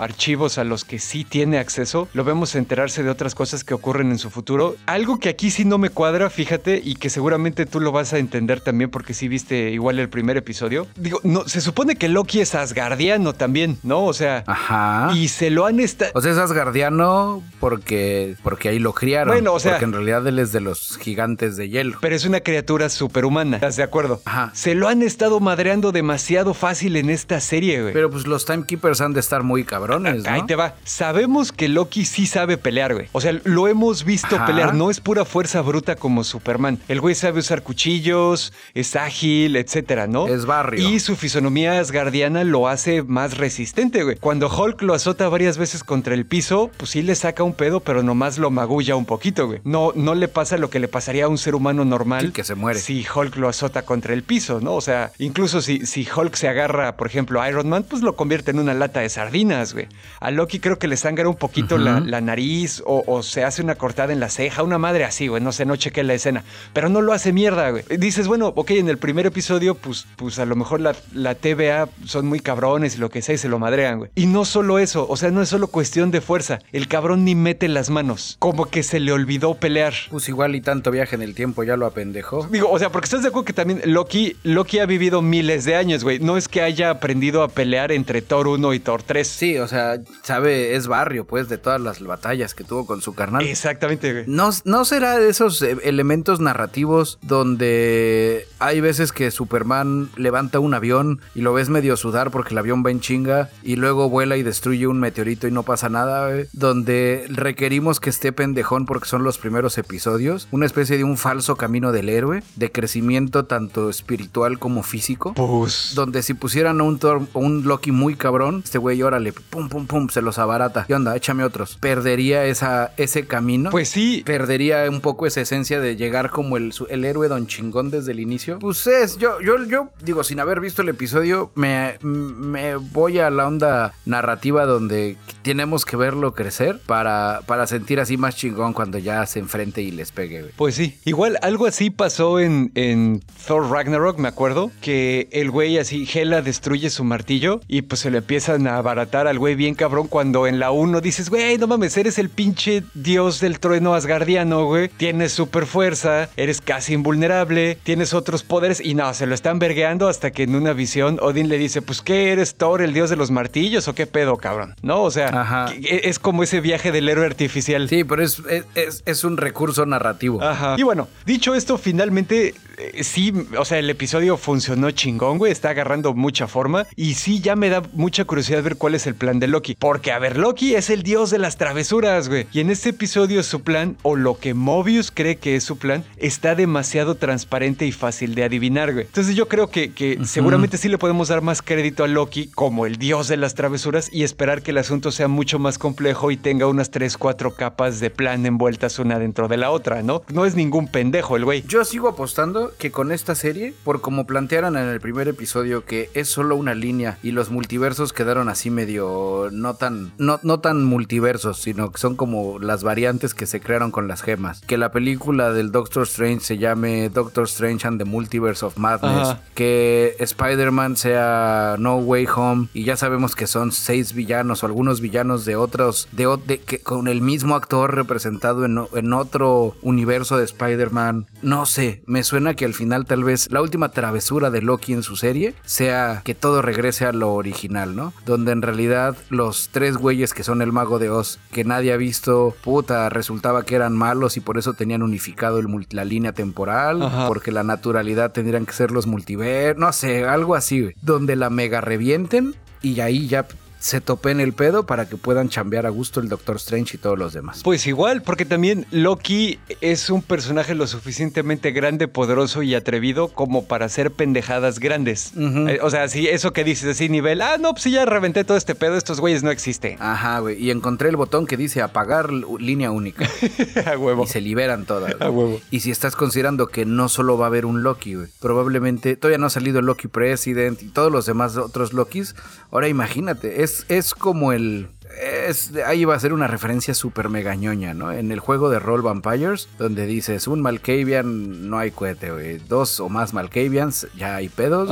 archivos 0.00 0.58
a 0.58 0.64
los 0.64 0.84
que 0.84 0.98
sí 0.98 1.24
tiene 1.24 1.58
acceso, 1.58 2.08
lo 2.14 2.24
vemos 2.24 2.54
enterarse 2.54 3.02
de 3.02 3.10
otras 3.10 3.34
cosas 3.34 3.64
que 3.64 3.74
ocurren 3.74 4.10
en 4.10 4.18
su 4.18 4.30
futuro. 4.30 4.76
Algo 4.86 5.18
que 5.18 5.28
aquí 5.28 5.50
sí 5.50 5.64
no 5.64 5.78
me 5.78 5.90
cuadra, 5.90 6.30
fíjate, 6.30 6.80
y 6.82 6.96
que 6.96 7.10
seguramente 7.10 7.66
tú 7.66 7.80
lo 7.80 7.92
vas 7.92 8.12
a 8.12 8.18
entender 8.18 8.60
también 8.60 8.90
porque 8.90 9.14
sí 9.14 9.28
viste 9.28 9.70
igual 9.70 9.98
el 9.98 10.08
primer 10.08 10.36
episodio. 10.36 10.86
Digo, 10.96 11.20
no, 11.22 11.48
se 11.48 11.60
supone 11.60 11.96
que 11.96 12.08
Loki 12.08 12.40
es 12.40 12.54
asgardiano 12.54 13.32
también, 13.32 13.78
¿no? 13.82 14.04
O 14.04 14.12
sea, 14.12 14.44
Ajá. 14.46 15.10
y 15.14 15.28
se 15.28 15.50
lo 15.50 15.66
han 15.66 15.80
estado... 15.80 16.12
O 16.14 16.20
sea, 16.20 16.32
es 16.32 16.38
asgardiano 16.38 17.42
porque, 17.60 18.36
porque 18.42 18.68
ahí 18.68 18.78
lo 18.78 18.92
criaron. 18.92 19.34
Bueno, 19.34 19.52
o 19.52 19.60
sea... 19.60 19.72
Porque 19.72 19.84
en 19.84 19.92
realidad 19.92 20.26
él 20.26 20.38
es 20.38 20.52
de 20.52 20.60
los 20.60 20.98
gigantes 20.98 21.56
de 21.56 21.68
hielo. 21.68 21.98
Pero 22.00 22.16
es 22.16 22.24
una 22.24 22.40
criatura 22.40 22.88
superhumana, 22.88 23.56
¿estás 23.56 23.76
de 23.76 23.82
acuerdo? 23.82 24.22
Ajá. 24.24 24.50
Se 24.54 24.74
lo 24.74 24.88
han 24.88 25.02
estado 25.02 25.40
madreando 25.40 25.92
demasiado 25.92 26.54
fácil 26.54 26.96
en 26.96 27.10
esta 27.10 27.40
serie, 27.40 27.82
güey. 27.82 27.92
Pero 27.92 28.10
pues 28.10 28.26
los 28.26 28.44
Timekeepers 28.44 29.00
han 29.00 29.12
de 29.12 29.20
estar 29.26 29.42
muy 29.42 29.64
cabrones, 29.64 30.24
¿no? 30.24 30.30
Ahí 30.30 30.42
te 30.46 30.56
va. 30.56 30.74
Sabemos 30.84 31.52
que 31.52 31.68
Loki 31.68 32.04
sí 32.04 32.26
sabe 32.26 32.56
pelear, 32.56 32.94
güey. 32.94 33.08
O 33.12 33.20
sea, 33.20 33.38
lo 33.44 33.68
hemos 33.68 34.04
visto 34.04 34.38
pelear. 34.46 34.74
No 34.74 34.90
es 34.90 35.00
pura 35.00 35.24
fuerza 35.24 35.60
bruta 35.60 35.96
como 35.96 36.24
Superman. 36.24 36.78
El 36.88 37.00
güey 37.00 37.14
sabe 37.14 37.40
usar 37.40 37.62
cuchillos, 37.62 38.52
es 38.74 38.96
ágil, 38.96 39.56
etcétera, 39.56 40.06
¿no? 40.06 40.28
Es 40.28 40.46
barrio. 40.46 40.88
Y 40.88 41.00
su 41.00 41.16
fisonomía 41.16 41.78
asgardiana 41.80 42.44
lo 42.44 42.68
hace 42.68 43.02
más 43.02 43.36
resistente, 43.36 44.04
güey. 44.04 44.16
Cuando 44.16 44.48
Hulk 44.48 44.80
lo 44.82 44.94
azota 44.94 45.28
varias 45.28 45.58
veces 45.58 45.84
contra 45.84 46.14
el 46.14 46.24
piso, 46.26 46.70
pues 46.76 46.90
sí 46.90 47.02
le 47.02 47.14
saca 47.14 47.42
un 47.42 47.54
pedo, 47.54 47.80
pero 47.80 48.02
nomás 48.02 48.38
lo 48.38 48.50
magulla 48.50 48.96
un 48.96 49.06
poquito, 49.06 49.46
güey. 49.46 49.60
No, 49.64 49.92
no 49.94 50.14
le 50.14 50.28
pasa 50.28 50.56
lo 50.56 50.70
que 50.70 50.78
le 50.78 50.88
pasaría 50.88 51.24
a 51.24 51.28
un 51.28 51.38
ser 51.38 51.54
humano 51.54 51.84
normal. 51.84 52.32
que 52.32 52.44
se 52.44 52.54
muere. 52.54 52.78
Si 52.78 53.04
Hulk 53.12 53.36
lo 53.36 53.48
azota 53.48 53.82
contra 53.82 54.14
el 54.14 54.22
piso, 54.22 54.60
¿no? 54.60 54.74
O 54.74 54.80
sea, 54.80 55.12
incluso 55.18 55.60
si, 55.60 55.84
si 55.86 56.06
Hulk 56.06 56.34
se 56.34 56.48
agarra, 56.48 56.96
por 56.96 57.06
ejemplo, 57.06 57.40
a 57.40 57.48
Iron 57.48 57.68
Man, 57.68 57.84
pues 57.88 58.02
lo 58.02 58.16
convierte 58.16 58.50
en 58.50 58.58
una 58.58 58.74
lata 58.74 59.00
de 59.00 59.08
sardinas 59.16 59.74
a 60.20 60.30
Loki 60.30 60.60
creo 60.60 60.78
que 60.78 60.88
le 60.88 60.96
sangra 60.96 61.26
un 61.26 61.36
poquito 61.36 61.78
la, 61.78 62.20
nariz 62.20 62.82
o, 62.84 63.22
se 63.22 63.44
hace 63.44 63.62
una 63.62 63.74
cortada 63.74 64.12
en 64.12 64.20
la 64.20 64.28
ceja, 64.28 64.62
una 64.62 64.78
madre 64.78 65.04
así, 65.04 65.28
güey. 65.28 65.42
No 65.42 65.52
sé, 65.52 65.64
no 65.64 65.76
chequé 65.76 66.02
la 66.04 66.14
escena. 66.14 66.44
Pero 66.72 66.88
no 66.88 67.00
lo 67.00 67.12
hace 67.12 67.32
mierda, 67.32 67.70
güey. 67.70 67.84
Dices, 67.98 68.28
bueno, 68.28 68.52
ok, 68.54 68.72
en 68.72 68.88
el 68.88 68.98
primer 68.98 69.26
episodio, 69.26 69.74
pues, 69.74 70.06
pues 70.16 70.38
a 70.38 70.44
lo 70.44 70.54
mejor 70.54 70.80
la, 70.80 70.94
la 71.14 71.34
TVA 71.34 71.88
son 72.04 72.26
muy 72.26 72.40
cabrones 72.40 72.96
y 72.96 72.98
lo 72.98 73.08
que 73.08 73.22
sea 73.22 73.34
y 73.34 73.38
se 73.38 73.48
lo 73.48 73.58
madrean, 73.58 73.98
güey. 73.98 74.10
Y 74.14 74.26
no 74.26 74.44
solo 74.44 74.78
eso, 74.78 75.06
o 75.08 75.16
sea, 75.16 75.30
no 75.30 75.42
es 75.42 75.48
solo 75.48 75.68
cuestión 75.68 76.10
de 76.10 76.20
fuerza. 76.20 76.58
El 76.72 76.88
cabrón 76.88 77.24
ni 77.24 77.34
mete 77.34 77.68
las 77.68 77.88
manos. 77.88 78.36
Como 78.38 78.66
que 78.66 78.82
se 78.82 79.00
le 79.00 79.12
olvidó 79.12 79.54
pelear. 79.54 79.94
Pues 80.10 80.28
igual 80.28 80.54
y 80.54 80.60
tanto 80.60 80.90
viaje 80.90 81.16
en 81.16 81.22
el 81.22 81.34
tiempo 81.34 81.64
ya 81.64 81.76
lo 81.76 81.86
apendejó. 81.86 82.46
Digo, 82.50 82.70
o 82.70 82.78
sea, 82.78 82.90
porque 82.90 83.06
estás 83.06 83.22
de 83.22 83.28
acuerdo 83.28 83.46
que 83.46 83.52
también 83.52 83.80
Loki, 83.86 84.36
Loki 84.42 84.78
ha 84.78 84.86
vivido 84.86 85.22
miles 85.22 85.64
de 85.64 85.76
años, 85.76 86.04
güey. 86.04 86.18
No 86.18 86.36
es 86.36 86.48
que 86.48 86.62
haya 86.62 86.90
aprendido 86.90 87.42
a 87.42 87.48
pelear 87.48 87.92
entre 87.92 88.22
Thor 88.22 88.48
1 88.48 88.74
y 88.74 88.80
Thor 88.80 89.02
3. 89.06 89.26
Sí, 89.26 89.58
o 89.58 89.68
sea, 89.68 90.00
sabe, 90.22 90.74
es 90.74 90.86
barrio, 90.86 91.24
pues, 91.24 91.48
de 91.48 91.58
todas 91.58 91.80
las 91.80 92.00
batallas 92.00 92.54
que 92.54 92.64
tuvo 92.64 92.86
con 92.86 93.02
su 93.02 93.14
carnal. 93.14 93.46
Exactamente, 93.46 94.12
güey. 94.12 94.24
No, 94.26 94.50
no 94.64 94.84
será 94.84 95.18
de 95.18 95.28
esos 95.28 95.62
eh, 95.62 95.76
elementos 95.84 96.40
narrativos 96.40 97.18
donde 97.22 98.46
hay 98.58 98.80
veces 98.80 99.12
que 99.12 99.30
Superman 99.30 100.10
levanta 100.16 100.58
un 100.58 100.74
avión 100.74 101.20
y 101.34 101.40
lo 101.40 101.52
ves 101.52 101.68
medio 101.68 101.96
sudar 101.96 102.30
porque 102.30 102.54
el 102.54 102.58
avión 102.58 102.82
va 102.84 102.90
en 102.90 103.00
chinga 103.00 103.50
y 103.62 103.76
luego 103.76 104.08
vuela 104.08 104.36
y 104.36 104.42
destruye 104.42 104.86
un 104.86 105.00
meteorito 105.00 105.46
y 105.46 105.50
no 105.50 105.62
pasa 105.62 105.88
nada, 105.88 106.28
güey. 106.28 106.46
Donde 106.52 107.26
requerimos 107.28 108.00
que 108.00 108.10
esté 108.10 108.32
pendejón 108.32 108.86
porque 108.86 109.08
son 109.08 109.22
los 109.22 109.38
primeros 109.38 109.78
episodios. 109.78 110.48
Una 110.50 110.66
especie 110.66 110.96
de 110.96 111.04
un 111.04 111.16
falso 111.16 111.56
camino 111.56 111.92
del 111.92 112.08
héroe, 112.08 112.42
de 112.56 112.72
crecimiento 112.72 113.44
tanto 113.44 113.90
espiritual 113.90 114.58
como 114.58 114.82
físico. 114.82 115.34
Pues. 115.34 115.92
Donde 115.94 116.22
si 116.22 116.34
pusieran 116.34 116.80
a 116.80 116.84
un, 116.84 117.28
un 117.34 117.64
Loki 117.64 117.92
muy 117.92 118.16
cabrón, 118.16 118.62
este 118.64 118.78
güey, 118.78 118.95
órale, 119.02 119.32
pum, 119.32 119.68
pum, 119.68 119.86
pum, 119.86 120.08
se 120.08 120.22
los 120.22 120.38
abarata. 120.38 120.84
¿Qué 120.86 120.94
onda? 120.94 121.16
Échame 121.16 121.44
otros. 121.44 121.76
Perdería 121.80 122.44
esa, 122.44 122.92
ese 122.96 123.26
camino. 123.26 123.70
Pues 123.70 123.88
sí. 123.88 124.22
Perdería 124.24 124.88
un 124.90 125.00
poco 125.00 125.26
esa 125.26 125.40
esencia 125.40 125.80
de 125.80 125.96
llegar 125.96 126.30
como 126.30 126.56
el, 126.56 126.72
el 126.88 127.04
héroe 127.04 127.28
don 127.28 127.46
chingón 127.46 127.90
desde 127.90 128.12
el 128.12 128.20
inicio. 128.20 128.58
Pues 128.58 128.86
es, 128.86 129.18
yo, 129.18 129.40
yo, 129.40 129.64
yo 129.64 129.90
digo, 130.02 130.24
sin 130.24 130.40
haber 130.40 130.60
visto 130.60 130.82
el 130.82 130.88
episodio, 130.88 131.50
me, 131.54 131.98
me 132.02 132.76
voy 132.76 133.18
a 133.18 133.30
la 133.30 133.46
onda 133.46 133.94
narrativa 134.04 134.66
donde 134.66 135.16
tenemos 135.42 135.84
que 135.84 135.96
verlo 135.96 136.34
crecer 136.34 136.80
para, 136.86 137.42
para 137.46 137.66
sentir 137.66 138.00
así 138.00 138.16
más 138.16 138.36
chingón 138.36 138.72
cuando 138.72 138.98
ya 138.98 139.24
se 139.26 139.38
enfrente 139.38 139.82
y 139.82 139.90
les 139.90 140.12
pegue. 140.12 140.46
Pues 140.56 140.74
sí. 140.74 140.98
Igual 141.04 141.38
algo 141.42 141.66
así 141.66 141.90
pasó 141.90 142.40
en, 142.40 142.72
en 142.74 143.22
Thor 143.46 143.70
Ragnarok, 143.70 144.18
me 144.18 144.28
acuerdo, 144.28 144.70
que 144.80 145.28
el 145.32 145.50
güey 145.50 145.78
así, 145.78 146.08
Hela 146.12 146.42
destruye 146.42 146.90
su 146.90 147.04
martillo 147.04 147.60
y 147.68 147.82
pues 147.82 148.00
se 148.00 148.10
le 148.10 148.18
empiezan 148.18 148.66
a 148.66 148.82
abaratar 148.86 149.26
al 149.26 149.38
güey 149.38 149.56
bien 149.56 149.74
cabrón 149.74 150.06
cuando 150.06 150.46
en 150.46 150.60
la 150.60 150.70
1 150.70 151.00
dices, 151.00 151.28
güey, 151.28 151.58
no 151.58 151.66
mames, 151.66 151.96
eres 151.96 152.18
el 152.18 152.28
pinche 152.28 152.84
dios 152.94 153.40
del 153.40 153.58
trueno 153.58 153.94
asgardiano, 153.94 154.64
güey. 154.64 154.88
Tienes 154.88 155.32
super 155.32 155.66
fuerza, 155.66 156.28
eres 156.36 156.60
casi 156.60 156.94
invulnerable, 156.94 157.78
tienes 157.82 158.14
otros 158.14 158.44
poderes 158.44 158.80
y 158.80 158.94
no, 158.94 159.12
se 159.12 159.26
lo 159.26 159.34
están 159.34 159.58
vergueando 159.58 160.08
hasta 160.08 160.30
que 160.30 160.44
en 160.44 160.54
una 160.54 160.72
visión 160.72 161.18
Odin 161.20 161.48
le 161.48 161.58
dice, 161.58 161.82
pues 161.82 162.00
¿qué 162.00 162.30
eres 162.30 162.54
Thor, 162.54 162.80
el 162.80 162.94
dios 162.94 163.10
de 163.10 163.16
los 163.16 163.30
martillos 163.30 163.88
o 163.88 163.94
qué 163.94 164.06
pedo, 164.06 164.36
cabrón? 164.36 164.76
¿No? 164.82 165.02
O 165.02 165.10
sea, 165.10 165.66
e, 165.82 166.02
es 166.04 166.18
como 166.20 166.44
ese 166.44 166.60
viaje 166.60 166.92
del 166.92 167.08
héroe 167.08 167.26
artificial. 167.26 167.88
Sí, 167.88 168.04
pero 168.04 168.22
es, 168.22 168.40
es, 168.74 169.02
es 169.04 169.24
un 169.24 169.36
recurso 169.36 169.84
narrativo. 169.84 170.42
Ajá. 170.42 170.76
Y 170.78 170.82
bueno, 170.84 171.08
dicho 171.24 171.54
esto, 171.54 171.76
finalmente 171.76 172.54
eh, 172.78 173.04
sí, 173.04 173.32
o 173.58 173.64
sea, 173.64 173.78
el 173.78 173.88
episodio 173.88 174.36
funcionó 174.36 174.90
chingón, 174.90 175.38
güey, 175.38 175.52
está 175.52 175.70
agarrando 175.70 176.14
mucha 176.14 176.46
forma 176.46 176.86
y 176.94 177.14
sí 177.14 177.40
ya 177.40 177.56
me 177.56 177.70
da 177.70 177.82
mucha 177.92 178.24
curiosidad 178.24 178.62
ver 178.62 178.76
cuál 178.76 178.94
es 178.94 179.06
el 179.06 179.14
plan 179.14 179.38
de 179.38 179.46
Loki, 179.46 179.76
porque 179.78 180.12
a 180.12 180.18
ver, 180.18 180.36
Loki 180.36 180.74
es 180.74 180.90
el 180.90 181.02
dios 181.02 181.30
de 181.30 181.38
las 181.38 181.56
travesuras, 181.56 182.28
güey, 182.28 182.46
y 182.52 182.60
en 182.60 182.70
este 182.70 182.90
episodio 182.90 183.42
su 183.42 183.62
plan 183.62 183.96
o 184.02 184.16
lo 184.16 184.38
que 184.38 184.54
Mobius 184.54 185.10
cree 185.10 185.36
que 185.36 185.56
es 185.56 185.64
su 185.64 185.78
plan 185.78 186.04
está 186.16 186.54
demasiado 186.54 187.14
transparente 187.14 187.86
y 187.86 187.92
fácil 187.92 188.34
de 188.34 188.44
adivinar, 188.44 188.92
güey. 188.92 189.06
Entonces 189.06 189.34
yo 189.34 189.48
creo 189.48 189.68
que, 189.68 189.92
que 189.92 190.18
seguramente 190.24 190.78
sí 190.78 190.88
le 190.88 190.98
podemos 190.98 191.28
dar 191.28 191.42
más 191.42 191.62
crédito 191.62 192.04
a 192.04 192.08
Loki 192.08 192.48
como 192.48 192.86
el 192.86 192.96
dios 192.96 193.28
de 193.28 193.36
las 193.36 193.54
travesuras 193.54 194.10
y 194.12 194.22
esperar 194.22 194.62
que 194.62 194.70
el 194.70 194.78
asunto 194.78 195.12
sea 195.12 195.28
mucho 195.28 195.58
más 195.58 195.78
complejo 195.78 196.30
y 196.30 196.36
tenga 196.36 196.66
unas 196.66 196.90
3, 196.90 197.16
4 197.16 197.54
capas 197.54 198.00
de 198.00 198.10
plan 198.10 198.44
envueltas 198.46 198.98
una 198.98 199.18
dentro 199.18 199.48
de 199.48 199.56
la 199.56 199.70
otra, 199.70 200.02
¿no? 200.02 200.22
No 200.28 200.44
es 200.44 200.54
ningún 200.54 200.88
pendejo 200.88 201.36
el 201.36 201.44
güey. 201.44 201.64
Yo 201.66 201.84
sigo 201.84 202.08
apostando 202.08 202.65
que 202.78 202.90
con 202.90 203.12
esta 203.12 203.34
serie, 203.34 203.74
por 203.84 204.00
como 204.00 204.26
plantearon 204.26 204.76
en 204.76 204.88
el 204.88 205.00
primer 205.00 205.28
episodio, 205.28 205.84
que 205.84 206.10
es 206.14 206.28
solo 206.28 206.56
una 206.56 206.74
línea 206.74 207.18
y 207.22 207.32
los 207.32 207.50
multiversos 207.50 208.12
quedaron 208.12 208.48
así 208.48 208.70
medio 208.70 209.48
no 209.52 209.74
tan, 209.74 210.12
no, 210.18 210.40
no 210.42 210.60
tan 210.60 210.84
multiversos, 210.84 211.60
sino 211.60 211.92
que 211.92 211.98
son 211.98 212.16
como 212.16 212.58
las 212.58 212.82
variantes 212.82 213.34
que 213.34 213.46
se 213.46 213.60
crearon 213.60 213.90
con 213.90 214.08
las 214.08 214.22
gemas. 214.22 214.60
Que 214.62 214.78
la 214.78 214.92
película 214.92 215.52
del 215.52 215.72
Doctor 215.72 216.04
Strange 216.04 216.40
se 216.40 216.58
llame 216.58 217.08
Doctor 217.08 217.44
Strange 217.44 217.86
and 217.86 217.98
the 217.98 218.04
Multiverse 218.04 218.64
of 218.64 218.76
Madness. 218.76 219.36
Que 219.54 220.16
Spider-Man 220.18 220.96
sea 220.96 221.76
No 221.78 221.96
Way 221.96 222.26
Home. 222.34 222.68
Y 222.74 222.84
ya 222.84 222.96
sabemos 222.96 223.34
que 223.34 223.46
son 223.46 223.72
seis 223.72 224.12
villanos 224.12 224.62
o 224.62 224.66
algunos 224.66 225.00
villanos 225.00 225.44
de 225.44 225.56
otros, 225.56 226.08
de, 226.12 226.26
de 226.46 226.58
que 226.58 226.80
con 226.80 227.08
el 227.08 227.20
mismo 227.20 227.54
actor 227.54 227.94
representado 227.94 228.64
en, 228.64 228.80
en 228.94 229.12
otro 229.12 229.76
universo 229.82 230.36
de 230.36 230.44
Spider-Man. 230.44 231.26
No 231.42 231.66
sé, 231.66 232.02
me 232.06 232.24
suena 232.24 232.54
que 232.56 232.64
al 232.64 232.74
final 232.74 233.06
tal 233.06 233.24
vez 233.24 233.48
la 233.50 233.62
última 233.62 233.90
travesura 233.90 234.50
de 234.50 234.62
Loki 234.62 234.92
en 234.92 235.02
su 235.02 235.16
serie 235.16 235.54
sea 235.64 236.22
que 236.24 236.34
todo 236.34 236.62
regrese 236.62 237.06
a 237.06 237.12
lo 237.12 237.32
original, 237.34 237.94
¿no? 237.94 238.12
Donde 238.24 238.52
en 238.52 238.62
realidad 238.62 239.16
los 239.30 239.68
tres 239.70 239.96
güeyes 239.96 240.34
que 240.34 240.42
son 240.42 240.62
el 240.62 240.72
mago 240.72 240.98
de 240.98 241.10
Oz, 241.10 241.38
que 241.52 241.64
nadie 241.64 241.92
ha 241.92 241.96
visto, 241.96 242.54
puta, 242.62 243.08
resultaba 243.08 243.64
que 243.64 243.76
eran 243.76 243.94
malos 243.94 244.36
y 244.36 244.40
por 244.40 244.58
eso 244.58 244.72
tenían 244.72 245.02
unificado 245.02 245.58
el, 245.58 245.68
la 245.90 246.04
línea 246.04 246.32
temporal, 246.32 247.26
porque 247.28 247.52
la 247.52 247.62
naturalidad 247.62 248.32
tendrían 248.32 248.66
que 248.66 248.72
ser 248.72 248.90
los 248.90 249.06
multiversos, 249.06 249.80
no 249.80 249.92
sé, 249.92 250.24
algo 250.24 250.54
así, 250.54 250.92
donde 251.02 251.36
la 251.36 251.50
mega 251.50 251.80
revienten 251.80 252.54
y 252.82 253.00
ahí 253.00 253.26
ya 253.28 253.46
se 253.86 254.00
topen 254.00 254.40
el 254.40 254.52
pedo 254.52 254.84
para 254.84 255.08
que 255.08 255.16
puedan 255.16 255.48
chambear 255.48 255.86
a 255.86 255.90
gusto 255.90 256.18
el 256.18 256.28
Doctor 256.28 256.56
Strange 256.56 256.96
y 256.96 256.98
todos 256.98 257.16
los 257.16 257.32
demás. 257.32 257.60
Pues 257.62 257.86
igual, 257.86 258.20
porque 258.20 258.44
también 258.44 258.84
Loki 258.90 259.60
es 259.80 260.10
un 260.10 260.22
personaje 260.22 260.74
lo 260.74 260.88
suficientemente 260.88 261.70
grande, 261.70 262.08
poderoso 262.08 262.64
y 262.64 262.74
atrevido 262.74 263.28
como 263.28 263.66
para 263.66 263.86
hacer 263.86 264.10
pendejadas 264.10 264.80
grandes. 264.80 265.34
Eh, 265.36 265.78
o 265.82 265.90
sea, 265.90 266.08
si 266.08 266.26
eso 266.26 266.52
que 266.52 266.64
dices 266.64 266.96
así 266.96 267.08
nivel, 267.08 267.40
ah, 267.40 267.58
no, 267.60 267.74
pues 267.74 267.84
ya 267.84 268.04
reventé 268.04 268.42
todo 268.42 268.56
este 268.56 268.74
pedo, 268.74 268.96
estos 268.96 269.20
güeyes 269.20 269.44
no 269.44 269.52
existen. 269.52 269.96
Ajá, 270.00 270.40
güey. 270.40 270.60
Y 270.60 270.72
encontré 270.72 271.08
el 271.08 271.16
botón 271.16 271.46
que 271.46 271.56
dice 271.56 271.80
apagar 271.80 272.32
línea 272.32 272.90
única. 272.90 273.30
a 273.86 273.96
huevo. 273.96 274.24
Y 274.24 274.26
se 274.26 274.40
liberan 274.40 274.84
todas. 274.84 275.14
A 275.20 275.30
huevo. 275.30 275.60
Y 275.70 275.78
si 275.78 275.92
estás 275.92 276.16
considerando 276.16 276.66
que 276.66 276.84
no 276.86 277.08
solo 277.08 277.38
va 277.38 277.46
a 277.46 277.48
haber 277.50 277.66
un 277.66 277.84
Loki, 277.84 278.16
güey, 278.16 278.28
probablemente 278.40 279.14
todavía 279.14 279.38
no 279.38 279.46
ha 279.46 279.50
salido 279.50 279.78
el 279.78 279.86
Loki 279.86 280.08
President 280.08 280.82
y 280.82 280.88
todos 280.88 281.12
los 281.12 281.24
demás 281.24 281.56
otros 281.56 281.92
Lokis. 281.92 282.34
Ahora 282.72 282.88
imagínate, 282.88 283.62
es 283.62 283.75
es, 283.88 284.14
como 284.14 284.52
el 284.52 284.88
es, 285.20 285.72
ahí 285.86 286.04
va 286.04 286.14
a 286.14 286.20
ser 286.20 286.32
una 286.32 286.46
referencia 286.46 286.94
súper 286.94 287.28
megañoña, 287.28 287.94
¿no? 287.94 288.12
En 288.12 288.32
el 288.32 288.40
juego 288.40 288.70
de 288.70 288.78
Roll 288.78 289.02
Vampires, 289.02 289.68
donde 289.78 290.06
dices 290.06 290.46
un 290.46 290.60
Malkavian, 290.60 291.68
no 291.68 291.78
hay 291.78 291.90
cohete, 291.90 292.30
güey. 292.30 292.58
Dos 292.58 293.00
o 293.00 293.08
más 293.08 293.34
Malkavians, 293.34 294.08
ya 294.16 294.36
hay 294.36 294.48
pedos, 294.48 294.90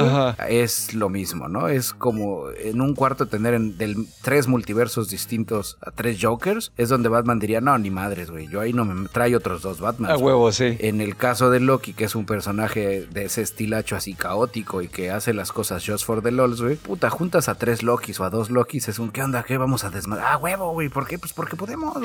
Es 0.48 0.94
lo 0.94 1.08
mismo, 1.08 1.48
¿no? 1.48 1.68
Es 1.68 1.92
como 1.92 2.50
en 2.50 2.80
un 2.80 2.94
cuarto 2.94 3.26
tener 3.26 3.54
en, 3.54 3.76
del, 3.76 4.06
tres 4.22 4.48
multiversos 4.48 5.08
distintos 5.08 5.76
a 5.80 5.90
tres 5.90 6.18
Jokers, 6.20 6.72
es 6.76 6.88
donde 6.88 7.08
Batman 7.08 7.38
diría, 7.38 7.60
no, 7.60 7.76
ni 7.78 7.90
madres, 7.90 8.30
güey. 8.30 8.48
Yo 8.48 8.60
ahí 8.60 8.72
no 8.72 8.84
me 8.84 9.08
trae 9.08 9.34
otros 9.36 9.62
dos 9.62 9.80
Batman. 9.80 10.10
A 10.10 10.16
huevo, 10.16 10.52
sí. 10.52 10.76
En 10.80 11.00
el 11.00 11.16
caso 11.16 11.50
de 11.50 11.60
Loki, 11.60 11.92
que 11.92 12.04
es 12.04 12.14
un 12.14 12.26
personaje 12.26 13.06
de 13.10 13.24
ese 13.24 13.42
estilacho 13.42 13.96
así 13.96 14.14
caótico 14.14 14.82
y 14.82 14.88
que 14.88 15.10
hace 15.10 15.34
las 15.34 15.52
cosas 15.52 15.84
just 15.86 16.04
for 16.04 16.22
the 16.22 16.30
lols, 16.30 16.62
güey. 16.62 16.76
Puta, 16.76 17.10
juntas 17.10 17.48
a 17.48 17.56
tres 17.56 17.82
Lokis 17.82 18.20
o 18.20 18.24
a 18.24 18.30
dos 18.30 18.50
Lokis, 18.50 18.88
es 18.88 18.98
un, 18.98 19.10
¿qué 19.10 19.22
onda? 19.22 19.42
¿Qué 19.42 19.56
vamos 19.56 19.84
a 19.84 19.90
ah, 20.12 20.36
huevo, 20.36 20.72
güey, 20.72 20.88
¿por 20.88 21.06
qué? 21.06 21.18
Pues 21.18 21.32
porque 21.32 21.56
podemos, 21.56 21.96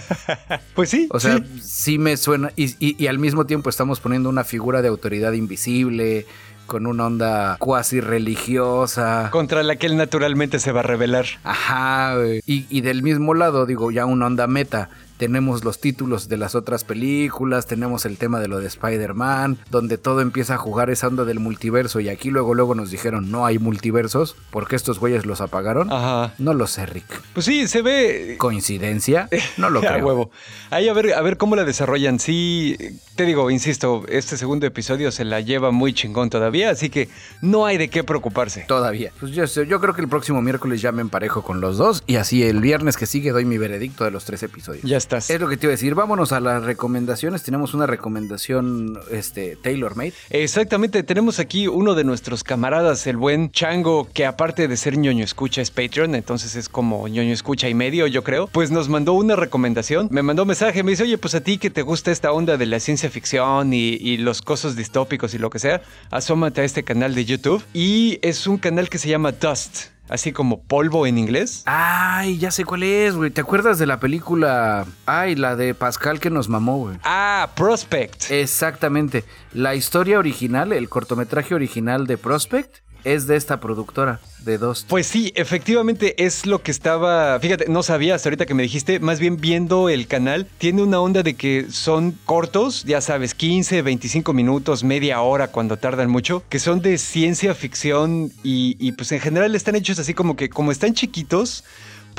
pues 0.74 0.90
sí. 0.90 1.08
O 1.10 1.20
sea, 1.20 1.40
sí, 1.60 1.98
me 1.98 2.16
suena. 2.16 2.52
Y, 2.56 3.06
al 3.06 3.18
mismo 3.18 3.46
tiempo 3.46 3.70
estamos 3.70 4.00
poniendo 4.00 4.28
una 4.28 4.44
figura 4.44 4.82
de 4.82 4.88
autoridad 4.88 5.32
invisible, 5.32 6.26
con 6.66 6.86
una 6.86 7.06
onda 7.06 7.56
cuasi 7.58 8.00
religiosa. 8.00 9.30
Contra 9.30 9.62
la 9.62 9.76
que 9.76 9.86
él 9.86 9.96
naturalmente 9.96 10.58
se 10.58 10.72
va 10.72 10.80
a 10.80 10.84
revelar. 10.84 11.26
Ajá, 11.44 12.16
güey. 12.16 12.42
Y, 12.46 12.66
y 12.68 12.82
del 12.82 13.02
mismo 13.02 13.34
lado, 13.34 13.66
digo, 13.66 13.90
ya 13.90 14.04
una 14.04 14.26
onda 14.26 14.46
meta 14.46 14.90
tenemos 15.18 15.64
los 15.64 15.80
títulos 15.80 16.28
de 16.28 16.36
las 16.38 16.54
otras 16.54 16.84
películas, 16.84 17.66
tenemos 17.66 18.06
el 18.06 18.16
tema 18.16 18.40
de 18.40 18.48
lo 18.48 18.58
de 18.60 18.66
Spider-Man, 18.68 19.58
donde 19.70 19.98
todo 19.98 20.20
empieza 20.20 20.54
a 20.54 20.58
jugar 20.58 20.90
esa 20.90 21.08
onda 21.08 21.24
del 21.24 21.40
multiverso 21.40 22.00
y 22.00 22.08
aquí 22.08 22.30
luego 22.30 22.54
luego 22.54 22.74
nos 22.74 22.90
dijeron 22.90 23.30
no 23.30 23.44
hay 23.44 23.58
multiversos, 23.58 24.36
porque 24.50 24.76
estos 24.76 24.98
güeyes 24.98 25.26
los 25.26 25.40
apagaron. 25.40 25.92
Ajá. 25.92 26.34
No 26.38 26.54
lo 26.54 26.66
sé, 26.66 26.86
Rick. 26.86 27.04
Pues 27.34 27.46
sí, 27.46 27.66
se 27.68 27.82
ve 27.82 28.36
coincidencia, 28.38 29.28
no 29.56 29.70
lo 29.70 29.80
creo. 29.82 29.92
a 29.92 30.04
huevo. 30.04 30.30
Ahí 30.70 30.88
a 30.88 30.92
ver 30.92 31.12
a 31.14 31.20
ver 31.22 31.36
cómo 31.36 31.56
la 31.56 31.64
desarrollan. 31.64 32.18
Sí, 32.18 32.76
te 33.16 33.24
digo, 33.24 33.50
insisto, 33.50 34.04
este 34.08 34.36
segundo 34.36 34.66
episodio 34.66 35.10
se 35.10 35.24
la 35.24 35.40
lleva 35.40 35.70
muy 35.70 35.92
chingón 35.92 36.30
todavía, 36.30 36.70
así 36.70 36.90
que 36.90 37.08
no 37.42 37.66
hay 37.66 37.76
de 37.76 37.88
qué 37.90 38.04
preocuparse. 38.04 38.64
Todavía. 38.68 39.12
Pues 39.18 39.32
yo, 39.32 39.44
yo 39.44 39.80
creo 39.80 39.94
que 39.94 40.00
el 40.00 40.08
próximo 40.08 40.40
miércoles 40.42 40.80
ya 40.80 40.92
me 40.92 41.02
emparejo 41.02 41.42
con 41.42 41.60
los 41.60 41.76
dos 41.78 42.02
y 42.06 42.16
así 42.16 42.42
el 42.44 42.60
viernes 42.60 42.96
que 42.96 43.06
sigue 43.06 43.32
doy 43.32 43.44
mi 43.44 43.58
veredicto 43.58 44.04
de 44.04 44.10
los 44.10 44.24
tres 44.24 44.42
episodios. 44.42 44.84
Ya 44.84 44.96
es 45.16 45.40
lo 45.40 45.48
que 45.48 45.56
te 45.56 45.66
iba 45.66 45.70
a 45.70 45.76
decir. 45.76 45.94
Vámonos 45.94 46.32
a 46.32 46.40
las 46.40 46.62
recomendaciones. 46.62 47.42
Tenemos 47.42 47.74
una 47.74 47.86
recomendación 47.86 48.98
este, 49.10 49.56
tailor 49.56 49.96
made. 49.96 50.12
Exactamente. 50.30 51.02
Tenemos 51.02 51.38
aquí 51.38 51.68
uno 51.68 51.94
de 51.94 52.04
nuestros 52.04 52.44
camaradas, 52.44 53.06
el 53.06 53.16
buen 53.16 53.50
Chango, 53.50 54.08
que 54.12 54.26
aparte 54.26 54.68
de 54.68 54.76
ser 54.76 54.98
ñoño 54.98 55.24
escucha 55.24 55.62
es 55.62 55.70
Patreon, 55.70 56.14
entonces 56.14 56.56
es 56.56 56.68
como 56.68 57.08
ñoño 57.08 57.32
escucha 57.32 57.68
y 57.68 57.74
medio, 57.74 58.06
yo 58.06 58.22
creo. 58.22 58.46
Pues 58.48 58.70
nos 58.70 58.88
mandó 58.88 59.12
una 59.14 59.36
recomendación. 59.36 60.08
Me 60.10 60.22
mandó 60.22 60.42
un 60.42 60.48
mensaje. 60.48 60.82
Me 60.82 60.90
dice, 60.90 61.04
oye, 61.04 61.18
pues 61.18 61.34
a 61.34 61.40
ti 61.40 61.58
que 61.58 61.70
te 61.70 61.82
gusta 61.82 62.10
esta 62.10 62.32
onda 62.32 62.56
de 62.56 62.66
la 62.66 62.80
ciencia 62.80 63.10
ficción 63.10 63.72
y, 63.72 63.94
y 63.94 64.18
los 64.18 64.42
cosas 64.42 64.76
distópicos 64.76 65.34
y 65.34 65.38
lo 65.38 65.50
que 65.50 65.58
sea, 65.58 65.82
asómate 66.10 66.60
a 66.60 66.64
este 66.64 66.82
canal 66.84 67.14
de 67.14 67.24
YouTube. 67.24 67.64
Y 67.72 68.18
es 68.22 68.46
un 68.46 68.58
canal 68.58 68.88
que 68.88 68.98
se 68.98 69.08
llama 69.08 69.32
Dust 69.32 69.97
así 70.08 70.32
como 70.32 70.62
polvo 70.62 71.06
en 71.06 71.18
inglés. 71.18 71.62
Ay, 71.66 72.38
ya 72.38 72.50
sé 72.50 72.64
cuál 72.64 72.82
es, 72.82 73.14
güey. 73.14 73.30
¿Te 73.30 73.40
acuerdas 73.40 73.78
de 73.78 73.86
la 73.86 74.00
película? 74.00 74.86
Ay, 75.06 75.34
la 75.34 75.56
de 75.56 75.74
Pascal 75.74 76.20
que 76.20 76.30
nos 76.30 76.48
mamó, 76.48 76.78
güey. 76.78 76.98
Ah, 77.04 77.50
Prospect. 77.54 78.30
Exactamente. 78.30 79.24
La 79.52 79.74
historia 79.74 80.18
original, 80.18 80.72
el 80.72 80.88
cortometraje 80.88 81.54
original 81.54 82.06
de 82.06 82.18
Prospect 82.18 82.78
es 83.14 83.26
de 83.26 83.36
esta 83.36 83.58
productora, 83.60 84.20
de 84.44 84.58
dos. 84.58 84.84
Pues 84.88 85.06
sí, 85.06 85.32
efectivamente 85.34 86.24
es 86.24 86.46
lo 86.46 86.62
que 86.62 86.70
estaba. 86.70 87.38
Fíjate, 87.40 87.66
no 87.68 87.82
sabía 87.82 88.16
ahorita 88.22 88.46
que 88.46 88.54
me 88.54 88.62
dijiste. 88.62 89.00
Más 89.00 89.18
bien 89.18 89.38
viendo 89.38 89.88
el 89.88 90.06
canal, 90.06 90.46
tiene 90.58 90.82
una 90.82 91.00
onda 91.00 91.22
de 91.22 91.34
que 91.34 91.66
son 91.70 92.12
cortos, 92.26 92.84
ya 92.84 93.00
sabes, 93.00 93.34
15, 93.34 93.82
25 93.82 94.32
minutos, 94.32 94.84
media 94.84 95.20
hora 95.20 95.48
cuando 95.48 95.76
tardan 95.76 96.10
mucho, 96.10 96.42
que 96.48 96.58
son 96.58 96.82
de 96.82 96.98
ciencia 96.98 97.54
ficción 97.54 98.30
y, 98.42 98.76
y 98.78 98.92
pues 98.92 99.10
en 99.12 99.20
general 99.20 99.54
están 99.54 99.76
hechos 99.76 99.98
así 99.98 100.12
como 100.12 100.36
que, 100.36 100.50
como 100.50 100.70
están 100.70 100.94
chiquitos 100.94 101.64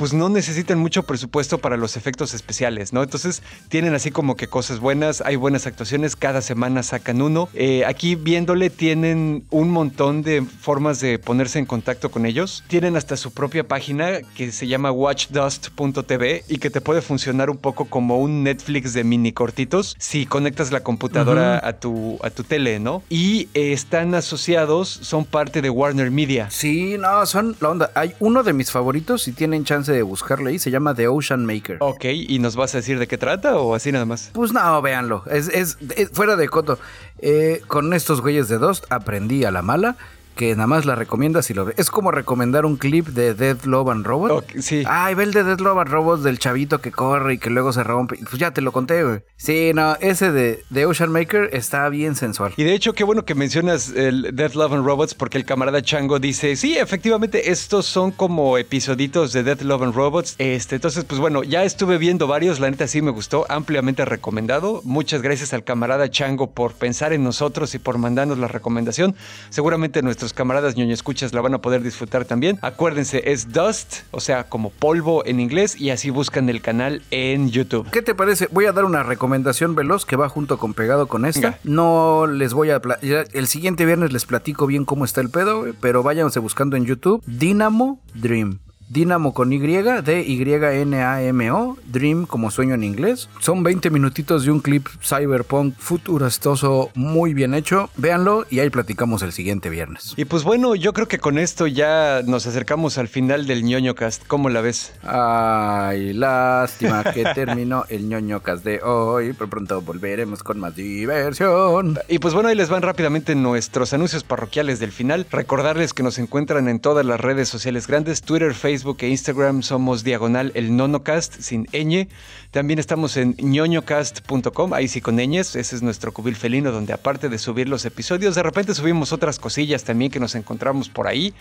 pues 0.00 0.14
no 0.14 0.30
necesitan 0.30 0.78
mucho 0.78 1.02
presupuesto 1.02 1.58
para 1.58 1.76
los 1.76 1.98
efectos 1.98 2.32
especiales, 2.32 2.94
¿no? 2.94 3.02
Entonces 3.02 3.42
tienen 3.68 3.92
así 3.92 4.10
como 4.10 4.34
que 4.34 4.46
cosas 4.46 4.80
buenas, 4.80 5.20
hay 5.20 5.36
buenas 5.36 5.66
actuaciones, 5.66 6.16
cada 6.16 6.40
semana 6.40 6.82
sacan 6.82 7.20
uno. 7.20 7.50
Eh, 7.52 7.84
aquí 7.84 8.14
viéndole 8.14 8.70
tienen 8.70 9.44
un 9.50 9.68
montón 9.68 10.22
de 10.22 10.40
formas 10.40 11.00
de 11.00 11.18
ponerse 11.18 11.58
en 11.58 11.66
contacto 11.66 12.10
con 12.10 12.24
ellos. 12.24 12.64
Tienen 12.66 12.96
hasta 12.96 13.18
su 13.18 13.32
propia 13.32 13.68
página 13.68 14.20
que 14.34 14.52
se 14.52 14.66
llama 14.66 14.90
watchdust.tv 14.90 16.44
y 16.48 16.56
que 16.56 16.70
te 16.70 16.80
puede 16.80 17.02
funcionar 17.02 17.50
un 17.50 17.58
poco 17.58 17.84
como 17.84 18.20
un 18.20 18.42
Netflix 18.42 18.94
de 18.94 19.04
mini 19.04 19.32
cortitos 19.32 19.96
si 19.98 20.24
conectas 20.24 20.72
la 20.72 20.80
computadora 20.80 21.60
a, 21.62 21.74
tu, 21.74 22.18
a 22.22 22.30
tu 22.30 22.42
tele, 22.42 22.80
¿no? 22.80 23.02
Y 23.10 23.50
eh, 23.52 23.74
están 23.74 24.14
asociados, 24.14 24.88
son 24.88 25.26
parte 25.26 25.60
de 25.60 25.68
Warner 25.68 26.10
Media. 26.10 26.48
Sí, 26.50 26.96
no, 26.98 27.26
son 27.26 27.54
la 27.60 27.68
onda. 27.68 27.90
Hay 27.94 28.14
uno 28.18 28.42
de 28.42 28.54
mis 28.54 28.70
favoritos 28.70 29.28
y 29.28 29.32
tienen 29.32 29.64
chance 29.64 29.89
de 29.92 30.02
buscarlo 30.02 30.48
ahí, 30.48 30.58
se 30.58 30.70
llama 30.70 30.94
The 30.94 31.08
Ocean 31.08 31.44
Maker. 31.44 31.78
Ok, 31.80 32.04
¿y 32.04 32.38
nos 32.38 32.56
vas 32.56 32.74
a 32.74 32.78
decir 32.78 32.98
de 32.98 33.06
qué 33.06 33.18
trata 33.18 33.56
o 33.58 33.74
así 33.74 33.92
nada 33.92 34.04
más? 34.04 34.30
Pues 34.32 34.52
no, 34.52 34.82
véanlo, 34.82 35.24
es, 35.30 35.78
fuera 36.12 36.36
de 36.36 36.48
coto. 36.48 36.78
Eh, 37.18 37.62
con 37.66 37.92
estos 37.92 38.20
güeyes 38.20 38.48
de 38.48 38.58
Dust 38.58 38.84
aprendí 38.90 39.44
a 39.44 39.50
la 39.50 39.62
mala 39.62 39.96
que 40.34 40.54
nada 40.54 40.66
más 40.66 40.86
la 40.86 40.94
recomiendas 40.94 41.50
y 41.50 41.54
lo 41.54 41.64
ves. 41.66 41.74
Es 41.78 41.90
como 41.90 42.10
recomendar 42.10 42.64
un 42.64 42.76
clip 42.76 43.08
de 43.08 43.34
Dead 43.34 43.62
Love 43.64 43.90
and 43.90 44.06
Robots. 44.06 44.46
sí. 44.64 44.82
Ay, 44.86 45.14
ve 45.14 45.24
el 45.24 45.32
de 45.32 45.44
Dead 45.44 45.58
Love 45.60 45.78
and 45.80 45.90
Robots 45.90 46.22
del 46.22 46.38
chavito 46.38 46.80
que 46.80 46.90
corre 46.92 47.34
y 47.34 47.38
que 47.38 47.50
luego 47.50 47.72
se 47.72 47.82
rompe. 47.82 48.16
Pues 48.16 48.38
ya 48.38 48.50
te 48.52 48.60
lo 48.60 48.72
conté, 48.72 49.04
güey. 49.04 49.20
Sí, 49.36 49.72
no, 49.74 49.96
ese 50.00 50.32
de, 50.32 50.64
de 50.70 50.86
Ocean 50.86 51.12
Maker 51.12 51.50
está 51.52 51.88
bien 51.88 52.14
sensual. 52.14 52.52
Y 52.56 52.64
de 52.64 52.74
hecho, 52.74 52.92
qué 52.92 53.04
bueno 53.04 53.24
que 53.24 53.34
mencionas 53.34 53.90
el 53.90 54.34
Death 54.34 54.54
Love 54.54 54.72
and 54.74 54.86
Robots 54.86 55.14
porque 55.14 55.38
el 55.38 55.44
camarada 55.44 55.82
Chango 55.82 56.18
dice, 56.18 56.56
sí, 56.56 56.76
efectivamente, 56.76 57.50
estos 57.50 57.86
son 57.86 58.10
como 58.10 58.58
episoditos 58.58 59.32
de 59.32 59.42
Death 59.42 59.62
Love 59.62 59.82
and 59.82 59.94
Robots. 59.94 60.34
Este, 60.38 60.76
entonces, 60.76 61.04
pues 61.04 61.20
bueno, 61.20 61.42
ya 61.42 61.64
estuve 61.64 61.98
viendo 61.98 62.26
varios, 62.26 62.60
la 62.60 62.70
neta 62.70 62.86
sí 62.86 63.02
me 63.02 63.10
gustó, 63.10 63.46
ampliamente 63.48 64.04
recomendado. 64.04 64.80
Muchas 64.84 65.22
gracias 65.22 65.52
al 65.52 65.64
camarada 65.64 66.10
Chango 66.10 66.50
por 66.50 66.72
pensar 66.72 67.12
en 67.12 67.24
nosotros 67.24 67.74
y 67.74 67.78
por 67.78 67.98
mandarnos 67.98 68.38
la 68.38 68.48
recomendación. 68.48 69.14
Seguramente 69.50 70.02
nuestros 70.20 70.36
camaradas 70.36 70.76
ñoño 70.76 70.92
escuchas 70.92 71.32
la 71.32 71.40
van 71.40 71.54
a 71.54 71.62
poder 71.62 71.82
disfrutar 71.82 72.26
también. 72.26 72.58
Acuérdense, 72.60 73.22
es 73.32 73.54
Dust, 73.54 74.00
o 74.10 74.20
sea, 74.20 74.44
como 74.44 74.68
polvo 74.68 75.24
en 75.24 75.40
inglés, 75.40 75.80
y 75.80 75.88
así 75.88 76.10
buscan 76.10 76.50
el 76.50 76.60
canal 76.60 77.00
en 77.10 77.48
YouTube. 77.48 77.88
¿Qué 77.90 78.02
te 78.02 78.14
parece? 78.14 78.46
Voy 78.50 78.66
a 78.66 78.72
dar 78.72 78.84
una 78.84 79.02
recomendación 79.02 79.74
veloz 79.74 80.04
que 80.04 80.16
va 80.16 80.28
junto 80.28 80.58
con 80.58 80.74
pegado 80.74 81.06
con 81.06 81.24
esta. 81.24 81.58
No 81.64 82.26
les 82.26 82.52
voy 82.52 82.68
a... 82.68 82.82
El 83.00 83.46
siguiente 83.46 83.86
viernes 83.86 84.12
les 84.12 84.26
platico 84.26 84.66
bien 84.66 84.84
cómo 84.84 85.06
está 85.06 85.22
el 85.22 85.30
pedo, 85.30 85.64
pero 85.80 86.02
váyanse 86.02 86.38
buscando 86.38 86.76
en 86.76 86.84
YouTube 86.84 87.22
Dynamo 87.26 87.98
Dream. 88.12 88.58
Dynamo 88.90 89.32
con 89.34 89.52
Y, 89.52 89.60
D-Y-N-A-M-O, 89.60 91.76
Dream 91.86 92.26
como 92.26 92.50
sueño 92.50 92.74
en 92.74 92.82
inglés. 92.82 93.28
Son 93.38 93.62
20 93.62 93.88
minutitos 93.88 94.44
de 94.44 94.50
un 94.50 94.58
clip 94.58 94.88
cyberpunk 95.00 95.76
futurastoso 95.78 96.90
muy 96.96 97.32
bien 97.32 97.54
hecho. 97.54 97.88
Véanlo 97.96 98.46
y 98.50 98.58
ahí 98.58 98.68
platicamos 98.68 99.22
el 99.22 99.30
siguiente 99.30 99.70
viernes. 99.70 100.14
Y 100.16 100.24
pues 100.24 100.42
bueno, 100.42 100.74
yo 100.74 100.92
creo 100.92 101.06
que 101.06 101.20
con 101.20 101.38
esto 101.38 101.68
ya 101.68 102.22
nos 102.26 102.48
acercamos 102.48 102.98
al 102.98 103.06
final 103.06 103.46
del 103.46 103.62
ñoño 103.62 103.94
cast. 103.94 104.26
¿Cómo 104.26 104.48
la 104.48 104.60
ves? 104.60 104.92
Ay, 105.04 106.12
lástima 106.12 107.04
que 107.04 107.22
terminó 107.34 107.84
el 107.90 108.08
ñoño 108.08 108.40
cast 108.40 108.64
de 108.64 108.82
hoy, 108.82 109.34
pero 109.34 109.48
pronto 109.48 109.80
volveremos 109.82 110.42
con 110.42 110.58
más 110.58 110.74
diversión. 110.74 111.96
Y 112.08 112.18
pues 112.18 112.34
bueno, 112.34 112.48
ahí 112.48 112.56
les 112.56 112.70
van 112.70 112.82
rápidamente 112.82 113.36
nuestros 113.36 113.92
anuncios 113.92 114.24
parroquiales 114.24 114.80
del 114.80 114.90
final. 114.90 115.28
Recordarles 115.30 115.94
que 115.94 116.02
nos 116.02 116.18
encuentran 116.18 116.66
en 116.66 116.80
todas 116.80 117.06
las 117.06 117.20
redes 117.20 117.48
sociales 117.48 117.86
grandes, 117.86 118.22
Twitter, 118.22 118.52
Facebook, 118.52 118.79
Facebook 118.80 119.02
e 119.02 119.08
Instagram 119.08 119.60
somos 119.62 120.04
diagonal 120.04 120.52
el 120.54 120.74
nonocast 120.74 121.38
sin 121.38 121.66
ñ. 121.66 122.08
También 122.50 122.80
estamos 122.80 123.16
en 123.16 123.36
ñoñocast.com, 123.38 124.74
ahí 124.74 124.88
sí 124.88 125.00
con 125.00 125.14
ñes, 125.14 125.54
ese 125.54 125.76
es 125.76 125.82
nuestro 125.82 126.12
cubil 126.12 126.34
felino 126.34 126.72
donde 126.72 126.92
aparte 126.92 127.28
de 127.28 127.38
subir 127.38 127.68
los 127.68 127.84
episodios, 127.84 128.34
de 128.34 128.42
repente 128.42 128.74
subimos 128.74 129.12
otras 129.12 129.38
cosillas 129.38 129.84
también 129.84 130.10
que 130.10 130.18
nos 130.18 130.34
encontramos 130.34 130.88
por 130.88 131.06
ahí. 131.06 131.32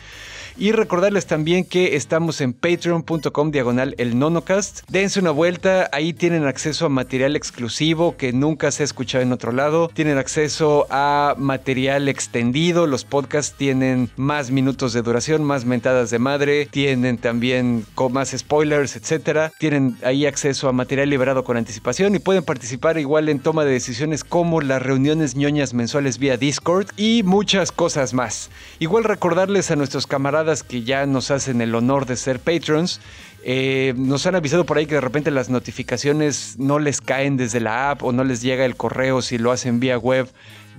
Y 0.57 0.71
recordarles 0.71 1.25
también 1.25 1.63
que 1.63 1.95
estamos 1.95 2.41
en 2.41 2.53
patreon.com 2.53 3.51
diagonal 3.51 3.95
el 3.97 4.19
nonocast. 4.19 4.81
Dense 4.89 5.19
una 5.19 5.31
vuelta, 5.31 5.89
ahí 5.93 6.11
tienen 6.13 6.45
acceso 6.45 6.85
a 6.85 6.89
material 6.89 7.35
exclusivo 7.35 8.17
que 8.17 8.33
nunca 8.33 8.69
se 8.71 8.83
ha 8.83 8.85
escuchado 8.85 9.23
en 9.23 9.31
otro 9.31 9.51
lado. 9.51 9.89
Tienen 9.93 10.17
acceso 10.17 10.85
a 10.89 11.35
material 11.37 12.09
extendido, 12.09 12.87
los 12.87 13.05
podcasts 13.05 13.55
tienen 13.57 14.09
más 14.17 14.51
minutos 14.51 14.91
de 14.91 15.01
duración, 15.01 15.43
más 15.43 15.65
mentadas 15.65 16.09
de 16.09 16.19
madre, 16.19 16.65
tienen 16.65 17.17
también 17.17 17.85
más 18.11 18.35
spoilers, 18.37 18.95
etcétera. 18.97 19.53
Tienen 19.59 19.95
ahí 20.03 20.25
acceso 20.25 20.67
a 20.67 20.73
material 20.73 20.98
liberado 21.05 21.43
con 21.43 21.57
anticipación 21.57 22.15
y 22.15 22.19
pueden 22.19 22.43
participar 22.43 22.97
igual 22.97 23.29
en 23.29 23.39
toma 23.39 23.65
de 23.65 23.71
decisiones 23.71 24.23
como 24.23 24.61
las 24.61 24.81
reuniones 24.81 25.35
ñoñas 25.35 25.73
mensuales 25.73 26.17
vía 26.17 26.37
Discord 26.37 26.87
y 26.97 27.23
muchas 27.23 27.71
cosas 27.71 28.13
más. 28.13 28.49
Igual 28.79 29.03
recordarles 29.03 29.71
a 29.71 29.75
nuestros 29.75 30.07
camaradas 30.07 30.63
que 30.63 30.83
ya 30.83 31.05
nos 31.05 31.31
hacen 31.31 31.61
el 31.61 31.75
honor 31.75 32.05
de 32.05 32.15
ser 32.15 32.39
patrons. 32.39 33.01
Eh, 33.43 33.93
nos 33.95 34.25
han 34.25 34.35
avisado 34.35 34.65
por 34.65 34.77
ahí 34.77 34.85
que 34.85 34.95
de 34.95 35.01
repente 35.01 35.31
las 35.31 35.49
notificaciones 35.49 36.55
no 36.57 36.79
les 36.79 36.99
caen 37.01 37.37
desde 37.37 37.59
la 37.59 37.91
app 37.91 38.03
o 38.03 38.11
no 38.11 38.23
les 38.23 38.41
llega 38.41 38.65
el 38.65 38.75
correo 38.75 39.21
si 39.21 39.37
lo 39.37 39.51
hacen 39.51 39.79
vía 39.79 39.97
web 39.97 40.27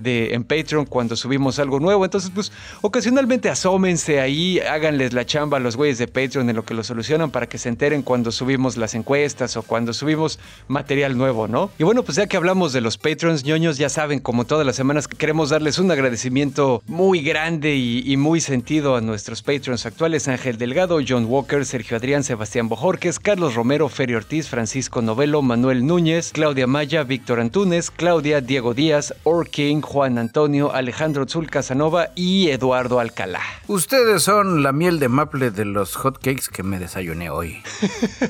en 0.05 0.43
Patreon 0.43 0.85
cuando 0.85 1.15
subimos 1.15 1.59
algo 1.59 1.79
nuevo. 1.79 2.05
Entonces, 2.05 2.31
pues 2.33 2.51
ocasionalmente 2.81 3.49
asómense 3.49 4.19
ahí, 4.19 4.59
háganles 4.59 5.13
la 5.13 5.25
chamba 5.25 5.57
a 5.57 5.59
los 5.59 5.75
güeyes 5.75 5.97
de 5.97 6.07
Patreon 6.07 6.49
en 6.49 6.55
lo 6.55 6.65
que 6.65 6.73
lo 6.73 6.83
solucionan 6.83 7.31
para 7.31 7.47
que 7.47 7.57
se 7.57 7.69
enteren 7.69 8.01
cuando 8.01 8.31
subimos 8.31 8.77
las 8.77 8.95
encuestas 8.95 9.57
o 9.57 9.63
cuando 9.63 9.93
subimos 9.93 10.39
material 10.67 11.17
nuevo, 11.17 11.47
¿no? 11.47 11.71
Y 11.77 11.83
bueno, 11.83 12.03
pues 12.03 12.17
ya 12.17 12.27
que 12.27 12.37
hablamos 12.37 12.73
de 12.73 12.81
los 12.81 12.97
Patreons 12.97 13.43
ñoños, 13.43 13.77
ya 13.77 13.89
saben, 13.89 14.19
como 14.19 14.45
todas 14.45 14.65
las 14.65 14.75
semanas, 14.75 15.07
que 15.07 15.17
queremos 15.17 15.49
darles 15.49 15.79
un 15.79 15.91
agradecimiento 15.91 16.81
muy 16.87 17.21
grande 17.21 17.75
y, 17.75 18.17
muy 18.17 18.41
sentido 18.41 18.95
a 18.95 19.01
nuestros 19.01 19.41
Patreons 19.41 19.85
actuales: 19.85 20.27
Ángel 20.27 20.57
Delgado, 20.57 20.99
John 21.07 21.25
Walker, 21.25 21.65
Sergio 21.65 21.97
Adrián, 21.97 22.23
Sebastián 22.23 22.69
Bojorques, 22.69 23.19
Carlos 23.19 23.55
Romero, 23.55 23.89
Ferio 23.89 24.17
Ortiz, 24.17 24.47
Francisco 24.47 25.01
Novelo, 25.01 25.41
Manuel 25.41 25.85
Núñez, 25.85 26.31
Claudia 26.31 26.67
Maya, 26.67 27.03
Víctor 27.03 27.39
Antunes, 27.39 27.91
Claudia, 27.91 28.41
Diego 28.41 28.73
Díaz, 28.73 29.13
Orking, 29.23 29.81
Juan 29.91 30.17
Antonio, 30.17 30.73
Alejandro 30.73 31.25
Zul 31.27 31.49
Casanova 31.49 32.11
y 32.15 32.47
Eduardo 32.47 33.01
Alcalá. 33.01 33.41
Ustedes 33.67 34.23
son 34.23 34.63
la 34.63 34.71
miel 34.71 34.99
de 34.99 35.09
maple 35.09 35.51
de 35.51 35.65
los 35.65 35.97
hotcakes 35.97 36.43
que 36.49 36.63
me 36.63 36.79
desayuné 36.79 37.29
hoy. 37.29 37.61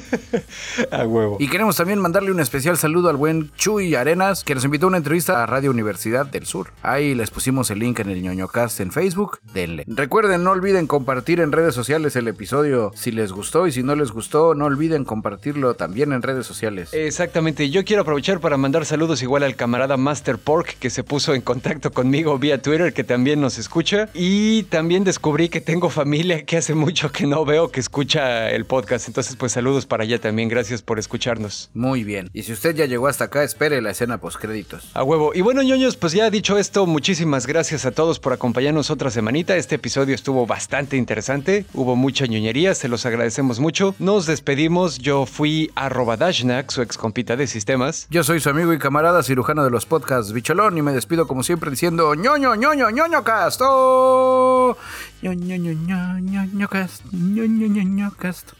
a 0.91 1.05
huevo. 1.05 1.37
Y 1.39 1.49
queremos 1.49 1.75
también 1.75 1.99
mandarle 1.99 2.31
un 2.31 2.39
especial 2.39 2.79
saludo 2.79 3.09
al 3.09 3.15
buen 3.15 3.51
Chuy 3.57 3.93
Arenas, 3.93 4.43
que 4.43 4.55
nos 4.55 4.65
invitó 4.65 4.87
a 4.87 4.89
una 4.89 4.97
entrevista 4.97 5.43
a 5.43 5.45
Radio 5.45 5.69
Universidad 5.69 6.25
del 6.25 6.47
Sur. 6.47 6.71
Ahí 6.81 7.13
les 7.13 7.29
pusimos 7.29 7.69
el 7.69 7.77
link 7.77 7.99
en 7.99 8.09
el 8.09 8.23
ñoñocast 8.23 8.79
en 8.79 8.91
Facebook. 8.91 9.37
Denle. 9.53 9.83
Recuerden, 9.85 10.43
no 10.43 10.49
olviden 10.49 10.87
compartir 10.87 11.41
en 11.41 11.51
redes 11.51 11.75
sociales 11.75 12.15
el 12.15 12.27
episodio 12.27 12.91
si 12.95 13.11
les 13.11 13.31
gustó 13.31 13.67
y 13.67 13.71
si 13.71 13.83
no 13.83 13.93
les 13.93 14.11
gustó, 14.11 14.55
no 14.55 14.65
olviden 14.65 15.05
compartirlo 15.05 15.75
también 15.75 16.11
en 16.11 16.23
redes 16.23 16.47
sociales. 16.47 16.91
Exactamente. 16.91 17.69
Yo 17.69 17.85
quiero 17.85 18.01
aprovechar 18.01 18.39
para 18.39 18.57
mandar 18.57 18.87
saludos 18.87 19.21
igual 19.21 19.43
al 19.43 19.55
camarada 19.55 19.95
Master 19.95 20.39
Pork 20.39 20.77
que 20.79 20.89
se 20.89 21.03
puso 21.03 21.35
en 21.35 21.40
contacto 21.43 21.91
conmigo 21.91 22.37
vía 22.37 22.61
Twitter, 22.61 22.93
que 22.93 23.03
también 23.03 23.41
nos 23.41 23.57
escucha. 23.57 24.09
Y 24.13 24.63
también 24.63 25.03
descubrí 25.03 25.49
que 25.49 25.61
tengo 25.61 25.89
familia 25.89 26.45
que 26.45 26.57
hace 26.57 26.75
mucho 26.75 27.11
que 27.11 27.27
no 27.27 27.45
veo 27.45 27.71
que 27.71 27.79
escucha 27.79 28.49
el 28.49 28.65
podcast. 28.65 29.07
Entonces, 29.07 29.35
pues 29.35 29.51
saludos 29.51 29.85
para 29.85 30.03
allá 30.03 30.19
también. 30.19 30.49
Gracias 30.49 30.81
por 30.81 30.99
escucharnos. 30.99 31.69
Muy 31.73 32.03
bien. 32.03 32.29
Y 32.33 32.43
si 32.43 32.53
usted 32.53 32.75
ya 32.75 32.85
llegó 32.85 33.07
hasta 33.07 33.25
acá, 33.25 33.43
espere 33.43 33.81
la 33.81 33.91
escena 33.91 34.19
post 34.19 34.39
créditos. 34.39 34.89
A 34.93 35.03
huevo. 35.03 35.31
Y 35.33 35.41
bueno, 35.41 35.61
ñoños, 35.61 35.97
pues 35.97 36.13
ya 36.13 36.29
dicho 36.29 36.57
esto, 36.57 36.85
muchísimas 36.85 37.47
gracias 37.47 37.85
a 37.85 37.91
todos 37.91 38.19
por 38.19 38.33
acompañarnos 38.33 38.91
otra 38.91 39.09
semanita. 39.09 39.55
Este 39.55 39.75
episodio 39.75 40.15
estuvo 40.15 40.45
bastante 40.45 40.97
interesante. 40.97 41.65
Hubo 41.73 41.95
mucha 41.95 42.25
ñoñería, 42.25 42.75
se 42.75 42.87
los 42.87 43.05
agradecemos 43.05 43.59
mucho. 43.59 43.95
Nos 43.99 44.25
despedimos. 44.25 44.99
Yo 44.99 45.25
fui 45.25 45.71
arroba 45.75 46.17
Dashnak, 46.17 46.71
su 46.71 46.81
ex 46.81 46.97
compita 46.97 47.35
de 47.35 47.47
sistemas. 47.47 48.07
Yo 48.09 48.23
soy 48.23 48.39
su 48.39 48.49
amigo 48.49 48.73
y 48.73 48.79
camarada 48.79 49.23
cirujano 49.23 49.63
de 49.63 49.69
los 49.69 49.85
podcasts 49.85 50.33
Bicholón 50.33 50.77
y 50.77 50.81
me 50.81 50.93
despido 50.93 51.27
como 51.31 51.43
siempre 51.43 51.71
diciendo 51.71 52.13
ñoño, 52.13 52.55
ñoño, 52.55 52.89
ñoño 52.89 53.23
cast. 53.23 53.61
Oh, 53.63 54.75
ñoño, 55.21 55.55
ñoño, 55.55 56.19
ñoño 56.19 56.67
cast, 56.67 57.05
ñoño, 57.13 57.67
ñoño 57.67 58.11
cast. 58.17 58.51